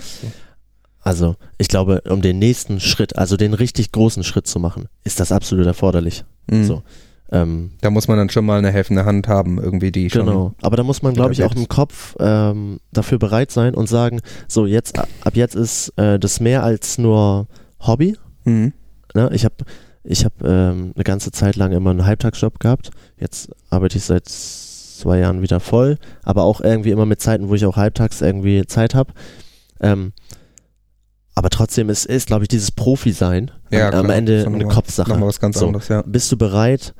Also, 1.01 1.35
ich 1.57 1.67
glaube, 1.67 2.01
um 2.07 2.21
den 2.21 2.39
nächsten 2.39 2.79
Schritt, 2.79 3.17
also 3.17 3.35
den 3.35 3.53
richtig 3.53 3.91
großen 3.91 4.23
Schritt 4.23 4.47
zu 4.47 4.59
machen, 4.59 4.87
ist 5.03 5.19
das 5.19 5.31
absolut 5.33 5.65
erforderlich. 5.65 6.23
Mhm. 6.49 6.63
So. 6.63 6.83
Ähm, 7.33 7.71
Da 7.81 7.89
muss 7.89 8.07
man 8.07 8.17
dann 8.17 8.29
schon 8.29 8.45
mal 8.45 8.59
eine 8.59 8.71
helfende 8.71 9.05
Hand 9.05 9.27
haben, 9.27 9.57
irgendwie 9.59 9.91
die 9.91 10.09
schon. 10.09 10.25
Genau, 10.25 10.53
aber 10.61 10.77
da 10.77 10.83
muss 10.83 11.01
man, 11.01 11.13
glaube 11.13 11.33
ich, 11.33 11.43
auch 11.43 11.55
im 11.55 11.67
Kopf 11.67 12.15
ähm, 12.19 12.79
dafür 12.91 13.17
bereit 13.17 13.51
sein 13.51 13.73
und 13.73 13.89
sagen, 13.89 14.21
so 14.47 14.65
jetzt, 14.65 14.97
ab 14.99 15.07
jetzt 15.33 15.55
ist 15.55 15.89
äh, 15.97 16.19
das 16.19 16.39
mehr 16.39 16.63
als 16.63 16.97
nur 16.97 17.47
Hobby. 17.79 18.15
Mhm. 18.45 18.73
Ne? 19.15 19.29
Ich 19.33 19.45
habe 19.45 19.55
ich 20.03 20.25
hab, 20.25 20.33
ähm, 20.43 20.91
eine 20.95 21.03
ganze 21.03 21.31
Zeit 21.31 21.55
lang 21.55 21.71
immer 21.71 21.89
einen 21.89 22.05
Halbtagsjob 22.05 22.59
gehabt. 22.59 22.91
Jetzt 23.17 23.49
arbeite 23.69 23.97
ich 23.97 24.03
seit 24.03 24.27
zwei 24.27 25.19
Jahren 25.19 25.41
wieder 25.41 25.59
voll, 25.59 25.97
aber 26.23 26.43
auch 26.43 26.61
irgendwie 26.61 26.91
immer 26.91 27.05
mit 27.05 27.19
Zeiten, 27.19 27.49
wo 27.49 27.55
ich 27.55 27.65
auch 27.65 27.77
halbtags 27.77 28.21
irgendwie 28.21 28.65
Zeit 28.67 28.95
habe. 28.95 29.11
Ähm, 29.81 30.13
aber 31.35 31.49
trotzdem 31.49 31.89
ist, 31.89 32.05
ist 32.05 32.27
glaube 32.27 32.43
ich, 32.43 32.47
dieses 32.47 32.71
Profi-Sein 32.71 33.49
Ja, 33.71 33.89
am, 33.89 34.05
am. 34.05 34.09
Ende 34.11 34.45
eine 34.45 34.65
Kopfsache. 34.65 35.19
Was 35.19 35.39
ganz 35.39 35.57
So. 35.57 35.67
anderes, 35.67 35.87
ja. 35.87 36.03
Bist 36.05 36.31
du 36.31 36.37
bereit? 36.37 36.93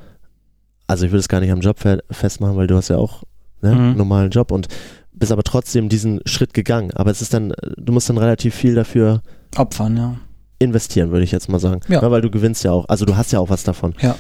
Also 0.88 1.06
ich 1.06 1.12
will 1.12 1.20
es 1.20 1.28
gar 1.30 1.40
nicht 1.40 1.52
am 1.52 1.62
Job 1.62 1.80
fe- 1.80 2.04
festmachen, 2.12 2.56
weil 2.58 2.68
du 2.68 2.76
hast 2.76 2.90
ja 2.90 2.98
auch 2.98 3.24
ne, 3.62 3.74
Mhm. 3.74 3.80
einen 3.80 3.98
normalen 3.98 4.30
Job 4.32 4.52
und 4.52 4.68
bist 5.14 5.32
aber 5.32 5.44
trotzdem 5.44 5.90
diesen 5.90 6.20
Schritt 6.26 6.54
gegangen. 6.54 6.92
Aber 6.94 7.12
es 7.12 7.22
ist 7.22 7.34
dann, 7.34 7.54
du 7.78 7.94
musst 7.94 8.10
dann 8.10 8.18
relativ 8.18 8.56
viel 8.56 8.76
dafür 8.76 9.22
Opfern, 9.56 9.96
ja. 9.98 10.16
investieren, 10.60 11.12
würde 11.12 11.24
ich 11.24 11.32
jetzt 11.32 11.50
mal 11.50 11.60
sagen. 11.60 11.82
Ja. 11.88 12.02
Ne, 12.02 12.12
weil 12.12 12.22
du 12.22 12.30
gewinnst 12.32 12.64
ja 12.64 12.72
auch, 12.72 12.86
also 12.90 13.06
du 13.06 13.16
hast 13.16 13.32
ja 13.32 13.40
auch 13.40 13.50
was 13.50 13.64
davon. 13.64 13.94
Ja. 14.02 14.16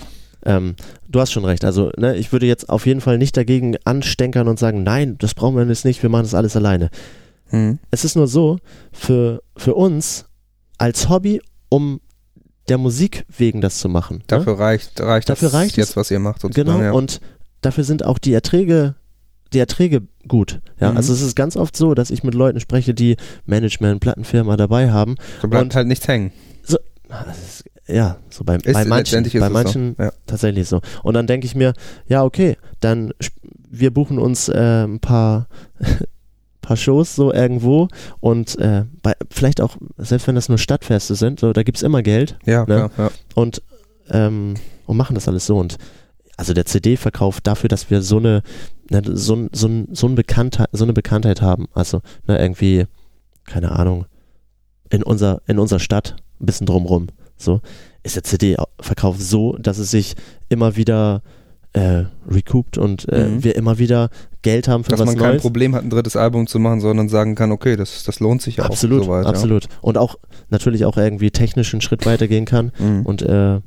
Ähm, 0.45 0.75
du 1.07 1.19
hast 1.21 1.31
schon 1.31 1.45
recht. 1.45 1.65
Also 1.65 1.91
ne, 1.97 2.15
ich 2.17 2.31
würde 2.31 2.45
jetzt 2.45 2.69
auf 2.69 2.85
jeden 2.85 3.01
Fall 3.01 3.17
nicht 3.17 3.35
dagegen 3.37 3.75
anstenkern 3.85 4.47
und 4.47 4.59
sagen, 4.59 4.83
nein, 4.83 5.17
das 5.17 5.33
brauchen 5.33 5.55
wir 5.55 5.65
jetzt 5.65 5.85
nicht, 5.85 6.03
wir 6.03 6.09
machen 6.09 6.23
das 6.23 6.33
alles 6.35 6.55
alleine. 6.55 6.89
Mhm. 7.51 7.79
Es 7.91 8.03
ist 8.05 8.15
nur 8.15 8.27
so, 8.27 8.57
für, 8.91 9.41
für 9.57 9.73
uns 9.75 10.25
als 10.77 11.07
Hobby, 11.09 11.41
um 11.69 12.01
der 12.69 12.77
Musik 12.77 13.25
wegen 13.37 13.61
das 13.61 13.79
zu 13.79 13.89
machen. 13.89 14.17
ne? 14.17 14.23
Dafür 14.27 14.57
reicht, 14.59 14.99
reicht 15.01 15.29
Dafür 15.29 15.49
das 15.49 15.53
reicht 15.59 15.77
jetzt, 15.77 15.91
es. 15.91 15.95
was 15.97 16.11
ihr 16.11 16.19
macht. 16.19 16.41
sozusagen, 16.41 16.69
Genau, 16.69 16.81
ja. 16.83 16.91
und 16.91 17.19
dafür 17.61 17.83
sind 17.83 18.05
auch 18.05 18.17
die 18.17 18.33
Erträge, 18.33 18.95
die 19.53 19.59
Erträge 19.59 20.03
gut. 20.27 20.61
Ja, 20.79 20.91
Mhm. 20.91 20.97
also 20.97 21.13
es 21.13 21.21
ist 21.21 21.35
ganz 21.35 21.55
oft 21.57 21.75
so, 21.75 21.93
dass 21.93 22.09
ich 22.09 22.23
mit 22.23 22.33
Leuten 22.33 22.59
spreche, 22.59 22.93
die 22.93 23.17
Management, 23.45 23.99
Plattenfirma 24.01 24.55
dabei 24.57 24.91
haben. 24.91 25.15
so 25.41 25.47
bleibt 25.47 25.63
und- 25.65 25.75
halt 25.75 25.87
nichts 25.87 26.07
hängen. 26.07 26.31
Das 27.09 27.37
ist, 27.37 27.63
ja, 27.85 28.17
so 28.29 28.43
bei, 28.43 28.55
Ist, 28.55 28.73
bei 28.73 28.85
manchen, 28.85 29.23
bei 29.39 29.49
manchen 29.49 29.95
so. 29.97 30.03
Ja. 30.03 30.13
tatsächlich 30.25 30.67
so. 30.67 30.81
Und 31.03 31.13
dann 31.13 31.27
denke 31.27 31.45
ich 31.45 31.53
mir, 31.53 31.73
ja, 32.07 32.23
okay, 32.23 32.57
dann 32.79 33.11
wir 33.69 33.91
buchen 33.93 34.17
uns 34.19 34.49
äh, 34.49 34.85
ein 34.85 34.99
paar, 34.99 35.47
paar 36.63 36.77
Shows 36.77 37.15
so 37.15 37.31
irgendwo 37.31 37.87
und 38.19 38.57
äh, 38.57 38.85
bei, 39.03 39.13
vielleicht 39.29 39.61
auch, 39.61 39.77
selbst 39.97 40.25
wenn 40.27 40.33
das 40.35 40.49
nur 40.49 40.57
Stadtfeste 40.57 41.13
sind, 41.13 41.39
so, 41.39 41.53
da 41.53 41.61
gibt 41.63 41.77
es 41.77 41.83
immer 41.83 42.01
Geld 42.01 42.37
Ja, 42.45 42.61
Ne? 42.61 42.65
klar, 42.65 42.91
ja. 42.97 43.11
und, 43.35 43.61
ähm, 44.09 44.55
und 44.87 44.97
machen 44.97 45.13
das 45.13 45.27
alles 45.27 45.45
so. 45.45 45.57
Und 45.57 45.77
also 46.37 46.53
der 46.53 46.65
CD-Verkauf 46.65 47.39
dafür, 47.41 47.67
dass 47.69 47.89
wir 47.91 48.01
so 48.01 48.17
eine, 48.17 48.41
ne, 48.89 49.01
so, 49.13 49.35
ein- 49.35 49.49
so, 49.53 49.69
so, 49.91 50.07
ein 50.07 50.15
Bekanntheit, 50.15 50.69
so 50.71 50.83
eine 50.83 50.93
Bekanntheit 50.93 51.41
haben, 51.43 51.67
also 51.73 52.01
ne, 52.27 52.39
irgendwie, 52.39 52.85
keine 53.45 53.71
Ahnung, 53.71 54.05
in, 54.89 55.03
unser, 55.03 55.41
in 55.47 55.59
unserer 55.59 55.79
Stadt, 55.79 56.15
ein 56.41 56.45
bisschen 56.47 56.65
drumrum, 56.67 57.07
so, 57.37 57.61
ist 58.03 58.15
der 58.15 58.23
CD-Verkauf 58.23 59.21
so, 59.21 59.55
dass 59.57 59.77
es 59.77 59.91
sich 59.91 60.15
immer 60.49 60.75
wieder 60.75 61.21
äh, 61.73 62.03
recoupt 62.29 62.77
und 62.77 63.07
äh, 63.09 63.27
Mhm. 63.29 63.43
wir 63.43 63.55
immer 63.55 63.79
wieder 63.79 64.09
Geld 64.43 64.67
haben 64.67 64.83
für 64.83 64.91
Dass 64.91 64.99
was 64.99 65.05
man 65.07 65.17
kein 65.17 65.29
Neues. 65.31 65.41
Problem 65.41 65.73
hat, 65.75 65.83
ein 65.83 65.89
drittes 65.89 66.15
Album 66.15 66.47
zu 66.47 66.59
machen, 66.59 66.81
sondern 66.81 67.09
sagen 67.09 67.35
kann, 67.35 67.51
okay, 67.51 67.75
das, 67.75 68.03
das 68.03 68.19
lohnt 68.19 68.41
sich 68.41 68.61
auch. 68.61 68.65
Absolut, 68.65 69.05
soweit, 69.05 69.25
absolut. 69.25 69.67
Und 69.81 69.97
auch 69.97 70.15
natürlich 70.49 70.85
auch 70.85 70.97
irgendwie 70.97 71.31
technisch 71.31 71.73
einen 71.73 71.81
Schritt 71.81 72.05
weitergehen 72.05 72.45
kann. 72.45 72.71
Ja. 72.77 72.85
Mhm. 72.85 73.05
Und 73.05 73.21
äh, 73.23 73.59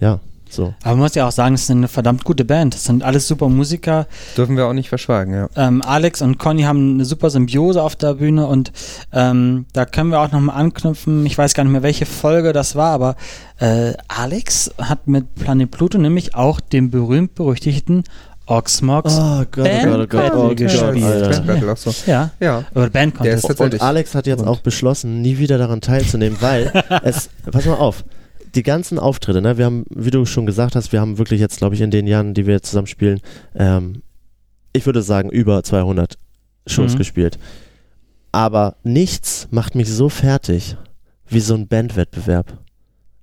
ja, 0.00 0.20
so. 0.52 0.74
Aber 0.82 0.90
man 0.96 0.98
muss 1.00 1.14
ja 1.14 1.26
auch 1.28 1.32
sagen, 1.32 1.54
es 1.54 1.62
ist 1.62 1.70
eine 1.70 1.88
verdammt 1.88 2.24
gute 2.24 2.44
Band. 2.44 2.74
Es 2.74 2.84
sind 2.84 3.02
alles 3.02 3.28
super 3.28 3.48
Musiker. 3.48 4.06
Dürfen 4.36 4.56
wir 4.56 4.66
auch 4.66 4.72
nicht 4.72 4.88
verschweigen, 4.88 5.34
ja. 5.34 5.48
Ähm, 5.56 5.82
Alex 5.82 6.22
und 6.22 6.38
Conny 6.38 6.62
haben 6.62 6.94
eine 6.94 7.04
super 7.04 7.30
Symbiose 7.30 7.82
auf 7.82 7.96
der 7.96 8.14
Bühne 8.14 8.46
und 8.46 8.72
ähm, 9.12 9.66
da 9.72 9.84
können 9.84 10.10
wir 10.10 10.20
auch 10.20 10.32
nochmal 10.32 10.56
anknüpfen. 10.56 11.26
Ich 11.26 11.36
weiß 11.38 11.54
gar 11.54 11.64
nicht 11.64 11.72
mehr, 11.72 11.82
welche 11.82 12.06
Folge 12.06 12.52
das 12.52 12.76
war, 12.76 12.92
aber 12.92 13.16
äh, 13.58 13.92
Alex 14.08 14.70
hat 14.78 15.06
mit 15.08 15.34
Planet 15.34 15.70
Pluto 15.70 15.98
nämlich 15.98 16.34
auch 16.34 16.60
den 16.60 16.90
berühmt-berüchtigten 16.90 18.04
Oxmox 18.46 19.14
Oh 19.18 19.44
Gott, 19.50 19.64
Band 19.64 20.08
Battle 20.10 20.54
gespielt. 20.54 21.04
Alter. 21.04 21.28
Band 21.28 21.46
Battle 21.46 21.72
auch 21.72 21.76
so. 21.76 21.92
Ja, 22.06 22.30
Ja. 22.40 22.64
oder 22.74 22.88
Band 22.88 23.14
Der 23.22 23.34
ist 23.34 23.42
Contest. 23.42 23.46
tatsächlich. 23.48 23.80
Und 23.82 23.86
Alex 23.86 24.14
hat 24.14 24.26
jetzt 24.26 24.40
Und- 24.40 24.48
auch 24.48 24.60
beschlossen, 24.60 25.20
nie 25.20 25.36
wieder 25.36 25.58
daran 25.58 25.82
teilzunehmen, 25.82 26.38
weil 26.40 26.72
es, 27.02 27.28
pass 27.50 27.66
mal 27.66 27.74
auf, 27.74 28.04
die 28.54 28.62
ganzen 28.62 28.98
Auftritte, 28.98 29.40
ne, 29.42 29.58
wir 29.58 29.64
haben, 29.64 29.84
wie 29.90 30.10
du 30.10 30.24
schon 30.26 30.46
gesagt 30.46 30.74
hast, 30.76 30.92
wir 30.92 31.00
haben 31.00 31.18
wirklich 31.18 31.40
jetzt, 31.40 31.58
glaube 31.58 31.74
ich, 31.74 31.80
in 31.80 31.90
den 31.90 32.06
Jahren, 32.06 32.34
die 32.34 32.46
wir 32.46 32.54
jetzt 32.54 32.68
zusammen 32.70 32.86
spielen, 32.86 33.20
ähm, 33.54 34.02
ich 34.72 34.84
würde 34.86 35.02
sagen, 35.02 35.30
über 35.30 35.62
200 35.62 36.18
Shows 36.66 36.94
Mhm. 36.94 36.98
gespielt. 36.98 37.38
Aber 38.32 38.76
nichts 38.82 39.48
macht 39.50 39.74
mich 39.74 39.88
so 39.88 40.08
fertig 40.08 40.76
wie 41.28 41.40
so 41.40 41.54
ein 41.54 41.66
Bandwettbewerb. 41.68 42.58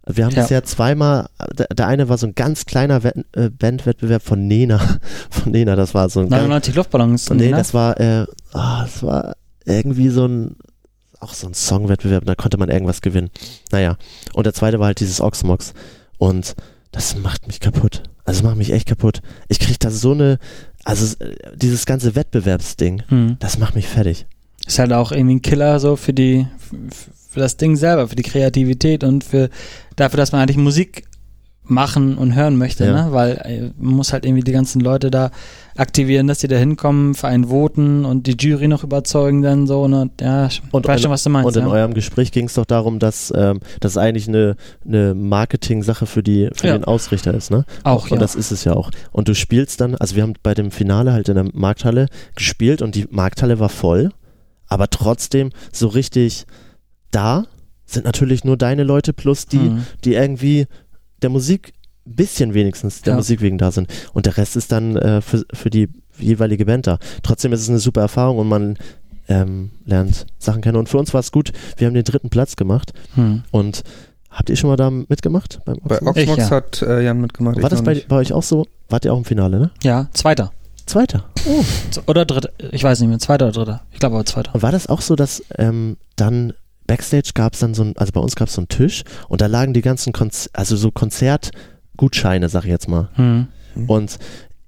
Wir 0.08 0.26
haben 0.26 0.34
Ja. 0.36 0.42
bisher 0.44 0.64
zweimal, 0.64 1.28
der, 1.76 1.88
eine 1.88 2.10
war 2.10 2.18
so 2.18 2.28
ein 2.28 2.36
ganz 2.36 2.66
kleiner 2.66 3.02
äh, 3.34 3.50
Bandwettbewerb 3.50 4.22
von 4.22 4.48
Nena, 4.48 4.80
von 5.32 5.52
Nena, 5.52 5.76
das 5.76 5.94
war 5.94 6.10
so 6.10 6.20
ein 6.20 6.30
ganz, 6.30 6.42
99 6.42 6.76
Luftballons. 6.76 7.30
Nee, 7.32 7.50
ne? 7.50 7.58
das 7.58 7.74
war, 7.74 8.00
äh, 8.00 8.26
ah, 8.54 8.84
das 8.84 9.02
war 9.04 9.36
irgendwie 9.66 10.10
so 10.10 10.26
ein, 10.28 10.56
auch 11.26 11.34
so 11.34 11.48
ein 11.48 11.54
Songwettbewerb, 11.54 12.26
da 12.26 12.36
konnte 12.36 12.58
man 12.58 12.70
irgendwas 12.70 13.02
gewinnen. 13.02 13.30
Naja, 13.72 13.98
und 14.34 14.46
der 14.46 14.54
zweite 14.54 14.80
war 14.80 14.88
halt 14.88 15.00
dieses 15.00 15.20
Oxmox. 15.22 15.74
Und 16.18 16.56
das 16.92 17.16
macht 17.18 17.48
mich 17.48 17.60
kaputt. 17.60 18.04
Also, 18.24 18.40
es 18.40 18.44
macht 18.44 18.56
mich 18.58 18.72
echt 18.72 18.88
kaputt. 18.88 19.22
Ich 19.50 19.60
krieg 19.60 19.80
da 19.80 19.92
so 19.92 20.12
eine, 20.14 20.40
also 20.84 21.16
äh, 21.24 21.36
dieses 21.56 21.86
ganze 21.86 22.16
Wettbewerbsding, 22.16 23.04
Hm. 23.10 23.38
das 23.40 23.58
macht 23.60 23.76
mich 23.76 23.88
fertig. 23.88 24.26
Ist 24.66 24.80
halt 24.80 24.94
auch 24.94 25.12
irgendwie 25.12 25.36
ein 25.36 25.42
Killer 25.42 25.80
so 25.80 25.96
für 25.96 26.14
die, 26.14 26.48
für 27.30 27.40
das 27.40 27.58
Ding 27.58 27.76
selber, 27.76 28.08
für 28.08 28.16
die 28.16 28.24
Kreativität 28.24 29.04
und 29.04 29.24
für 29.24 29.50
dafür, 29.96 30.18
dass 30.18 30.32
man 30.32 30.42
eigentlich 30.42 30.58
Musik 30.58 31.04
machen 31.68 32.18
und 32.18 32.36
hören 32.36 32.58
möchte, 32.58 32.86
Ja. 32.86 33.06
ne? 33.08 33.12
Weil 33.12 33.32
äh, 33.44 33.72
man 33.78 33.96
muss 33.96 34.14
halt 34.14 34.26
irgendwie 34.26 34.44
die 34.44 34.52
ganzen 34.52 34.80
Leute 34.82 35.10
da 35.12 35.32
aktivieren, 35.76 36.28
dass 36.28 36.40
die 36.40 36.48
da 36.48 36.56
hinkommen, 36.58 37.16
für 37.16 37.28
einen 37.28 37.50
voten 37.50 38.06
und 38.06 38.28
die 38.28 38.36
Jury 38.40 38.68
noch 38.68 38.84
überzeugen 38.84 39.42
dann 39.42 39.68
so, 39.68 39.88
ne? 39.88 40.10
Ja, 40.22 40.46
ich 40.48 40.62
Und 40.72 40.88
weiß 40.88 40.98
in- 41.00 41.04
schon, 41.04 41.12
was 41.12 41.24
du 41.24 41.30
meinst. 41.30 41.48
Und 41.48 41.58
in 41.62 41.68
ja. 41.68 41.74
eurem 41.74 41.94
Gespräch 41.94 42.32
ging 42.32 42.46
es 42.46 42.54
doch 42.54 42.66
darum, 42.66 43.00
dass 43.00 43.34
ähm, 43.36 43.60
das 43.80 43.98
eigentlich 43.98 44.28
eine, 44.28 44.56
eine 44.86 45.14
Marketing-Sache 45.16 46.06
für, 46.06 46.24
die, 46.24 46.50
für 46.54 46.68
Ja. 46.68 46.78
den 46.78 46.84
Ausrichter 46.86 47.34
ist, 47.34 47.52
ne? 47.52 47.66
Auch, 47.84 48.06
Und 48.06 48.12
ja. 48.12 48.18
das 48.18 48.36
ist 48.36 48.52
es 48.52 48.64
ja 48.64 48.74
auch. 48.74 48.92
Und 49.12 49.28
du 49.28 49.36
spielst 49.36 49.82
dann, 49.82 49.96
also 49.96 50.16
wir 50.16 50.24
haben 50.24 50.34
bei 50.44 50.54
dem 50.54 50.72
Finale 50.72 51.14
halt 51.14 51.30
in 51.30 51.36
der 51.36 51.48
Markthalle 51.54 52.08
gespielt 52.36 52.82
und 52.82 52.96
die 52.96 53.08
Markthalle 53.10 53.60
war 53.60 53.70
voll, 53.70 54.12
aber 54.68 54.90
trotzdem 54.90 55.50
so 55.72 55.88
richtig 55.88 56.46
da 57.12 57.46
sind 57.88 58.04
natürlich 58.06 58.44
nur 58.44 58.58
deine 58.58 58.84
Leute 58.84 59.14
plus 59.14 59.46
die, 59.46 59.58
Mhm. 59.58 59.86
die 60.04 60.14
irgendwie 60.16 60.66
der 61.26 61.32
Musik 61.32 61.74
bisschen 62.06 62.54
wenigstens 62.54 63.02
der 63.02 63.14
Ja. 63.14 63.18
Musik 63.18 63.42
wegen 63.42 63.58
da 63.58 63.72
sind. 63.72 63.88
Und 64.14 64.28
der 64.28 64.38
Rest 64.38 64.56
ist 64.56 64.72
dann 64.72 64.96
äh, 64.96 65.22
für, 65.22 65.44
für 65.54 65.72
die 65.72 65.90
jeweilige 66.20 66.66
Band 66.66 66.86
da. 66.86 67.00
Trotzdem 67.24 67.52
ist 67.52 67.62
es 67.62 67.70
eine 67.70 67.80
super 67.80 68.02
Erfahrung 68.02 68.38
und 68.38 68.48
man 68.48 68.78
ähm, 69.28 69.72
lernt 69.86 70.28
Sachen 70.38 70.62
kennen. 70.62 70.78
Und 70.78 70.88
für 70.88 71.00
uns 71.00 71.14
war 71.16 71.20
es 71.22 71.32
gut, 71.32 71.52
wir 71.78 71.88
haben 71.88 71.96
den 71.96 72.04
dritten 72.04 72.30
Platz 72.30 72.56
gemacht 72.56 72.94
Hm. 73.16 73.42
und 73.50 73.82
habt 74.30 74.52
ihr 74.52 74.56
schon 74.56 74.70
mal 74.70 74.76
da 74.78 74.92
mitgemacht? 74.92 75.62
Beim 75.66 75.78
Bei 75.84 75.96
Oxmox? 75.96 76.20
Ich, 76.20 76.28
ja. 76.38 76.50
hat 76.52 76.82
äh, 76.84 77.02
Jan 77.04 77.20
mitgemacht. 77.22 77.56
War 77.58 77.64
ich 77.64 77.70
das 77.70 77.82
bei, 77.84 78.04
bei 78.08 78.18
euch 78.18 78.32
auch 78.34 78.44
so? 78.44 78.68
Wart 78.88 79.04
ihr 79.06 79.12
auch 79.14 79.18
im 79.18 79.26
Finale, 79.26 79.60
ne? 79.60 79.72
Ja, 79.82 80.08
zweiter. 80.14 80.52
Zweiter. 80.86 81.26
Oh. 81.48 81.64
Oder 82.06 82.26
dritter. 82.26 82.52
Ich 82.72 82.84
weiß 82.84 83.00
nicht 83.00 83.10
mehr, 83.10 83.18
zweiter 83.18 83.46
oder 83.48 83.54
dritter. 83.66 83.82
Ich 83.92 84.00
glaube 84.00 84.16
aber 84.18 84.26
zweiter. 84.26 84.54
Und 84.54 84.62
war 84.62 84.72
das 84.72 84.86
auch 84.86 85.02
so, 85.02 85.16
dass 85.16 85.42
ähm, 85.58 85.98
dann 86.18 86.54
Backstage 86.88 87.32
gab 87.34 87.54
es 87.54 87.60
dann 87.60 87.74
so 87.74 87.84
ein, 87.84 87.98
also 87.98 88.12
bei 88.12 88.20
uns 88.20 88.36
gab 88.36 88.48
es 88.48 88.54
so 88.56 88.62
einen 88.62 88.68
Tisch 88.70 89.04
und 89.28 89.42
da 89.42 89.48
lagen 89.48 89.74
die 89.74 89.82
ganzen, 89.82 90.14
Konz 90.14 90.50
also 90.54 90.76
so 90.76 90.92
Konzertgutscheine, 90.92 92.50
sag 92.50 92.64
ich 92.66 92.70
jetzt 92.72 92.88
mal. 92.88 93.10
Hm. 93.16 93.48
Und 93.88 94.18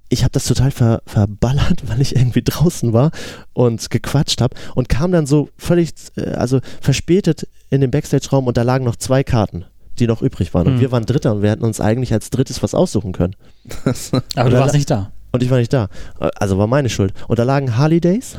ich 0.09 0.24
habe 0.24 0.32
das 0.32 0.45
total 0.45 0.72
ver 0.72 1.01
verballert, 1.05 1.84
weil 1.88 2.01
ich 2.01 2.15
irgendwie 2.15 2.41
draußen 2.43 2.93
war 2.93 3.11
und 3.53 3.89
gequatscht 3.89 4.41
habe 4.41 4.55
und 4.76 4.89
kam 4.89 5.11
dann 5.11 5.26
so 5.26 5.49
völlig, 5.57 5.91
äh, 6.15 6.32
also 6.32 6.59
verspätet 6.82 7.47
in 7.70 7.82
den 7.82 7.91
Backstage-Raum 7.91 8.47
und 8.47 8.57
da 8.57 8.61
lagen 8.63 8.86
noch 8.86 8.95
zwei 8.95 9.24
Karten, 9.24 9.65
die 9.99 10.07
noch 10.07 10.22
übrig 10.22 10.53
waren. 10.53 10.68
Und 10.68 10.74
Hm. 10.76 10.82
wir 10.82 10.91
waren 10.91 11.05
Dritter 11.05 11.34
und 11.34 11.41
wir 11.41 11.51
hätten 11.51 11.65
uns 11.65 11.80
eigentlich 11.82 12.13
als 12.13 12.30
Drittes 12.30 12.63
was 12.63 12.74
aussuchen 12.74 13.11
können. 13.11 13.36
Aber 14.36 14.49
du 14.49 14.59
warst 14.59 14.74
nicht 14.74 14.89
da. 14.89 15.11
Und 15.34 15.43
ich 15.43 15.49
war 15.49 15.57
nicht 15.59 15.74
da. 15.74 15.89
Also 16.36 16.57
war 16.57 16.68
meine 16.68 16.89
Schuld. 16.89 17.13
Und 17.28 17.38
da 17.38 17.43
lagen 17.43 17.78
Harley 17.78 17.99
Days, 17.99 18.38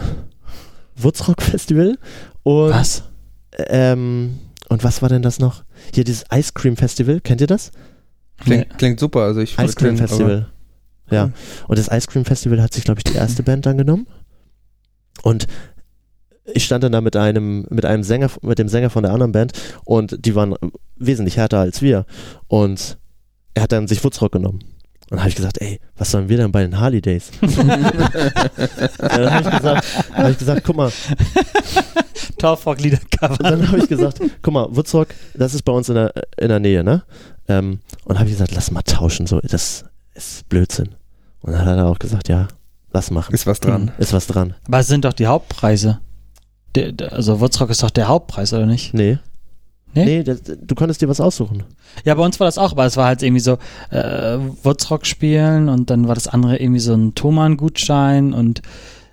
Woodstock 0.96 1.42
Festival 1.42 1.96
und 2.42 2.70
Was? 2.70 3.04
Ähm, 3.58 4.38
und 4.68 4.84
was 4.84 5.02
war 5.02 5.08
denn 5.08 5.22
das 5.22 5.38
noch? 5.38 5.64
Hier 5.94 6.04
dieses 6.04 6.24
Ice 6.32 6.52
Cream 6.54 6.76
Festival, 6.76 7.20
kennt 7.20 7.40
ihr 7.40 7.46
das? 7.46 7.72
Klingt, 8.38 8.78
klingt 8.78 9.00
super. 9.00 9.20
Also 9.20 9.40
ich 9.40 9.58
Ice 9.58 9.74
Cream 9.74 9.96
Festival. 9.96 10.46
Ja. 11.10 11.30
Und 11.66 11.78
das 11.78 11.88
Ice 11.88 12.06
Cream 12.06 12.24
Festival 12.24 12.62
hat 12.62 12.72
sich, 12.72 12.84
glaube 12.84 13.00
ich, 13.00 13.04
die 13.04 13.14
erste 13.14 13.42
Band 13.42 13.66
dann 13.66 13.78
genommen. 13.78 14.06
Und 15.22 15.46
ich 16.54 16.64
stand 16.64 16.84
dann 16.84 16.92
da 16.92 17.00
mit 17.00 17.16
einem, 17.16 17.66
mit 17.70 17.84
einem 17.84 18.02
Sänger, 18.02 18.30
mit 18.42 18.58
dem 18.58 18.68
Sänger 18.68 18.90
von 18.90 19.02
der 19.02 19.12
anderen 19.12 19.32
Band 19.32 19.52
und 19.84 20.24
die 20.24 20.34
waren 20.34 20.54
wesentlich 20.96 21.36
härter 21.36 21.58
als 21.58 21.82
wir. 21.82 22.06
Und 22.46 22.98
er 23.54 23.64
hat 23.64 23.72
dann 23.72 23.88
sich 23.88 24.02
Woodstock 24.04 24.32
genommen. 24.32 24.60
Und 25.10 25.12
dann 25.12 25.20
habe 25.20 25.30
ich 25.30 25.36
gesagt, 25.36 25.60
ey, 25.60 25.80
was 25.96 26.10
sollen 26.10 26.28
wir 26.28 26.36
denn 26.36 26.52
bei 26.52 26.62
den 26.62 26.78
Harley 26.78 27.00
Days? 27.00 27.30
Dann 27.40 27.70
habe 29.30 29.48
ich, 29.48 29.56
gesagt, 29.56 29.86
hab 30.12 30.30
ich 30.30 30.38
gesagt, 30.38 30.64
guck 30.64 30.76
mal, 30.76 30.92
Torfrock-Lieder 32.38 32.98
und 33.00 33.10
cover. 33.10 33.36
dann 33.38 33.68
habe 33.68 33.78
ich 33.78 33.88
gesagt, 33.88 34.20
guck 34.42 34.54
mal, 34.54 34.68
Woodstock, 34.70 35.08
das 35.34 35.54
ist 35.54 35.62
bei 35.62 35.72
uns 35.72 35.88
in 35.88 35.96
der, 35.96 36.12
in 36.36 36.48
der 36.48 36.60
Nähe, 36.60 36.84
ne? 36.84 37.02
Ähm, 37.48 37.80
und 38.04 38.18
habe 38.18 38.28
ich 38.28 38.34
gesagt, 38.34 38.54
lass 38.54 38.70
mal 38.70 38.82
tauschen, 38.82 39.26
so, 39.26 39.40
das 39.40 39.84
ist 40.14 40.48
Blödsinn. 40.48 40.90
Und 41.40 41.52
dann 41.52 41.64
hat 41.64 41.76
er 41.76 41.86
auch 41.86 41.98
gesagt, 41.98 42.28
ja, 42.28 42.48
lass 42.92 43.10
machen. 43.10 43.34
Ist 43.34 43.46
was 43.46 43.60
dran. 43.60 43.92
Ist 43.98 44.12
was 44.12 44.26
dran. 44.26 44.54
Aber 44.66 44.78
es 44.78 44.86
sind 44.86 45.04
doch 45.04 45.12
die 45.12 45.26
Hauptpreise. 45.26 46.00
Der, 46.74 46.92
der, 46.92 47.12
also 47.12 47.40
Woodstock 47.40 47.70
ist 47.70 47.82
doch 47.82 47.90
der 47.90 48.08
Hauptpreis, 48.08 48.52
oder 48.52 48.66
nicht? 48.66 48.94
Nee. 48.94 49.18
Nee? 49.94 50.04
Nee, 50.04 50.22
das, 50.22 50.42
du 50.42 50.74
konntest 50.74 51.00
dir 51.00 51.08
was 51.08 51.20
aussuchen. 51.20 51.64
Ja, 52.04 52.14
bei 52.14 52.22
uns 52.22 52.38
war 52.38 52.46
das 52.46 52.58
auch, 52.58 52.72
aber 52.72 52.84
es 52.84 52.96
war 52.96 53.06
halt 53.06 53.22
irgendwie 53.22 53.40
so 53.40 53.58
äh, 53.90 54.38
Woodstock 54.62 55.06
spielen 55.06 55.68
und 55.68 55.88
dann 55.90 56.06
war 56.08 56.14
das 56.14 56.28
andere 56.28 56.58
irgendwie 56.58 56.80
so 56.80 56.92
ein 56.92 57.14
Thomann-Gutschein 57.14 58.34
und 58.34 58.60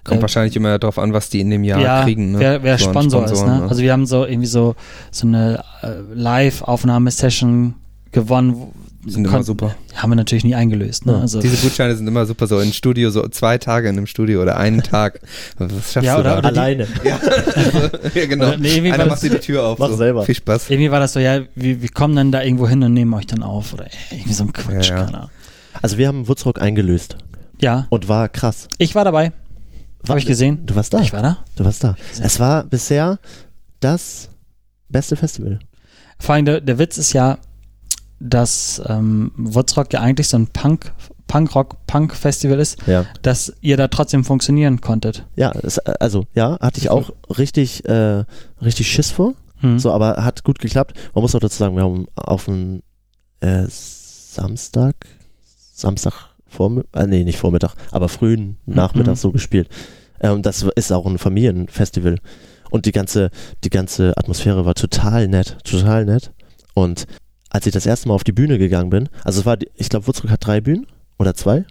Kommt 0.05 0.19
äh, 0.19 0.21
wahrscheinlich 0.21 0.55
immer 0.55 0.79
darauf 0.79 0.97
an, 0.99 1.11
was 1.13 1.29
die 1.29 1.41
in 1.41 1.49
dem 1.49 1.63
Jahr 1.65 1.81
ja, 1.81 2.03
kriegen. 2.03 2.31
Ne? 2.31 2.39
wer, 2.39 2.63
wer 2.63 2.77
So 2.77 2.85
an 2.85 2.91
Sponsor 2.93 3.25
ist. 3.25 3.31
Sponsoren, 3.31 3.59
Ne? 3.63 3.69
Also 3.69 3.81
wir 3.81 3.91
haben 3.91 4.05
so 4.05 4.25
irgendwie 4.25 4.47
so, 4.47 4.75
so 5.11 5.27
eine 5.27 5.63
äh, 5.81 5.87
Live-Aufnahmesession 6.13 7.75
gewonnen. 8.11 8.55
wo- 8.55 8.71
sind 9.07 9.23
immer 9.27 9.43
super. 9.43 9.75
Haben 9.93 10.09
wir 10.11 10.15
natürlich 10.15 10.43
nie 10.43 10.55
eingelöst. 10.55 11.05
Ne? 11.05 11.11
Ja. 11.13 11.19
Also, 11.19 11.39
Diese 11.39 11.57
Gutscheine 11.57 11.95
sind 11.95 12.07
immer 12.07 12.25
super, 12.25 12.47
so 12.47 12.59
im 12.59 12.71
Studio, 12.73 13.11
so 13.11 13.27
zwei 13.27 13.59
Tage 13.59 13.87
in 13.87 13.97
einem 13.97 14.07
Studio 14.07 14.41
oder 14.41 14.57
einen 14.57 14.81
Tag. 14.83 15.19
Was 15.59 15.93
schaffst 15.93 16.07
Ja, 16.07 16.15
du 16.15 16.21
oder- 16.21 16.31
da? 16.31 16.37
oder 16.39 16.47
Alleine. 16.47 16.87
ja, 17.03 17.17
also, 17.17 17.79
ja, 18.15 18.25
genau. 18.25 18.47
Oder- 18.47 18.57
nee, 18.57 18.91
Einer 18.91 19.05
macht 19.05 19.21
dir 19.21 19.29
die 19.29 19.37
Tür 19.39 19.63
auf. 19.63 19.77
Mach 19.77 19.89
so. 19.89 19.97
selber. 19.97 20.23
Viel 20.23 20.33
Spaß. 20.35 20.71
irgendwie 20.71 20.89
war 20.89 20.99
das 20.99 21.13
so, 21.13 21.19
ja, 21.19 21.41
wir, 21.53 21.81
wir 21.83 21.89
kommen 21.89 22.15
dann 22.15 22.31
da 22.31 22.41
irgendwo 22.41 22.67
hin 22.67 22.81
und 22.81 22.93
nehmen 22.93 23.13
euch 23.13 23.27
dann 23.27 23.43
auf. 23.43 23.73
Oder 23.73 23.85
irgendwie 24.09 24.33
so 24.33 24.43
ein 24.43 24.53
Quatsch, 24.53 24.89
Ja, 24.89 24.95
ja. 24.97 25.05
keine 25.05 25.17
Ahnung. 25.17 25.29
Also 25.83 25.97
wir 25.99 26.07
haben 26.07 26.27
Woodstock 26.27 26.59
eingelöst. 26.59 27.17
Ja, 27.61 27.85
Und 27.89 28.07
war 28.09 28.27
krass. 28.27 28.67
ich 28.79 28.95
war 28.95 29.05
dabei. 29.05 29.33
Habe 30.07 30.19
ich 30.19 30.25
gesehen. 30.25 30.65
Du 30.65 30.75
warst 30.75 30.93
da. 30.93 30.99
Ich 30.99 31.13
war 31.13 31.21
da. 31.21 31.37
Du 31.55 31.65
warst 31.65 31.83
da. 31.83 31.95
Es 32.21 32.39
war 32.39 32.63
bisher 32.63 33.19
das 33.79 34.29
beste 34.89 35.15
Festival. 35.15 35.59
Vor 36.19 36.35
allem 36.35 36.45
der, 36.45 36.61
der 36.61 36.77
Witz 36.79 36.97
ist 36.97 37.13
ja, 37.13 37.37
dass 38.19 38.81
ähm, 38.87 39.31
Woodstock 39.35 39.91
ja 39.93 39.99
eigentlich 40.01 40.27
so 40.29 40.37
ein 40.37 40.47
Punk, 40.47 40.93
Punkrock-Punk-Festival 41.27 42.59
ist, 42.59 42.77
Ja. 42.87 43.05
dass 43.21 43.53
ihr 43.61 43.77
da 43.77 43.87
trotzdem 43.87 44.23
funktionieren 44.23 44.79
konntet. 44.81 45.25
Ja, 45.35 45.51
es, 45.63 45.79
also 45.79 46.25
ja, 46.33 46.57
hatte 46.59 46.79
ich 46.79 46.89
auch 46.89 47.11
richtig, 47.37 47.85
äh, 47.87 48.23
richtig 48.61 48.89
Schiss 48.91 49.11
vor. 49.11 49.33
Hm. 49.57 49.79
So, 49.79 49.91
aber 49.91 50.23
hat 50.23 50.43
gut 50.43 50.59
geklappt. 50.59 50.97
Man 51.13 51.21
muss 51.21 51.35
auch 51.35 51.39
dazu 51.39 51.57
sagen, 51.57 51.75
wir 51.75 51.83
haben 51.83 52.07
auf 52.15 52.47
einen 52.47 52.83
äh, 53.39 53.65
Samstag, 53.69 54.95
Samstag 55.73 56.13
Vormittag, 56.55 57.03
äh, 57.03 57.07
nee, 57.07 57.23
nicht 57.23 57.37
Vormittag, 57.37 57.75
aber 57.91 58.09
frühen 58.09 58.57
Nachmittag 58.65 59.13
Mhm. 59.13 59.17
so 59.17 59.31
gespielt. 59.31 59.69
Ähm, 60.19 60.41
das 60.41 60.65
ist 60.75 60.91
auch 60.91 61.05
ein 61.05 61.17
Familienfestival. 61.17 62.17
Und 62.71 62.85
die 62.85 62.91
ganze, 62.91 63.29
die 63.63 63.69
ganze 63.69 64.13
Atmosphäre 64.17 64.65
war 64.65 64.73
total 64.73 65.27
nett, 65.27 65.57
total 65.63 66.05
nett. 66.05 66.31
Und 66.73 67.05
als 67.49 67.65
ich 67.67 67.73
das 67.73 67.85
erste 67.85 68.07
Mal 68.07 68.15
auf 68.15 68.23
die 68.23 68.31
Bühne 68.33 68.57
gegangen 68.57 68.89
bin, 68.89 69.09
also 69.23 69.39
es 69.41 69.45
war, 69.45 69.57
ich 69.75 69.89
glaube, 69.89 70.07
Würzburg 70.07 70.31
hat 70.31 70.45
drei 70.45 70.61
Bühnen 70.61 70.87
oder 71.19 71.33
zwei. 71.35 71.65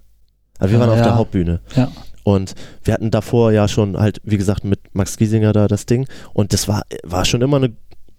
Aber 0.59 0.71
wir 0.71 0.79
Ja, 0.79 0.81
waren 0.81 0.91
auf 0.91 0.99
ja. 0.99 1.03
der 1.05 1.17
Hauptbühne. 1.17 1.61
Ja. 1.77 1.91
Und 2.23 2.55
wir 2.85 2.95
hatten 2.95 3.11
davor 3.11 3.53
ja 3.53 3.69
schon 3.69 3.99
halt, 3.99 4.21
wie 4.25 4.39
gesagt, 4.39 4.65
mit 4.65 4.81
Max 4.95 5.17
Giesinger 5.19 5.53
da 5.53 5.67
das 5.69 5.85
Ding. 5.85 6.07
Und 6.33 6.53
das 6.55 6.69
war, 6.69 6.83
war 7.03 7.25
schon 7.27 7.43
immer 7.43 7.57
eine 7.59 7.73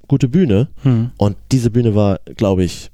gute 0.07 0.27
Bühne. 0.27 0.67
Hm. 0.83 1.11
Und 1.17 1.37
diese 1.51 1.71
Bühne 1.71 1.95
war, 1.95 2.19
glaube 2.35 2.63
ich, 2.63 2.91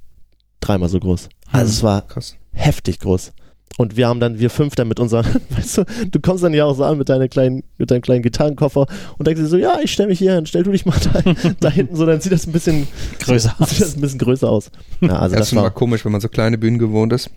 dreimal 0.62 0.88
so 0.88 1.00
groß. 1.00 1.28
Also 1.52 1.66
Hm. 1.66 1.70
es 1.70 1.84
war 1.84 2.02
Krass. 2.08 2.36
heftig 2.54 3.00
groß. 3.00 3.34
Und 3.78 3.96
wir 3.96 4.08
haben 4.08 4.20
dann, 4.20 4.38
wir 4.40 4.50
fünf 4.50 4.76
dann 4.76 4.88
mit 4.88 5.00
unseren, 5.00 5.26
weißt 5.50 5.78
du, 5.80 5.84
du 6.12 6.20
kommst 6.20 6.44
dann 6.44 6.54
ja 6.54 6.66
auch 6.66 6.76
so 6.76 6.84
an 6.84 6.98
mit 6.98 7.10
deiner 7.10 7.28
kleinen, 7.28 7.64
mit 7.78 7.90
deinem 7.90 8.02
kleinen 8.02 8.22
Gitarrenkoffer 8.22 8.86
und 9.18 9.28
denkst 9.28 9.42
dir 9.42 9.48
so, 9.48 9.58
ja, 9.58 9.80
ich 9.82 9.92
stelle 9.94 10.10
mich 10.10 10.20
hier 10.20 10.36
hin, 10.36 10.46
stell 10.46 10.64
du 10.64 10.72
dich 10.72 10.86
mal 10.86 10.96
da, 11.14 11.34
da 11.60 11.70
hinten 11.70 11.96
so, 11.96 12.06
dann 12.06 12.22
sieht 12.22 12.32
das 12.32 12.46
ein 12.46 12.52
bisschen 12.52 12.88
Größer 13.20 13.56
sieht 13.66 13.82
das 13.82 13.96
ein 13.96 14.02
bisschen 14.02 14.20
größer 14.20 14.50
aus. 14.50 14.72
Ja, 15.00 15.20
also 15.20 15.34
das 15.36 15.40
das 15.40 15.42
ist 15.42 15.50
schon 15.50 15.58
mal 15.58 15.64
war, 15.64 15.72
komisch, 15.72 16.04
wenn 16.06 16.12
man 16.12 16.22
so 16.22 16.30
kleine 16.30 16.58
Bühnen 16.58 16.80
gewohnt 16.80 17.14
ist, 17.14 17.30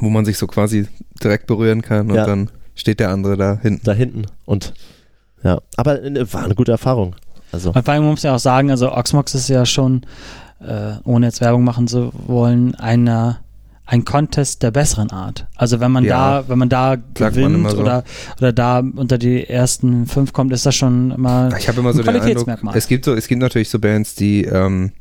wo 0.00 0.08
man 0.08 0.24
sich 0.24 0.38
so 0.38 0.46
quasi 0.46 0.86
direkt 1.22 1.46
berühren 1.46 1.82
kann 1.82 2.10
und 2.10 2.16
Ja. 2.16 2.26
dann 2.26 2.50
steht 2.74 2.98
der 3.00 3.10
andere 3.10 3.36
da 3.36 3.58
hinten. 3.60 3.84
da 3.84 3.92
hinten 3.92 4.22
und 4.46 4.72
ja, 5.42 5.58
aber 5.76 6.02
äh, 6.02 6.32
war 6.32 6.44
eine 6.44 6.54
gute 6.54 6.72
Erfahrung. 6.72 7.16
Also, 7.52 7.72
Und 7.72 7.82
vor 7.84 7.92
allem 7.94 8.04
muss 8.04 8.22
man 8.22 8.30
ja 8.30 8.36
auch 8.36 8.40
sagen, 8.40 8.70
also 8.70 8.92
Oxmox 8.92 9.34
ist 9.34 9.48
ja 9.48 9.66
schon, 9.66 10.02
äh, 10.60 10.92
ohne 11.04 11.26
jetzt 11.26 11.40
Werbung 11.40 11.64
machen 11.64 11.88
zu 11.88 12.12
wollen, 12.26 12.74
einer 12.76 13.40
ein 13.92 14.04
Contest 14.04 14.62
der 14.62 14.70
besseren 14.70 15.10
Art. 15.10 15.48
Also 15.56 15.80
wenn 15.80 15.90
man 15.90 16.04
Ja. 16.04 16.42
da, 16.42 16.48
wenn 16.48 16.58
man 16.60 16.68
da 16.68 16.96
man 17.18 17.32
gewinnt 17.32 17.54
immer 17.56 17.70
so. 17.70 17.78
oder, 17.78 18.04
oder 18.38 18.52
da 18.52 18.78
unter 18.78 19.18
die 19.18 19.48
ersten 19.48 20.06
fünf 20.06 20.32
kommt, 20.32 20.52
ist 20.52 20.64
das 20.64 20.76
schon 20.76 21.10
immer 21.10 21.50
Ich 21.58 21.66
habe 21.66 21.80
immer 21.80 21.92
so 21.92 21.98
ein 21.98 22.04
den 22.04 22.08
Eindruck, 22.14 22.22
Qualitätsmerkmal. 22.22 22.76
es 22.76 22.86
gibt 22.86 23.04
so, 23.04 23.14
es 23.14 23.26
gibt 23.26 23.40
natürlich 23.40 23.68
so 23.68 23.80
Bands, 23.80 24.14
die, 24.14 24.44
ähm, 24.44 24.92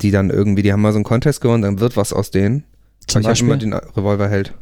die 0.00 0.10
dann 0.10 0.30
irgendwie, 0.30 0.62
die 0.62 0.72
haben 0.72 0.82
mal 0.82 0.90
so 0.90 0.96
einen 0.98 1.04
Contest 1.04 1.40
gewonnen, 1.40 1.62
dann 1.62 1.78
wird 1.78 1.96
was 1.96 2.12
aus 2.12 2.32
denen. 2.32 2.64
Zum 3.06 3.20
ich 3.20 3.28
habe 3.28 3.38
immer 3.38 3.50
Beispiel. 3.54 3.70
den 3.70 3.74
Revolverheld. 3.96 4.52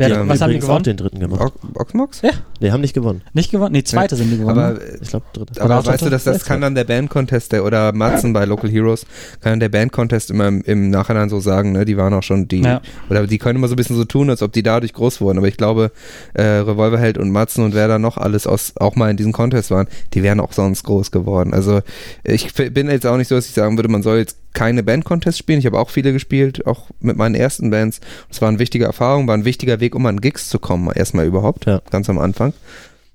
Wer, 0.00 0.22
die 0.24 0.28
was 0.28 0.40
haben 0.40 0.50
die 0.50 0.56
übrigens 0.56 0.64
auch 0.64 0.68
gewonnen? 0.68 0.82
den 0.84 0.96
dritten 0.96 1.20
gemacht. 1.20 1.40
Ox- 1.40 1.54
Oxmox? 1.74 2.22
Ja. 2.22 2.30
Nee, 2.60 2.70
haben 2.72 2.80
nicht 2.80 2.94
gewonnen. 2.94 3.22
Nicht 3.32 3.50
gewonnen? 3.50 3.72
Nee, 3.72 3.84
zweite 3.84 4.16
sind 4.16 4.30
die 4.30 4.38
gewonnen. 4.38 4.58
Aber, 4.58 4.78
Ich 5.00 5.08
glaube, 5.10 5.26
dritte. 5.32 5.60
aber 5.62 5.78
Oder 5.80 5.86
weißt 5.86 6.04
du, 6.06 6.10
dass 6.10 6.24
das 6.24 6.44
kann 6.44 6.60
dann 6.60 6.74
der 6.74 6.84
Band-Contest 6.84 7.52
der, 7.52 7.64
oder 7.64 7.92
Matzen 7.92 8.32
bei 8.32 8.44
Local 8.44 8.68
Heroes, 8.70 9.06
kann 9.40 9.52
dann 9.52 9.60
der 9.60 9.68
Band-Contest 9.68 10.30
immer 10.30 10.48
im, 10.48 10.62
im 10.62 10.90
Nachhinein 10.90 11.28
so 11.28 11.38
sagen, 11.40 11.72
ne, 11.72 11.84
die 11.84 11.96
waren 11.96 12.12
auch 12.14 12.22
schon 12.22 12.48
die, 12.48 12.62
Ja. 12.62 12.80
oder 13.08 13.26
die 13.26 13.38
können 13.38 13.56
immer 13.58 13.68
so 13.68 13.74
ein 13.74 13.76
bisschen 13.76 13.96
so 13.96 14.04
tun, 14.04 14.28
als 14.30 14.42
ob 14.42 14.52
die 14.52 14.62
dadurch 14.62 14.92
groß 14.92 15.20
wurden, 15.20 15.38
aber 15.38 15.48
ich 15.48 15.56
glaube, 15.56 15.92
äh, 16.34 16.42
Revolverheld 16.42 17.18
und 17.18 17.30
Matzen 17.30 17.64
und 17.64 17.74
wer 17.74 17.86
da 17.88 17.98
noch 17.98 18.16
alles 18.18 18.46
aus, 18.46 18.72
auch 18.76 18.96
mal 18.96 19.10
in 19.10 19.16
diesem 19.16 19.32
Contest 19.32 19.70
waren, 19.70 19.86
die 20.14 20.22
wären 20.22 20.40
auch 20.40 20.52
sonst 20.52 20.82
groß 20.82 21.10
geworden. 21.10 21.54
Also 21.54 21.80
ich 22.24 22.52
bin 22.54 22.88
jetzt 22.90 23.06
auch 23.06 23.16
nicht 23.16 23.28
so, 23.28 23.34
dass 23.36 23.46
ich 23.46 23.52
sagen 23.54 23.76
würde, 23.78 23.88
man 23.88 24.02
soll 24.02 24.18
jetzt 24.18 24.38
keine 24.52 24.82
Band-Contests 24.82 25.38
spielen. 25.38 25.58
Ich 25.60 25.66
habe 25.66 25.78
auch 25.78 25.90
viele 25.90 26.12
gespielt, 26.12 26.66
auch 26.66 26.88
mit 27.00 27.16
meinen 27.16 27.34
ersten 27.34 27.70
Bands. 27.70 28.00
Es 28.30 28.40
war 28.40 28.48
eine 28.48 28.58
wichtige 28.58 28.84
Erfahrung, 28.84 29.26
war 29.26 29.36
ein 29.36 29.44
wichtiger 29.44 29.80
Weg, 29.80 29.94
um 29.94 30.06
an 30.06 30.20
Gigs 30.20 30.48
zu 30.48 30.58
kommen, 30.58 30.90
erstmal 30.92 31.26
überhaupt, 31.26 31.66
Ja. 31.66 31.80
ganz 31.90 32.08
am 32.10 32.18
Anfang. 32.18 32.52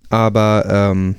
Aber 0.10 0.66
ähm, 0.70 1.16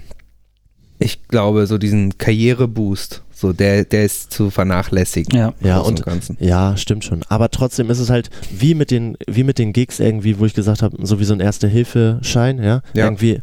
ich 0.98 1.28
glaube, 1.28 1.66
so 1.66 1.76
diesen 1.76 2.16
Karriereboost, 2.16 3.22
so 3.32 3.52
der, 3.52 3.84
der 3.84 4.04
ist 4.06 4.32
zu 4.32 4.48
vernachlässigen. 4.50 5.36
Ja. 5.38 5.52
Ja, 5.60 5.78
und 5.80 6.02
Ganzen. 6.04 6.38
Ja, 6.40 6.76
stimmt 6.78 7.04
schon. 7.04 7.22
Aber 7.28 7.50
trotzdem 7.50 7.90
ist 7.90 7.98
es 7.98 8.08
halt 8.08 8.30
wie 8.50 8.74
mit 8.74 8.90
den, 8.90 9.18
wie 9.28 9.44
mit 9.44 9.58
den 9.58 9.74
Gigs 9.74 10.00
irgendwie, 10.00 10.38
wo 10.38 10.46
ich 10.46 10.54
gesagt 10.54 10.80
habe, 10.82 10.96
so 11.04 11.20
wie 11.20 11.24
so 11.24 11.34
ein 11.34 11.40
Erste-Hilfe-Schein, 11.40 12.62
ja? 12.62 12.80
Ja. 12.94 13.04
Irgendwie 13.04 13.42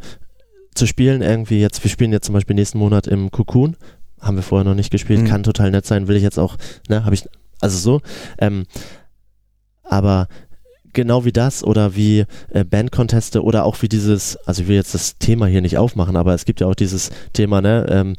zu 0.73 0.87
spielen, 0.87 1.21
irgendwie 1.21 1.59
jetzt, 1.61 1.83
wir 1.83 1.91
spielen 1.91 2.11
jetzt 2.11 2.25
zum 2.25 2.33
Beispiel 2.33 2.55
nächsten 2.55 2.79
Monat 2.79 3.05
im 3.05 3.29
Cocoon, 3.29 3.75
haben 4.23 4.35
wir 4.37 4.43
vorher 4.43 4.63
noch 4.67 4.75
nicht 4.75 4.89
gespielt, 4.91 5.21
Mhm. 5.21 5.25
kann 5.27 5.43
total 5.43 5.69
nett 5.71 5.85
sein, 5.85 6.07
will 6.07 6.15
ich 6.15 6.23
jetzt 6.23 6.39
auch, 6.39 6.55
ne, 6.89 7.05
habe 7.05 7.13
ich, 7.15 7.25
also 7.61 7.77
so, 7.77 8.01
ähm, 8.39 8.65
aber 9.83 10.27
genau 10.93 11.25
wie 11.25 11.31
das 11.31 11.63
oder 11.63 11.95
wie 11.95 12.25
äh, 12.49 12.63
Bandconteste 12.63 13.43
oder 13.43 13.65
auch 13.65 13.81
wie 13.81 13.89
dieses, 13.89 14.37
also 14.45 14.61
ich 14.63 14.67
will 14.67 14.75
jetzt 14.75 14.93
das 14.93 15.17
Thema 15.17 15.47
hier 15.47 15.61
nicht 15.61 15.77
aufmachen, 15.77 16.15
aber 16.15 16.33
es 16.33 16.45
gibt 16.45 16.61
ja 16.61 16.67
auch 16.67 16.75
dieses 16.75 17.09
Thema, 17.33 17.61
ne, 17.61 17.85
ähm, 17.89 18.15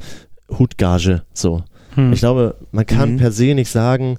Hutgage, 0.58 1.22
so. 1.32 1.62
Hm. 1.94 2.12
Ich 2.12 2.18
glaube, 2.20 2.56
man 2.72 2.84
kann 2.86 3.12
Mhm. 3.14 3.16
per 3.18 3.32
se 3.32 3.54
nicht 3.54 3.70
sagen, 3.70 4.18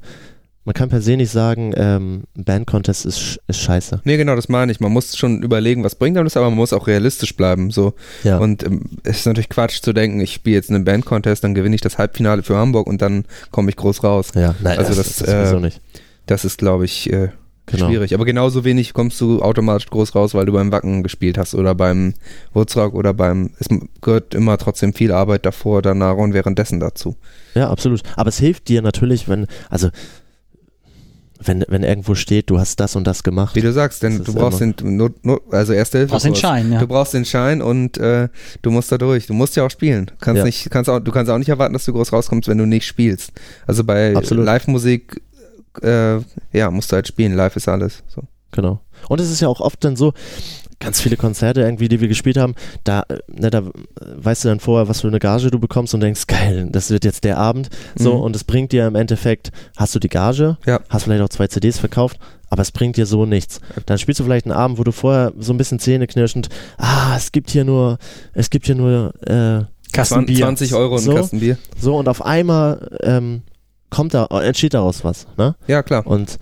man 0.65 0.73
kann 0.73 0.89
per 0.89 1.01
se 1.01 1.15
nicht 1.15 1.31
sagen, 1.31 1.73
ähm, 1.77 2.23
Band-Contest 2.35 3.05
ist, 3.05 3.39
ist 3.47 3.59
scheiße. 3.59 4.01
Nee, 4.03 4.17
genau, 4.17 4.35
das 4.35 4.49
meine 4.49 4.71
ich. 4.71 4.79
Man 4.79 4.91
muss 4.91 5.15
schon 5.15 5.43
überlegen, 5.43 5.83
was 5.83 5.95
bringt 5.95 6.17
einem 6.17 6.25
das, 6.25 6.35
aber 6.35 6.49
man 6.49 6.57
muss 6.57 6.73
auch 6.73 6.87
realistisch 6.87 7.35
bleiben. 7.35 7.69
So. 7.69 7.93
Ja. 8.23 8.39
Und 8.39 8.63
ähm, 8.63 8.81
es 9.03 9.19
ist 9.19 9.25
natürlich 9.27 9.49
Quatsch 9.49 9.81
zu 9.81 9.93
denken, 9.93 10.19
ich 10.19 10.33
spiele 10.33 10.55
jetzt 10.55 10.71
einen 10.71 10.83
Band-Contest, 10.83 11.43
dann 11.43 11.53
gewinne 11.53 11.75
ich 11.75 11.81
das 11.81 11.99
Halbfinale 11.99 12.41
für 12.41 12.57
Hamburg 12.57 12.87
und 12.87 13.01
dann 13.01 13.25
komme 13.51 13.69
ich 13.69 13.75
groß 13.75 14.03
raus. 14.03 14.29
ja, 14.33 14.55
nein, 14.59 14.79
also 14.79 14.95
das, 14.95 15.17
das, 15.17 15.27
das 15.27 15.51
äh, 15.51 15.59
nicht. 15.59 15.81
Das 16.25 16.43
ist, 16.43 16.57
glaube 16.57 16.85
ich, 16.85 17.13
äh, 17.13 17.29
Genau. 17.67 17.87
schwierig. 17.87 18.13
Aber 18.13 18.25
genauso 18.25 18.63
wenig 18.63 18.93
kommst 18.93 19.19
du 19.21 19.41
automatisch 19.41 19.87
groß 19.87 20.13
raus, 20.13 20.35
weil 20.35 20.45
du 20.45 20.51
beim 20.51 20.71
Wacken 20.71 21.01
gespielt 21.01 21.37
hast 21.37 21.55
oder 21.55 21.73
beim 21.73 22.13
Woodstock 22.53 22.93
oder 22.93 23.13
beim, 23.13 23.51
es 23.59 23.67
gehört 24.01 24.35
immer 24.35 24.57
trotzdem 24.57 24.93
viel 24.93 25.11
Arbeit 25.11 25.45
davor, 25.47 25.81
danach 25.81 26.15
und 26.15 26.33
währenddessen 26.33 26.79
dazu. 26.79 27.15
Ja, 27.55 27.69
absolut. 27.69 28.03
Aber 28.17 28.29
es 28.29 28.37
hilft 28.37 28.67
dir 28.67 28.81
natürlich, 28.83 29.27
wenn, 29.27 29.47
also, 29.69 29.89
wenn, 31.39 31.65
wenn 31.67 31.83
irgendwo 31.83 32.15
steht, 32.15 32.49
du 32.49 32.59
hast 32.59 32.79
das 32.79 32.95
und 32.95 33.05
das 33.05 33.23
gemacht. 33.23 33.55
Wie 33.55 33.61
du 33.61 33.71
sagst, 33.73 34.03
denn 34.03 34.23
du 34.23 34.33
brauchst 34.33 34.61
den, 34.61 34.73
Not, 34.83 35.25
Not, 35.25 35.41
also 35.51 35.73
erste 35.73 35.97
Hilfe. 35.99 36.11
Brauchst 36.11 36.25
den. 36.25 36.35
Schein, 36.35 36.71
ja. 36.71 36.79
Du 36.79 36.87
brauchst 36.87 37.13
den 37.13 37.25
Schein 37.25 37.61
und 37.61 37.97
äh, 37.97 38.29
du 38.61 38.71
musst 38.71 38.91
da 38.91 38.97
durch. 38.97 39.27
Du 39.27 39.33
musst 39.33 39.55
ja 39.55 39.65
auch 39.65 39.71
spielen. 39.71 40.07
Du 40.07 40.13
kannst 40.19 40.39
Ja. 40.39 40.45
nicht, 40.45 40.69
kannst 40.71 40.89
auch, 40.89 40.99
du 40.99 41.11
kannst 41.11 41.31
auch 41.31 41.37
nicht 41.37 41.49
erwarten, 41.49 41.73
dass 41.73 41.85
du 41.85 41.93
groß 41.93 42.13
rauskommst, 42.13 42.47
wenn 42.47 42.57
du 42.57 42.65
nicht 42.65 42.85
spielst. 42.85 43.31
Also 43.67 43.83
bei. 43.83 44.11
Live-Musik, 44.13 45.21
äh, 45.81 46.17
ja, 46.53 46.71
musst 46.71 46.91
du 46.91 46.95
halt 46.95 47.07
spielen. 47.07 47.33
Live 47.35 47.55
ist 47.55 47.67
alles. 47.67 48.03
So. 48.07 48.23
Genau. 48.51 48.79
Und 49.09 49.19
es 49.19 49.29
ist 49.29 49.41
ja 49.41 49.47
auch 49.49 49.59
oft 49.59 49.83
dann 49.83 49.95
so, 49.95 50.13
ganz 50.79 51.01
viele 51.01 51.17
Konzerte 51.17 51.61
irgendwie, 51.61 51.87
die 51.87 52.01
wir 52.01 52.07
gespielt 52.07 52.37
haben, 52.37 52.55
da, 52.83 53.03
äh, 53.09 53.17
ne, 53.27 53.49
da 53.49 53.59
äh, 53.59 53.63
weißt 54.17 54.43
du 54.43 54.49
dann 54.49 54.59
vorher, 54.59 54.87
was 54.89 55.01
für 55.01 55.07
eine 55.07 55.19
Gage 55.19 55.49
du 55.51 55.59
bekommst 55.59 55.93
und 55.93 56.01
denkst, 56.01 56.25
geil, 56.27 56.67
das 56.71 56.89
wird 56.89 57.05
jetzt 57.05 57.23
der 57.23 57.37
Abend. 57.37 57.69
So, 57.95 58.15
Mhm. 58.15 58.21
und 58.21 58.35
es 58.35 58.43
bringt 58.43 58.71
dir 58.71 58.87
im 58.87 58.95
Endeffekt, 58.95 59.51
hast 59.77 59.95
du 59.95 59.99
die 59.99 60.09
Gage, 60.09 60.57
Ja. 60.65 60.79
hast 60.89 61.03
vielleicht 61.03 61.21
auch 61.23 61.29
zwei 61.29 61.47
CDs 61.47 61.79
verkauft, 61.79 62.19
aber 62.49 62.61
es 62.61 62.71
bringt 62.71 62.97
dir 62.97 63.05
so 63.05 63.25
nichts. 63.25 63.61
Dann 63.85 63.97
spielst 63.97 64.19
du 64.19 64.23
vielleicht 64.23 64.45
einen 64.45 64.53
Abend, 64.55 64.77
wo 64.77 64.83
du 64.83 64.91
vorher 64.91 65.33
so 65.39 65.53
ein 65.53 65.57
bisschen 65.57 65.79
zähneknirschend, 65.79 66.49
ah, 66.77 67.13
es 67.17 67.31
gibt 67.31 67.49
hier 67.49 67.63
nur, 67.65 67.97
es 68.33 68.49
gibt 68.49 68.65
hier 68.65 68.75
nur, 68.75 69.13
äh, 69.27 69.63
Kasten 69.93 70.25
Bier. 70.25 70.39
20 70.45 70.73
Euro 70.73 70.95
und 70.95 71.01
So. 71.01 71.11
ein 71.11 71.17
Kasten 71.17 71.39
Bier. 71.39 71.57
so 71.79 71.95
und 71.95 72.09
auf 72.09 72.25
einmal 72.25 72.97
ähm, 73.01 73.43
kommt 73.89 74.13
da, 74.13 74.25
entsteht 74.41 74.73
daraus 74.73 75.05
was, 75.05 75.25
ne? 75.37 75.55
Ja, 75.67 75.83
klar. 75.83 76.05
Und 76.05 76.37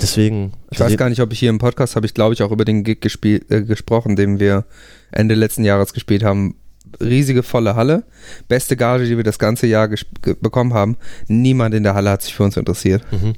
deswegen. 0.00 0.52
Ich 0.70 0.80
weiß 0.80 0.96
gar 0.96 1.08
nicht, 1.08 1.20
ob 1.20 1.32
ich 1.32 1.38
hier 1.38 1.50
im 1.50 1.58
Podcast 1.58 1.96
habe 1.96 2.06
ich, 2.06 2.14
glaube 2.14 2.34
ich, 2.34 2.42
auch 2.42 2.50
über 2.50 2.64
den 2.64 2.84
Gig 2.84 3.00
gespielt, 3.00 3.50
äh, 3.50 3.62
gesprochen, 3.62 4.16
den 4.16 4.40
wir 4.40 4.64
Ende 5.10 5.34
letzten 5.34 5.64
Jahres 5.64 5.92
gespielt 5.92 6.24
haben. 6.24 6.56
Riesige 7.00 7.42
volle 7.42 7.74
Halle, 7.74 8.04
beste 8.46 8.76
Gage, 8.76 9.06
die 9.06 9.16
wir 9.16 9.24
das 9.24 9.40
ganze 9.40 9.66
Jahr 9.66 9.88
bekommen 10.40 10.74
haben. 10.74 10.96
Niemand 11.26 11.74
in 11.74 11.82
der 11.82 11.94
Halle 11.94 12.10
hat 12.10 12.22
sich 12.22 12.34
für 12.34 12.44
uns 12.44 12.56
interessiert. 12.56 13.02
Mhm. 13.10 13.34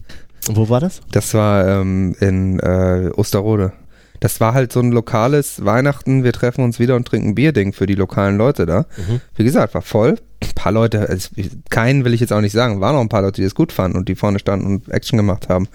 Wo 0.49 0.69
war 0.69 0.81
das? 0.81 1.01
Das 1.11 1.33
war 1.35 1.67
ähm, 1.67 2.15
in 2.21 2.61
äh, 2.61 3.11
Osterode. 3.17 3.73
Das 4.21 4.41
war 4.41 4.55
halt 4.55 4.73
so 4.73 4.81
ein 4.81 4.93
lokales 4.93 5.65
Weihnachten, 5.65 6.25
wir 6.25 6.33
treffen 6.33 6.65
uns 6.65 6.79
wieder 6.79 6.97
und 6.97 7.07
trinken 7.07 7.35
Bier-Ding 7.35 7.73
für 7.73 7.87
die 7.87 7.95
lokalen 7.95 8.39
Leute 8.39 8.67
da. 8.67 8.87
Mhm. 8.97 9.21
Wie 9.35 9.45
gesagt, 9.45 9.75
war 9.75 9.83
voll. 9.83 10.19
Ein 10.43 10.55
paar 10.55 10.73
Leute, 10.73 11.09
also 11.09 11.31
keinen 11.71 12.05
will 12.05 12.15
ich 12.15 12.21
jetzt 12.21 12.33
auch 12.33 12.41
nicht 12.41 12.53
sagen, 12.53 12.81
waren 12.81 12.95
noch 12.95 13.01
ein 13.01 13.09
paar 13.09 13.23
Leute, 13.23 13.41
die 13.41 13.45
das 13.45 13.55
gut 13.55 13.73
fanden 13.73 13.97
und 13.97 14.09
die 14.09 14.15
vorne 14.15 14.39
standen 14.39 14.67
und 14.67 14.91
Action 14.91 15.17
gemacht 15.17 15.49
haben. 15.49 15.69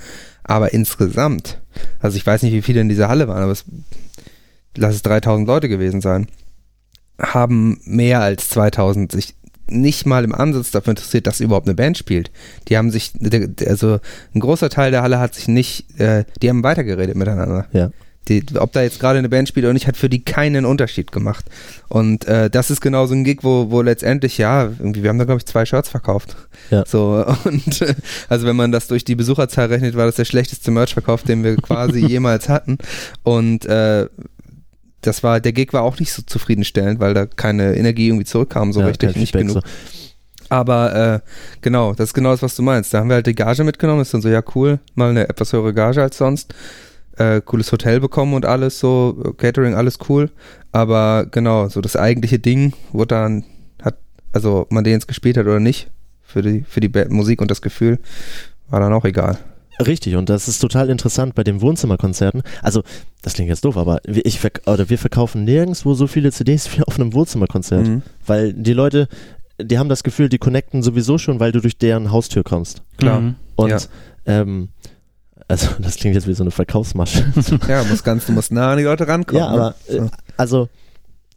Aber 0.43 0.73
insgesamt, 0.73 1.61
also 1.99 2.17
ich 2.17 2.25
weiß 2.25 2.43
nicht, 2.43 2.53
wie 2.53 2.61
viele 2.61 2.81
in 2.81 2.89
dieser 2.89 3.09
Halle 3.09 3.27
waren, 3.27 3.43
aber 3.43 3.51
es, 3.51 3.65
lass 4.75 4.95
es 4.95 5.01
3000 5.03 5.47
Leute 5.47 5.69
gewesen 5.69 6.01
sein, 6.01 6.27
haben 7.19 7.79
mehr 7.85 8.21
als 8.21 8.49
2000 8.49 9.11
sich 9.11 9.35
nicht 9.67 10.05
mal 10.05 10.23
im 10.23 10.35
Ansatz 10.35 10.71
dafür 10.71 10.91
interessiert, 10.91 11.27
dass 11.27 11.39
überhaupt 11.39 11.67
eine 11.67 11.75
Band 11.75 11.97
spielt. 11.97 12.31
Die 12.67 12.77
haben 12.77 12.91
sich, 12.91 13.13
also 13.65 13.99
ein 14.35 14.39
großer 14.39 14.69
Teil 14.69 14.91
der 14.91 15.01
Halle 15.01 15.19
hat 15.19 15.33
sich 15.33 15.47
nicht, 15.47 15.99
äh, 15.99 16.25
die 16.41 16.49
haben 16.49 16.63
weitergeredet 16.63 17.15
miteinander. 17.15 17.67
Ja. 17.71 17.91
Die, 18.27 18.43
ob 18.59 18.71
da 18.71 18.83
jetzt 18.83 18.99
gerade 18.99 19.17
eine 19.17 19.29
Band 19.29 19.47
spielt 19.47 19.65
oder 19.65 19.73
nicht, 19.73 19.87
hat 19.87 19.97
für 19.97 20.09
die 20.09 20.23
keinen 20.23 20.65
Unterschied 20.65 21.11
gemacht. 21.11 21.45
Und 21.89 22.25
äh, 22.25 22.49
das 22.51 22.69
ist 22.69 22.79
genau 22.79 23.07
so 23.07 23.15
ein 23.15 23.23
Gig, 23.23 23.39
wo, 23.41 23.71
wo 23.71 23.81
letztendlich, 23.81 24.37
ja, 24.37 24.65
irgendwie, 24.65 25.01
wir 25.01 25.09
haben 25.09 25.17
da, 25.17 25.25
glaube 25.25 25.39
ich, 25.39 25.45
zwei 25.45 25.65
Shirts 25.65 25.89
verkauft. 25.89 26.35
Ja. 26.69 26.83
So, 26.85 27.25
und 27.45 27.81
äh, 27.81 27.95
also 28.29 28.45
wenn 28.45 28.55
man 28.55 28.71
das 28.71 28.87
durch 28.87 29.03
die 29.03 29.15
Besucherzahl 29.15 29.67
rechnet, 29.67 29.95
war 29.95 30.05
das 30.05 30.15
der 30.15 30.25
schlechteste 30.25 30.69
Merchverkauf, 30.69 31.23
den 31.23 31.43
wir 31.43 31.55
quasi 31.57 31.99
jemals 32.07 32.47
hatten. 32.47 32.77
Und 33.23 33.65
äh, 33.65 34.07
das 35.01 35.23
war, 35.23 35.39
der 35.39 35.53
Gig 35.53 35.73
war 35.73 35.81
auch 35.81 35.99
nicht 35.99 36.13
so 36.13 36.21
zufriedenstellend, 36.21 36.99
weil 36.99 37.13
da 37.15 37.25
keine 37.25 37.75
Energie 37.75 38.07
irgendwie 38.07 38.25
zurückkam, 38.25 38.71
so 38.71 38.81
ja, 38.81 38.87
richtig, 38.87 39.15
nicht 39.15 39.33
genug. 39.33 39.55
So. 39.55 39.61
Aber 40.51 40.93
äh, 40.93 41.19
genau, 41.61 41.93
das 41.93 42.09
ist 42.09 42.13
genau 42.13 42.31
das, 42.31 42.41
was 42.41 42.55
du 42.55 42.61
meinst. 42.61 42.93
Da 42.93 42.99
haben 42.99 43.07
wir 43.09 43.15
halt 43.15 43.25
die 43.25 43.35
Gage 43.35 43.63
mitgenommen, 43.63 44.01
ist 44.01 44.13
dann 44.13 44.21
so, 44.21 44.29
ja 44.29 44.43
cool, 44.53 44.79
mal 44.95 45.09
eine 45.09 45.29
etwas 45.29 45.53
höhere 45.53 45.73
Gage 45.73 46.01
als 46.01 46.17
sonst. 46.17 46.53
Äh, 47.17 47.41
cooles 47.41 47.71
Hotel 47.71 47.99
bekommen 47.99 48.33
und 48.33 48.45
alles 48.45 48.79
so, 48.79 49.33
Catering, 49.37 49.73
alles 49.75 49.99
cool. 50.09 50.31
Aber 50.71 51.25
genau, 51.29 51.67
so 51.67 51.81
das 51.81 51.95
eigentliche 51.95 52.39
Ding, 52.39 52.73
wo 52.93 53.03
dann 53.05 53.43
hat, 53.81 53.97
also 54.31 54.61
ob 54.61 54.71
man 54.71 54.83
den 54.83 54.93
jetzt 54.93 55.07
gespielt 55.07 55.37
hat 55.37 55.45
oder 55.45 55.59
nicht, 55.59 55.89
für 56.23 56.41
die, 56.41 56.63
für 56.67 56.79
die 56.79 56.89
Musik 57.09 57.41
und 57.41 57.51
das 57.51 57.61
Gefühl, 57.61 57.99
war 58.69 58.79
dann 58.79 58.93
auch 58.93 59.03
egal. 59.03 59.37
Richtig, 59.85 60.15
und 60.15 60.29
das 60.29 60.47
ist 60.47 60.59
total 60.59 60.89
interessant 60.89 61.35
bei 61.35 61.43
den 61.43 61.59
Wohnzimmerkonzerten. 61.61 62.43
Also, 62.61 62.83
das 63.21 63.33
klingt 63.33 63.49
jetzt 63.49 63.65
doof, 63.65 63.77
aber 63.77 63.99
wir, 64.05 64.25
ich, 64.25 64.39
verk- 64.39 64.61
oder 64.71 64.89
wir 64.89 64.97
verkaufen 64.97 65.43
nirgendwo 65.43 65.93
so 65.93 66.07
viele 66.07 66.31
CDs 66.31 66.69
wie 66.77 66.83
auf 66.83 66.99
einem 66.99 67.13
Wohnzimmerkonzert. 67.13 67.87
Mhm. 67.87 68.01
Weil 68.25 68.53
die 68.53 68.73
Leute, 68.73 69.07
die 69.61 69.79
haben 69.79 69.89
das 69.89 70.03
Gefühl, 70.03 70.29
die 70.29 70.37
connecten 70.37 70.83
sowieso 70.83 71.17
schon, 71.17 71.39
weil 71.39 71.51
du 71.51 71.59
durch 71.61 71.77
deren 71.77 72.11
Haustür 72.11 72.43
kommst. 72.43 72.83
Klar. 72.97 73.19
Mhm. 73.21 73.35
Und, 73.55 73.69
Ja. 73.69 73.77
ähm, 74.25 74.69
also, 75.51 75.67
das 75.79 75.95
klingt 75.97 76.15
jetzt 76.15 76.27
wie 76.27 76.33
so 76.33 76.43
eine 76.43 76.51
Verkaufsmasche. 76.51 77.25
Ja, 77.67 77.83
muss 77.83 78.03
ganz, 78.03 78.25
du 78.25 78.31
musst 78.31 78.51
nah 78.51 78.71
an 78.71 78.77
die 78.77 78.83
Leute 78.83 79.07
rankommen. 79.07 79.41
ja, 79.43 79.47
aber, 79.49 79.75
ne? 79.89 79.95
äh, 79.97 80.09
also, 80.37 80.69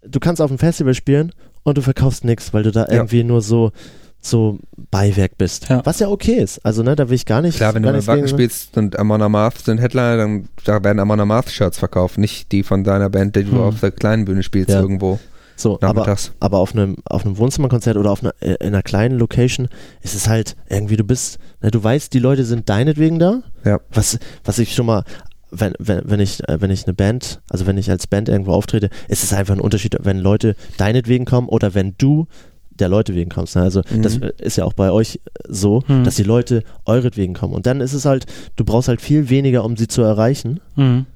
du 0.06 0.20
kannst 0.20 0.40
auf 0.40 0.48
dem 0.50 0.58
Festival 0.58 0.94
spielen 0.94 1.32
und 1.62 1.76
du 1.78 1.82
verkaufst 1.82 2.24
nichts, 2.24 2.52
weil 2.54 2.62
du 2.62 2.70
da 2.70 2.86
irgendwie 2.88 3.24
nur 3.24 3.42
so, 3.42 3.72
so 4.20 4.58
Beiwerk 4.90 5.36
bist. 5.36 5.68
Ja. 5.68 5.82
Was 5.84 5.98
ja 5.98 6.08
okay 6.08 6.34
ist. 6.34 6.64
Also, 6.64 6.82
ne, 6.82 6.96
da 6.96 7.08
will 7.08 7.14
ich 7.16 7.26
gar 7.26 7.42
nicht. 7.42 7.56
Klar, 7.56 7.74
wenn 7.74 7.82
du 7.82 7.90
nichts 7.92 8.06
Wacken 8.06 8.28
spielst 8.28 8.76
und 8.76 8.98
Amon 8.98 9.20
Amarth 9.20 9.58
sind 9.64 9.78
Headliner, 9.78 10.16
dann 10.16 10.48
da 10.64 10.82
werden 10.82 10.98
Amon 11.00 11.20
Amarth 11.20 11.50
Shirts 11.50 11.78
verkauft, 11.78 12.16
nicht 12.18 12.52
die 12.52 12.62
von 12.62 12.84
deiner 12.84 13.10
Band, 13.10 13.36
die 13.36 13.44
du 13.44 13.52
Hm. 13.52 13.60
auf 13.60 13.80
der 13.80 13.90
kleinen 13.90 14.24
Bühne 14.24 14.42
spielst 14.42 14.70
Ja. 14.70 14.80
irgendwo 14.80 15.18
So, 15.56 15.74
aber, 15.76 15.86
nachmittags. 16.00 16.32
aber 16.40 16.58
auf 16.58 16.72
einem, 16.74 16.96
auf 17.04 17.24
einem 17.24 17.38
Wohnzimmerkonzert 17.38 17.96
oder 17.96 18.10
auf 18.10 18.22
einer, 18.22 18.34
äh, 18.40 18.54
in 18.60 18.68
einer 18.68 18.82
kleinen 18.82 19.18
Location 19.18 19.68
ist 20.02 20.14
es 20.14 20.28
halt 20.28 20.56
irgendwie, 20.68 20.96
du 20.96 21.04
bist, 21.04 21.38
ne, 21.62 21.70
du 21.70 21.82
weißt, 21.82 22.12
die 22.12 22.18
Leute 22.18 22.44
sind 22.44 22.68
deinetwegen 22.68 23.18
da. 23.18 23.42
Ja. 23.64 23.80
Was, 23.92 24.18
was 24.44 24.58
ich 24.58 24.74
schon 24.74 24.86
mal, 24.86 25.04
wenn, 25.50 25.74
wenn, 25.78 26.02
wenn 26.04 26.18
ich, 26.20 26.46
äh, 26.48 26.60
wenn 26.60 26.70
ich 26.70 26.84
eine 26.86 26.94
Band, 26.94 27.40
also 27.48 27.66
wenn 27.66 27.78
ich 27.78 27.88
als 27.90 28.06
Band 28.08 28.28
irgendwo 28.28 28.52
auftrete, 28.52 28.90
ist 29.08 29.22
es 29.22 29.32
einfach 29.32 29.54
ein 29.54 29.60
Unterschied, 29.60 29.96
wenn 30.02 30.18
Leute 30.18 30.56
deinetwegen 30.76 31.24
kommen 31.24 31.48
oder 31.48 31.74
wenn 31.74 31.94
du 31.98 32.26
der 32.80 32.88
Leute 32.88 33.14
wegen 33.14 33.30
kommst. 33.30 33.54
Ne? 33.54 33.62
Also 33.62 33.82
Mhm. 33.92 34.02
das 34.02 34.16
äh, 34.18 34.32
ist 34.38 34.56
ja 34.56 34.64
auch 34.64 34.72
bei 34.72 34.90
euch 34.90 35.20
so, 35.48 35.84
Mhm. 35.86 36.02
dass 36.02 36.16
die 36.16 36.24
Leute 36.24 36.64
euretwegen 36.86 37.32
kommen. 37.34 37.54
Und 37.54 37.66
dann 37.66 37.80
ist 37.80 37.92
es 37.92 38.04
halt, 38.04 38.26
du 38.56 38.64
brauchst 38.64 38.88
halt 38.88 39.00
viel 39.00 39.30
weniger, 39.30 39.64
um 39.64 39.76
sie 39.76 39.86
zu 39.86 40.02
erreichen. 40.02 40.58
Mhm. 40.74 41.06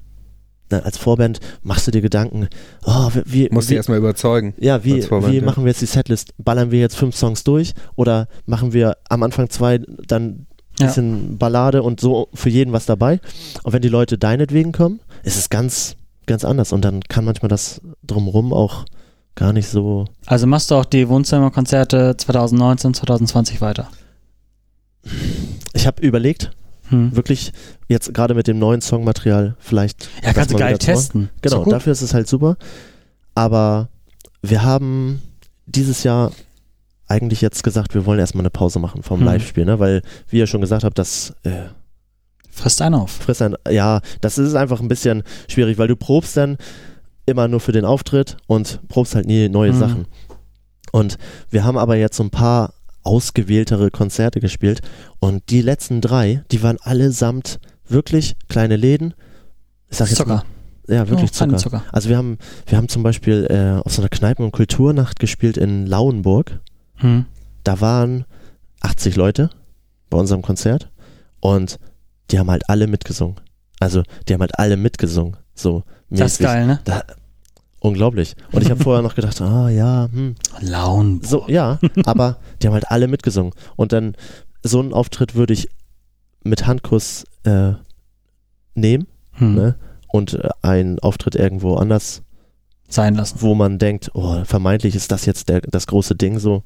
Na, 0.69 0.79
als 0.79 0.97
Vorband 0.97 1.39
machst 1.63 1.87
du 1.87 1.91
dir 1.91 2.01
Gedanken, 2.01 2.47
oh, 2.85 3.09
wie, 3.25 3.49
Musst 3.51 3.69
wie, 3.69 3.73
du 3.73 3.77
erstmal 3.77 3.97
überzeugen. 3.97 4.53
ja, 4.59 4.83
wie, 4.83 5.01
Vorband, 5.01 5.33
wie 5.33 5.37
ja. 5.37 5.43
machen 5.43 5.63
wir 5.63 5.69
jetzt 5.71 5.81
die 5.81 5.85
Setlist? 5.87 6.33
Ballern 6.37 6.71
wir 6.71 6.79
jetzt 6.79 6.95
fünf 6.95 7.15
Songs 7.15 7.43
durch 7.43 7.73
oder 7.95 8.27
machen 8.45 8.73
wir 8.73 8.97
am 9.09 9.23
Anfang 9.23 9.49
zwei, 9.49 9.79
dann 10.07 10.25
ein 10.25 10.47
Ja. 10.79 10.85
bisschen 10.87 11.37
Ballade 11.37 11.81
und 11.83 11.99
so 11.99 12.29
für 12.33 12.49
jeden 12.49 12.71
was 12.71 12.85
dabei? 12.85 13.19
Und 13.63 13.73
wenn 13.73 13.81
die 13.81 13.89
Leute 13.89 14.17
deinetwegen 14.17 14.71
kommen, 14.71 14.99
ist 15.23 15.37
es 15.37 15.49
ganz, 15.49 15.95
ganz 16.25 16.45
anders 16.45 16.71
und 16.71 16.85
dann 16.85 17.01
kann 17.01 17.25
manchmal 17.25 17.49
das 17.49 17.81
drumrum 18.03 18.53
auch 18.53 18.85
gar 19.35 19.53
nicht 19.53 19.67
so. 19.69 20.05
Also 20.25 20.45
machst 20.47 20.69
du 20.69 20.75
auch 20.75 20.85
die 20.85 21.07
Wohnzimmerkonzerte 21.09 22.15
2019, 22.17 22.93
2020 22.93 23.61
weiter. 23.61 23.89
ich 25.73 25.87
habe 25.87 26.01
überlegt, 26.01 26.51
Hm. 26.89 27.15
wirklich 27.15 27.51
jetzt 27.87 28.13
gerade 28.13 28.33
mit 28.33 28.47
dem 28.47 28.59
neuen 28.59 28.81
Songmaterial 28.81 29.55
vielleicht. 29.59 30.09
Ja, 30.23 30.33
kannst 30.33 30.51
du 30.51 30.57
geil 30.57 30.77
zu 30.79 30.87
machen. 30.87 30.95
testen. 30.97 31.29
Genau, 31.41 31.63
So 31.63 31.69
dafür 31.71 31.91
ist 31.93 32.01
es 32.01 32.13
halt 32.13 32.27
super. 32.27 32.57
Aber 33.35 33.89
wir 34.41 34.63
haben 34.63 35.21
dieses 35.65 36.03
Jahr 36.03 36.31
eigentlich 37.07 37.41
jetzt 37.41 37.63
gesagt, 37.63 37.93
wir 37.95 38.05
wollen 38.05 38.19
erstmal 38.19 38.41
eine 38.43 38.49
Pause 38.49 38.79
machen 38.79 39.03
vom 39.03 39.19
Hm. 39.19 39.25
Live-Spiel, 39.25 39.65
ne? 39.65 39.79
weil, 39.79 40.01
wie 40.29 40.37
ihr 40.37 40.47
schon 40.47 40.61
gesagt 40.61 40.83
habt, 40.83 40.97
das 40.99 41.33
äh, 41.43 41.63
Frisst 42.51 42.81
einen 42.81 42.95
auf. 42.95 43.11
frisst 43.11 43.41
ein, 43.41 43.55
ja, 43.69 44.01
das 44.21 44.37
ist 44.37 44.55
einfach 44.55 44.81
ein 44.81 44.87
bisschen 44.89 45.23
schwierig, 45.47 45.77
weil 45.77 45.87
du 45.87 45.95
probst 45.95 46.35
dann 46.35 46.57
immer 47.25 47.47
nur 47.47 47.59
für 47.59 47.71
den 47.71 47.85
Auftritt 47.85 48.37
und 48.47 48.79
probst 48.89 49.15
halt 49.15 49.27
nie 49.27 49.47
neue 49.49 49.71
Mhm. 49.71 49.79
Sachen. 49.79 50.05
Und 50.91 51.17
wir 51.51 51.63
haben 51.63 51.77
aber 51.77 51.95
jetzt 51.95 52.17
so 52.17 52.23
ein 52.23 52.31
paar 52.31 52.73
ausgewähltere 53.03 53.91
Konzerte 53.91 54.39
gespielt 54.39 54.81
und 55.19 55.49
die 55.49 55.61
letzten 55.61 56.01
drei, 56.01 56.43
die 56.51 56.61
waren 56.63 56.77
allesamt 56.81 57.59
wirklich 57.87 58.35
kleine 58.49 58.75
Läden. 58.75 59.13
Ich 59.89 59.97
sag 59.97 60.07
jetzt 60.07 60.17
Zucker. 60.17 60.43
Mal, 60.87 60.95
ja, 60.95 61.07
wirklich 61.09 61.29
Oh, 61.31 61.33
Zucker. 61.33 61.57
Zucker. 61.57 61.83
Also 61.91 62.09
wir 62.09 62.17
haben, 62.17 62.37
wir 62.67 62.77
haben 62.77 62.89
zum 62.89 63.03
Beispiel 63.03 63.47
äh, 63.49 63.81
auf 63.85 63.93
so 63.93 64.01
einer 64.01 64.09
Kneipen- 64.09 64.45
und 64.45 64.51
Kulturnacht 64.51 65.19
gespielt 65.19 65.57
in 65.57 65.85
Lauenburg. 65.87 66.59
Hm. 66.95 67.25
Da 67.63 67.81
waren 67.81 68.25
80 68.81 69.15
Leute 69.15 69.49
bei 70.09 70.17
unserem 70.17 70.41
Konzert 70.41 70.89
und 71.39 71.79
die 72.31 72.39
haben 72.39 72.49
halt 72.51 72.69
alle 72.69 72.87
mitgesungen. 72.87 73.39
Also 73.79 74.03
die 74.27 74.33
haben 74.33 74.41
halt 74.41 74.59
alle 74.59 74.77
mitgesungen. 74.77 75.37
So 75.55 75.83
Das 76.09 76.33
ist 76.33 76.39
mäßig. 76.41 76.45
geil, 76.45 76.67
ne? 76.67 76.79
Da, 76.83 77.03
unglaublich. 77.79 78.35
Und 78.51 78.61
ich 78.63 78.69
habe 78.71 78.83
vorher 78.83 79.01
noch 79.01 79.15
gedacht, 79.15 79.39
ah 79.41 79.69
ja, 79.69 80.09
hm, 80.11 80.35
Laun. 80.61 81.21
so, 81.23 81.45
ja, 81.47 81.79
aber 82.05 82.37
die 82.61 82.67
haben 82.67 82.73
halt 82.73 82.91
alle 82.91 83.07
mitgesungen. 83.07 83.53
Und 83.75 83.91
dann 83.93 84.15
so 84.63 84.79
einen 84.79 84.93
Auftritt 84.93 85.35
würde 85.35 85.53
ich 85.53 85.69
mit 86.43 86.67
Handkuss 86.67 87.25
äh, 87.43 87.73
nehmen 88.75 89.07
Hm. 89.33 89.55
ne? 89.55 89.75
und 90.09 90.33
äh, 90.33 90.49
einen 90.61 90.99
Auftritt 90.99 91.35
irgendwo 91.35 91.75
anders 91.75 92.23
Sein 92.89 93.15
lassen. 93.15 93.37
wo 93.41 93.55
man 93.55 93.77
denkt, 93.77 94.11
oh, 94.13 94.43
vermeintlich 94.43 94.95
ist 94.95 95.11
das 95.11 95.25
jetzt 95.25 95.49
der, 95.49 95.61
das 95.61 95.87
große 95.87 96.15
Ding 96.15 96.39
so. 96.39 96.63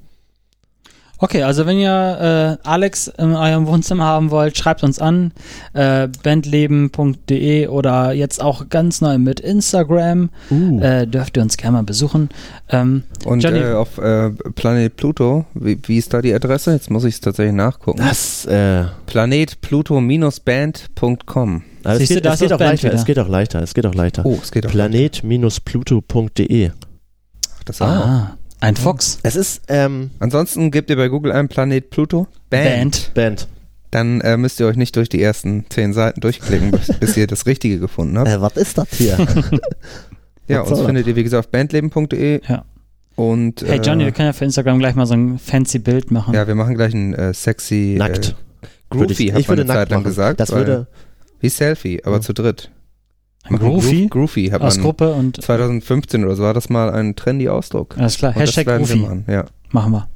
Okay, 1.24 1.42
also 1.44 1.66
wenn 1.66 1.80
ihr 1.80 2.60
äh, 2.62 2.68
Alex 2.68 3.08
in 3.08 3.34
eurem 3.34 3.66
Wohnzimmer 3.66 4.04
haben 4.04 4.30
wollt, 4.30 4.58
schreibt 4.58 4.84
uns 4.84 5.00
an. 5.00 5.32
Äh, 5.72 6.10
bandleben.de 6.22 7.68
oder 7.68 8.12
jetzt 8.12 8.42
auch 8.42 8.68
ganz 8.68 9.00
neu 9.00 9.18
mit 9.18 9.40
Instagram. 9.40 10.32
Uh. 10.52 10.82
Äh, 10.82 11.08
dürft 11.08 11.38
ihr 11.38 11.44
uns 11.44 11.56
gerne 11.56 11.78
mal 11.78 11.84
besuchen. 11.84 12.28
Ähm, 12.68 13.04
Und 13.24 13.42
Johnny- 13.42 13.60
äh, 13.60 13.72
auf 13.72 13.98
äh, 14.00 14.32
Planet 14.56 14.98
Pluto, 14.98 15.46
wie, 15.54 15.80
wie 15.84 15.98
ist 15.98 16.14
da 16.14 16.22
die 16.22 16.34
Adresse? 16.34 16.74
Jetzt 16.74 16.92
muss 16.92 17.06
ich 17.06 17.14
es 17.16 17.22
tatsächlich 17.22 17.56
nachgucken. 17.56 18.00
das, 18.00 18.44
äh, 18.46 18.84
Planet-Pluto-Band.com. 19.06 21.62
aber 21.86 21.94
es 21.94 22.00
Siehst 22.00 22.12
du, 22.12 22.16
geht, 22.16 22.26
da 22.26 22.34
es 22.34 22.36
ist 22.36 22.42
geht 22.42 22.52
das 22.52 22.56
auch 22.56 22.60
Band 22.60 22.72
leichter, 22.72 22.88
wieder. 22.90 22.98
es 23.00 23.06
geht 23.06 23.20
auch 23.20 23.30
leichter, 23.30 23.62
es 23.62 23.74
geht 23.74 23.86
auch 23.86 23.96
leichter. 23.96 24.26
Oh, 24.26 24.40
es 24.44 24.52
geht 24.52 24.68
auch. 24.68 24.72
Planet-pluto.de. 24.72 26.72
Das 27.64 27.82
auch. 27.82 28.28
Ein 28.64 28.76
Fox. 28.76 29.20
Es 29.24 29.36
ist, 29.36 29.64
ähm, 29.68 30.10
Ansonsten 30.20 30.72
gebt 30.72 30.90
ihr 30.90 30.96
bei 30.96 31.08
Google 31.10 31.32
ein 31.32 31.48
Planet 31.50 31.90
Pluto 31.90 32.28
Band. 32.50 33.12
Band. 33.14 33.48
Dann 33.92 34.22
äh, 34.22 34.38
müsst 34.38 34.60
ihr 34.60 34.66
euch 34.68 34.76
nicht 34.78 34.96
durch 34.96 35.10
die 35.10 35.22
ersten 35.22 35.66
zehn 35.70 35.94
Seiten 35.94 36.22
durchklicken, 36.22 36.72
bis, 36.72 36.88
bis 37.00 37.18
ihr 37.18 37.28
das 37.28 37.46
Richtige 37.46 37.80
gefunden 37.80 38.18
habt. 38.18 38.28
Äh, 38.30 38.42
was 38.42 38.58
ist 38.58 38.78
das 38.78 38.88
hier? 38.92 39.18
ja, 40.48 40.62
uns 40.62 40.82
findet 40.82 41.06
ihr 41.08 41.16
wie 41.16 41.24
gesagt 41.24 41.46
auf 41.46 41.52
bandleben.de. 41.52 42.42
Ja. 42.48 42.66
Und 43.16 43.62
Hey 43.62 43.80
Johnny, 43.84 44.04
äh, 44.04 44.06
wir 44.08 44.12
können 44.14 44.28
ja 44.30 44.34
für 44.34 44.46
Instagram 44.46 44.80
gleich 44.80 44.96
mal 44.96 45.06
so 45.06 45.14
ein 45.14 45.38
fancy 45.38 45.78
Bild 45.80 46.10
machen. 46.10 46.34
ja, 46.34 46.48
wir 46.48 46.56
machen 46.56 46.74
gleich 46.76 46.94
ein 46.96 47.14
äh, 47.14 47.34
sexy 47.34 47.96
Nackt. 48.00 48.30
Äh, 48.92 48.96
Würde 48.98 49.14
Groovy, 49.14 49.28
ich, 49.28 49.34
hat 49.34 49.40
ich 49.42 49.48
man 49.48 49.58
würde 49.58 49.62
eine 49.64 49.68
nackt 49.68 49.80
Zeit 49.82 49.90
lang 49.92 50.00
machen. 50.02 50.10
gesagt. 50.10 50.40
Das 50.40 50.52
weil- 50.52 50.58
würde, 50.60 50.88
Wie 51.40 51.50
Selfie, 51.50 52.02
aber 52.04 52.16
Ja. 52.16 52.22
zu 52.22 52.34
dritt. 52.34 52.72
Ein 53.44 53.58
Groovy 53.58 54.06
Groov- 54.06 54.10
Groovy 54.10 54.50
hat 54.50 54.62
aus 54.62 54.76
man 54.78 54.84
Gruppe 54.86 55.14
und 55.14 55.42
2015 55.42 56.24
oder 56.26 56.36
so 56.36 56.44
war 56.44 56.54
das 56.54 56.70
mal 56.70 56.90
ein 56.92 57.16
trendy 57.16 57.50
Ausdruck. 57.50 57.98
alles 57.98 58.18
klar. 58.18 58.34
Und 58.36 58.42
das 58.42 58.56
Hashtag 58.56 58.78
Groovy. 58.80 58.96
machen, 58.98 59.26
ja. 59.28 59.46
Machen 59.72 59.92
wir. 59.92 60.08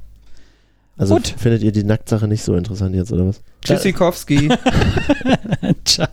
also 0.96 1.14
Gut. 1.16 1.34
findet 1.36 1.62
ihr 1.62 1.72
die 1.72 1.84
Nacktsache 1.84 2.26
nicht 2.28 2.42
so 2.42 2.54
interessant 2.54 2.94
jetzt, 2.94 3.12
oder 3.12 3.26
was? 3.26 3.42
Tschüssikowski. 3.64 4.48
Ciao. 5.84 6.08